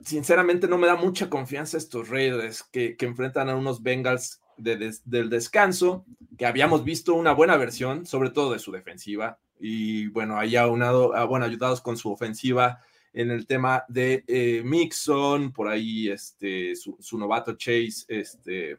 sinceramente 0.00 0.68
no 0.68 0.78
me 0.78 0.86
da 0.86 0.96
mucha 0.96 1.28
confianza 1.28 1.76
estos 1.76 2.08
Raiders 2.08 2.62
que, 2.62 2.96
enfrentan 3.00 3.48
a 3.48 3.56
unos 3.56 3.82
Bengals 3.82 4.40
del 4.56 5.30
descanso, 5.30 6.04
que 6.36 6.46
habíamos 6.46 6.84
visto 6.84 7.14
una 7.14 7.32
buena 7.32 7.56
versión, 7.56 8.06
sobre 8.06 8.30
todo 8.30 8.52
de 8.52 8.58
su 8.58 8.72
defensiva. 8.72 9.38
Y 9.60 10.08
bueno, 10.08 10.38
ahí 10.38 10.56
aunado, 10.56 11.14
ah, 11.14 11.24
bueno, 11.24 11.44
ayudados 11.44 11.80
con 11.80 11.96
su 11.96 12.10
ofensiva 12.10 12.80
en 13.12 13.30
el 13.30 13.46
tema 13.46 13.84
de 13.88 14.24
eh, 14.26 14.62
Mixon, 14.64 15.52
por 15.52 15.68
ahí 15.68 16.08
este, 16.08 16.74
su, 16.76 17.18
novato 17.18 17.56
Chase, 17.56 18.04
este, 18.08 18.76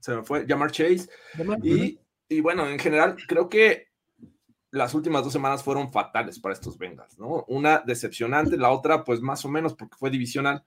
se 0.00 0.16
me 0.16 0.22
fue, 0.22 0.46
llamar 0.46 0.70
Chase. 0.70 1.08
Y, 1.62 1.98
y, 2.28 2.40
bueno, 2.40 2.68
en 2.68 2.78
general, 2.78 3.16
creo 3.26 3.48
que 3.48 3.88
las 4.70 4.92
últimas 4.92 5.22
dos 5.22 5.32
semanas 5.32 5.62
fueron 5.62 5.92
fatales 5.92 6.38
para 6.40 6.52
estos 6.52 6.76
Bengals, 6.76 7.18
¿no? 7.18 7.44
Una 7.48 7.78
decepcionante, 7.78 8.56
la 8.56 8.70
otra, 8.70 9.04
pues 9.04 9.20
más 9.20 9.44
o 9.44 9.48
menos, 9.48 9.74
porque 9.74 9.96
fue 9.96 10.10
divisional. 10.10 10.64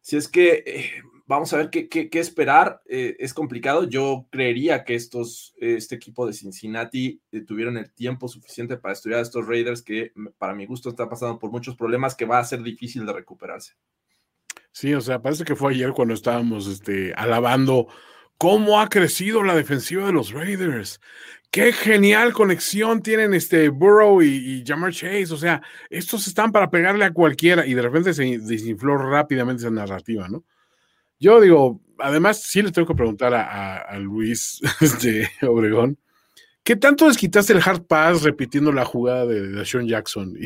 Si 0.00 0.16
es 0.16 0.28
que 0.28 0.64
eh, 0.66 1.02
vamos 1.30 1.52
a 1.52 1.58
ver 1.58 1.70
qué, 1.70 1.88
qué, 1.88 2.18
esperar. 2.18 2.82
Eh, 2.86 3.16
es 3.20 3.32
complicado. 3.32 3.84
Yo 3.84 4.26
creería 4.30 4.82
que 4.82 4.96
estos, 4.96 5.54
este 5.58 5.94
equipo 5.94 6.26
de 6.26 6.32
Cincinnati 6.32 7.22
eh, 7.30 7.42
tuvieron 7.42 7.76
el 7.76 7.92
tiempo 7.92 8.26
suficiente 8.26 8.76
para 8.76 8.94
estudiar 8.94 9.20
a 9.20 9.22
estos 9.22 9.46
Raiders 9.46 9.80
que 9.80 10.12
para 10.38 10.54
mi 10.54 10.66
gusto 10.66 10.88
están 10.88 11.08
pasando 11.08 11.38
por 11.38 11.52
muchos 11.52 11.76
problemas 11.76 12.16
que 12.16 12.24
va 12.24 12.40
a 12.40 12.44
ser 12.44 12.64
difícil 12.64 13.06
de 13.06 13.12
recuperarse. 13.12 13.74
Sí, 14.72 14.92
o 14.92 15.00
sea, 15.00 15.22
parece 15.22 15.44
que 15.44 15.54
fue 15.54 15.72
ayer 15.72 15.92
cuando 15.92 16.14
estábamos 16.14 16.66
este, 16.66 17.14
alabando 17.14 17.86
cómo 18.36 18.80
ha 18.80 18.88
crecido 18.88 19.44
la 19.44 19.54
defensiva 19.54 20.06
de 20.06 20.12
los 20.12 20.32
Raiders. 20.32 21.00
Qué 21.52 21.72
genial 21.72 22.32
conexión 22.32 23.02
tienen 23.02 23.34
este 23.34 23.68
Burrow 23.68 24.20
y 24.20 24.64
Jamar 24.66 24.92
Chase. 24.92 25.32
O 25.32 25.36
sea, 25.36 25.62
estos 25.90 26.26
están 26.26 26.50
para 26.50 26.70
pegarle 26.70 27.04
a 27.04 27.12
cualquiera 27.12 27.66
y 27.66 27.74
de 27.74 27.82
repente 27.82 28.14
se 28.14 28.38
desinfló 28.38 28.96
rápidamente 28.98 29.62
esa 29.62 29.70
narrativa, 29.70 30.28
¿no? 30.28 30.44
Yo 31.20 31.40
digo, 31.40 31.80
además, 31.98 32.42
sí 32.42 32.62
le 32.62 32.72
tengo 32.72 32.88
que 32.88 32.94
preguntar 32.94 33.34
a, 33.34 33.98
Luis 33.98 34.60
de 35.02 35.28
Obregón, 35.46 35.98
¿qué 36.64 36.76
tanto 36.76 37.06
desquitaste 37.06 37.52
el 37.52 37.62
hard 37.64 37.82
pass 37.82 38.22
repitiendo 38.22 38.72
la 38.72 38.86
jugada 38.86 39.26
de, 39.26 39.48
de 39.48 39.64
Sean 39.66 39.86
Jackson? 39.86 40.34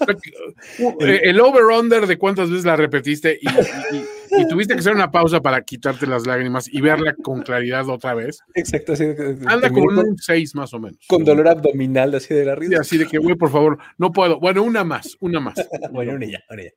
el 1.00 1.40
over-under 1.40 2.06
de 2.06 2.18
cuántas 2.18 2.50
veces 2.50 2.64
la 2.64 2.76
repetiste 2.76 3.38
y, 3.40 3.48
y, 3.48 4.04
tuviste 4.48 4.74
que 4.74 4.80
hacer 4.80 4.94
una 4.94 5.10
pausa 5.10 5.40
para 5.40 5.62
quitarte 5.62 6.06
las 6.06 6.26
lágrimas 6.26 6.68
y 6.72 6.80
verla 6.80 7.14
con 7.14 7.42
claridad 7.42 7.88
otra 7.88 8.14
vez. 8.14 8.40
Exacto. 8.54 8.92
Así 8.92 9.04
Anda 9.46 9.70
con 9.70 9.98
un 9.98 10.18
6 10.18 10.54
más 10.54 10.72
o 10.74 10.78
menos. 10.78 10.98
Con 11.06 11.24
dolor 11.24 11.48
abdominal 11.48 12.14
así 12.14 12.34
de 12.34 12.44
la 12.44 12.54
risa. 12.54 12.80
así 12.80 12.98
de 12.98 13.06
que, 13.06 13.18
güey, 13.18 13.36
por 13.36 13.50
favor, 13.50 13.78
no 13.98 14.12
puedo. 14.12 14.38
Bueno, 14.40 14.62
una 14.62 14.84
más, 14.84 15.16
una 15.20 15.40
más. 15.40 15.54
bueno, 15.92 16.14
una 16.14 16.26
ya, 16.26 16.42
una 16.50 16.62
ya. 16.62 16.70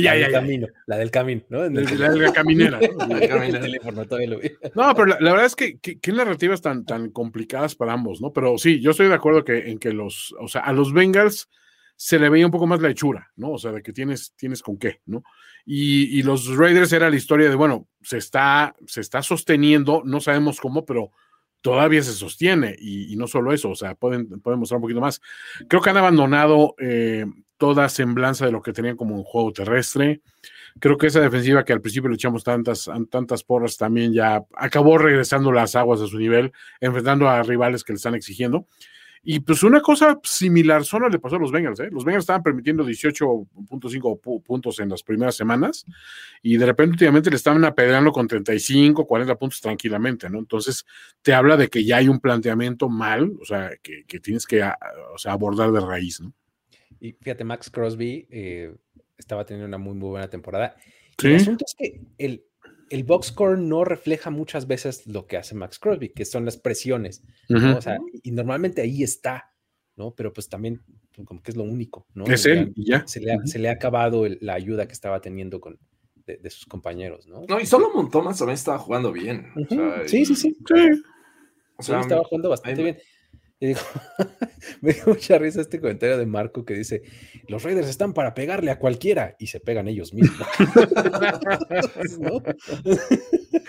ya, 0.00 0.14
la 0.14 0.20
del 0.20 0.32
camino, 0.32 0.66
la 0.86 0.96
del 0.98 1.10
camino, 1.10 1.42
¿no? 1.48 1.68
La, 1.68 2.10
de 2.10 2.18
la 2.18 2.32
caminera. 2.32 2.80
¿no? 4.74 4.94
pero 4.94 5.06
la, 5.06 5.32
verdad 5.32 5.46
es 5.46 5.56
que 5.56 5.78
qué 5.78 6.12
narrativas 6.12 6.60
tan, 6.60 6.84
tan 6.84 7.10
complicadas 7.10 7.74
para 7.74 7.92
ambos, 7.92 8.20
¿no? 8.20 8.32
Pero 8.32 8.58
sí, 8.58 8.80
yo 8.80 8.90
estoy 8.92 9.08
de 9.08 9.14
acuerdo 9.14 9.44
que, 9.44 9.70
en 9.70 9.78
que 9.78 9.92
los, 9.92 10.34
o 10.40 10.48
sea, 10.48 10.62
a 10.62 10.72
los 10.72 10.92
Bengals 10.92 11.48
se 11.96 12.18
le 12.18 12.30
veía 12.30 12.46
un 12.46 12.52
poco 12.52 12.66
más 12.66 12.80
la 12.80 12.88
hechura, 12.88 13.30
¿no? 13.36 13.52
O 13.52 13.58
sea, 13.58 13.72
de 13.72 13.82
que 13.82 13.92
tienes, 13.92 14.32
tienes 14.34 14.62
con 14.62 14.78
qué, 14.78 15.00
¿no? 15.06 15.22
Y, 15.64 16.22
los 16.22 16.56
Raiders 16.56 16.92
era 16.92 17.10
la 17.10 17.16
historia 17.16 17.48
de, 17.48 17.54
bueno, 17.54 17.86
se 18.02 18.18
está, 18.18 18.74
se 18.86 19.00
está 19.00 19.22
sosteniendo, 19.22 20.02
no 20.04 20.20
sabemos 20.20 20.60
cómo, 20.60 20.84
pero 20.84 21.10
todavía 21.60 22.02
se 22.02 22.12
sostiene. 22.12 22.74
Y, 22.78 23.14
no 23.16 23.26
solo 23.26 23.52
eso, 23.52 23.70
o 23.70 23.74
sea, 23.74 23.94
pueden, 23.94 24.40
pueden 24.40 24.60
mostrar 24.60 24.76
un 24.76 24.82
poquito 24.82 25.00
más. 25.00 25.20
Creo 25.68 25.82
que 25.82 25.90
han 25.90 25.96
abandonado 25.96 26.74
eh, 26.78 27.26
toda 27.60 27.88
semblanza 27.88 28.46
de 28.46 28.52
lo 28.52 28.62
que 28.62 28.72
tenían 28.72 28.96
como 28.96 29.14
un 29.14 29.22
juego 29.22 29.52
terrestre. 29.52 30.22
Creo 30.78 30.96
que 30.96 31.08
esa 31.08 31.20
defensiva 31.20 31.64
que 31.64 31.72
al 31.72 31.82
principio 31.82 32.08
le 32.08 32.14
echamos 32.14 32.42
tantas, 32.42 32.88
tantas 33.10 33.42
porras 33.44 33.76
también 33.76 34.12
ya 34.12 34.42
acabó 34.56 34.96
regresando 34.96 35.52
las 35.52 35.76
aguas 35.76 36.00
a 36.00 36.06
su 36.06 36.18
nivel, 36.18 36.52
enfrentando 36.80 37.28
a 37.28 37.42
rivales 37.42 37.84
que 37.84 37.92
le 37.92 37.98
están 37.98 38.14
exigiendo. 38.14 38.66
Y 39.22 39.40
pues 39.40 39.62
una 39.62 39.82
cosa 39.82 40.18
similar 40.22 40.84
solo 40.84 41.08
le 41.08 41.18
pasó 41.18 41.36
a 41.36 41.38
los 41.38 41.52
Bengals. 41.52 41.80
¿eh? 41.80 41.88
Los 41.90 42.04
Bengals 42.04 42.22
estaban 42.22 42.42
permitiendo 42.42 42.84
18.5 42.84 44.42
puntos 44.42 44.80
en 44.80 44.88
las 44.88 45.02
primeras 45.02 45.34
semanas 45.36 45.84
y 46.42 46.56
de 46.56 46.64
repente 46.64 46.92
últimamente 46.92 47.28
le 47.28 47.36
estaban 47.36 47.62
apedrando 47.64 48.12
con 48.12 48.26
35, 48.26 49.06
40 49.06 49.34
puntos 49.36 49.60
tranquilamente, 49.60 50.30
¿no? 50.30 50.38
Entonces 50.38 50.86
te 51.20 51.34
habla 51.34 51.58
de 51.58 51.68
que 51.68 51.84
ya 51.84 51.98
hay 51.98 52.08
un 52.08 52.18
planteamiento 52.18 52.88
mal, 52.88 53.36
o 53.40 53.44
sea, 53.44 53.72
que, 53.82 54.04
tienes 54.20 54.46
que 54.46 54.62
abordar 55.24 55.70
de 55.72 55.80
raíz, 55.80 56.20
¿no? 56.20 56.32
Y 56.98 57.12
fíjate, 57.12 57.44
Max 57.44 57.70
Crosby 57.70 58.26
eh, 58.30 58.74
estaba 59.18 59.44
teniendo 59.44 59.66
una 59.66 59.78
muy, 59.78 59.94
muy 59.94 60.10
buena 60.10 60.28
temporada. 60.28 60.76
El 61.22 61.36
asunto 61.36 61.64
es 61.66 61.74
que 61.74 62.00
el, 62.18 62.44
el 62.90 63.04
box 63.04 63.28
score 63.28 63.56
no 63.56 63.84
refleja 63.84 64.30
muchas 64.30 64.66
veces 64.66 65.06
lo 65.06 65.26
que 65.26 65.36
hace 65.36 65.54
Max 65.54 65.78
Crosby, 65.78 66.10
que 66.10 66.24
son 66.24 66.44
las 66.44 66.56
presiones, 66.56 67.22
o 67.48 67.80
sea, 67.80 67.98
y 68.22 68.32
normalmente 68.32 68.82
ahí 68.82 69.02
está, 69.02 69.52
¿no? 69.96 70.14
Pero 70.14 70.32
pues 70.32 70.48
también 70.48 70.82
pues, 71.14 71.26
como 71.26 71.40
que 71.42 71.52
es 71.52 71.56
lo 71.56 71.62
único, 71.62 72.06
¿no? 72.14 72.26
Es 72.26 72.44
él, 72.46 72.72
ya. 72.76 73.06
Se 73.06 73.20
le, 73.20 73.68
ha, 73.68 73.72
acabado 73.72 74.26
la 74.40 74.54
ayuda 74.54 74.86
que 74.86 74.92
estaba 74.92 75.20
teniendo 75.20 75.60
con, 75.60 75.78
de, 76.26 76.50
sus 76.50 76.66
compañeros, 76.66 77.26
¿no? 77.26 77.42
No, 77.48 77.60
y 77.60 77.66
solo 77.66 77.90
Thomas 78.10 78.38
también 78.38 78.54
estaba 78.54 78.78
jugando 78.78 79.12
bien. 79.12 79.46
sí, 80.06 80.26
sí, 80.26 80.34
sí, 80.34 80.56
O 81.76 81.82
sea, 81.82 82.00
estaba 82.00 82.24
jugando 82.24 82.50
bastante 82.50 82.82
bien. 82.82 82.98
Y 83.60 83.66
digo, 83.68 83.80
me 84.80 84.94
dio 84.94 85.04
mucha 85.06 85.38
risa 85.38 85.60
este 85.60 85.80
comentario 85.80 86.16
de 86.16 86.24
Marco 86.24 86.64
que 86.64 86.72
dice, 86.74 87.02
los 87.46 87.62
Raiders 87.62 87.88
están 87.88 88.14
para 88.14 88.32
pegarle 88.32 88.70
a 88.70 88.78
cualquiera 88.78 89.36
y 89.38 89.48
se 89.48 89.60
pegan 89.60 89.86
ellos 89.86 90.14
mismos. 90.14 90.48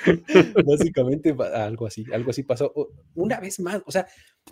Básicamente 0.66 1.36
algo 1.54 1.88
así, 1.88 2.06
algo 2.14 2.32
así 2.32 2.44
pasó. 2.44 2.74
Una 3.16 3.40
vez 3.42 3.60
más, 3.60 3.82
o 3.86 3.92
sea, 3.92 4.08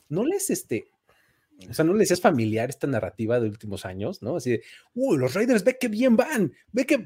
no 0.09 0.25
les 0.25 0.49
este, 0.49 0.89
o 1.69 1.73
sea, 1.73 1.85
no 1.85 1.93
les 1.93 2.11
es 2.11 2.21
familiar 2.21 2.69
esta 2.69 2.87
narrativa 2.87 3.39
de 3.39 3.47
últimos 3.47 3.85
años, 3.85 4.21
¿no? 4.21 4.35
Así 4.35 4.51
de, 4.51 4.63
uy, 4.93 5.17
los 5.17 5.33
Raiders, 5.33 5.63
ve 5.63 5.77
que 5.79 5.87
bien 5.87 6.17
van, 6.17 6.53
ve 6.71 6.85
que, 6.85 6.97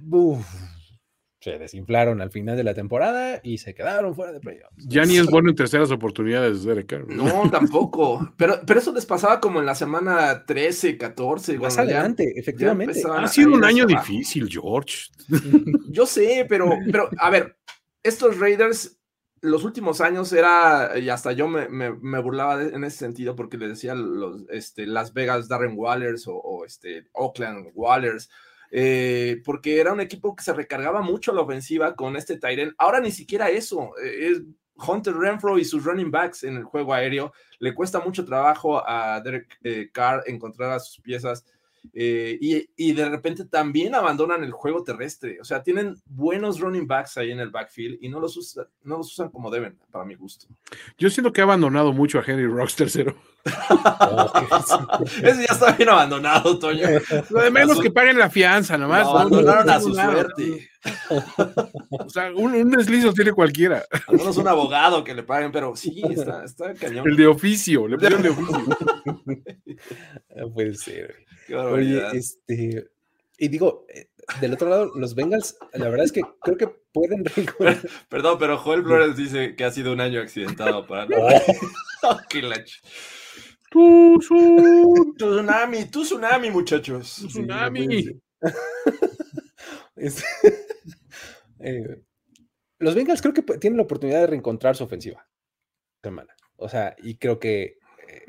se 1.43 1.59
desinflaron 1.59 2.21
al 2.21 2.31
final 2.31 2.55
de 2.55 2.63
la 2.63 2.73
temporada 2.73 3.41
y 3.43 3.57
se 3.57 3.73
quedaron 3.73 4.15
fuera 4.15 4.31
de 4.31 4.39
playoffs. 4.39 4.73
Ya 4.77 5.03
ni 5.03 5.17
es 5.17 5.25
bueno 5.25 5.49
en 5.49 5.55
terceras 5.57 5.91
oportunidades, 5.91 6.63
Derek 6.63 7.05
No, 7.09 7.49
tampoco. 7.51 8.33
Pero, 8.37 8.61
pero 8.65 8.79
eso 8.79 8.93
les 8.93 9.05
pasaba 9.05 9.41
como 9.41 9.59
en 9.59 9.65
la 9.65 9.75
semana 9.75 10.45
13, 10.45 10.97
14. 10.97 11.59
Más 11.59 11.77
adelante, 11.77 12.33
efectivamente. 12.37 13.01
ha 13.11 13.27
sido 13.27 13.53
un 13.53 13.65
año 13.65 13.85
difícil, 13.85 14.47
George. 14.49 15.07
Yo 15.89 16.05
sé, 16.05 16.45
pero, 16.47 16.69
pero 16.89 17.09
a 17.17 17.29
ver, 17.29 17.57
estos 18.03 18.39
Raiders, 18.39 18.97
los 19.41 19.65
últimos 19.65 19.99
años 19.99 20.31
era, 20.31 20.97
y 20.97 21.09
hasta 21.09 21.33
yo 21.33 21.49
me, 21.49 21.89
burlaba 22.21 22.61
en 22.61 22.85
ese 22.85 22.99
sentido 22.99 23.35
porque 23.35 23.57
le 23.57 23.67
decía 23.67 23.95
los, 23.95 24.43
este, 24.49 24.87
Las 24.87 25.13
Vegas 25.13 25.49
Darren 25.49 25.73
Wallers 25.75 26.23
o, 26.27 26.63
este, 26.65 27.09
Oakland 27.11 27.71
Wallers, 27.73 28.29
eh, 28.75 29.39
porque 29.45 29.79
era 29.79 29.93
un 29.93 30.01
equipo 30.01 30.35
que 30.35 30.43
se 30.43 30.51
recargaba 30.51 31.03
mucho 31.03 31.29
a 31.29 31.35
la 31.35 31.41
ofensiva 31.41 31.95
con 31.95 32.15
este 32.15 32.39
Tyren. 32.39 32.73
Ahora 32.79 32.99
ni 32.99 33.11
siquiera 33.11 33.51
eso, 33.51 33.91
eh, 34.03 34.31
es 34.31 34.41
Hunter 34.75 35.13
Renfro 35.13 35.59
y 35.59 35.63
sus 35.63 35.83
running 35.83 36.09
backs 36.09 36.43
en 36.43 36.57
el 36.57 36.63
juego 36.63 36.91
aéreo. 36.91 37.33
Le 37.59 37.75
cuesta 37.75 37.99
mucho 37.99 38.25
trabajo 38.25 38.81
a 38.83 39.21
Derek 39.21 39.59
eh, 39.63 39.89
Carr 39.93 40.23
encontrar 40.25 40.71
a 40.71 40.79
sus 40.79 40.99
piezas. 40.99 41.45
Y, 41.93 42.93
de 42.93 43.09
repente 43.09 43.45
también 43.45 43.93
abandonan 43.93 44.43
el 44.43 44.53
juego 44.53 44.83
terrestre. 44.83 45.39
O 45.39 45.43
sea, 45.43 45.61
tienen 45.61 45.95
buenos 46.05 46.59
running 46.59 46.87
backs 46.87 47.17
ahí 47.17 47.29
en 47.29 47.41
el 47.41 47.51
backfield 47.51 47.99
y 48.01 48.09
no 48.09 48.19
los, 48.19 48.37
usan, 48.37 48.65
no 48.83 48.97
los 48.97 49.11
usan 49.11 49.29
como 49.29 49.51
deben, 49.51 49.77
para 49.91 50.05
mi 50.05 50.15
gusto. 50.15 50.47
Yo 50.97 51.11
siento 51.11 51.31
que 51.31 51.41
ha 51.41 51.43
abandonado 51.43 51.93
mucho 51.93 52.17
a 52.17 52.23
Henry 52.25 52.47
Rocks 52.47 52.75
tercero. 52.75 53.15
Ese 55.21 55.45
ya 55.45 55.53
está 55.53 55.73
bien 55.73 55.89
abandonado, 55.89 56.57
Toño. 56.59 56.87
Lo 57.29 57.41
de 57.41 57.51
menos 57.51 57.79
que 57.79 57.91
paguen 57.91 58.17
la 58.17 58.29
fianza, 58.29 58.77
nomás. 58.77 59.05
abandonaron 59.05 59.69
a 59.69 59.79
su 59.81 59.93
suerte. 59.93 60.69
O 61.89 62.09
sea, 62.09 62.31
un, 62.33 62.71
deslizo 62.71 63.13
tiene 63.13 63.33
cualquiera. 63.33 63.83
Al 64.07 64.17
menos 64.17 64.37
un 64.37 64.47
abogado 64.47 65.03
que 65.03 65.13
le 65.13 65.23
paguen, 65.23 65.51
pero 65.51 65.75
sí, 65.75 66.01
está, 66.09 66.45
está 66.45 66.73
cañón. 66.73 67.07
El 67.07 67.17
de 67.17 67.27
oficio, 67.27 67.87
le 67.87 67.97
pusieron 67.97 68.21
de 68.21 68.29
oficio. 68.29 68.65
No 70.35 70.51
puede 70.51 70.75
ser. 70.75 71.15
Oye, 71.53 72.01
este, 72.13 72.87
y 73.37 73.47
digo, 73.47 73.85
eh, 73.89 74.07
del 74.39 74.53
otro 74.53 74.69
lado, 74.69 74.91
los 74.95 75.15
Bengals, 75.15 75.57
la 75.73 75.89
verdad 75.89 76.05
es 76.05 76.11
que 76.11 76.21
creo 76.41 76.57
que 76.57 76.67
pueden 76.91 77.23
Perdón, 78.09 78.37
pero 78.39 78.57
Joel 78.57 78.83
Flores 78.83 79.15
dice 79.15 79.55
que 79.55 79.63
ha 79.65 79.71
sido 79.71 79.91
un 79.91 80.01
año 80.01 80.21
accidentado 80.21 80.87
para. 80.87 81.07
oh, 82.03 82.19
Tu, 83.73 84.19
tsunami, 84.19 85.85
tu 85.89 86.03
tsunami, 86.03 86.51
muchachos. 86.51 87.15
Tu 87.21 87.27
tsunami. 87.27 88.05
Eh, 91.65 92.03
los 92.79 92.93
Bengals 92.93 93.21
creo 93.21 93.33
que 93.33 93.41
tienen 93.41 93.77
la 93.77 93.83
oportunidad 93.83 94.19
de 94.19 94.27
reencontrar 94.27 94.75
su 94.75 94.83
ofensiva. 94.83 95.25
Semana. 96.01 96.35
O 96.57 96.67
sea, 96.67 96.93
y 97.01 97.15
creo 97.15 97.39
que 97.39 97.77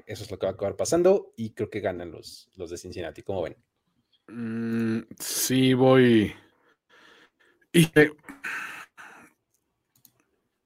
eso 0.07 0.23
es 0.25 0.31
lo 0.31 0.39
que 0.39 0.47
va 0.47 0.53
a 0.53 0.55
acabar 0.55 0.77
pasando 0.77 1.33
y 1.37 1.51
creo 1.51 1.71
que 1.71 1.81
ganan 1.81 2.13
los, 2.13 2.49
los 2.57 2.71
de 2.71 2.77
Cincinnati. 2.77 3.23
¿Cómo 3.23 3.43
ven? 3.43 3.57
Mm, 4.29 5.01
sí, 5.19 5.75
voy. 5.75 6.33
Y, 7.73 7.91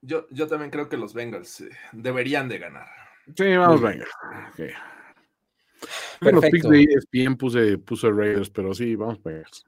yo, 0.02 0.26
yo 0.30 0.46
también 0.46 0.70
creo 0.70 0.88
que 0.88 0.96
los 0.96 1.14
Bengals 1.14 1.62
eh, 1.62 1.70
deberían 1.92 2.48
de 2.48 2.58
ganar. 2.58 3.07
Sí, 3.36 3.56
vamos 3.56 3.80
Bengals. 3.80 4.10
Los 6.20 6.44
picks 6.46 6.68
de 6.68 6.82
ESPN 6.82 7.36
puse, 7.36 7.78
puse 7.78 8.10
Raiders, 8.10 8.50
pero 8.50 8.74
sí, 8.74 8.96
vamos 8.96 9.22
Bengals. 9.22 9.64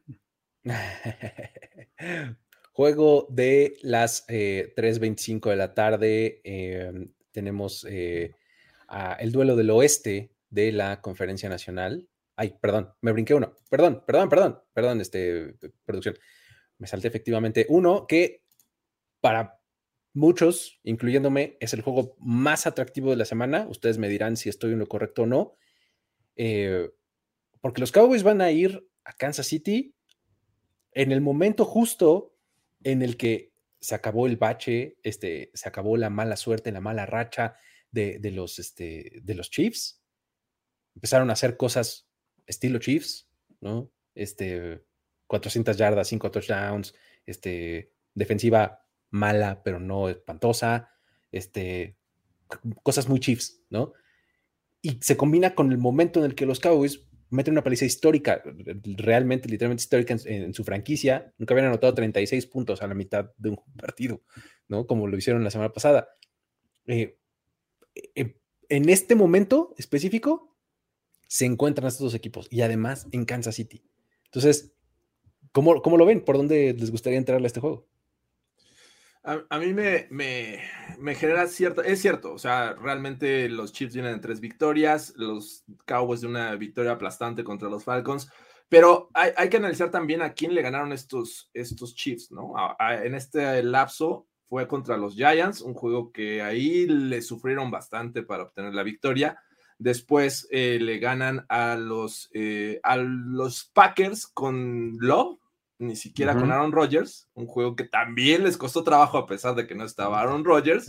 Juego 2.72 3.26
de 3.30 3.76
las 3.82 4.26
3.25 4.28 5.46
eh, 5.46 5.50
de 5.50 5.56
la 5.56 5.74
tarde. 5.74 6.40
Eh, 6.44 7.08
tenemos 7.30 7.84
el 7.84 9.32
duelo 9.32 9.56
del 9.56 9.70
oeste 9.70 10.32
de 10.48 10.72
la 10.72 11.00
conferencia 11.00 11.48
nacional. 11.48 12.08
Ay, 12.36 12.56
perdón, 12.61 12.92
me 13.02 13.12
brinqué 13.12 13.34
uno. 13.34 13.54
Perdón, 13.68 14.02
perdón, 14.06 14.28
perdón, 14.28 14.61
perdón, 14.72 15.00
este, 15.00 15.54
producción. 15.84 16.16
Me 16.78 16.86
salté 16.86 17.08
efectivamente 17.08 17.66
uno 17.68 18.06
que 18.06 18.42
para 19.20 19.59
muchos, 20.12 20.80
incluyéndome, 20.82 21.56
es 21.61 21.72
el 21.74 21.82
juego 21.82 22.16
más 22.18 22.66
atractivo 22.66 23.11
de 23.11 23.16
la 23.16 23.24
semana. 23.24 23.66
Ustedes 23.68 23.98
me 23.98 24.08
dirán 24.08 24.36
si 24.36 24.48
estoy 24.48 24.72
en 24.72 24.78
lo 24.78 24.88
correcto 24.88 25.22
o 25.22 25.26
no. 25.26 25.56
Eh, 26.36 26.90
porque 27.61 27.80
los 27.80 27.92
Cowboys 27.92 28.22
van 28.22 28.40
a 28.40 28.50
ir 28.50 28.86
a 29.04 29.12
Kansas 29.12 29.46
City 29.46 29.94
en 30.92 31.12
el 31.12 31.20
momento 31.20 31.64
justo 31.64 32.34
en 32.82 33.02
el 33.02 33.16
que 33.16 33.52
se 33.80 33.94
acabó 33.94 34.26
el 34.26 34.36
bache, 34.36 34.96
este, 35.02 35.50
se 35.54 35.68
acabó 35.68 35.96
la 35.96 36.11
mala 36.11 36.36
suerte, 36.36 36.72
la 36.72 36.80
mala 36.80 37.06
racha, 37.06 37.56
de, 37.90 38.30
los, 38.32 38.58
este, 38.58 39.20
de 39.22 39.34
los 39.34 39.50
Chiefs. 39.50 40.02
Empezaron 40.94 41.30
a 41.30 41.32
hacer 41.32 41.56
cosas 41.56 42.08
estilo 42.46 42.78
Chiefs, 42.78 43.28
¿no? 43.61 43.90
Este, 44.14 44.84
400 45.26 45.76
yardas, 45.76 46.08
5 46.08 46.30
touchdowns, 46.30 46.94
este, 47.26 47.92
defensiva 48.14 48.79
mala, 49.11 49.62
pero 49.62 49.80
no 49.80 50.08
espantosa, 50.08 50.90
este, 51.32 51.96
cosas 52.82 53.08
muy 53.08 53.20
Chiefs, 53.20 53.62
¿no? 53.70 53.92
Y 54.82 54.98
se 55.02 55.16
combina 55.16 55.54
con 55.54 55.72
el 55.72 55.78
momento 55.78 56.20
en 56.20 56.26
el 56.26 56.34
que 56.34 56.46
los 56.46 56.61
Cowboys 56.61 57.06
meten 57.30 57.52
una 57.52 57.62
paliza 57.62 57.84
histórica, 57.84 58.42
realmente, 58.96 59.48
literalmente 59.48 59.82
histórica 59.82 60.16
en, 60.24 60.52
su 60.52 60.64
franquicia. 60.64 61.32
Nunca 61.38 61.54
habían 61.54 61.68
anotado 61.68 61.94
36 61.94 62.46
puntos 62.46 62.82
a 62.82 62.86
la 62.86 62.94
mitad 62.94 63.30
de 63.36 63.50
un 63.50 63.61
partido, 63.76 64.22
¿no? 64.68 64.86
Como 64.86 65.06
lo 65.06 65.16
hicieron 65.16 65.44
la 65.44 65.50
semana 65.50 65.72
pasada. 65.72 66.08
Eh, 66.86 67.18
eh, 68.14 68.36
en 68.68 68.88
este 68.88 69.14
momento 69.14 69.74
específico 69.78 70.56
se 71.28 71.44
encuentran 71.44 71.88
estos 71.88 72.04
dos 72.04 72.14
equipos 72.14 72.48
y 72.50 72.62
además 72.62 73.06
en 73.12 73.24
Kansas 73.24 73.54
City. 73.54 73.84
Entonces, 74.24 74.72
¿cómo, 75.52 75.82
cómo 75.82 75.96
lo 75.96 76.06
ven? 76.06 76.24
¿Por 76.24 76.36
dónde 76.36 76.74
les 76.74 76.90
gustaría 76.90 77.18
entrarle 77.18 77.46
a 77.46 77.48
este 77.48 77.61
juego? 77.61 77.89
A, 79.48 79.58
mí 79.58 79.72
me, 79.72 80.08
me, 80.10 81.14
genera 81.14 81.46
cierto, 81.46 81.82
es 81.82 82.00
cierto, 82.00 82.32
o 82.32 82.38
sea, 82.38 82.72
realmente 82.72 83.48
los 83.48 83.72
Chiefs 83.72 83.94
vienen 83.94 84.14
en 84.14 84.20
tres 84.20 84.40
victorias, 84.40 85.12
los 85.16 85.64
Cowboys 85.86 86.22
de 86.22 86.26
una 86.26 86.56
victoria 86.56 86.92
aplastante 86.92 87.44
contra 87.44 87.68
los 87.68 87.84
Falcons, 87.84 88.28
pero 88.68 89.08
hay, 89.14 89.48
que 89.48 89.58
analizar 89.58 89.90
también 89.92 90.22
a 90.22 90.32
quién 90.32 90.52
le 90.52 90.62
ganaron 90.62 90.92
estos, 90.92 91.48
estos 91.54 91.94
Chiefs, 91.94 92.32
¿no? 92.32 92.54
en 92.80 93.14
este 93.14 93.62
lapso 93.62 94.26
fue 94.46 94.66
contra 94.66 94.96
los 94.96 95.14
Giants, 95.14 95.60
un 95.60 95.74
juego 95.74 96.10
que 96.10 96.42
ahí 96.42 96.86
le 96.86 97.22
sufrieron 97.22 97.70
bastante 97.70 98.24
para 98.24 98.42
obtener 98.42 98.74
la 98.74 98.82
victoria. 98.82 99.40
Después 99.78 100.48
eh, 100.50 100.78
le 100.80 100.98
ganan 100.98 101.46
a 101.48 101.76
los, 101.76 102.30
eh, 102.34 102.80
a 102.82 102.96
los 102.96 103.70
Packers 103.72 104.26
con 104.26 104.96
Love, 104.98 105.38
ni 105.80 105.96
siquiera 105.96 106.36
con 106.36 106.52
Aaron 106.52 106.72
Rodgers, 106.72 107.28
un 107.34 107.46
juego 107.46 107.74
que 107.74 107.84
también 107.84 108.44
les 108.44 108.56
costó 108.56 108.84
trabajo 108.84 109.16
a 109.16 109.26
pesar 109.26 109.54
de 109.54 109.66
que 109.66 109.74
no 109.74 109.84
estaba 109.84 110.20
Aaron 110.20 110.44
Rodgers. 110.44 110.86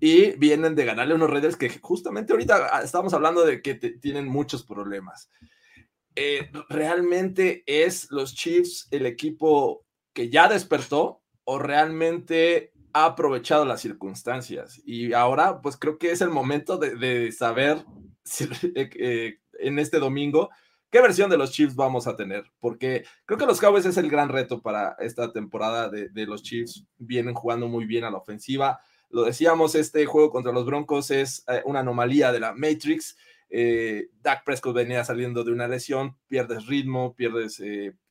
Y 0.00 0.32
vienen 0.38 0.74
de 0.74 0.86
ganarle 0.86 1.12
a 1.12 1.16
unos 1.16 1.28
Raiders 1.28 1.56
que 1.56 1.68
justamente 1.78 2.32
ahorita 2.32 2.70
ah, 2.72 2.82
estamos 2.82 3.12
hablando 3.12 3.44
de 3.44 3.60
que 3.60 3.74
tienen 3.74 4.26
muchos 4.26 4.64
problemas. 4.64 5.30
Eh, 6.16 6.50
realmente 6.70 7.62
es 7.66 8.10
los 8.10 8.34
Chiefs 8.34 8.88
el 8.90 9.04
equipo 9.04 9.84
que 10.14 10.30
ya 10.30 10.48
despertó, 10.48 11.22
o 11.44 11.58
realmente 11.58 12.72
ha 12.92 13.04
aprovechado 13.04 13.64
las 13.64 13.82
circunstancias. 13.82 14.80
Y 14.84 15.12
ahora, 15.12 15.60
pues 15.60 15.76
creo 15.76 15.98
que 15.98 16.10
es 16.10 16.22
el 16.22 16.30
momento 16.30 16.78
de, 16.78 17.30
saber 17.32 17.84
eh, 18.74 18.90
eh, 18.98 19.38
en 19.58 19.78
este 19.78 19.98
domingo 19.98 20.48
qué 20.90 21.00
versión 21.00 21.30
de 21.30 21.38
los 21.38 21.52
Chiefs 21.52 21.74
vamos 21.74 22.06
a 22.06 22.16
tener, 22.16 22.44
porque 22.58 23.04
creo 23.24 23.38
que 23.38 23.46
los 23.46 23.60
Cowboys 23.60 23.86
es 23.86 23.96
el 23.96 24.10
gran 24.10 24.28
reto 24.28 24.60
para 24.60 24.96
esta 24.98 25.32
temporada 25.32 25.88
de, 25.88 26.26
los 26.26 26.42
Chiefs. 26.42 26.84
Vienen 26.98 27.34
jugando 27.34 27.68
muy 27.68 27.86
bien 27.86 28.04
a 28.04 28.10
la 28.10 28.18
ofensiva. 28.18 28.80
Lo 29.08 29.24
decíamos, 29.24 29.74
este 29.74 30.06
juego 30.06 30.30
contra 30.30 30.52
los 30.52 30.66
Broncos 30.66 31.10
es 31.10 31.44
eh, 31.48 31.62
una 31.64 31.80
anomalía 31.80 32.32
de 32.32 32.40
la 32.40 32.52
Matrix. 32.52 33.16
Dak 34.22 34.44
Prescott 34.44 34.76
venía 34.76 35.02
saliendo 35.02 35.42
de 35.42 35.50
una 35.50 35.66
lesión, 35.66 36.16
pierdes 36.28 36.66
ritmo, 36.66 37.16
pierdes 37.16 37.60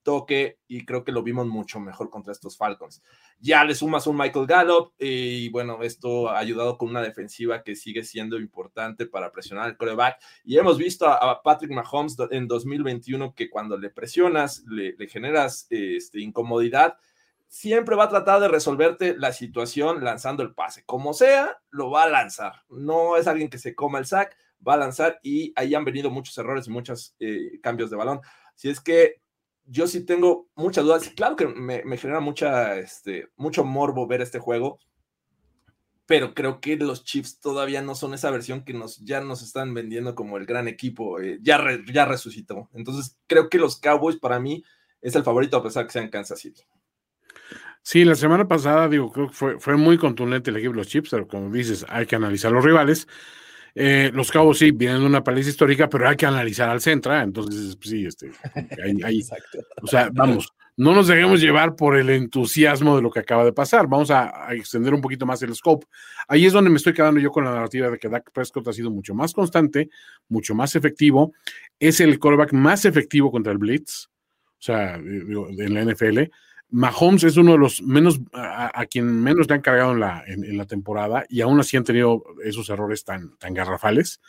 toque 0.03 0.57
y 0.67 0.85
creo 0.85 1.03
que 1.03 1.11
lo 1.11 1.23
vimos 1.23 1.47
mucho 1.47 1.79
mejor 1.79 2.09
contra 2.09 2.33
estos 2.33 2.57
Falcons. 2.57 3.01
Ya 3.41 3.63
le 3.63 3.73
sumas 3.73 4.05
un 4.05 4.17
Michael 4.17 4.45
Gallup 4.45 4.93
y 4.99 5.47
bueno, 5.49 5.81
esto 5.81 6.29
ha 6.29 6.39
ayudado 6.39 6.77
con 6.77 6.89
una 6.89 7.01
defensiva 7.01 7.63
que 7.63 7.73
sigue 7.73 8.03
siendo 8.03 8.37
importante 8.37 9.05
para 9.05 9.31
presionar 9.31 9.65
al 9.65 9.77
coreback. 9.77 10.19
Y 10.43 10.57
hemos 10.57 10.77
visto 10.77 11.07
a, 11.07 11.41
Patrick 11.41 11.71
Mahomes 11.71 12.17
en 12.31 12.47
2021 12.47 13.33
que 13.33 13.49
cuando 13.49 13.77
le 13.77 13.91
presionas, 13.91 14.65
le, 14.67 14.95
generas 15.07 15.67
este, 15.69 16.19
incomodidad, 16.19 16.97
siempre 17.47 17.95
va 17.95 18.05
a 18.05 18.09
tratar 18.09 18.41
de 18.41 18.49
resolverte 18.49 19.15
la 19.17 19.31
situación 19.31 20.03
lanzando 20.03 20.43
el 20.43 20.53
pase. 20.53 20.83
Como 20.85 21.13
sea, 21.13 21.61
lo 21.69 21.89
va 21.89 22.03
a 22.03 22.09
lanzar. 22.09 22.63
No 22.69 23.15
es 23.15 23.27
alguien 23.27 23.49
que 23.49 23.57
se 23.57 23.73
coma 23.73 23.99
el 23.99 24.05
sack, 24.05 24.35
va 24.65 24.73
a 24.73 24.77
lanzar 24.77 25.19
y 25.23 25.53
ahí 25.55 25.73
han 25.75 25.85
venido 25.85 26.09
muchos 26.09 26.37
errores 26.37 26.67
y 26.67 26.71
muchos 26.71 27.15
eh, 27.19 27.59
cambios 27.61 27.89
de 27.89 27.95
balón. 27.95 28.19
Si 28.55 28.69
es 28.69 28.81
que 28.81 29.21
yo 29.69 29.87
sí 29.87 30.05
tengo 30.05 30.49
muchas 30.55 30.83
dudas. 30.83 31.09
Claro 31.15 31.35
que 31.35 31.47
me, 31.47 31.97
genera 31.97 32.19
mucha, 32.19 32.77
este, 32.77 33.29
mucho 33.35 33.63
morbo 33.63 34.07
ver 34.07 34.21
este 34.21 34.39
juego, 34.39 34.79
pero 36.05 36.33
creo 36.33 36.59
que 36.59 36.75
los 36.75 37.03
Chiefs 37.03 37.39
todavía 37.39 37.81
no 37.81 37.93
son 37.93 38.15
esa 38.15 38.31
versión 38.31 38.63
que 38.63 38.73
nos, 38.73 38.97
ya 39.05 39.21
nos 39.21 39.43
están 39.43 39.73
vendiendo 39.73 40.15
como 40.15 40.37
el 40.37 40.45
gran 40.45 40.67
equipo, 40.67 41.19
eh, 41.19 41.37
ya, 41.41 41.63
ya 41.91 42.05
resucitó. 42.05 42.69
Entonces, 42.73 43.17
creo 43.27 43.47
que 43.47 43.59
los 43.59 43.79
Cowboys 43.79 44.17
para 44.17 44.39
mí 44.39 44.63
es 45.01 45.15
el 45.15 45.23
favorito 45.23 45.57
a 45.57 45.63
pesar 45.63 45.85
que 45.85 45.93
sean 45.93 46.09
Kansas 46.09 46.39
City. 46.39 46.63
Sí, 47.83 48.03
la 48.03 48.15
semana 48.15 48.47
pasada, 48.47 48.89
digo, 48.89 49.11
creo 49.11 49.27
que 49.27 49.33
fue, 49.33 49.59
fue 49.59 49.77
muy 49.77 49.97
contundente 49.97 50.49
el 50.49 50.57
equipo 50.57 50.73
de 50.73 50.77
los 50.77 50.87
Chips, 50.87 51.11
pero 51.11 51.27
como 51.27 51.51
dices, 51.51 51.85
hay 51.89 52.07
que 52.07 52.15
analizar 52.15 52.51
los 52.51 52.65
rivales. 52.65 53.07
Eh, 53.75 54.11
los 54.13 54.31
Cabos 54.31 54.59
sí 54.59 54.71
vienen 54.71 55.01
de 55.01 55.05
una 55.05 55.23
paliza 55.23 55.49
histórica, 55.49 55.89
pero 55.89 56.07
hay 56.07 56.15
que 56.15 56.25
analizar 56.25 56.69
al 56.69 56.81
Centra, 56.81 57.21
entonces 57.21 57.77
sí, 57.81 58.05
este, 58.05 58.31
ahí, 59.03 59.21
o 59.81 59.87
sea, 59.87 60.09
vamos, 60.11 60.49
no 60.77 60.93
nos 60.93 61.07
dejemos 61.07 61.41
llevar 61.41 61.75
por 61.75 61.97
el 61.97 62.09
entusiasmo 62.09 62.95
de 62.95 63.01
lo 63.01 63.11
que 63.11 63.19
acaba 63.19 63.43
de 63.43 63.53
pasar, 63.53 63.87
vamos 63.87 64.11
a, 64.11 64.47
a, 64.47 64.53
extender 64.53 64.93
un 64.93 65.01
poquito 65.01 65.25
más 65.25 65.41
el 65.43 65.53
scope. 65.55 65.85
Ahí 66.27 66.45
es 66.45 66.53
donde 66.53 66.69
me 66.69 66.77
estoy 66.77 66.93
quedando 66.93 67.19
yo 67.19 67.31
con 67.31 67.43
la 67.43 67.51
narrativa 67.51 67.89
de 67.89 67.97
que 67.97 68.09
Dak 68.09 68.31
Prescott 68.31 68.67
ha 68.67 68.73
sido 68.73 68.89
mucho 68.89 69.13
más 69.13 69.33
constante, 69.33 69.89
mucho 70.27 70.55
más 70.55 70.75
efectivo, 70.75 71.33
es 71.79 71.99
el 71.99 72.19
quarterback 72.19 72.53
más 72.53 72.85
efectivo 72.85 73.31
contra 73.31 73.51
el 73.51 73.57
Blitz, 73.57 74.07
o 74.07 74.61
sea, 74.61 74.95
en 74.95 75.73
la 75.73 75.85
NFL 75.85 76.29
Mahomes 76.71 77.23
es 77.23 77.37
uno 77.37 77.53
de 77.53 77.57
los 77.57 77.81
menos, 77.81 78.19
a, 78.33 78.85
quien 78.85 79.05
menos 79.05 79.47
le 79.47 79.55
han 79.55 79.61
cargado 79.61 79.93
en 79.93 80.57
la, 80.57 80.65
temporada 80.65 81.25
y 81.27 81.41
aún 81.41 81.59
así 81.59 81.77
han 81.77 81.83
tenido 81.83 82.23
esos 82.43 82.69
errores 82.69 83.03
tan, 83.03 83.35
tan 83.37 83.53
garrafales. 83.53 84.21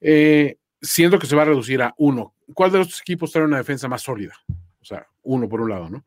Eh, 0.00 0.58
siento 0.82 1.18
que 1.18 1.26
se 1.26 1.34
va 1.34 1.42
a 1.42 1.46
reducir 1.46 1.80
a 1.82 1.94
uno. 1.96 2.34
¿Cuál 2.52 2.72
de 2.72 2.78
los 2.78 3.00
equipos 3.00 3.32
trae 3.32 3.44
una 3.44 3.56
defensa 3.56 3.88
más 3.88 4.02
sólida? 4.02 4.34
O 4.80 4.84
sea, 4.84 5.06
uno 5.22 5.48
por 5.48 5.62
un 5.62 5.70
lado, 5.70 5.88
¿no? 5.88 6.04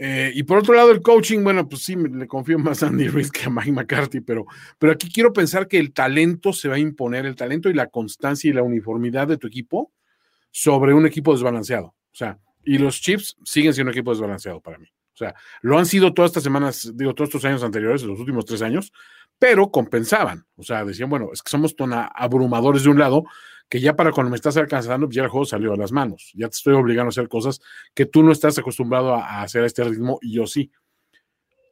Eh, 0.00 0.30
y 0.34 0.44
por 0.44 0.58
otro 0.58 0.74
lado, 0.74 0.92
el 0.92 1.02
coaching, 1.02 1.42
bueno, 1.42 1.68
pues 1.68 1.82
sí, 1.82 1.96
le 1.96 2.28
confío 2.28 2.58
más 2.58 2.82
a 2.82 2.86
Andy 2.86 3.08
Reid 3.08 3.30
que 3.30 3.46
a 3.46 3.50
Mike 3.50 3.72
McCarthy, 3.72 4.20
pero, 4.20 4.46
pero 4.78 4.92
aquí 4.92 5.10
quiero 5.10 5.32
pensar 5.32 5.66
que 5.66 5.78
el 5.78 5.92
talento 5.92 6.52
se 6.52 6.68
va 6.68 6.76
a 6.76 6.78
imponer, 6.78 7.26
el 7.26 7.34
talento 7.34 7.68
y 7.68 7.74
la 7.74 7.88
constancia 7.88 8.48
y 8.48 8.52
la 8.52 8.62
uniformidad 8.62 9.26
de 9.26 9.38
tu 9.38 9.48
equipo 9.48 9.92
sobre 10.52 10.94
un 10.94 11.04
equipo 11.04 11.32
desbalanceado. 11.32 11.86
O 11.86 12.14
sea, 12.14 12.38
y 12.64 12.78
los 12.78 13.00
Chiefs 13.00 13.36
siguen 13.44 13.74
siendo 13.74 13.90
un 13.90 13.96
equipo 13.96 14.10
desbalanceado 14.10 14.60
para 14.60 14.78
mí. 14.78 14.86
O 14.86 15.18
sea, 15.18 15.34
lo 15.62 15.78
han 15.78 15.86
sido 15.86 16.14
todas 16.14 16.30
estas 16.30 16.44
semanas, 16.44 16.92
digo, 16.94 17.12
todos 17.12 17.28
estos 17.28 17.44
años 17.44 17.64
anteriores, 17.64 18.04
los 18.04 18.20
últimos 18.20 18.44
tres 18.44 18.62
años, 18.62 18.92
pero 19.38 19.70
compensaban. 19.70 20.46
O 20.56 20.62
sea, 20.62 20.84
decían, 20.84 21.10
bueno, 21.10 21.30
es 21.32 21.42
que 21.42 21.50
somos 21.50 21.74
tan 21.74 21.90
abrumadores 21.92 22.84
de 22.84 22.90
un 22.90 22.98
lado 22.98 23.24
que 23.68 23.80
ya 23.80 23.96
para 23.96 24.12
cuando 24.12 24.30
me 24.30 24.36
estás 24.36 24.56
alcanzando, 24.56 25.06
pues 25.06 25.16
ya 25.16 25.24
el 25.24 25.28
juego 25.28 25.44
salió 25.44 25.72
a 25.72 25.76
las 25.76 25.92
manos. 25.92 26.32
Ya 26.34 26.48
te 26.48 26.54
estoy 26.54 26.74
obligando 26.74 27.08
a 27.08 27.10
hacer 27.10 27.28
cosas 27.28 27.60
que 27.94 28.06
tú 28.06 28.22
no 28.22 28.32
estás 28.32 28.58
acostumbrado 28.58 29.14
a, 29.14 29.42
hacer 29.42 29.64
a 29.64 29.66
este 29.66 29.84
ritmo 29.84 30.18
y 30.22 30.34
yo 30.34 30.46
sí. 30.46 30.70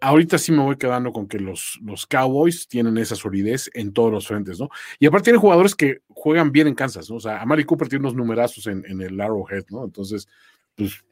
Ahorita 0.00 0.36
sí 0.36 0.52
me 0.52 0.62
voy 0.62 0.76
quedando 0.76 1.10
con 1.10 1.26
que 1.26 1.38
los, 1.38 1.78
los 1.82 2.06
Cowboys 2.06 2.68
tienen 2.68 2.98
esa 2.98 3.16
solidez 3.16 3.70
en 3.72 3.94
todos 3.94 4.12
los 4.12 4.26
frentes, 4.26 4.60
¿no? 4.60 4.68
Y 4.98 5.06
aparte 5.06 5.24
tienen 5.24 5.40
jugadores 5.40 5.74
que 5.74 6.00
juegan 6.08 6.52
bien 6.52 6.66
en 6.66 6.74
Kansas, 6.74 7.08
¿no? 7.08 7.16
O 7.16 7.20
sea, 7.20 7.40
Amari 7.40 7.64
Cooper 7.64 7.88
tiene 7.88 8.02
unos 8.02 8.14
numerazos 8.14 8.66
en, 8.66 8.84
en 8.86 9.00
el 9.00 9.18
Arrowhead, 9.18 9.64
¿no? 9.70 9.84
Entonces, 9.84 10.28
pues 10.76 11.04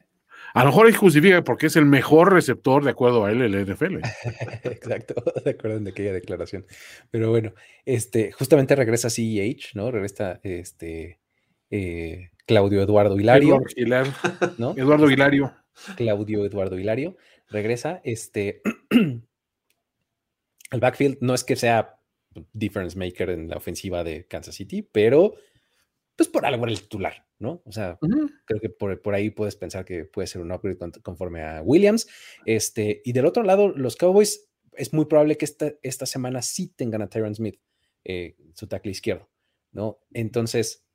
a 0.55 0.61
lo 0.61 0.67
mejor 0.67 0.87
él 0.87 0.95
justifica 0.95 1.43
porque 1.43 1.65
es 1.65 1.75
el 1.75 1.85
mejor 1.85 2.31
receptor 2.31 2.81
de 2.85 2.91
acuerdo 2.91 3.25
a 3.25 3.31
él 3.31 3.41
el 3.41 3.65
NFL. 3.65 3.97
Exacto, 4.63 5.15
de 5.43 5.51
acuerdo 5.51 5.77
en 5.77 5.87
aquella 5.89 6.13
declaración. 6.13 6.65
Pero 7.11 7.29
bueno, 7.29 7.53
este, 7.83 8.31
justamente 8.31 8.73
regresa 8.73 9.09
CEH, 9.09 9.71
¿no? 9.73 9.91
Regresa 9.91 10.39
este 10.43 11.19
eh, 11.69 12.29
Claudio 12.45 12.81
Eduardo 12.81 13.19
Hilario. 13.19 13.59
Eduardo, 13.75 14.13
¿no? 14.57 14.73
Eduardo 14.77 15.11
Hilario. 15.11 15.53
Claudio 15.97 16.45
Eduardo 16.45 16.79
Hilario 16.79 17.17
regresa. 17.49 17.99
Este 18.05 18.61
el 18.91 20.79
backfield 20.79 21.17
no 21.19 21.33
es 21.33 21.43
que 21.43 21.57
sea 21.57 21.99
difference 22.53 22.97
maker 22.97 23.29
en 23.29 23.49
la 23.49 23.57
ofensiva 23.57 24.05
de 24.05 24.25
Kansas 24.25 24.55
City, 24.55 24.87
pero 24.89 25.35
pues 26.15 26.29
por 26.29 26.45
algo 26.45 26.63
era 26.63 26.71
el 26.71 26.81
titular, 26.81 27.24
¿no? 27.39 27.61
O 27.65 27.71
sea, 27.71 27.97
creo 28.45 28.59
que 28.61 28.69
por, 28.69 29.13
ahí 29.13 29.29
puedes 29.29 29.55
pensar 29.55 29.85
que 29.85 30.05
puede 30.05 30.27
ser 30.27 30.41
un 30.41 30.51
upgrade 30.51 30.77
conforme 31.01 31.43
a 31.43 31.61
Williams. 31.61 32.07
Este, 32.45 33.01
y 33.03 33.13
del 33.13 33.25
otro 33.25 33.43
lado, 33.43 33.69
los 33.69 33.95
Cowboys, 33.95 34.49
es 34.73 34.93
muy 34.93 35.05
probable 35.05 35.37
que 35.37 35.45
esta, 35.45 35.73
esta 35.83 36.05
semana 36.05 36.41
sí 36.41 36.67
tengan 36.67 37.01
a 37.01 37.09
Tyron 37.09 37.35
Smith, 37.35 37.59
eh, 38.03 38.35
su 38.53 38.67
tackle 38.67 38.91
izquierdo, 38.91 39.29
¿no? 39.71 39.99
Entonces, 40.13 40.85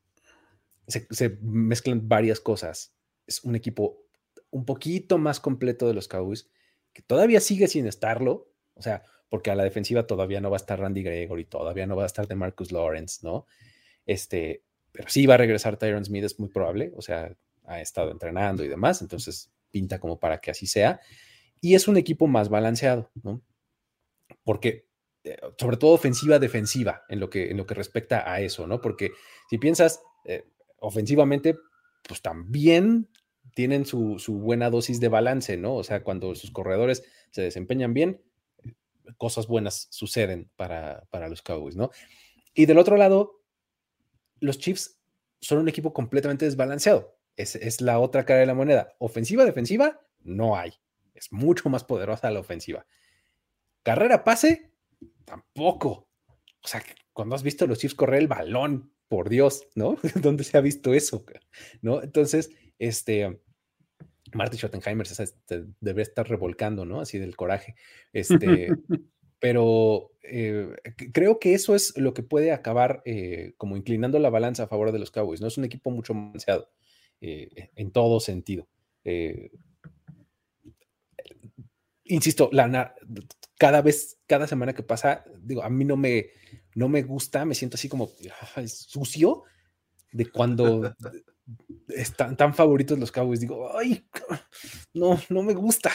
se, 0.88 1.38
mezclan 1.42 2.08
varias 2.08 2.40
cosas. 2.40 2.94
Es 3.26 3.44
un 3.44 3.54
equipo 3.54 4.04
un 4.50 4.64
poquito 4.64 5.18
más 5.18 5.40
completo 5.40 5.86
de 5.86 5.94
los 5.94 6.08
Cowboys, 6.08 6.48
que 6.92 7.02
todavía 7.02 7.40
sigue 7.40 7.68
sin 7.68 7.86
estarlo, 7.86 8.52
o 8.74 8.82
sea, 8.82 9.04
porque 9.28 9.50
a 9.50 9.54
la 9.54 9.62
defensiva 9.62 10.06
todavía 10.06 10.40
no 10.40 10.50
va 10.50 10.56
a 10.56 10.58
estar 10.58 10.80
Randy 10.80 11.02
Gregory, 11.02 11.44
todavía 11.44 11.86
no 11.86 11.94
va 11.94 12.02
a 12.02 12.06
estar 12.06 12.26
de 12.26 12.34
Marcus 12.34 12.72
Lawrence, 12.72 13.20
¿no? 13.22 13.46
Este, 14.06 14.64
pero 14.92 15.08
sí 15.08 15.26
va 15.26 15.34
a 15.34 15.38
regresar 15.38 15.76
Tyron 15.76 16.04
Smith, 16.04 16.24
es 16.24 16.38
muy 16.38 16.48
probable, 16.48 16.92
o 16.96 17.02
sea, 17.02 17.34
ha 17.64 17.80
estado 17.80 18.10
entrenando 18.10 18.64
y 18.64 18.68
demás, 18.68 19.00
entonces 19.02 19.50
pinta 19.70 19.98
como 19.98 20.18
para 20.18 20.40
que 20.40 20.50
así 20.50 20.66
sea. 20.66 21.00
Y 21.60 21.74
es 21.74 21.88
un 21.88 21.96
equipo 21.96 22.26
más 22.26 22.48
balanceado, 22.48 23.10
¿no? 23.22 23.42
Porque, 24.44 24.86
eh, 25.24 25.36
sobre 25.58 25.76
todo 25.76 25.92
ofensiva, 25.92 26.38
defensiva, 26.38 27.04
en 27.08 27.20
lo 27.20 27.30
que, 27.30 27.50
en 27.50 27.56
lo 27.56 27.66
que 27.66 27.74
respecta 27.74 28.30
a 28.30 28.40
eso, 28.40 28.66
¿no? 28.66 28.80
Porque 28.80 29.12
si 29.48 29.58
piensas 29.58 30.02
eh, 30.24 30.44
ofensivamente, 30.78 31.56
pues 32.08 32.22
también 32.22 33.08
tienen 33.54 33.84
su, 33.84 34.16
buena 34.40 34.70
dosis 34.70 35.00
de 35.00 35.08
balance, 35.08 35.56
¿no? 35.56 35.76
O 35.76 35.84
sea, 35.84 36.02
cuando 36.02 36.34
sus 36.34 36.50
corredores 36.50 37.04
se 37.30 37.42
desempeñan 37.42 37.94
bien, 37.94 38.22
cosas 39.18 39.46
buenas 39.46 39.88
suceden 39.90 40.50
para, 40.56 41.04
para 41.10 41.28
los 41.28 41.42
Cowboys, 41.42 41.76
¿no? 41.76 41.90
Y 42.54 42.66
del 42.66 42.78
otro 42.78 42.96
lado, 42.96 43.39
los 44.40 44.58
Chiefs 44.58 45.00
son 45.40 45.58
un 45.58 45.68
equipo 45.68 45.92
completamente 45.92 46.44
desbalanceado. 46.44 47.18
Es, 47.36 47.56
es 47.56 47.80
la 47.80 47.98
otra 47.98 48.24
cara 48.24 48.40
de 48.40 48.46
la 48.46 48.54
moneda. 48.54 48.94
Ofensiva, 48.98 49.44
defensiva, 49.44 50.00
no 50.20 50.56
hay. 50.56 50.72
Es 51.14 51.32
mucho 51.32 51.68
más 51.68 51.84
poderosa 51.84 52.30
la 52.30 52.40
ofensiva. 52.40 52.86
Carrera, 53.82 54.24
pase, 54.24 54.72
tampoco. 55.24 56.08
O 56.62 56.68
sea, 56.68 56.82
cuando 57.12 57.34
has 57.34 57.42
visto 57.42 57.64
a 57.64 57.68
los 57.68 57.78
Chiefs 57.78 57.94
correr 57.94 58.20
el 58.20 58.28
balón, 58.28 58.92
por 59.10 59.28
Dios, 59.28 59.66
¿no? 59.74 59.98
¿Dónde 60.22 60.44
se 60.44 60.56
ha 60.56 60.60
visto 60.60 60.94
eso? 60.94 61.24
¿No? 61.82 62.00
Entonces, 62.00 62.50
este, 62.78 63.42
Marty 64.32 64.56
Schottenheimer 64.56 65.06
se, 65.06 65.34
debe 65.80 66.02
estar 66.02 66.28
revolcando, 66.28 66.86
¿no? 66.86 67.00
Así 67.00 67.18
del 67.18 67.36
coraje. 67.36 67.74
Este, 68.12 68.68
pero 69.40 70.12
eh, 70.22 70.76
creo 71.12 71.40
que 71.40 71.54
eso 71.54 71.74
es 71.74 71.96
lo 71.96 72.14
que 72.14 72.22
puede 72.22 72.52
acabar 72.52 73.02
eh, 73.04 73.54
como 73.56 73.76
inclinando 73.76 74.18
la 74.18 74.30
balanza 74.30 74.64
a 74.64 74.68
favor 74.68 74.92
de 74.92 74.98
los 74.98 75.10
Cowboys, 75.10 75.40
¿no? 75.40 75.48
Es 75.48 75.58
un 75.58 75.64
equipo 75.64 75.90
mucho 75.90 76.14
más 76.14 76.46
eh, 77.20 77.70
en 77.74 77.90
todo 77.90 78.20
sentido. 78.20 78.68
insisto, 82.04 82.50
la, 82.52 82.94
cada 83.58 83.80
vez, 83.80 84.18
cada 84.26 84.46
semana 84.46 84.74
que 84.74 84.82
pasa, 84.82 85.24
digo, 85.40 85.62
a 85.62 85.70
mí 85.70 85.84
no 85.84 85.96
me, 85.96 86.26
no 86.74 86.88
me 86.88 87.02
gusta, 87.02 87.44
me 87.46 87.54
siento 87.54 87.76
así 87.76 87.88
como 87.88 88.10
sucio 88.66 89.44
de 90.12 90.26
cuando 90.26 90.94
están 91.88 92.36
tan 92.36 92.54
favoritos 92.54 92.98
los 92.98 93.10
Cowboys. 93.10 93.40
Digo, 93.40 93.74
ay, 93.74 94.06
no, 94.92 95.18
no 95.30 95.42
me 95.42 95.54
gusta 95.54 95.90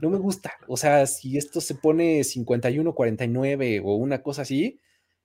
no 0.00 0.10
me 0.10 0.18
gusta. 0.18 0.52
O 0.68 0.76
sea, 0.76 1.06
si 1.06 1.36
esto 1.36 1.60
se 1.60 1.74
pone 1.74 2.20
51-49 2.20 3.82
o 3.84 3.96
una 3.96 4.22
cosa 4.22 4.42
así, 4.42 4.80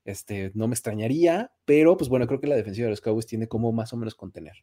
este, 0.05 0.51
no 0.53 0.67
me 0.67 0.73
extrañaría, 0.73 1.51
pero 1.65 1.97
pues 1.97 2.09
bueno, 2.09 2.27
creo 2.27 2.39
que 2.39 2.47
la 2.47 2.55
defensiva 2.55 2.85
de 2.85 2.91
los 2.91 3.01
Cowboys 3.01 3.27
tiene 3.27 3.47
como 3.47 3.71
más 3.71 3.93
o 3.93 3.97
menos 3.97 4.15
contener. 4.15 4.53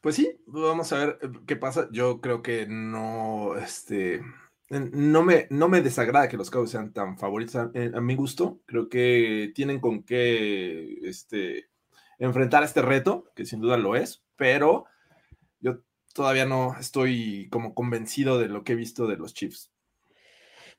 Pues 0.00 0.16
sí, 0.16 0.38
vamos 0.46 0.92
a 0.92 0.98
ver 0.98 1.18
eh, 1.22 1.28
qué 1.46 1.56
pasa. 1.56 1.88
Yo 1.90 2.20
creo 2.20 2.42
que 2.42 2.66
no, 2.66 3.56
este, 3.56 4.20
no 4.68 5.22
me, 5.22 5.46
no 5.50 5.68
me 5.68 5.80
desagrada 5.80 6.28
que 6.28 6.36
los 6.36 6.50
Cowboys 6.50 6.72
sean 6.72 6.92
tan 6.92 7.16
favoritos 7.16 7.56
a, 7.56 7.70
a, 7.94 8.00
mi 8.00 8.14
gusto. 8.14 8.60
Creo 8.66 8.88
que 8.88 9.52
tienen 9.54 9.80
con 9.80 10.02
qué 10.02 10.98
este, 11.04 11.70
enfrentar 12.18 12.64
este 12.64 12.82
reto, 12.82 13.30
que 13.34 13.46
sin 13.46 13.60
duda 13.60 13.78
lo 13.78 13.96
es, 13.96 14.24
pero 14.36 14.84
todavía 16.14 16.46
no 16.46 16.76
estoy 16.80 17.48
como 17.50 17.74
convencido 17.74 18.38
de 18.38 18.48
lo 18.48 18.64
que 18.64 18.72
he 18.72 18.76
visto 18.76 19.06
de 19.06 19.16
los 19.16 19.34
Chiefs. 19.34 19.70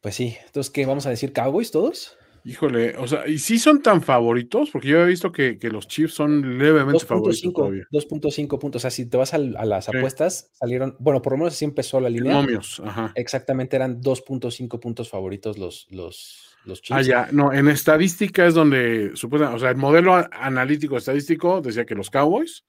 Pues 0.02 0.16
sí, 0.16 0.38
entonces, 0.46 0.72
¿qué 0.72 0.86
vamos 0.86 1.06
a 1.06 1.10
decir? 1.10 1.34
¿Cowboys 1.34 1.72
todos? 1.72 2.18
Híjole, 2.48 2.96
o 2.98 3.08
sea, 3.08 3.28
¿y 3.28 3.40
si 3.40 3.58
son 3.58 3.82
tan 3.82 4.04
favoritos? 4.04 4.70
Porque 4.70 4.90
yo 4.90 5.00
he 5.00 5.06
visto 5.08 5.32
que, 5.32 5.58
los 5.64 5.88
Chiefs 5.88 6.14
son 6.14 6.60
levemente 6.60 7.04
favoritos 7.04 7.44
2.5 7.44 8.60
puntos, 8.60 8.80
o 8.80 8.84
sea, 8.84 8.92
si 8.92 9.08
te 9.08 9.18
vas 9.18 9.34
a, 9.34 9.40
las 9.40 9.90
apuestas, 9.90 10.52
salieron, 10.54 10.96
bueno, 11.00 11.24
por 11.24 11.34
lo 11.34 11.40
menos 11.40 11.54
así 11.54 11.66
empezó 11.66 12.00
la 12.00 12.10
línea. 12.10 12.36
Momios, 12.36 12.80
ajá. 12.86 13.12
Exactamente, 13.16 13.76
eran 13.76 14.00
2.5 14.00 14.80
puntos 14.80 15.10
favoritos 15.10 15.58
los, 15.58 15.88
los, 15.90 16.56
los 16.66 16.84
Chiefs. 16.84 17.00
Ah, 17.00 17.02
ya, 17.02 17.30
no, 17.32 17.52
en 17.52 17.68
estadística 17.68 18.46
es 18.46 18.54
donde, 18.54 19.16
supuestamente, 19.16 19.58
o 19.58 19.60
sea, 19.60 19.72
el 19.72 19.78
modelo 19.78 20.14
analítico 20.14 20.98
estadístico 20.98 21.62
decía 21.62 21.84
que 21.88 21.96
los 21.96 22.12
Cowboys, 22.12 22.64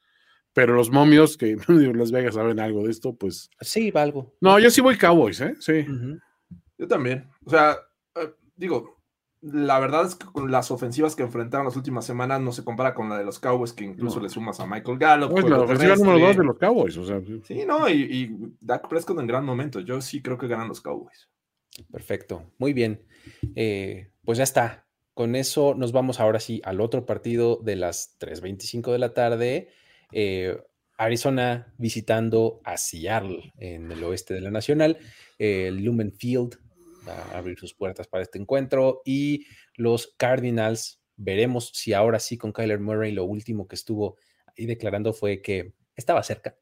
pero 0.57 0.75
los 0.75 0.91
momios 0.91 1.37
que 1.37 1.55
Las 1.69 2.11
Vegas 2.11 2.35
saben 2.35 2.59
algo 2.61 2.85
de 2.85 2.91
esto, 2.91 3.15
pues. 3.15 3.51
Sí, 3.61 3.91
va 3.91 4.01
algo. 4.01 4.35
No, 4.41 4.59
yo 4.59 4.71
sí 4.71 4.81
voy 4.81 4.97
Cowboys, 4.97 5.39
¿eh? 5.43 5.55
Sí. 5.61 5.85
Yo 6.79 6.89
también. 6.89 7.29
O 7.45 7.51
sea, 7.51 7.77
eh, 8.15 8.33
digo, 8.57 8.97
la 9.43 9.79
verdad 9.79 10.07
es 10.07 10.15
que 10.15 10.25
con 10.25 10.51
las 10.51 10.71
ofensivas 10.71 11.15
que 11.15 11.23
enfrentaron 11.23 11.67
las 11.67 11.77
últimas 11.77 12.07
semanas 12.07 12.41
no 12.41 12.53
se 12.53 12.65
compara 12.65 12.95
con 12.95 13.11
la 13.11 13.19
de 13.19 13.25
los 13.27 13.39
Cowboys, 13.39 13.75
que 13.75 13.85
incluso 13.85 14.19
le 14.19 14.31
sumas 14.31 14.59
a 14.59 14.67
Michael 14.67 14.97
Gallup. 14.97 15.31
Pues 15.31 15.45
la 15.45 15.61
ofensiva 15.61 15.95
número 15.97 16.21
dos 16.21 16.37
de 16.39 16.45
los 16.45 16.57
Cowboys. 16.57 16.97
O 16.97 17.05
sea. 17.05 17.21
Sí, 17.45 17.65
no, 17.67 17.87
y, 17.91 17.93
y 17.93 18.57
Dak 18.59 18.89
Prescott 18.89 19.21
en 19.21 19.27
gran 19.27 19.45
momento. 19.45 19.81
Yo 19.81 20.01
sí 20.01 20.23
creo 20.23 20.39
que 20.39 20.49
ganan 20.49 20.69
los 20.69 20.81
Cowboys. 20.81 21.29
Perfecto, 21.93 22.51
muy 22.57 22.73
bien. 22.73 23.05
Eh, 23.55 24.11
pues 24.25 24.39
ya 24.39 24.45
está. 24.45 24.87
Con 25.13 25.37
eso 25.37 25.75
nos 25.75 25.93
vamos 25.93 26.19
ahora 26.19 26.41
sí 26.41 26.63
al 26.65 26.81
otro 26.81 27.05
partido 27.05 27.61
de 27.63 27.77
las 27.77 28.19
3.25 28.21 28.91
de 28.93 28.99
la 28.99 29.13
tarde. 29.13 29.69
Eh, 30.13 30.57
Arizona 30.99 31.75
visitando 31.77 32.61
a 32.65 32.77
Seattle 32.77 33.53
en 33.59 33.93
el 33.93 34.03
oeste 34.05 34.35
de 34.35 34.41
la 34.41 34.51
Nacional. 34.51 34.99
El 35.39 35.85
Lumen 35.85 36.13
Field 36.13 36.59
va 37.07 37.15
a 37.15 37.39
abrir 37.39 37.59
sus 37.59 37.75
puertas 37.75 38.09
para 38.09 38.23
este 38.23 38.39
encuentro. 38.39 39.03
Y 39.05 39.47
los 39.75 40.15
Cardinals, 40.17 41.03
veremos 41.17 41.71
si 41.75 41.93
ahora 41.93 42.19
sí 42.19 42.37
con 42.39 42.53
Kyler 42.53 42.81
Murray 42.81 43.13
lo 43.13 43.25
último 43.25 43.69
que 43.69 43.77
estuvo 43.77 44.17
ahí 44.57 44.67
declarando 44.67 45.13
fue 45.13 45.43
que 45.43 45.75
estaba 45.95 46.23
cerca. 46.23 46.57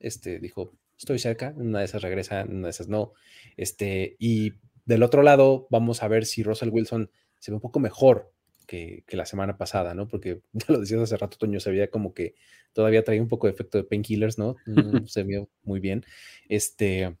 Este 0.00 0.38
dijo, 0.38 0.72
estoy 0.96 1.18
cerca, 1.18 1.52
una 1.56 1.80
de 1.80 1.84
esas 1.84 2.02
regresa, 2.02 2.44
una 2.48 2.68
de 2.68 2.70
esas 2.70 2.88
no. 2.88 3.12
Este, 3.56 4.16
y 4.18 4.54
del 4.84 5.02
otro 5.02 5.22
lado, 5.22 5.66
vamos 5.70 6.02
a 6.02 6.08
ver 6.08 6.24
si 6.24 6.42
Russell 6.42 6.70
Wilson 6.70 7.10
se 7.38 7.50
ve 7.50 7.56
un 7.56 7.60
poco 7.60 7.80
mejor 7.80 8.32
que, 8.66 9.04
la 9.08 9.26
semana 9.26 9.56
pasada, 9.56 9.94
¿no? 9.94 10.08
Porque 10.08 10.42
ya 10.52 10.66
lo 10.68 10.80
decías 10.80 11.00
hace 11.00 11.16
rato, 11.16 11.38
Toño, 11.38 11.60
se 11.60 11.70
veía 11.70 11.90
como 11.90 12.14
que 12.14 12.34
todavía 12.72 13.04
traía 13.04 13.22
un 13.22 13.28
poco 13.28 13.46
de 13.46 13.52
efecto 13.52 13.78
de 13.78 13.84
painkillers, 13.84 14.38
¿no? 14.38 14.56
No 14.66 15.06
se 15.06 15.22
vio 15.22 15.48
muy 15.62 15.80
bien. 15.80 16.04
Este, 16.48 17.16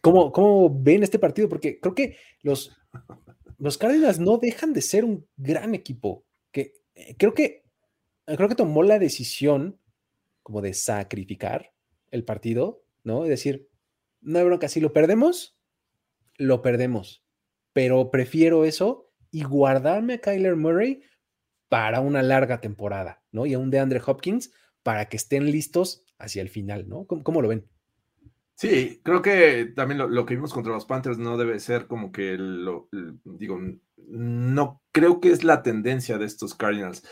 ¿cómo, 0.00 0.32
¿Cómo 0.32 0.70
ven 0.82 1.02
este 1.02 1.18
partido? 1.18 1.48
Porque 1.48 1.78
creo 1.80 1.94
que 1.94 2.16
los, 2.42 2.76
los 3.58 3.76
Cardinals 3.78 4.18
no 4.18 4.38
dejan 4.38 4.72
de 4.72 4.82
ser 4.82 5.04
un 5.04 5.26
gran 5.36 5.74
equipo. 5.74 6.24
Que, 6.52 6.72
eh, 6.94 7.14
creo 7.18 7.34
que 7.34 7.66
creo 8.34 8.48
que 8.48 8.54
tomó 8.56 8.82
la 8.82 8.98
decisión 8.98 9.78
como 10.42 10.60
de 10.60 10.74
sacrificar 10.74 11.72
el 12.10 12.24
partido, 12.24 12.82
¿no? 13.04 13.24
Es 13.24 13.30
decir, 13.30 13.68
no 14.20 14.38
hay 14.38 14.44
bronca, 14.44 14.68
si 14.68 14.80
lo 14.80 14.92
perdemos, 14.92 15.56
lo 16.36 16.62
perdemos, 16.62 17.24
pero 17.72 18.10
prefiero 18.10 18.64
eso 18.64 19.05
y 19.36 19.42
guardarme 19.42 20.14
a 20.14 20.18
Kyler 20.18 20.56
Murray 20.56 21.02
para 21.68 22.00
una 22.00 22.22
larga 22.22 22.62
temporada, 22.62 23.22
¿no? 23.32 23.44
Y 23.44 23.52
a 23.52 23.58
un 23.58 23.68
de 23.68 23.80
Andre 23.80 24.00
Hopkins 24.06 24.50
para 24.82 25.10
que 25.10 25.18
estén 25.18 25.44
listos 25.44 26.06
hacia 26.18 26.40
el 26.40 26.48
final, 26.48 26.88
¿no? 26.88 27.06
¿Cómo, 27.06 27.42
lo 27.42 27.48
ven? 27.48 27.68
Sí, 28.54 29.02
creo 29.04 29.20
que 29.20 29.74
también 29.76 29.98
lo, 29.98 30.24
que 30.24 30.36
vimos 30.36 30.54
contra 30.54 30.72
los 30.72 30.86
Panthers 30.86 31.18
no 31.18 31.36
debe 31.36 31.60
ser 31.60 31.86
como 31.86 32.12
que 32.12 32.38
lo, 32.38 32.88
digo, 33.24 33.60
no 34.08 34.80
creo 34.90 35.20
que 35.20 35.32
es 35.32 35.44
la 35.44 35.62
tendencia 35.62 36.16
de 36.16 36.24
estos 36.24 36.54
Cardinals. 36.54 37.06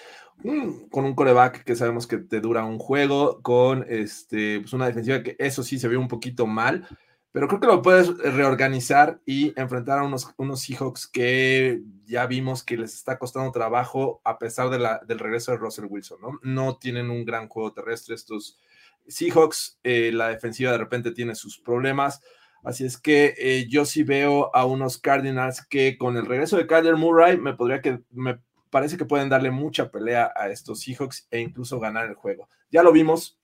con 0.91 1.05
un 1.05 1.15
coreback 1.15 1.63
que 1.63 1.77
sabemos 1.77 2.07
que 2.07 2.17
te 2.17 2.41
dura 2.41 2.65
un 2.65 2.79
juego, 2.79 3.43
con 3.43 3.85
este, 3.87 4.61
pues 4.61 4.73
una 4.73 4.87
defensiva 4.87 5.23
que 5.23 5.37
eso 5.39 5.63
sí 5.63 5.79
se 5.79 5.89
ve 5.89 5.99
un 5.99 6.09
poquito 6.09 6.47
mal, 6.47 6.89
pero 7.35 7.49
creo 7.49 7.59
que 7.59 7.67
lo 7.67 7.83
puedes 7.83 8.17
reorganizar 8.17 9.21
y 9.27 9.59
enfrentar 9.61 9.99
a 9.99 10.05
unos, 10.05 10.33
unos 10.37 10.61
Seahawks 10.61 11.09
que 11.09 11.83
ya 12.05 12.27
vimos 12.27 12.63
que 12.63 12.77
les 12.77 12.95
está 12.95 13.19
costando 13.19 13.51
trabajo 13.51 14.21
a 14.23 14.39
pesar 14.39 14.71
del 14.71 15.19
regreso 15.19 15.51
de 15.51 15.59
Russell 15.59 15.87
Wilson, 15.89 16.21
¿no? 16.21 16.39
No 16.45 16.77
tienen 16.77 17.11
un 17.11 17.25
gran 17.25 17.49
juego 17.49 17.73
terrestre 17.73 18.15
estos 18.15 18.61
Seahawks, 19.09 19.81
eh, 19.83 20.13
la 20.15 20.29
defensiva 20.29 20.71
de 20.71 20.79
repente 20.79 21.11
tiene 21.11 21.35
sus 21.35 21.59
problemas, 21.59 22.23
así 22.63 22.85
es 22.85 22.99
que 22.99 23.35
eh, 23.37 23.67
yo 23.69 23.85
sí 23.85 24.05
veo 24.05 24.55
a 24.55 24.65
unos 24.65 24.99
Cardinals 24.99 25.67
que 25.67 25.99
con 25.99 26.17
el 26.17 26.27
regreso 26.27 26.57
de 26.57 26.69
Kyler 26.69 26.95
Murray 26.95 27.37
me 27.37 27.55
podría 27.55 27.83
que, 27.83 27.99
me 28.13 28.39
parece 28.71 28.97
que 28.97 29.07
pueden 29.07 29.29
darle 29.29 29.51
mucha 29.51 29.91
pelea 29.91 30.33
a 30.37 30.51
estos 30.51 30.83
Seahawks 30.83 31.27
e 31.33 31.41
incluso 31.41 31.81
ganar 31.81 32.07
el 32.07 32.15
juego. 32.15 32.49
Ya 32.71 32.85
lo 32.85 32.93
vimos, 32.93 33.41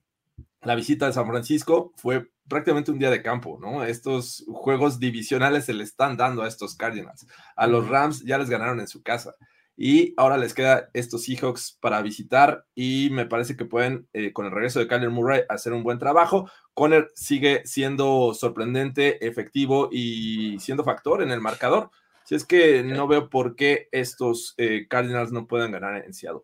la 0.62 0.76
visita 0.76 1.06
de 1.06 1.12
San 1.12 1.26
Francisco 1.26 1.92
fue 1.96 2.29
prácticamente 2.50 2.90
un 2.90 2.98
día 2.98 3.10
de 3.10 3.22
campo, 3.22 3.58
¿no? 3.58 3.84
Estos 3.84 4.44
juegos 4.48 5.00
divisionales 5.00 5.64
se 5.64 5.72
le 5.72 5.84
están 5.84 6.18
dando 6.18 6.42
a 6.42 6.48
estos 6.48 6.74
Cardinals. 6.74 7.26
A 7.56 7.66
los 7.66 7.88
Rams 7.88 8.22
ya 8.24 8.36
les 8.36 8.50
ganaron 8.50 8.80
en 8.80 8.88
su 8.88 9.02
casa. 9.02 9.34
Y 9.82 10.12
ahora 10.18 10.36
les 10.36 10.52
queda 10.52 10.90
estos 10.92 11.24
Seahawks 11.24 11.78
para 11.80 12.02
visitar 12.02 12.66
y 12.74 13.08
me 13.12 13.24
parece 13.24 13.56
que 13.56 13.64
pueden, 13.64 14.06
eh, 14.12 14.30
con 14.30 14.44
el 14.44 14.52
regreso 14.52 14.78
de 14.78 14.86
Kyler 14.86 15.08
Murray, 15.08 15.44
hacer 15.48 15.72
un 15.72 15.82
buen 15.82 15.98
trabajo. 15.98 16.50
Conner 16.74 17.10
sigue 17.14 17.62
siendo 17.64 18.34
sorprendente, 18.34 19.26
efectivo 19.26 19.88
y 19.90 20.58
siendo 20.58 20.84
factor 20.84 21.22
en 21.22 21.30
el 21.30 21.40
marcador. 21.40 21.90
Si 22.24 22.34
es 22.34 22.44
que 22.44 22.82
no 22.82 23.08
veo 23.08 23.30
por 23.30 23.56
qué 23.56 23.88
estos 23.90 24.52
eh, 24.58 24.86
Cardinals 24.86 25.32
no 25.32 25.46
puedan 25.46 25.72
ganar 25.72 26.04
en 26.04 26.12
Seattle. 26.12 26.42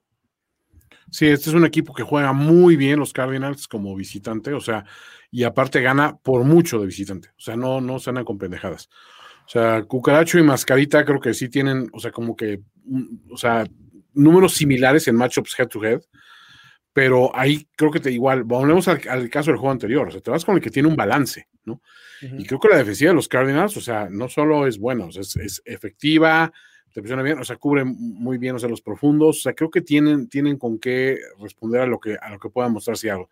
Sí, 1.11 1.27
este 1.27 1.51
es 1.51 1.55
un 1.55 1.65
equipo 1.65 1.95
que 1.95 2.03
juega 2.03 2.33
muy 2.33 2.77
bien 2.77 2.99
los 2.99 3.13
Cardinals 3.13 3.69
como 3.69 3.95
visitante, 3.95 4.53
o 4.53 4.61
sea, 4.61 4.85
y 5.31 5.45
aparte 5.45 5.81
gana 5.81 6.17
por 6.17 6.45
mucho 6.45 6.81
de 6.81 6.87
visitante, 6.87 7.29
o 7.31 7.41
sea, 7.41 7.57
no, 7.57 7.81
no 7.81 7.99
se 7.99 8.11
andan 8.11 8.25
con 8.25 8.39
pendejadas. 8.39 8.89
O 9.47 9.49
sea, 9.49 9.85
Cucaracho 9.85 10.39
y 10.39 10.43
Mascarita 10.43 11.05
creo 11.05 11.21
que 11.21 11.33
sí 11.33 11.49
tienen, 11.49 11.89
o 11.93 12.01
sea, 12.01 12.11
como 12.11 12.35
que, 12.35 12.61
o 13.31 13.37
sea, 13.37 13.65
números 14.13 14.55
similares 14.55 15.07
en 15.07 15.15
matchups 15.15 15.59
head 15.59 15.69
to 15.69 15.85
head, 15.85 16.01
pero 16.93 17.31
ahí 17.37 17.69
creo 17.77 17.91
que 17.93 18.01
te 18.01 18.11
igual, 18.11 18.43
volvemos 18.43 18.89
al, 18.89 19.31
caso 19.31 19.51
del 19.51 19.59
juego 19.59 19.71
anterior, 19.71 20.09
o 20.09 20.11
sea, 20.11 20.21
te 20.21 20.31
vas 20.31 20.45
con 20.45 20.57
el 20.57 20.63
que 20.63 20.71
tiene 20.71 20.89
un 20.89 20.97
balance, 20.97 21.47
¿no? 21.65 21.81
Y 22.23 22.45
creo 22.47 22.59
que 22.59 22.69
la 22.69 22.79
defensiva 22.79 23.11
de 23.11 23.15
los 23.15 23.29
Cardinals, 23.29 23.77
o 23.77 23.81
sea, 23.83 24.09
no 24.11 24.29
solo 24.29 24.67
es 24.67 24.79
buena, 24.79 25.05
o 25.05 25.13
sea, 25.13 25.21
es, 25.21 25.37
es 25.37 25.63
efectiva, 25.67 26.51
te 26.97 27.03
presiona 27.03 27.23
bien, 27.23 27.39
o 27.39 27.45
sea, 27.45 27.57
cubre 27.57 27.85
muy 27.85 28.39
bien, 28.39 28.57
o 28.57 28.59
sea, 28.59 28.71
los 28.71 28.81
profundos, 28.81 29.37
o 29.37 29.41
sea, 29.43 29.53
creo 29.53 29.71
que 29.71 29.83
tienen, 29.83 30.31
tienen 30.31 30.57
con 30.57 30.79
qué 30.79 31.19
responder 31.39 31.83
a 31.83 31.87
lo 31.87 32.01
que, 32.01 32.17
a 32.19 32.31
lo 32.31 32.39
que 32.39 32.49
pueda 32.49 32.71
mostrar 32.71 32.97
Seattle. 32.97 33.27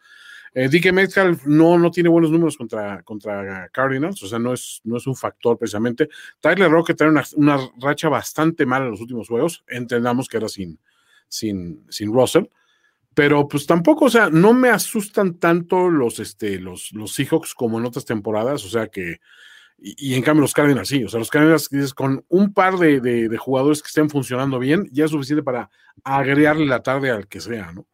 Eh, 0.52 0.68
DK 0.68 0.92
Metcalf 0.92 1.46
no, 1.46 1.78
no 1.78 1.90
tiene 1.90 2.10
buenos 2.10 2.30
números 2.30 2.58
contra, 2.58 3.02
contra 3.04 3.70
Cardinals, 3.70 4.22
o 4.22 4.26
sea, 4.28 4.38
no 4.38 4.52
es, 4.52 4.82
no 4.84 4.98
es 4.98 5.06
un 5.06 5.16
factor 5.16 5.56
precisamente. 5.56 6.10
Tyler 6.40 6.70
Rocket 6.70 6.94
tiene 6.94 7.12
una, 7.12 7.24
una, 7.36 7.58
racha 7.80 8.10
bastante 8.10 8.66
mala 8.66 8.84
en 8.84 8.90
los 8.90 9.00
últimos 9.00 9.28
juegos, 9.28 9.64
entendamos 9.66 10.28
que 10.28 10.36
era 10.36 10.48
sin, 10.50 10.78
sin, 11.26 11.86
sin 11.88 12.12
Russell, 12.12 12.44
pero 13.14 13.48
pues 13.48 13.64
tampoco, 13.64 14.04
o 14.04 14.10
sea, 14.10 14.28
no 14.28 14.52
me 14.52 14.68
asustan 14.68 15.38
tanto 15.38 15.88
los, 15.88 16.18
este, 16.18 16.60
los, 16.60 16.92
los 16.92 17.14
Seahawks 17.14 17.54
como 17.54 17.78
en 17.78 17.86
otras 17.86 18.04
temporadas, 18.04 18.62
o 18.66 18.68
sea 18.68 18.88
que 18.88 19.20
y, 19.78 20.14
en 20.14 20.22
cambio 20.22 20.42
los 20.42 20.54
Cardinals 20.54 20.88
sí, 20.88 21.04
o 21.04 21.08
sea, 21.08 21.18
los 21.18 21.30
Cardinals 21.30 21.68
con 21.94 22.24
un 22.28 22.54
par 22.54 22.78
de, 22.78 23.36
jugadores 23.38 23.82
que 23.82 23.88
estén 23.88 24.08
funcionando 24.08 24.58
bien, 24.58 24.88
ya 24.92 25.04
es 25.04 25.10
suficiente 25.10 25.42
para 25.42 25.70
agregarle 26.02 26.66
la 26.66 26.82
tarde 26.82 27.10
al 27.10 27.28
que 27.28 27.40
sea, 27.40 27.72
¿no? 27.72 27.86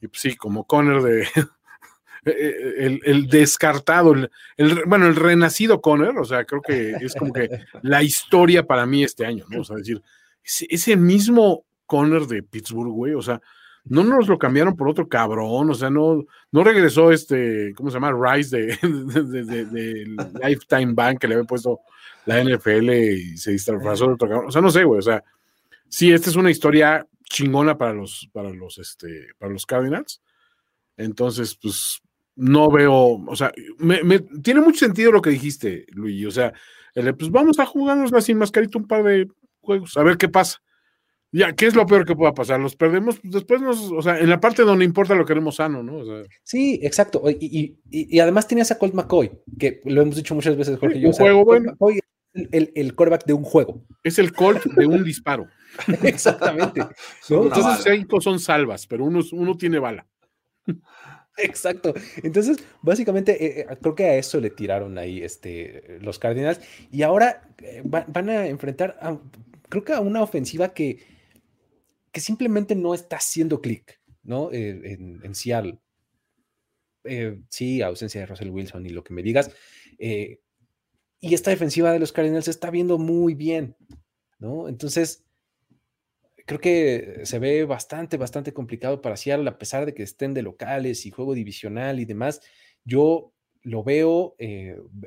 Y 0.00 0.06
pues 0.06 0.20
sí, 0.20 0.36
como 0.36 0.64
Conner 0.64 1.02
de 1.02 1.22
e, 2.24 2.30
e, 2.30 3.00
el, 3.04 3.26
descartado, 3.26 4.14
el, 4.56 4.84
bueno, 4.86 5.06
el 5.06 5.16
renacido 5.16 5.80
Conner, 5.80 6.16
o 6.18 6.24
sea, 6.24 6.44
creo 6.44 6.62
que 6.62 6.92
es 7.00 7.14
como 7.14 7.32
que 7.32 7.48
la 7.82 8.02
historia 8.02 8.64
para 8.64 8.86
mí 8.86 9.02
este 9.02 9.26
año, 9.26 9.44
¿no? 9.48 9.62
O 9.62 9.64
sea, 9.64 9.76
decir, 9.76 10.00
ese, 10.44 10.66
ese 10.70 10.96
mismo 10.96 11.64
Conner 11.86 12.26
de 12.26 12.42
Pittsburgh, 12.42 12.92
güey, 12.92 13.14
o 13.14 13.22
sea, 13.22 13.40
no 13.88 14.04
nos 14.04 14.28
lo 14.28 14.38
cambiaron 14.38 14.76
por 14.76 14.88
otro 14.88 15.08
cabrón, 15.08 15.70
o 15.70 15.74
sea, 15.74 15.90
no, 15.90 16.24
no 16.52 16.64
regresó 16.64 17.10
este, 17.12 17.72
¿cómo 17.74 17.90
se 17.90 17.94
llama? 17.94 18.12
Rice 18.12 18.56
de, 18.56 18.66
de, 19.64 20.16
Lifetime 20.42 20.92
Bank 20.94 21.18
que 21.18 21.28
le 21.28 21.34
había 21.34 21.46
puesto 21.46 21.80
la 22.26 22.42
NFL 22.42 22.90
y 22.90 23.36
se 23.36 23.52
disfrazó 23.52 24.06
de 24.06 24.12
otro 24.14 24.28
cabrón. 24.28 24.48
O 24.48 24.52
sea, 24.52 24.62
no 24.62 24.70
sé, 24.70 24.84
güey, 24.84 24.98
o 24.98 25.02
sea, 25.02 25.22
sí, 25.88 26.12
esta 26.12 26.30
es 26.30 26.36
una 26.36 26.50
historia 26.50 27.06
chingona 27.24 27.76
para 27.76 27.92
los, 27.92 28.28
para 28.32 28.50
los, 28.50 28.78
este, 28.78 29.28
para 29.38 29.52
los 29.52 29.66
Cardinals. 29.66 30.22
Entonces, 30.96 31.54
pues, 31.60 32.02
no 32.36 32.70
veo, 32.70 32.94
o 32.94 33.36
sea, 33.36 33.52
me, 33.78 34.20
tiene 34.42 34.60
mucho 34.60 34.78
sentido 34.78 35.10
lo 35.10 35.20
que 35.20 35.30
dijiste, 35.30 35.86
Luigi, 35.88 36.26
o 36.26 36.30
sea, 36.30 36.52
pues 36.94 37.30
vamos 37.30 37.58
a 37.58 37.66
jugarnos 37.66 38.12
sin 38.24 38.38
mascarita 38.38 38.78
un 38.78 38.86
par 38.86 39.02
de 39.02 39.28
juegos, 39.60 39.96
a 39.96 40.02
ver 40.02 40.16
qué 40.16 40.28
pasa. 40.28 40.60
Ya, 41.30 41.52
¿qué 41.52 41.66
es 41.66 41.74
lo 41.74 41.86
peor 41.86 42.06
que 42.06 42.16
pueda 42.16 42.32
pasar? 42.32 42.58
Los 42.58 42.74
perdemos, 42.74 43.18
pues 43.20 43.34
después 43.34 43.60
nos, 43.60 43.92
o 43.92 44.00
sea, 44.00 44.18
en 44.18 44.30
la 44.30 44.40
parte 44.40 44.62
donde 44.62 44.84
importa 44.84 45.14
lo 45.14 45.26
queremos 45.26 45.56
sano, 45.56 45.82
¿no? 45.82 46.02
sí, 46.42 46.80
exacto. 46.82 47.22
Y, 47.28 47.76
y, 47.90 48.20
además 48.20 48.48
tenías 48.48 48.70
a 48.70 48.78
Colt 48.78 48.94
McCoy, 48.94 49.30
que 49.58 49.82
lo 49.84 50.00
hemos 50.00 50.16
dicho 50.16 50.34
muchas 50.34 50.56
veces, 50.56 50.78
Jorge. 50.78 51.04
un 51.04 51.12
juego 51.12 51.44
bueno. 51.44 51.76
el, 52.32 52.72
el 52.74 52.94
coreback 52.94 53.26
de 53.26 53.34
un 53.34 53.44
juego. 53.44 53.84
Es 54.02 54.18
el 54.18 54.32
Colt 54.32 54.64
de 54.64 54.86
un 54.86 55.04
disparo. 55.04 55.46
Exactamente. 56.02 56.80
Entonces, 57.28 57.84
cinco 57.84 58.20
son 58.20 58.40
salvas, 58.40 58.86
pero 58.86 59.04
uno, 59.04 59.20
uno 59.32 59.56
tiene 59.56 59.78
bala. 59.78 60.06
Exacto. 61.36 61.94
Entonces, 62.22 62.58
básicamente, 62.82 63.32
eh, 63.44 63.60
eh, 63.60 63.76
creo 63.80 63.94
que 63.94 64.04
a 64.04 64.16
eso 64.16 64.40
le 64.40 64.50
tiraron 64.50 64.98
ahí 64.98 65.22
este, 65.22 65.98
los 66.00 66.18
Cardinals. 66.18 66.60
Y 66.90 67.02
ahora 67.02 67.48
eh, 67.62 67.82
van 67.84 68.28
a 68.28 68.46
enfrentar, 68.46 68.98
creo 69.68 69.84
que 69.84 69.92
a 69.92 70.00
una 70.00 70.22
ofensiva 70.22 70.70
que 70.70 71.17
que 72.18 72.24
simplemente 72.24 72.74
no 72.74 72.94
está 72.94 73.18
haciendo 73.18 73.60
clic, 73.60 74.00
¿no? 74.24 74.50
Eh, 74.50 74.96
en, 75.22 75.34
Seattle. 75.36 75.78
Eh, 77.04 77.38
sí, 77.48 77.80
ausencia 77.80 78.20
de 78.20 78.26
Russell 78.26 78.50
Wilson 78.50 78.84
y 78.84 78.88
lo 78.88 79.04
que 79.04 79.14
me 79.14 79.22
digas. 79.22 79.52
Eh, 80.00 80.40
y 81.20 81.34
esta 81.34 81.52
defensiva 81.52 81.92
de 81.92 82.00
los 82.00 82.10
Cardinals 82.10 82.46
se 82.46 82.50
está 82.50 82.72
viendo 82.72 82.98
muy 82.98 83.34
bien. 83.34 83.76
¿no? 84.40 84.66
Entonces, 84.68 85.26
creo 86.44 86.58
que 86.58 87.20
se 87.22 87.38
ve 87.38 87.64
bastante, 87.64 88.16
bastante 88.16 88.52
complicado 88.52 89.00
para 89.00 89.16
Seattle, 89.16 89.48
a 89.48 89.56
pesar 89.56 89.86
de 89.86 89.94
que 89.94 90.02
estén 90.02 90.34
de 90.34 90.42
locales 90.42 91.06
y 91.06 91.12
juego 91.12 91.34
divisional 91.34 92.00
y 92.00 92.04
demás. 92.04 92.40
Yo 92.84 93.32
lo 93.62 93.84
veo, 93.84 94.34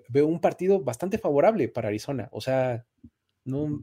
veo 0.08 0.28
un 0.28 0.40
partido 0.40 0.80
bastante 0.80 1.18
favorable 1.18 1.68
para 1.68 1.90
Arizona. 1.90 2.30
O 2.32 2.40
sea, 2.40 2.86
no, 3.44 3.82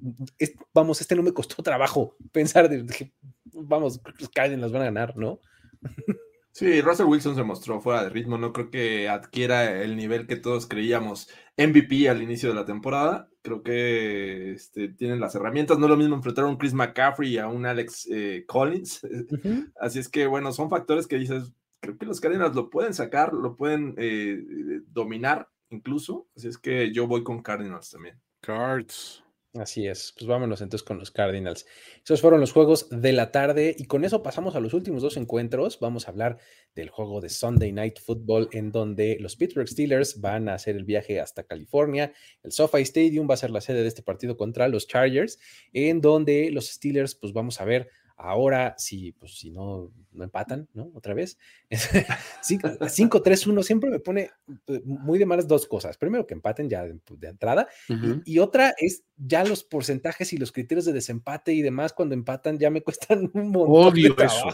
vamos, 0.73 1.01
este 1.01 1.17
no 1.17 1.23
me 1.23 1.33
costó 1.33 1.63
trabajo 1.63 2.17
pensar 2.33 2.69
de, 2.69 2.87
que, 2.87 3.13
vamos, 3.53 4.01
los 4.19 4.29
Cardinals 4.29 4.73
van 4.73 4.83
a 4.83 4.87
ganar, 4.87 5.17
¿no? 5.17 5.41
Sí, 6.59 6.81
Russell 6.81 7.07
Wilson 7.07 7.37
se 7.37 7.45
mostró 7.45 7.81
fuera 7.81 8.03
de 8.03 8.09
ritmo. 8.11 8.37
No 8.37 8.53
creo 8.53 8.69
que 8.69 9.09
adquiera 9.09 9.81
el 9.81 9.97
nivel 9.97 10.27
que 10.27 10.35
todos 10.35 10.67
creíamos 10.67 11.31
MVP 11.57 12.09
al 12.09 12.21
inicio 12.21 12.49
de 12.49 12.57
la 12.57 12.65
temporada. 12.65 13.29
Creo 13.43 13.63
que 13.63 14.55
este, 14.55 14.89
tienen 14.89 15.21
las 15.21 15.37
herramientas. 15.37 15.79
No 15.79 15.87
es 15.87 15.91
lo 15.91 15.97
mismo 15.97 16.17
enfrentar 16.17 16.47
a 16.47 16.49
un 16.49 16.57
Chris 16.57 16.75
McCaffrey 16.75 17.35
y 17.35 17.39
a 17.39 17.47
un 17.47 17.65
Alex 17.65 18.09
eh, 18.11 18.45
Collins. 18.49 19.07
Así 19.81 20.01
es 20.01 20.09
que, 20.09 20.27
bueno, 20.27 20.51
son 20.51 20.69
factores 20.69 21.07
que 21.07 21.17
dices, 21.17 21.53
creo 21.79 21.97
que 21.97 22.07
los 22.07 22.21
Cardinals 22.21 22.57
lo 22.57 22.71
pueden 22.71 22.93
sacar, 22.93 23.35
lo 23.35 23.55
pueden 23.55 23.95
eh, 23.97 24.41
dominar 24.89 25.49
incluso. 25.71 26.27
Así 26.37 26.49
es 26.49 26.59
que 26.59 26.93
yo 26.93 27.07
voy 27.07 27.23
con 27.23 27.41
Cardinals 27.41 27.91
también. 27.91 28.21
Cards. 28.41 29.23
Así 29.55 29.87
es, 29.87 30.13
pues 30.15 30.27
vámonos 30.27 30.61
entonces 30.61 30.87
con 30.87 30.99
los 30.99 31.11
Cardinals. 31.11 31.65
Esos 32.05 32.21
fueron 32.21 32.39
los 32.39 32.53
juegos 32.53 32.87
de 32.91 33.13
la 33.13 33.33
tarde 33.33 33.75
y 33.79 33.87
con 33.87 34.05
eso 34.05 34.23
pasamos 34.23 34.55
a 34.55 34.61
los 34.61 34.75
últimos 34.75 35.01
dos 35.01 35.17
encuentros. 35.17 35.81
Vamos 35.81 36.07
a 36.07 36.11
hablar 36.11 36.39
del 36.75 36.91
juego 36.91 37.23
de 37.23 37.31
Sunday 37.31 37.73
Night 37.73 37.99
Football 37.99 38.51
en 38.53 38.71
donde 38.71 39.17
los 39.21 39.37
Pittsburgh 39.37 39.67
Steelers 39.67 40.21
van 40.21 40.51
a 40.51 40.55
hacer 40.55 40.77
el 40.77 40.85
viaje 40.85 41.19
hasta 41.19 41.45
California. 41.45 42.13
El 42.43 42.53
SoFi 42.53 42.83
Stadium 42.83 43.29
va 43.29 43.35
a 43.35 43.39
ser 43.39 43.51
la 43.51 43.63
sede 43.63 43.81
de 43.81 43.89
este 43.89 44.03
partido 44.03 44.37
contra 44.37 44.69
los 44.69 44.87
Chargers, 44.87 45.39
en 45.73 46.03
donde 46.03 46.51
los 46.51 46.67
Steelers 46.67 47.15
pues 47.15 47.33
vamos 47.33 47.59
a 47.63 47.65
ver 47.65 47.89
Ahora, 48.21 48.75
si, 48.79 49.13
pues, 49.13 49.39
si 49.39 49.53
no, 49.53 49.93
no 50.11 50.25
empatan, 50.25 50.69
¿no? 50.75 50.91
Otra 50.95 51.15
vez. 51.15 51.39
5-3-1 51.71 53.63
siempre 53.63 53.91
me 53.91 54.01
pone 54.01 54.31
eh, 54.67 54.83
muy 54.85 55.21
de 55.21 55.27
malas 55.27 55.47
dos 55.47 55.69
cosas. 55.69 55.97
Primero, 55.97 56.27
que 56.27 56.35
empaten 56.35 56.69
ya 56.69 56.83
de, 56.83 56.99
entrada. 57.29 57.69
y, 58.25 58.41
otra 58.41 58.75
es 58.77 59.05
ya 59.17 59.45
los 59.45 59.63
porcentajes 59.63 60.33
y 60.33 60.37
los 60.37 60.51
criterios 60.51 60.85
de 60.85 60.93
desempate 60.93 61.53
y 61.53 61.63
demás, 61.63 61.93
cuando 61.93 62.17
empatan, 62.17 62.59
ya 62.59 62.71
me 62.71 62.83
cuestan 62.83 63.31
un 63.35 63.51
montón 63.51 63.93
Odio 63.93 64.17
eso. 64.19 64.49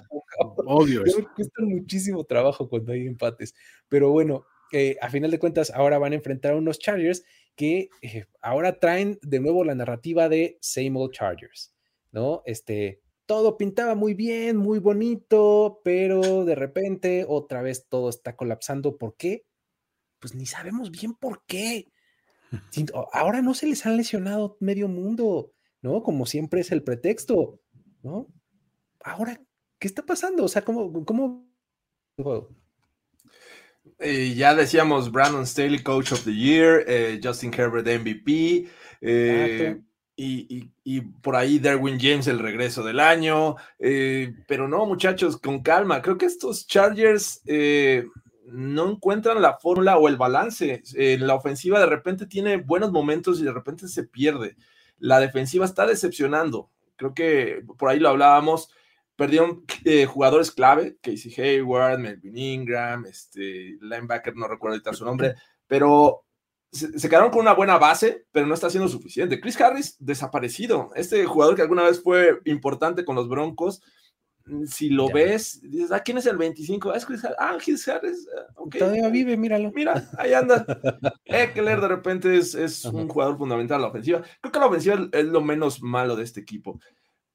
Odio 0.66 1.02
eso. 1.02 1.20
Me 1.20 1.28
cuestan 1.34 1.64
muchísimo 1.66 2.22
trabajo 2.24 2.68
cuando 2.68 2.92
hay 2.92 3.06
empates. 3.06 3.54
Pero 3.88 4.10
bueno, 4.10 4.44
eh, 4.72 4.98
a 5.00 5.08
final 5.08 5.30
de 5.30 5.38
cuentas, 5.38 5.70
ahora 5.70 5.96
van 5.98 6.12
a 6.12 6.16
enfrentar 6.16 6.52
a 6.52 6.56
unos 6.56 6.78
Chargers 6.78 7.24
que 7.56 7.88
eh, 8.02 8.26
ahora 8.42 8.78
traen 8.78 9.18
de 9.22 9.40
nuevo 9.40 9.64
la 9.64 9.74
narrativa 9.74 10.28
de 10.28 10.58
same 10.60 10.92
old 10.96 11.12
Chargers, 11.12 11.72
¿no? 12.12 12.42
Este 12.44 13.00
todo 13.26 13.56
pintaba 13.56 13.94
muy 13.94 14.14
bien, 14.14 14.56
muy 14.56 14.78
bonito, 14.78 15.80
pero 15.84 16.44
de 16.44 16.54
repente 16.54 17.24
otra 17.28 17.62
vez 17.62 17.86
todo 17.88 18.08
está 18.08 18.36
colapsando. 18.36 18.98
¿Por 18.98 19.16
qué? 19.16 19.46
Pues 20.18 20.34
ni 20.34 20.46
sabemos 20.46 20.90
bien 20.90 21.14
por 21.14 21.44
qué. 21.46 21.92
Ahora 23.12 23.42
no 23.42 23.54
se 23.54 23.66
les 23.66 23.84
han 23.86 23.96
lesionado 23.96 24.56
medio 24.60 24.88
mundo, 24.88 25.52
¿no? 25.82 26.02
Como 26.02 26.26
siempre 26.26 26.60
es 26.60 26.72
el 26.72 26.82
pretexto, 26.82 27.60
¿no? 28.02 28.28
Ahora, 29.00 29.40
¿qué 29.78 29.88
está 29.88 30.04
pasando? 30.04 30.44
O 30.44 30.48
sea, 30.48 30.62
¿cómo? 30.62 31.04
cómo... 31.04 31.48
Eh, 33.98 34.34
ya 34.34 34.54
decíamos 34.54 35.10
Brandon 35.10 35.46
Staley, 35.46 35.82
Coach 35.82 36.12
of 36.12 36.24
the 36.24 36.34
Year, 36.34 36.84
eh, 36.86 37.20
Justin 37.22 37.52
Herbert, 37.52 37.86
MVP. 37.86 38.68
Eh, 39.00 39.80
y, 40.16 41.00
por 41.22 41.36
ahí 41.36 41.58
Derwin 41.58 41.98
James 42.00 42.26
el 42.26 42.38
regreso 42.38 42.82
del 42.82 43.00
año. 43.00 43.56
Eh, 43.78 44.32
pero 44.46 44.68
no, 44.68 44.86
muchachos, 44.86 45.36
con 45.38 45.62
calma. 45.62 46.02
Creo 46.02 46.18
que 46.18 46.26
estos 46.26 46.66
Chargers 46.66 47.42
eh, 47.46 48.06
no 48.46 48.90
encuentran 48.90 49.42
la 49.42 49.58
fórmula 49.58 49.98
o 49.98 50.08
el 50.08 50.16
balance. 50.16 50.82
Eh, 50.96 51.18
la 51.18 51.34
ofensiva 51.34 51.80
de 51.80 51.86
repente 51.86 52.26
tiene 52.26 52.58
buenos 52.58 52.92
momentos 52.92 53.40
y 53.40 53.44
de 53.44 53.52
repente 53.52 53.88
se 53.88 54.04
pierde. 54.04 54.56
La 54.98 55.20
defensiva 55.20 55.64
está 55.64 55.86
decepcionando. 55.86 56.70
Creo 56.96 57.14
que 57.14 57.64
por 57.78 57.88
ahí 57.90 57.98
lo 57.98 58.10
hablábamos. 58.10 58.70
Perdieron 59.16 59.64
jugadores 60.08 60.50
clave, 60.50 60.96
Casey 61.00 61.32
Hayward, 61.36 62.00
Melvin 62.00 62.36
Ingram, 62.36 63.06
este 63.06 63.76
linebacker, 63.80 64.34
no 64.34 64.48
recuerdo 64.48 64.74
ahorita 64.74 64.92
su 64.92 65.04
nombre, 65.04 65.36
pero 65.68 66.24
se, 66.74 67.08
quedaron 67.08 67.30
con 67.30 67.40
una 67.40 67.54
buena 67.54 67.78
base, 67.78 68.26
pero 68.32 68.46
no 68.46 68.54
está 68.54 68.68
siendo 68.68 68.88
suficiente. 68.88 69.40
Chris 69.40 69.60
Harris, 69.60 69.96
desaparecido. 70.00 70.90
Este 70.96 71.24
jugador 71.24 71.54
que 71.54 71.62
alguna 71.62 71.84
vez 71.84 72.02
fue 72.02 72.40
importante 72.44 73.04
con 73.04 73.14
los 73.14 73.28
Broncos, 73.28 73.80
mm, 74.46 74.64
si 74.64 74.90
lo 74.90 75.08
ves, 75.08 75.60
dices, 75.62 75.92
ah, 75.92 76.00
¿quién 76.00 76.18
es 76.18 76.26
el 76.26 76.36
25? 76.36 76.90
Ah, 76.90 76.96
es 76.96 77.06
Chris 77.06 77.24
Harris. 77.24 77.36
Ah, 77.38 77.56
Chris 77.64 77.88
Harris. 77.88 78.26
Ah, 78.36 78.62
Todavía 78.76 79.08
vive, 79.08 79.36
míralo. 79.36 79.70
Mira, 79.72 80.10
ahí 80.18 80.34
anda. 80.34 80.66
Eckler 81.24 81.80
de 81.80 81.88
repente 81.88 82.36
es, 82.36 82.54
es 82.54 82.84
un 82.84 83.08
jugador 83.08 83.38
fundamental 83.38 83.76
en 83.76 83.82
la 83.82 83.88
ofensiva. 83.88 84.22
Creo 84.40 84.52
que 84.52 84.58
la 84.58 84.66
ofensiva 84.66 85.08
es 85.12 85.24
lo 85.24 85.40
menos 85.40 85.80
malo 85.80 86.16
de 86.16 86.24
este 86.24 86.40
equipo. 86.40 86.80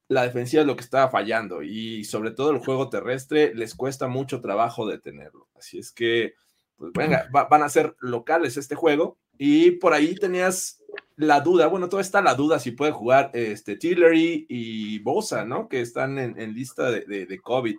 La 0.10 0.24
defensiva 0.24 0.62
es 0.62 0.68
lo 0.68 0.76
que 0.76 0.84
estaba 0.84 1.10
fallando 1.10 1.62
y 1.62 2.04
sobre 2.04 2.32
todo 2.32 2.52
el 2.52 2.58
juego 2.58 2.90
terrestre 2.90 3.54
les 3.54 3.76
cuesta 3.76 4.08
mucho 4.08 4.42
trabajo 4.42 4.88
detenerlo. 4.88 5.48
Así 5.56 5.78
es 5.78 5.92
que, 5.92 6.34
pues 6.80 6.92
venga, 6.94 7.30
van 7.32 7.62
a 7.62 7.70
ser 7.70 7.96
locales 8.00 8.58
este 8.58 8.74
juego 8.74 9.18
y 9.38 9.72
por 9.72 9.94
ahí 9.94 10.16
tenías 10.16 10.82
la 11.16 11.42
duda, 11.42 11.68
bueno, 11.68 11.90
todavía 11.90 12.06
está 12.06 12.22
la 12.22 12.34
duda 12.34 12.60
si 12.60 12.72
puede 12.72 12.94
jugar 12.94 13.30
este, 13.34 13.76
Tillery 13.76 14.46
y 14.48 15.00
Bosa, 15.00 15.44
¿no? 15.44 15.68
Que 15.68 15.82
están 15.82 16.18
en, 16.18 16.54
lista 16.54 16.90
de, 16.90 17.40
COVID. 17.44 17.76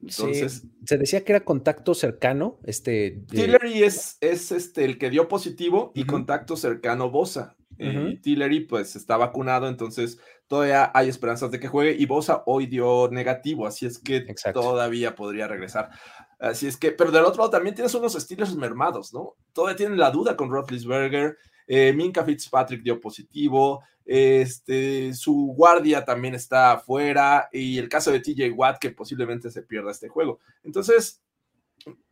Entonces, 0.00 0.64
se 0.84 0.98
decía 0.98 1.24
que 1.24 1.32
era 1.32 1.44
contacto 1.44 1.94
cercano. 1.94 2.60
Este, 2.64 3.22
Tillery 3.28 3.82
es, 3.82 4.18
es 4.20 4.52
este, 4.52 4.84
el 4.84 4.98
que 4.98 5.10
dio 5.10 5.26
positivo 5.26 5.90
y 5.94 6.04
contacto 6.04 6.56
cercano 6.56 7.10
Bosa. 7.10 7.56
Eh, 7.78 8.20
Tillery 8.22 8.60
pues 8.60 8.94
está 8.94 9.16
vacunado, 9.16 9.68
entonces 9.68 10.20
todavía 10.46 10.92
hay 10.94 11.08
esperanzas 11.08 11.50
de 11.50 11.58
que 11.58 11.68
juegue 11.68 11.96
y 11.98 12.06
Bosa 12.06 12.44
hoy 12.46 12.66
dio 12.66 13.08
negativo, 13.10 13.66
así 13.66 13.86
es 13.86 13.98
que 13.98 14.24
todavía 14.52 15.14
podría 15.14 15.48
regresar. 15.48 15.90
Así 16.44 16.66
es 16.66 16.76
que, 16.76 16.92
pero 16.92 17.10
del 17.10 17.24
otro 17.24 17.38
lado 17.38 17.50
también 17.50 17.74
tienes 17.74 17.94
unos 17.94 18.14
estilos 18.14 18.54
mermados, 18.54 19.14
¿no? 19.14 19.34
Todavía 19.54 19.76
tienen 19.76 19.98
la 19.98 20.10
duda 20.10 20.36
con 20.36 20.50
Roethlisberger, 20.50 21.38
eh, 21.66 21.94
Minka 21.94 22.22
Fitzpatrick 22.22 22.82
dio 22.82 23.00
positivo, 23.00 23.82
este, 24.04 25.14
su 25.14 25.54
guardia 25.56 26.04
también 26.04 26.34
está 26.34 26.72
afuera 26.72 27.48
y 27.50 27.78
el 27.78 27.88
caso 27.88 28.12
de 28.12 28.20
TJ 28.20 28.52
Watt 28.52 28.78
que 28.78 28.90
posiblemente 28.90 29.50
se 29.50 29.62
pierda 29.62 29.90
este 29.90 30.10
juego. 30.10 30.38
Entonces, 30.62 31.22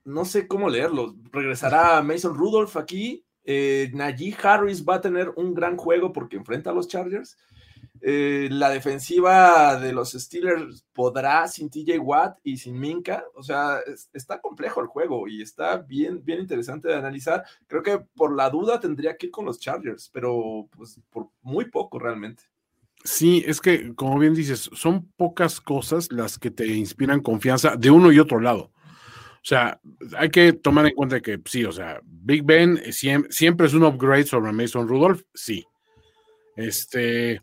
no 0.02 0.24
sé 0.24 0.48
cómo 0.48 0.70
leerlo. 0.70 1.14
Regresará 1.30 2.00
Mason 2.02 2.34
Rudolph 2.34 2.78
aquí. 2.78 3.26
Eh, 3.44 3.90
Najee 3.92 4.34
Harris 4.42 4.82
va 4.82 4.94
a 4.94 5.00
tener 5.02 5.30
un 5.36 5.52
gran 5.52 5.76
juego 5.76 6.10
porque 6.10 6.36
enfrenta 6.36 6.70
a 6.70 6.74
los 6.74 6.88
Chargers. 6.88 7.36
Eh, 8.04 8.48
la 8.50 8.68
defensiva 8.70 9.76
de 9.76 9.92
los 9.92 10.10
Steelers 10.10 10.84
podrá 10.92 11.46
sin 11.46 11.70
TJ 11.70 12.00
Watt 12.00 12.40
y 12.42 12.56
sin 12.56 12.78
Minka. 12.78 13.24
O 13.34 13.44
sea, 13.44 13.78
está 14.12 14.40
complejo 14.40 14.80
el 14.80 14.88
juego 14.88 15.28
y 15.28 15.40
está 15.40 15.76
bien, 15.76 16.24
bien 16.24 16.40
interesante 16.40 16.88
de 16.88 16.96
analizar. 16.96 17.44
Creo 17.68 17.82
que 17.84 18.00
por 18.16 18.34
la 18.34 18.50
duda 18.50 18.80
tendría 18.80 19.16
que 19.16 19.26
ir 19.26 19.32
con 19.32 19.44
los 19.44 19.60
Chargers, 19.60 20.10
pero 20.12 20.68
pues 20.76 21.00
por 21.10 21.28
muy 21.42 21.66
poco 21.66 22.00
realmente. 22.00 22.42
Sí, 23.04 23.44
es 23.46 23.60
que, 23.60 23.94
como 23.94 24.18
bien 24.18 24.34
dices, 24.34 24.68
son 24.74 25.06
pocas 25.16 25.60
cosas 25.60 26.10
las 26.10 26.40
que 26.40 26.50
te 26.50 26.66
inspiran 26.66 27.20
confianza 27.20 27.76
de 27.76 27.90
uno 27.90 28.10
y 28.10 28.18
otro 28.18 28.40
lado. 28.40 28.72
O 29.34 29.44
sea, 29.44 29.80
hay 30.16 30.30
que 30.30 30.52
tomar 30.52 30.86
en 30.86 30.94
cuenta 30.94 31.20
que 31.20 31.40
sí, 31.44 31.64
o 31.64 31.72
sea, 31.72 32.00
Big 32.04 32.44
Ben 32.44 32.92
siempre, 32.92 33.30
siempre 33.32 33.66
es 33.66 33.74
un 33.74 33.84
upgrade 33.84 34.24
sobre 34.24 34.52
Mason 34.52 34.88
Rudolph, 34.88 35.22
sí. 35.34 35.64
Este, 36.54 37.42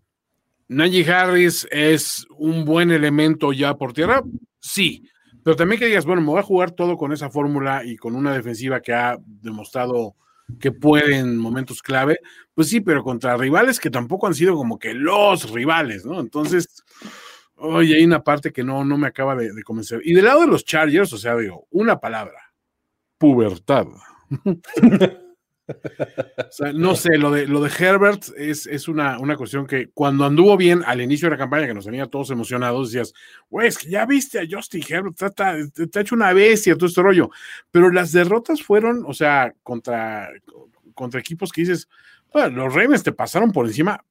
Najee 0.69 1.11
Harris 1.11 1.67
es 1.71 2.27
un 2.37 2.63
buen 2.63 2.91
elemento 2.91 3.51
ya 3.51 3.75
por 3.75 3.91
tierra, 3.91 4.21
sí, 4.59 5.09
pero 5.43 5.55
también 5.55 5.79
que 5.79 5.87
digas, 5.87 6.05
bueno, 6.05 6.21
me 6.21 6.27
voy 6.27 6.39
a 6.39 6.43
jugar 6.43 6.71
todo 6.71 6.95
con 6.95 7.11
esa 7.11 7.31
fórmula 7.31 7.83
y 7.83 7.97
con 7.97 8.15
una 8.15 8.33
defensiva 8.33 8.79
que 8.79 8.93
ha 8.93 9.17
demostrado 9.19 10.15
que 10.59 10.71
puede 10.71 11.17
en 11.17 11.37
momentos 11.37 11.81
clave, 11.81 12.19
pues 12.53 12.69
sí, 12.69 12.81
pero 12.81 13.03
contra 13.03 13.35
rivales 13.35 13.79
que 13.79 13.89
tampoco 13.89 14.27
han 14.27 14.35
sido 14.35 14.55
como 14.55 14.77
que 14.77 14.93
los 14.93 15.51
rivales, 15.51 16.05
¿no? 16.05 16.19
Entonces, 16.19 16.83
oye, 17.55 17.95
hay 17.95 18.03
una 18.03 18.23
parte 18.23 18.51
que 18.51 18.63
no, 18.63 18.85
no 18.85 18.97
me 18.97 19.07
acaba 19.07 19.35
de, 19.35 19.51
de 19.51 19.63
convencer. 19.63 20.01
Y 20.03 20.13
del 20.13 20.25
lado 20.25 20.41
de 20.41 20.47
los 20.47 20.65
Chargers, 20.65 21.11
o 21.13 21.17
sea, 21.17 21.35
digo, 21.35 21.67
una 21.71 21.99
palabra, 21.99 22.53
pubertad. 23.17 23.87
no 26.73 26.95
sé, 26.95 27.17
lo 27.17 27.31
de, 27.31 27.47
lo 27.47 27.61
de 27.61 27.71
Herbert 27.77 28.25
es, 28.37 28.87
una, 28.87 29.19
una, 29.19 29.35
cuestión 29.35 29.67
que 29.67 29.89
cuando 29.93 30.25
anduvo 30.25 30.57
bien 30.57 30.83
al 30.85 31.01
inicio 31.01 31.27
de 31.27 31.35
la 31.35 31.37
campaña, 31.37 31.67
que 31.67 31.73
nos 31.73 31.85
tenía 31.85 32.07
todos 32.07 32.31
emocionados, 32.31 32.91
decías, 32.91 33.13
güey, 33.49 33.67
es 33.67 33.77
que 33.77 33.89
ya 33.89 34.05
viste 34.05 34.39
a 34.39 34.47
Justin 34.49 34.83
Herbert, 34.87 35.21
está, 35.21 35.57
hecho 36.01 36.15
una 36.15 36.33
bestia, 36.33 36.75
todo 36.75 36.87
este 36.87 37.01
rollo. 37.01 37.29
Pero 37.71 37.91
las 37.91 38.11
derrotas 38.11 38.61
fueron, 38.61 39.03
o 39.05 39.13
sea, 39.13 39.53
contra, 39.63 40.29
contra 40.93 41.19
equipos 41.19 41.51
que 41.51 41.61
dices, 41.61 41.87
los 42.33 42.73
Ravens 42.73 43.03
te 43.03 43.11
pasaron 43.11 43.51
por 43.51 43.65
encima 43.65 44.03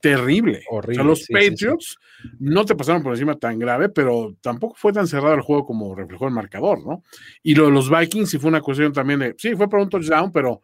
terrible. 0.00 0.62
Horrible, 0.70 0.92
o 0.92 0.94
sea, 0.94 1.04
los 1.04 1.26
Patriots 1.28 1.98
no 2.38 2.64
te 2.64 2.74
pasaron 2.74 3.02
por 3.02 3.12
encima 3.12 3.36
tan 3.36 3.58
grave, 3.58 3.88
pero 3.88 4.34
tampoco 4.40 4.74
fue 4.76 4.92
tan 4.92 5.06
cerrado 5.06 5.34
el 5.34 5.42
juego 5.42 5.66
como 5.66 5.94
reflejó 5.94 6.26
el 6.26 6.34
marcador, 6.34 6.84
¿no? 6.84 7.02
Y 7.42 7.54
lo 7.54 7.66
de 7.66 7.72
los 7.72 7.90
Vikings 7.90 8.30
sí 8.30 8.38
fue 8.38 8.48
una 8.48 8.60
cuestión 8.60 8.92
también 8.92 9.20
de, 9.20 9.34
sí, 9.38 9.54
fue 9.54 9.68
por 9.68 9.80
un 9.80 9.88
touchdown, 9.88 10.32
pero, 10.32 10.62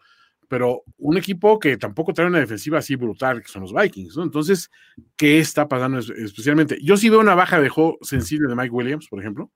pero 0.49 0.83
un 0.99 1.17
equipo 1.17 1.59
que 1.59 1.77
tampoco 1.77 2.13
trae 2.13 2.27
una 2.27 2.41
defensiva 2.41 2.79
así 2.79 2.97
brutal, 2.97 3.43
que 3.43 3.49
son 3.49 3.63
los 3.63 3.73
Vikings, 3.73 4.17
¿no? 4.17 4.23
Entonces, 4.23 4.71
¿qué 5.17 5.39
está 5.39 5.69
pasando 5.69 5.99
especialmente? 5.99 6.79
Yo 6.83 6.97
sí 6.97 7.09
veo 7.09 7.21
una 7.21 7.35
baja 7.35 7.61
de 7.61 7.69
juego 7.69 7.99
sensible 8.03 8.49
de 8.49 8.57
Mike 8.57 8.71
Williams, 8.71 9.09
por 9.09 9.21
ejemplo. 9.21 9.51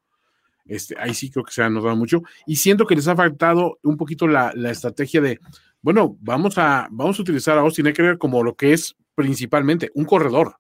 Este, 0.65 0.95
ahí 0.99 1.15
sí 1.15 1.31
creo 1.31 1.45
que 1.45 1.53
se 1.53 1.63
ha 1.63 1.71
notado 1.71 1.97
mucho. 1.97 2.23
Y 2.47 2.57
siento 2.57 2.87
que 2.87 2.95
les 2.95 3.09
ha 3.09 3.17
faltado 3.17 3.79
un 3.83 3.97
poquito 3.97 4.29
la, 4.29 4.53
la 4.55 4.71
estrategia 4.71 5.21
de, 5.21 5.41
bueno, 5.83 6.17
vamos 6.21 6.59
a, 6.59 6.89
vamos 6.91 7.19
a 7.19 7.23
utilizar 7.23 7.59
a 7.59 7.63
Austin 7.63 7.89
Eckler 7.89 8.19
como 8.19 8.43
lo 8.43 8.55
que 8.55 8.73
es 8.73 8.97
principalmente 9.15 9.91
un 9.95 10.05
corredor. 10.05 10.57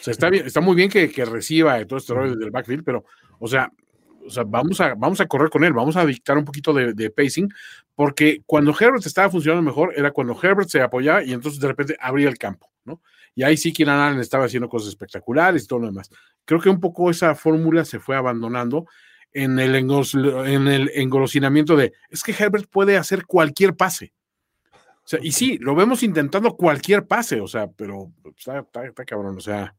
O 0.00 0.02
sea, 0.02 0.12
está, 0.12 0.30
bien, 0.30 0.46
está 0.46 0.60
muy 0.60 0.74
bien 0.74 0.88
que, 0.88 1.10
que 1.10 1.24
reciba 1.24 1.84
todo 1.84 1.98
este 1.98 2.14
rollo 2.14 2.36
del 2.36 2.50
backfield, 2.50 2.84
pero, 2.84 3.04
o 3.38 3.46
sea, 3.46 3.70
o 4.26 4.30
sea, 4.30 4.44
vamos 4.44 4.80
a, 4.80 4.94
vamos 4.94 5.20
a 5.20 5.26
correr 5.26 5.50
con 5.50 5.64
él, 5.64 5.72
vamos 5.72 5.96
a 5.96 6.06
dictar 6.06 6.36
un 6.38 6.44
poquito 6.44 6.72
de, 6.72 7.10
pacing, 7.10 7.52
porque 7.94 8.42
cuando 8.46 8.74
Herbert 8.78 9.04
estaba 9.06 9.30
funcionando 9.30 9.62
mejor 9.62 9.92
era 9.96 10.10
cuando 10.10 10.38
Herbert 10.40 10.68
se 10.68 10.80
apoyaba 10.80 11.22
y 11.22 11.32
entonces 11.32 11.60
de 11.60 11.68
repente 11.68 11.96
abría 12.00 12.28
el 12.28 12.38
campo, 12.38 12.70
¿no? 12.84 13.00
Y 13.34 13.42
ahí 13.42 13.56
sí 13.56 13.72
Keenan 13.72 13.98
Allen 13.98 14.20
estaba 14.20 14.44
haciendo 14.44 14.68
cosas 14.68 14.90
espectaculares 14.90 15.64
y 15.64 15.66
todo 15.66 15.78
lo 15.78 15.86
demás. 15.86 16.10
Creo 16.44 16.60
que 16.60 16.68
un 16.68 16.80
poco 16.80 17.10
esa 17.10 17.34
fórmula 17.34 17.84
se 17.84 17.98
fue 17.98 18.14
abandonando 18.14 18.86
en 19.32 19.58
el, 19.58 19.74
en 19.74 20.68
el 20.68 20.90
engolosinamiento 20.94 21.76
de, 21.76 21.92
es 22.10 22.22
que 22.22 22.34
Herbert 22.38 22.68
puede 22.70 22.96
hacer 22.96 23.24
cualquier 23.24 23.74
pase. 23.74 24.12
O 25.04 25.08
sea, 25.08 25.18
y 25.22 25.32
sí, 25.32 25.58
lo 25.58 25.74
vemos 25.74 26.02
intentando 26.02 26.56
cualquier 26.56 27.06
pase, 27.06 27.40
o 27.40 27.48
sea, 27.48 27.66
pero 27.68 28.12
está, 28.36 28.64
está, 28.84 29.04
cabrón, 29.04 29.36
o 29.36 29.40
sea. 29.40 29.74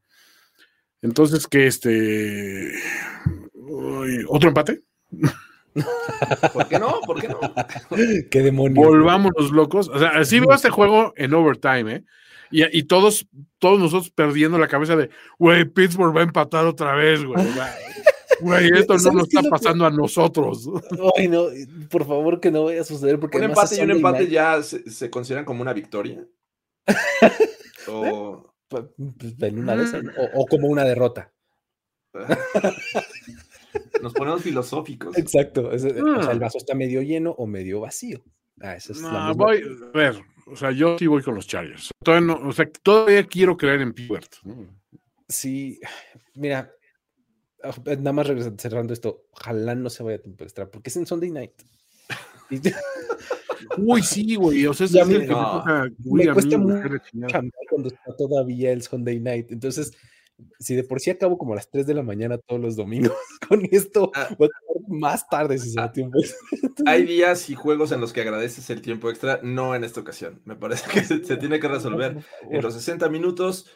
Entonces, 1.00 1.46
que 1.46 1.66
este. 1.66 2.72
¿Otro 4.28 4.48
empate? 4.48 4.82
¿Por 6.52 6.68
qué 6.68 6.78
no? 6.78 7.00
¿Por 7.06 7.20
qué 7.20 7.28
no? 7.28 7.40
¿Qué 8.30 8.42
demonios? 8.42 8.84
Volvamos 8.84 9.32
los 9.36 9.50
locos. 9.50 9.88
O 9.88 9.98
sea, 9.98 10.10
así 10.10 10.40
veo 10.40 10.52
este 10.52 10.70
juego 10.70 11.12
en 11.16 11.34
overtime, 11.34 11.96
¿eh? 11.96 12.04
Y, 12.50 12.78
y, 12.78 12.84
todos, 12.84 13.26
todos 13.58 13.80
nosotros 13.80 14.10
perdiendo 14.10 14.58
la 14.58 14.68
cabeza 14.68 14.94
de, 14.94 15.10
güey, 15.38 15.64
Pittsburgh 15.64 16.14
va 16.14 16.20
a 16.20 16.24
empatar 16.24 16.66
otra 16.66 16.94
vez, 16.94 17.24
güey. 17.24 17.44
Güey, 18.40 18.70
esto 18.78 18.96
no 18.98 19.12
nos 19.12 19.28
está 19.28 19.42
pasando 19.48 19.86
a 19.86 19.90
nosotros. 19.90 20.68
Ay, 21.16 21.28
no, 21.28 21.46
por 21.90 22.06
favor 22.06 22.40
que 22.40 22.50
no 22.50 22.64
vaya 22.64 22.82
a 22.82 22.84
suceder. 22.84 23.18
Porque 23.18 23.38
un 23.38 23.44
empate 23.44 23.76
y 23.76 23.80
un 23.80 23.90
empate 23.90 24.28
ya 24.28 24.62
se, 24.62 25.10
consideran 25.10 25.44
como 25.44 25.62
una 25.62 25.72
victoria. 25.72 26.24
o... 27.88 28.50
Pues, 28.66 28.84
una 29.52 29.76
o, 30.34 30.46
como 30.46 30.68
una 30.68 30.84
derrota. 30.84 31.32
Nos 34.02 34.12
ponemos 34.12 34.42
filosóficos. 34.42 35.16
Exacto. 35.16 35.68
O 35.68 35.78
sea, 35.78 36.32
el 36.32 36.38
vaso 36.38 36.58
está 36.58 36.74
medio 36.74 37.02
lleno 37.02 37.32
o 37.32 37.46
medio 37.46 37.80
vacío. 37.80 38.22
Ah, 38.60 38.78
no, 39.00 39.34
voy, 39.34 39.62
a 39.92 39.96
ver, 39.96 40.22
o 40.46 40.54
sea, 40.54 40.70
yo 40.70 40.96
sí 40.98 41.06
voy 41.06 41.22
con 41.22 41.34
los 41.34 41.46
Chargers. 41.46 41.90
Todavía 42.02 42.28
no, 42.28 42.48
o 42.48 42.52
sea, 42.52 42.70
todavía 42.70 43.26
quiero 43.26 43.56
creer 43.56 43.80
en 43.80 43.92
Piwert. 43.92 44.36
Sí, 45.28 45.80
mira, 46.34 46.70
Ah, 47.64 47.74
eh, 47.86 47.96
nada 47.96 48.12
más 48.12 48.26
cerrando 48.58 48.92
esto, 48.92 49.24
ojalá 49.32 49.74
no 49.74 49.88
se 49.88 50.02
vaya 50.02 50.18
a 50.18 50.20
tiempo 50.20 50.44
extra, 50.44 50.70
porque 50.70 50.90
es 50.90 50.96
en 50.96 51.06
Sunday 51.06 51.30
night. 51.30 51.52
Uy, 53.78 54.02
sí, 54.02 54.34
güey. 54.34 54.66
O 54.66 54.74
sea, 54.74 54.86
ya 54.86 55.06
me, 55.06 55.26
cuesta 55.26 56.58
mucho 56.58 57.00
cuando 57.70 57.88
está 57.88 58.14
todavía 58.18 58.70
el 58.72 58.82
Sunday 58.82 59.18
night. 59.18 59.50
Entonces, 59.50 59.92
si 60.58 60.74
de 60.74 60.84
por 60.84 61.00
sí 61.00 61.10
acabo 61.10 61.38
como 61.38 61.52
a 61.52 61.56
las 61.56 61.70
3 61.70 61.86
de 61.86 61.94
la 61.94 62.02
mañana 62.02 62.38
todos 62.38 62.60
los 62.60 62.76
domingos 62.76 63.12
con 63.48 63.66
esto, 63.70 64.10
ah. 64.14 64.28
más 64.88 65.28
tarde 65.28 65.58
si 65.58 65.70
se 65.70 65.76
da 65.76 65.84
ah. 65.84 65.92
tiempo. 65.92 66.18
Hay 66.86 67.04
días 67.04 67.50
y 67.50 67.54
juegos 67.54 67.92
en 67.92 68.00
los 68.00 68.12
que 68.12 68.20
agradeces 68.20 68.68
el 68.70 68.82
tiempo 68.82 69.10
extra, 69.10 69.40
no 69.42 69.74
en 69.74 69.84
esta 69.84 70.00
ocasión. 70.00 70.40
Me 70.44 70.56
parece 70.56 70.90
que 70.90 71.04
se, 71.04 71.24
se 71.24 71.36
tiene 71.36 71.60
que 71.60 71.68
resolver 71.68 72.24
en 72.50 72.62
los 72.62 72.74
60 72.74 73.08
minutos. 73.08 73.66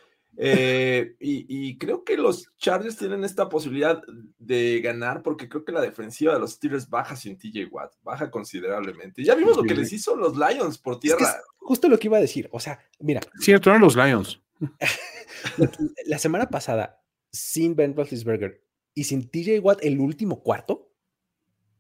Eh, 0.41 1.17
y, 1.19 1.77
creo 1.79 2.05
que 2.05 2.17
los 2.17 2.53
Chargers 2.59 2.97
tienen 2.97 3.25
esta 3.25 3.49
posibilidad 3.49 4.01
de 4.39 4.81
ganar 4.81 5.23
porque 5.25 5.49
creo 5.49 5.65
que 5.65 5.73
la 5.73 5.81
defensiva 5.81 6.33
de 6.33 6.39
los 6.39 6.53
Steelers 6.53 6.89
baja 6.89 7.17
sin 7.17 7.37
TJ 7.37 7.67
Watt, 7.73 7.95
baja 8.03 8.31
considerablemente. 8.31 9.25
Ya 9.25 9.35
vimos 9.35 9.57
lo 9.57 9.65
que 9.65 9.75
les 9.75 9.93
hizo 9.93 10.15
los 10.17 10.37
Lions 10.37 10.79
por 10.79 11.01
tierra. 11.01 11.41
justo 11.59 11.89
lo 11.89 11.99
que 11.99 12.07
iba 12.07 12.19
a 12.19 12.21
decir, 12.21 12.49
o 12.53 12.61
sea, 12.61 12.79
mira. 13.01 13.21
Cierto, 13.41 13.71
eran 13.71 13.83
los 13.83 13.97
Lions. 13.97 14.41
la, 16.07 16.19
semana 16.19 16.51
pasada, 16.51 17.03
sin 17.31 17.77
Ben 17.77 17.95
Roethlisberger 17.97 18.65
y 18.95 19.05
sin 19.05 19.29
TJ 19.31 19.61
Watt 19.61 19.85
el 19.85 20.01
último 20.01 20.43
cuarto, 20.43 20.93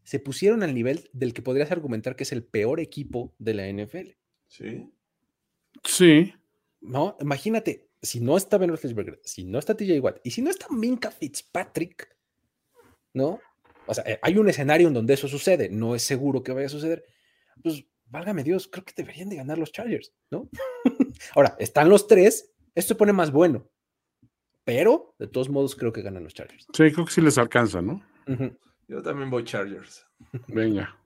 se 0.04 0.20
pusieron 0.20 0.62
al 0.62 0.74
nivel 0.74 1.10
del 1.12 1.34
que 1.34 1.42
podrías 1.42 1.70
argumentar 1.70 2.16
que 2.16 2.24
es 2.24 2.32
el 2.32 2.44
peor 2.44 2.80
equipo 2.80 3.34
de 3.38 3.54
la 3.54 3.68
NFL. 3.70 4.10
Sí. 4.46 4.90
Sí. 5.84 6.32
No, 6.80 7.16
imagínate, 7.20 7.90
si 8.00 8.20
no 8.20 8.36
está 8.36 8.58
Ben 8.58 8.70
Roethlisberger, 8.70 9.20
si 9.24 9.44
no 9.44 9.58
está 9.58 9.76
TJ 9.76 10.00
Watt 10.00 10.20
y 10.24 10.30
si 10.30 10.42
no 10.42 10.50
está 10.50 10.66
Minka 10.70 11.10
Fitzpatrick, 11.10 12.16
¿no? 13.12 13.40
O 13.86 13.94
sea, 13.94 14.04
eh, 14.04 14.18
hay 14.22 14.36
un 14.36 14.48
escenario 14.48 14.88
en 14.88 14.94
donde 14.94 15.14
eso 15.14 15.28
sucede, 15.28 15.70
no 15.70 15.94
es 15.94 16.02
seguro 16.02 16.42
que 16.42 16.52
vaya 16.52 16.66
a 16.66 16.70
suceder. 16.70 17.04
Pues, 17.62 17.84
válgame 18.06 18.44
Dios, 18.44 18.68
creo 18.68 18.84
que 18.84 18.92
deberían 18.96 19.28
de 19.28 19.36
ganar 19.36 19.58
los 19.58 19.72
Chargers, 19.72 20.12
¿no? 20.30 20.48
Ahora, 21.34 21.56
están 21.58 21.88
los 21.88 22.06
tres, 22.06 22.52
esto 22.78 22.94
se 22.94 22.98
pone 22.98 23.12
más 23.12 23.32
bueno, 23.32 23.68
pero 24.64 25.14
de 25.18 25.26
todos 25.26 25.48
modos 25.48 25.74
creo 25.74 25.92
que 25.92 26.02
ganan 26.02 26.24
los 26.24 26.34
Chargers. 26.34 26.66
Sí, 26.72 26.92
creo 26.92 27.04
que 27.04 27.12
sí 27.12 27.20
les 27.20 27.38
alcanza, 27.38 27.82
¿no? 27.82 28.02
Yo 28.86 29.02
también 29.02 29.30
voy 29.30 29.44
Chargers. 29.44 30.06
Venga. 30.46 30.96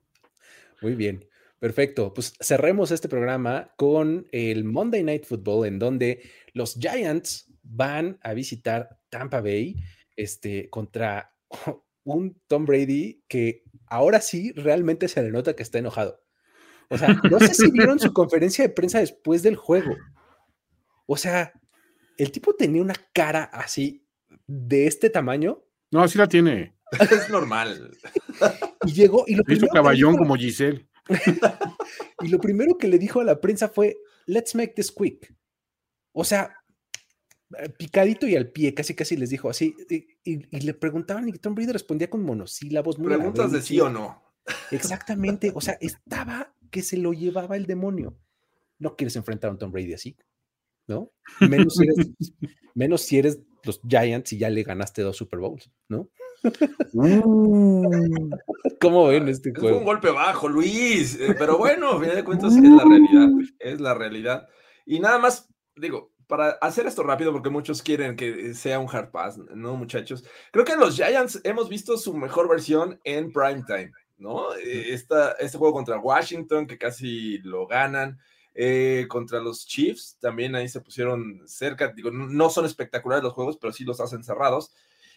Muy 0.83 0.95
bien. 0.95 1.27
Perfecto, 1.59 2.13
pues 2.13 2.35
cerremos 2.41 2.91
este 2.91 3.09
programa 3.09 3.73
con 3.77 4.27
el 4.33 4.65
Monday 4.65 5.05
Night 5.05 5.25
Football, 5.25 5.67
en 5.67 5.79
donde 5.79 6.29
los 6.55 6.75
Giants 6.75 7.51
van 7.63 8.19
a 8.23 8.35
visitar 8.35 8.99
Tampa 9.09 9.41
Bay 9.41 9.77
este, 10.17 10.69
contra 10.69 11.35
un 12.05 12.39
Tom 12.49 12.67
Brady 12.67 13.23
que 13.29 13.63
ahora 13.87 14.21
sí 14.21 14.53
realmente 14.53 15.07
se 15.07 15.23
le 15.23 15.31
nota 15.31 15.55
que 15.55 15.63
está 15.63 15.79
enojado. 15.79 16.21
O 16.91 16.99
sea, 16.99 17.19
no 17.31 17.39
sé 17.39 17.55
si 17.55 17.71
vieron 17.71 17.99
su 17.99 18.13
conferencia 18.13 18.67
de 18.67 18.75
prensa 18.75 18.99
después 18.99 19.43
del 19.43 19.57
juego. 19.57 19.97
O 21.07 21.17
sea, 21.17 21.53
el 22.19 22.33
tipo 22.33 22.55
tenía 22.55 22.83
una 22.83 22.95
cara 23.13 23.45
así 23.45 24.07
de 24.47 24.87
este 24.87 25.11
tamaño. 25.11 25.65
No, 25.91 26.03
así 26.03 26.19
la 26.19 26.29
tiene. 26.29 26.77
Es 27.11 27.31
normal. 27.31 27.91
Y 28.85 28.93
llegó 28.93 29.25
y 29.27 29.35
lo 29.35 29.43
hizo 29.49 29.67
caballón 29.69 30.17
como 30.17 30.35
Giselle. 30.35 30.87
y 32.21 32.29
lo 32.29 32.39
primero 32.39 32.77
que 32.77 32.89
le 32.89 32.99
dijo 32.99 33.21
a 33.21 33.25
la 33.25 33.41
prensa 33.41 33.69
fue, 33.69 33.97
let's 34.27 34.55
make 34.55 34.75
this 34.75 34.93
quick. 34.93 35.35
O 36.13 36.25
sea, 36.25 36.55
eh, 37.59 37.69
picadito 37.71 38.27
y 38.27 38.37
al 38.37 38.51
pie, 38.51 38.75
casi 38.75 38.95
casi 38.95 39.17
les 39.17 39.31
dijo 39.31 39.49
así. 39.49 39.75
Y, 40.25 40.61
le 40.61 40.75
preguntaban 40.75 41.29
y 41.29 41.33
Tom 41.33 41.55
Brady 41.55 41.73
respondía 41.73 42.11
con 42.11 42.23
monosílabos. 42.23 42.97
Preguntas 42.97 43.53
de 43.53 43.63
sí 43.63 43.81
o 43.81 43.89
no. 43.89 44.23
Exactamente, 44.71 45.53
o 45.55 45.61
sea, 45.61 45.79
estaba 45.81 46.55
que 46.71 46.83
se 46.83 46.97
lo 46.97 47.13
llevaba 47.13 47.57
el 47.57 47.67
demonio. 47.67 48.19
No 48.79 48.97
quieres 48.97 49.15
enfrentar 49.17 49.49
a 49.51 49.53
un 49.53 49.59
Tom 49.59 49.71
Brady 49.71 49.95
así, 49.95 50.17
¿no? 50.87 51.11
Menos 51.41 51.75
si 51.77 51.85
eres, 51.85 52.11
menos 52.75 53.03
si 53.03 53.19
eres 53.19 53.41
los 53.65 53.81
Giants 53.87 54.33
y 54.33 54.39
ya 54.39 54.51
le 54.51 54.63
ganaste 54.63 55.03
dos 55.03 55.17
Super 55.17 55.39
Bowls, 55.39 55.71
¿no? 55.89 56.09
Uh. 56.93 58.31
¿Cómo 58.81 59.07
ven 59.07 59.29
este 59.29 59.53
juego? 59.55 59.77
Es 59.77 59.81
un 59.81 59.85
golpe 59.85 60.11
bajo, 60.11 60.49
Luis. 60.49 61.19
Eh, 61.21 61.35
pero 61.39 61.57
bueno, 61.57 61.91
a 61.91 62.01
fin 62.01 62.11
de 62.15 62.25
cuentas 62.25 62.55
es 62.57 62.63
la 62.63 62.85
realidad. 62.85 63.29
Es 63.59 63.81
la 63.81 63.95
realidad. 63.95 64.49
Y 64.85 64.99
nada 64.99 65.19
más, 65.19 65.49
digo, 65.77 66.13
para 66.27 66.51
hacer 66.61 66.87
esto 66.87 67.03
rápido, 67.03 67.33
porque 67.33 67.51
muchos 67.51 67.83
quieren 67.83 68.17
que 68.17 68.55
sea 68.55 68.79
un 68.79 68.89
hard 68.91 69.11
pass, 69.11 69.39
¿no, 69.39 69.77
muchachos? 69.77 70.25
Creo 70.51 70.65
que 70.65 70.73
en 70.73 70.81
los 70.81 70.97
Giants 70.97 71.41
hemos 71.45 71.69
visto 71.69 71.97
su 71.97 72.15
mejor 72.15 72.49
versión 72.49 72.99
en 73.05 73.33
prime 73.33 73.63
time, 73.67 73.93
¿no? 74.17 74.55
Esta, 74.55 75.33
este 75.33 75.59
juego 75.59 75.75
contra 75.75 76.01
Washington, 76.01 76.67
que 76.67 76.79
casi 76.79 77.39
lo 77.39 77.67
ganan. 77.67 78.19
Eh, 78.55 79.07
contra 79.09 79.41
los 79.41 79.67
Chiefs, 79.67 80.19
también 80.21 80.55
ahí 80.55 80.69
se 80.69 80.83
pusieron 80.83 81.43
cerca, 81.47 81.89
digo, 81.89 82.11
no 82.11 82.51
son 82.51 82.67
espectaculares 82.67 83.25
los 83.25 83.33
juegos, 83.33 83.57
pero 83.57 83.73
sí 83.73 83.85
los 83.85 84.01
hacen 84.01 84.23
cerrados. 84.23 84.73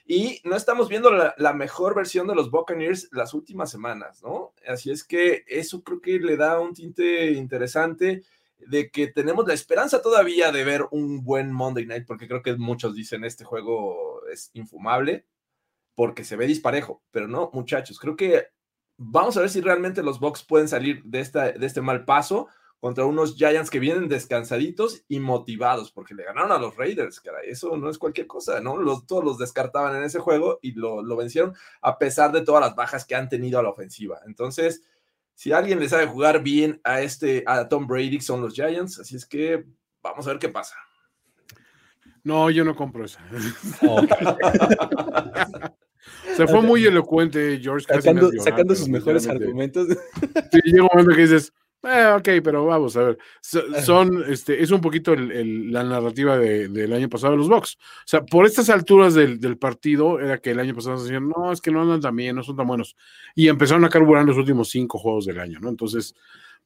Y 0.07 0.40
no 0.44 0.56
estamos 0.56 0.88
viendo 0.88 1.12
la, 1.12 1.53
mejor 1.53 1.95
versión 1.95 2.28
de 2.28 2.36
los 2.36 2.52
Buccaneers 2.52 3.10
las 3.12 3.34
últimas 3.34 3.72
semanas, 3.72 4.22
¿no? 4.22 4.53
Así 4.68 4.91
es 4.91 5.03
que 5.03 5.44
eso 5.48 5.84
creo 5.84 5.99
que 5.99 6.20
le 6.20 6.38
da 6.38 6.60
un 6.60 6.74
tinte 6.74 7.32
interesante 7.32 8.24
de 8.60 8.91
que 8.91 9.07
tenemos 9.07 9.48
la 9.48 9.56
esperanza 9.56 10.02
todavía 10.03 10.52
de 10.52 10.64
ver 10.64 10.86
un 10.91 11.24
buen 11.24 11.52
Monday 11.52 11.88
Night, 11.88 12.06
porque 12.06 12.28
creo 12.28 12.44
que 12.44 12.56
muchos 12.56 12.95
dicen 12.95 13.24
este 13.24 13.44
juego 13.45 14.22
es 14.32 14.52
infumable, 14.53 15.26
porque 15.95 16.24
se 16.24 16.36
ve 16.36 16.45
disparejo, 16.45 17.02
pero 17.12 17.28
no, 17.28 17.49
muchachos, 17.53 17.99
creo 17.99 18.16
que 18.16 18.48
vamos 18.98 19.36
a 19.38 19.41
ver 19.41 19.49
si 19.49 19.60
realmente 19.60 20.03
los 20.03 20.20
Bucks 20.20 20.44
pueden 20.44 20.68
salir 20.68 21.03
de, 21.03 21.20
esta, 21.20 21.52
de 21.52 21.66
este 21.66 21.82
mal 21.82 22.06
paso 22.06 22.48
contra 22.86 23.03
unos 23.03 23.36
Giants 23.36 23.72
que 23.72 23.80
vienen 23.80 24.07
descansaditos 24.07 25.03
y 25.07 25.20
motivados, 25.20 25.91
porque 25.91 26.14
le 26.14 26.24
ganaron 26.24 26.52
a 26.52 26.60
los 26.60 26.78
Raiders, 26.78 27.20
cara. 27.20 27.40
Eso 27.44 27.76
no 27.78 27.90
es 27.90 27.98
cualquier 27.98 28.28
cosa, 28.28 28.60
¿no? 28.60 28.78
Los, 28.78 29.07
todos 29.07 29.24
los 29.24 29.40
descartaban 29.40 29.95
en 29.95 30.03
ese 30.03 30.20
juego 30.20 30.60
y 30.62 30.74
lo, 30.74 31.02
lo 31.02 31.16
vencieron 31.16 31.56
a 31.82 31.98
pesar 31.98 32.32
de 32.32 32.44
todas 32.44 32.62
las 32.62 32.76
bajas 32.76 33.03
que 33.03 33.16
han 33.16 33.28
tenido 33.28 33.57
a 33.57 33.64
la 33.64 33.70
ofensiva. 33.70 34.20
Entonces, 34.28 34.84
si 35.34 35.52
alguien 35.52 35.80
le 35.80 35.90
sabe 35.90 36.06
jugar 36.06 36.44
bien 36.44 36.80
a 36.84 37.02
este, 37.02 37.44
a 37.48 37.68
Tom 37.68 37.88
Brady, 37.88 38.22
son 38.22 38.40
los 38.40 38.53
Giants. 38.53 38.99
Así 38.99 39.16
es 39.16 39.26
que 39.26 39.66
vamos 40.03 40.28
a 40.28 40.30
ver 40.30 40.38
qué 40.38 40.49
pasa. 40.49 40.76
No, 42.24 42.52
yo 42.52 42.64
no 42.64 42.76
compro 42.76 43.06
esa. 43.06 43.20
Se 46.36 46.45
fue 46.45 46.62
muy 46.62 46.86
elocuente 46.86 47.60
George. 47.60 47.88
Sacando, 47.90 48.76
sus 48.76 48.90
mejores 48.90 49.28
argumentos. 49.28 49.88
Sí, 49.88 50.60
llega 50.66 50.84
un 50.84 50.90
momento 50.94 51.16
que 51.16 51.22
dices, 51.24 51.52
eh, 51.84 52.14
ok, 52.18 52.43
pero 52.43 52.65
vamos 52.65 52.97
a 52.97 53.03
ver. 53.03 53.18
Son, 53.41 54.23
este, 54.27 54.61
es 54.61 54.72
un 54.72 54.81
poquito 54.81 55.15
la 55.15 55.84
narrativa 55.84 56.38
del 56.38 56.93
año 56.93 57.10
pasado 57.10 57.34
de 57.34 57.38
los 57.38 57.49
Bucks. 57.49 57.77
O 57.77 58.07
sea, 58.07 58.26
por 58.26 58.45
estas 58.45 58.69
alturas 58.69 59.14
del, 59.14 59.57
partido, 59.57 60.19
era 60.19 60.39
que 60.39 60.52
el 60.52 60.60
año 60.60 60.73
pasado 60.73 60.97
se 60.97 61.03
decían, 61.03 61.30
no, 61.30 61.52
es 61.52 61.61
que 61.61 61.72
no 61.72 61.81
andan 61.81 62.02
tan 62.02 62.15
bien, 62.15 62.35
no 62.35 62.43
son 62.43 62.56
tan 62.56 62.68
buenos. 62.68 62.95
Y 63.35 63.47
empezaron 63.47 63.85
a 63.85 63.89
carburar 63.89 64.26
los 64.26 64.38
últimos 64.38 64.69
cinco 64.69 64.97
juegos 64.97 65.26
del 65.26 65.39
año, 65.39 65.60
¿no? 65.60 65.69
Entonces, 65.69 66.15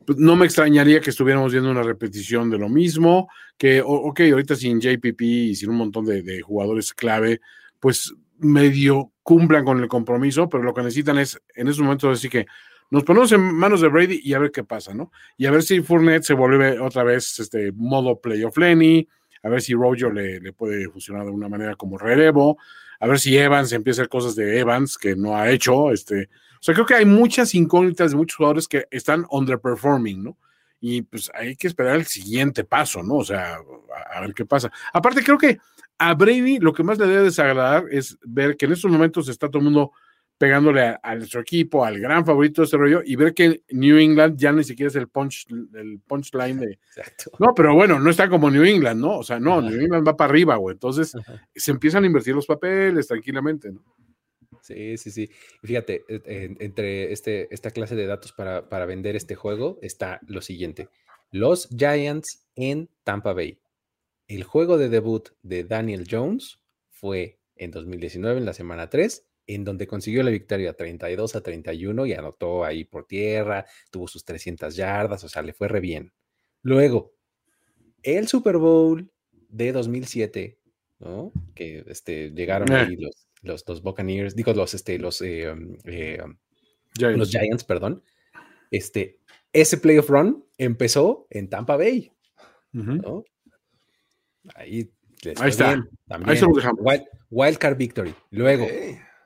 pues, 0.06 0.18
no 0.18 0.36
me 0.36 0.46
extrañaría 0.46 1.02
que 1.02 1.10
estuviéramos 1.10 1.52
viendo 1.52 1.70
una 1.70 1.84
repetición 1.84 2.50
de 2.50 2.58
lo 2.58 2.70
mismo, 2.70 3.30
que, 3.58 3.82
ok, 3.86 4.22
ahorita 4.32 4.56
sin 4.56 4.80
JPP 4.80 5.22
y 5.22 5.56
sin 5.56 5.70
un 5.70 5.78
montón 5.78 6.06
de, 6.06 6.42
jugadores 6.42 6.94
clave, 6.94 7.42
pues 7.80 8.14
medio 8.38 9.12
cumplan 9.22 9.66
con 9.66 9.80
el 9.82 9.88
compromiso, 9.90 10.48
pero 10.48 10.64
lo 10.64 10.74
que 10.74 10.82
necesitan 10.82 11.20
es 11.20 11.40
en 11.56 11.68
esos 11.68 11.82
momentos 11.82 12.12
decir 12.12 12.32
que 12.32 12.46
nos 12.90 13.04
ponemos 13.04 13.32
en 13.32 13.42
manos 13.54 13.82
de 13.82 13.88
Brady 13.88 14.22
y 14.24 14.34
a 14.34 14.40
ver 14.40 14.52
qué 14.52 14.64
pasa, 14.64 14.94
¿no? 14.94 15.12
Y 15.38 15.46
a 15.46 15.52
ver 15.52 15.64
si 15.64 15.82
Fournette 15.82 16.24
se 16.24 16.34
vuelve 16.34 16.80
otra 16.80 17.04
vez 17.04 17.40
este 17.40 17.72
modo 17.72 18.20
playoff 18.20 18.58
Lenny, 18.58 19.08
a 19.44 19.50
ver 19.50 19.62
si 19.62 19.74
Roger 19.74 20.14
le, 20.14 20.40
le, 20.40 20.54
puede 20.54 20.90
funcionar 20.90 21.26
de 21.26 21.32
una 21.32 21.48
manera 21.48 21.76
como 21.76 21.98
relevo, 21.98 22.58
a 23.00 23.08
ver 23.08 23.20
si 23.20 23.38
Evans 23.38 23.72
empieza 23.72 24.02
a 24.02 24.04
hacer 24.04 24.10
cosas 24.10 24.36
de 24.36 24.60
Evans 24.60 24.98
que 24.98 25.16
no 25.16 25.38
ha 25.38 25.50
hecho, 25.50 25.92
este, 25.92 26.30
o 26.60 26.62
sea, 26.62 26.74
creo 26.74 26.86
que 26.86 26.96
hay 26.96 27.06
muchas 27.06 27.56
incógnitas 27.56 28.12
de 28.12 28.18
muchos 28.18 28.36
jugadores 28.36 28.68
que 28.68 28.86
están 28.92 29.26
underperforming, 29.30 30.24
¿no? 30.24 30.38
Y 30.82 31.02
pues 31.04 31.32
hay 31.34 31.56
que 31.56 31.68
esperar 31.68 31.96
el 31.96 32.06
siguiente 32.06 32.66
paso, 32.66 33.02
¿no? 33.02 33.16
O 33.16 33.24
sea, 33.24 33.58
a, 34.14 34.22
ver 34.22 34.34
qué 34.34 34.46
pasa. 34.46 34.70
Aparte, 34.92 35.24
creo 35.24 35.38
que 35.38 35.58
a 35.98 36.14
Brady 36.14 36.60
lo 36.60 36.74
que 36.74 36.84
más 36.84 36.98
le 36.98 37.08
debe 37.08 37.24
desagradar 37.24 37.86
es 37.92 38.18
ver 38.24 38.58
que 38.58 38.66
en 38.66 38.74
estos 38.74 38.92
momentos 38.92 39.30
está 39.30 39.48
todo 39.48 39.60
el 39.60 39.66
mundo 39.66 39.92
pegándole 40.40 40.96
a, 41.04 41.16
nuestro 41.16 41.42
equipo, 41.42 41.84
al 41.84 42.00
gran 42.00 42.26
favorito 42.26 42.62
de 42.62 42.66
este 42.66 42.78
rollo, 42.78 43.02
y 43.06 43.18
ver 43.18 43.34
que 43.34 43.62
New 43.72 43.98
England 43.98 44.38
ya 44.40 44.54
ni 44.54 44.64
siquiera 44.64 44.88
es 44.88 44.96
el 44.96 45.10
punch, 45.10 45.46
el 45.74 46.00
punchline 46.00 46.60
de. 46.62 46.80
Exacto. 46.96 47.32
No, 47.40 47.54
pero 47.54 47.76
bueno, 47.76 48.00
no 48.00 48.10
está 48.10 48.30
como 48.30 48.50
New 48.50 48.64
England, 48.64 49.02
¿no? 49.02 49.18
O 49.18 49.24
sea, 49.24 49.38
no, 49.38 49.62
New 49.62 49.78
England 49.78 50.08
va 50.08 50.16
para 50.16 50.30
arriba, 50.30 50.56
güey. 50.56 50.74
Entonces 50.76 51.14
se 51.54 51.72
empiezan 51.72 52.06
a 52.06 52.08
invertir 52.08 52.34
los 52.34 52.46
papeles 52.46 53.06
tranquilamente, 53.08 53.70
¿no? 53.70 53.84
Sí, 54.62 54.98
sí, 54.98 55.12
sí. 55.12 55.30
fíjate, 55.62 56.06
e, 56.08 56.56
entre 56.60 57.12
este, 57.12 57.54
esta 57.54 57.72
clase 57.72 57.96
de 57.96 58.06
datos 58.06 58.32
para, 58.32 58.70
para 58.70 58.86
vender 58.86 59.18
este 59.18 59.36
juego 59.36 59.78
está 59.82 60.22
lo 60.26 60.42
siguiente. 60.42 60.88
Los 61.32 61.68
Giants 61.68 62.48
en 62.56 62.90
Tampa 63.04 63.34
Bay. 63.34 63.60
El 64.28 64.44
juego 64.44 64.78
de 64.78 64.88
debut 64.88 65.30
de 65.44 65.66
Daniel 65.66 66.08
Jones 66.10 66.60
fue 66.92 67.40
en 67.58 67.72
2019, 67.72 68.40
en 68.40 68.46
la 68.46 68.54
semana 68.54 68.90
3, 68.90 69.29
en 69.50 69.64
donde 69.64 69.88
consiguió 69.88 70.22
la 70.22 70.30
victoria 70.30 70.74
32 70.74 71.36
a 71.36 71.42
31 71.42 72.06
y 72.06 72.14
anotó 72.14 72.64
ahí 72.64 72.84
por 72.84 73.06
tierra, 73.06 73.66
tuvo 73.90 74.08
sus 74.08 74.24
300 74.24 74.76
yardas, 74.76 75.24
o 75.24 75.30
sea, 75.30 75.42
le 75.42 75.54
fue 75.54 75.68
re 75.68 75.80
bien. 75.80 76.14
Luego, 76.62 77.16
el 78.04 78.28
Super 78.28 78.58
Bowl 78.58 79.12
de 79.50 79.72
2007, 79.72 80.60
¿no? 81.00 81.32
Que 81.56 81.84
este, 81.88 82.30
llegaron 82.30 82.72
ahí 82.72 82.96
los, 82.96 83.28
los, 83.42 83.64
los 83.68 83.82
Buccaneers, 83.82 84.36
digo, 84.36 84.54
los, 84.54 84.76
este, 84.76 85.00
los, 85.00 85.20
eh, 85.24 85.52
um, 85.52 85.76
eh, 85.86 86.22
um, 86.24 86.38
Giants. 86.96 87.18
los 87.18 87.32
Giants, 87.32 87.64
perdón. 87.64 88.04
Este, 88.70 89.18
ese 89.52 89.78
playoff 89.78 90.12
run 90.12 90.46
empezó 90.60 91.26
en 91.32 91.50
Tampa 91.50 91.76
Bay. 91.76 92.12
Ahí, 94.54 94.92
Ahí 95.40 95.50
está. 95.50 95.84
también. 96.08 96.38
Ahí 96.38 96.44
Wild, 96.78 97.04
Wildcard 97.32 97.78
Victory. 97.78 98.14
Luego, 98.30 98.68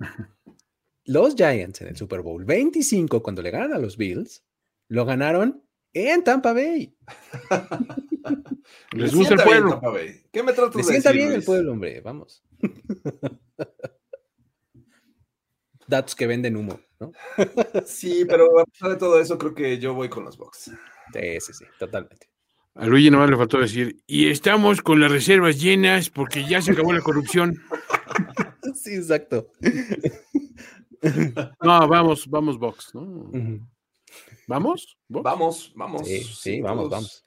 los 1.06 1.36
Giants 1.36 1.82
en 1.82 1.90
el 1.90 1.98
Super 1.98 2.22
Bowl 2.22 2.46
25, 2.46 3.22
cuando 3.24 3.42
le 3.42 3.52
ganan 3.52 3.74
a 3.74 3.80
los 3.80 3.98
Bills, 3.98 4.44
lo 4.88 5.06
ganaron 5.06 5.64
en 5.94 6.24
Tampa 6.24 6.54
Bay. 6.54 6.96
Les 8.94 9.14
gusta 9.14 9.36
el 9.36 9.44
pueblo. 9.44 9.82
¿Qué 10.32 10.44
me 10.44 10.54
tratas 10.54 10.76
de 10.76 10.84
sienta 10.84 11.12
bien 11.12 11.32
el 11.32 11.44
pueblo, 11.44 11.74
hombre, 11.74 12.02
vamos. 12.02 12.44
datos 15.88 16.16
que 16.16 16.28
venden 16.28 16.56
humo, 16.56 16.80
¿no? 17.00 17.12
sí, 17.86 18.26
pero 18.28 18.60
a 18.60 18.66
pesar 18.66 18.90
de 18.92 18.96
todo 18.96 19.20
eso, 19.20 19.38
creo 19.38 19.54
que 19.54 19.78
yo 19.80 19.94
voy 19.94 20.10
con 20.10 20.24
los 20.24 20.38
Bucks. 20.38 20.72
Sí, 21.14 21.40
sí, 21.40 21.54
sí, 21.54 21.66
totalmente. 21.78 22.30
A 22.76 22.88
Luigi 22.88 23.12
nomás 23.12 23.30
le 23.30 23.38
faltó 23.38 23.60
decir, 23.60 24.02
y 24.08 24.30
estamos 24.30 24.82
con 24.82 25.00
las 25.00 25.12
reservas 25.12 25.62
llenas 25.62 26.10
porque 26.10 26.46
ya 26.46 26.62
se 26.62 26.72
acabó 26.72 26.92
la 26.92 27.02
corrupción. 27.02 27.56
sí, 28.76 28.96
exacto. 28.96 29.52
no, 31.62 31.88
vamos, 31.88 32.28
vamos, 32.28 32.58
Box, 32.58 32.96
¿no? 32.96 33.32
¿Vamos? 34.48 34.98
Vamos, 35.08 35.74
vamos. 35.76 36.08
Sí, 36.08 36.24
sí, 36.24 36.62
vamos, 36.62 36.90
vamos. 36.90 37.26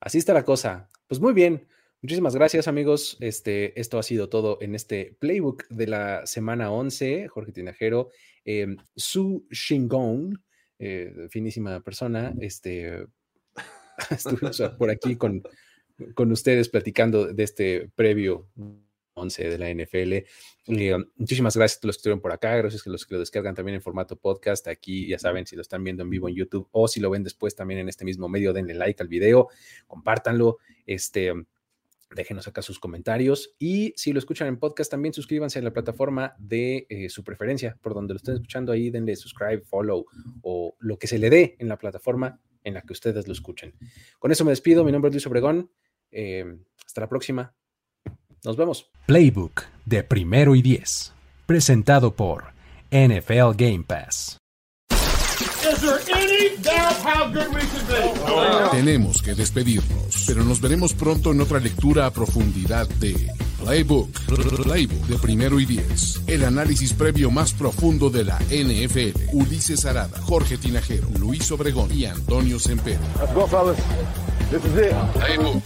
Así 0.00 0.18
está 0.18 0.34
la 0.34 0.44
cosa. 0.44 0.88
Pues 1.06 1.20
muy 1.20 1.32
bien. 1.32 1.66
Muchísimas 2.02 2.34
gracias, 2.34 2.68
amigos. 2.68 3.16
Este, 3.20 3.78
esto 3.80 3.98
ha 3.98 4.02
sido 4.02 4.28
todo 4.28 4.58
en 4.60 4.74
este 4.74 5.16
playbook 5.20 5.66
de 5.68 5.86
la 5.86 6.26
semana 6.26 6.70
11. 6.70 7.28
Jorge 7.28 7.52
Tinajero, 7.52 8.10
em, 8.44 8.76
Su 8.94 9.46
Shingong, 9.50 10.38
eh, 10.78 11.28
finísima 11.30 11.80
persona. 11.80 12.34
Este, 12.40 13.06
estuvimos 14.10 14.60
por 14.78 14.90
aquí 14.90 15.16
con, 15.16 15.42
con 16.14 16.32
ustedes 16.32 16.68
platicando 16.68 17.32
de 17.32 17.42
este 17.42 17.90
previo 17.94 18.48
11 19.14 19.48
de 19.48 19.58
la 19.58 19.70
NFL. 19.70 20.12
Eh, 20.66 20.96
muchísimas 21.16 21.56
gracias 21.56 21.82
a 21.82 21.86
los 21.86 21.96
que 21.96 22.00
estuvieron 22.00 22.20
por 22.20 22.32
acá, 22.32 22.56
gracias 22.56 22.86
a 22.86 22.90
los 22.90 23.06
que 23.06 23.14
lo 23.14 23.20
descargan 23.20 23.54
también 23.54 23.76
en 23.76 23.82
formato 23.82 24.16
podcast. 24.16 24.66
Aquí 24.68 25.08
ya 25.08 25.18
saben 25.18 25.46
si 25.46 25.56
lo 25.56 25.62
están 25.62 25.82
viendo 25.84 26.02
en 26.02 26.10
vivo 26.10 26.28
en 26.28 26.34
YouTube 26.34 26.68
o 26.72 26.88
si 26.88 27.00
lo 27.00 27.10
ven 27.10 27.22
después 27.22 27.54
también 27.54 27.80
en 27.80 27.88
este 27.88 28.04
mismo 28.04 28.28
medio, 28.28 28.52
denle 28.52 28.74
like 28.74 29.02
al 29.02 29.08
video, 29.08 29.48
compártanlo. 29.86 30.58
Este, 30.86 31.32
déjenos 32.14 32.46
acá 32.46 32.62
sus 32.62 32.78
comentarios 32.78 33.54
y 33.58 33.92
si 33.96 34.12
lo 34.12 34.18
escuchan 34.18 34.48
en 34.48 34.58
podcast 34.58 34.90
también 34.90 35.12
suscríbanse 35.12 35.58
a 35.58 35.62
la 35.62 35.72
plataforma 35.72 36.34
de 36.38 36.86
eh, 36.88 37.08
su 37.08 37.24
preferencia, 37.24 37.76
por 37.80 37.94
donde 37.94 38.14
lo 38.14 38.18
estén 38.18 38.34
escuchando 38.34 38.72
ahí, 38.72 38.90
denle 38.90 39.16
subscribe, 39.16 39.62
follow 39.62 40.06
o 40.42 40.76
lo 40.78 40.98
que 40.98 41.06
se 41.06 41.18
le 41.18 41.30
dé 41.30 41.56
en 41.58 41.68
la 41.68 41.78
plataforma 41.78 42.40
en 42.62 42.74
la 42.74 42.82
que 42.82 42.92
ustedes 42.92 43.26
lo 43.26 43.32
escuchen. 43.32 43.74
Con 44.18 44.32
eso 44.32 44.44
me 44.44 44.52
despido, 44.52 44.84
mi 44.84 44.92
nombre 44.92 45.08
es 45.08 45.14
Luis 45.14 45.26
Obregón, 45.26 45.70
eh, 46.10 46.44
hasta 46.86 47.00
la 47.02 47.08
próxima, 47.08 47.54
nos 48.44 48.56
vemos. 48.56 48.86
Playbook 49.06 49.62
de 49.84 50.02
primero 50.02 50.54
y 50.54 50.62
diez, 50.62 51.12
presentado 51.46 52.14
por 52.14 52.44
NFL 52.90 53.56
Game 53.56 53.84
Pass. 53.86 54.38
Tenemos 58.70 59.22
que 59.22 59.34
despedirnos, 59.34 60.24
pero 60.26 60.44
nos 60.44 60.60
veremos 60.60 60.92
pronto 60.94 61.32
en 61.32 61.40
otra 61.40 61.58
lectura 61.58 62.06
a 62.06 62.10
profundidad 62.10 62.88
de 62.88 63.14
Playbook, 63.62 64.10
Playbook 64.62 65.06
de 65.06 65.18
primero 65.18 65.58
y 65.58 65.66
diez. 65.66 66.20
El 66.26 66.44
análisis 66.44 66.92
previo 66.92 67.30
más 67.30 67.52
profundo 67.52 68.10
de 68.10 68.24
la 68.24 68.38
NFL. 68.50 69.30
Ulises 69.32 69.84
Arada, 69.86 70.20
Jorge 70.22 70.58
Tinajero, 70.58 71.08
Luis 71.18 71.50
Obregón 71.50 71.92
y 71.92 72.04
Antonio 72.04 72.58
Sempero. 72.58 73.00
Playbook. 75.14 75.62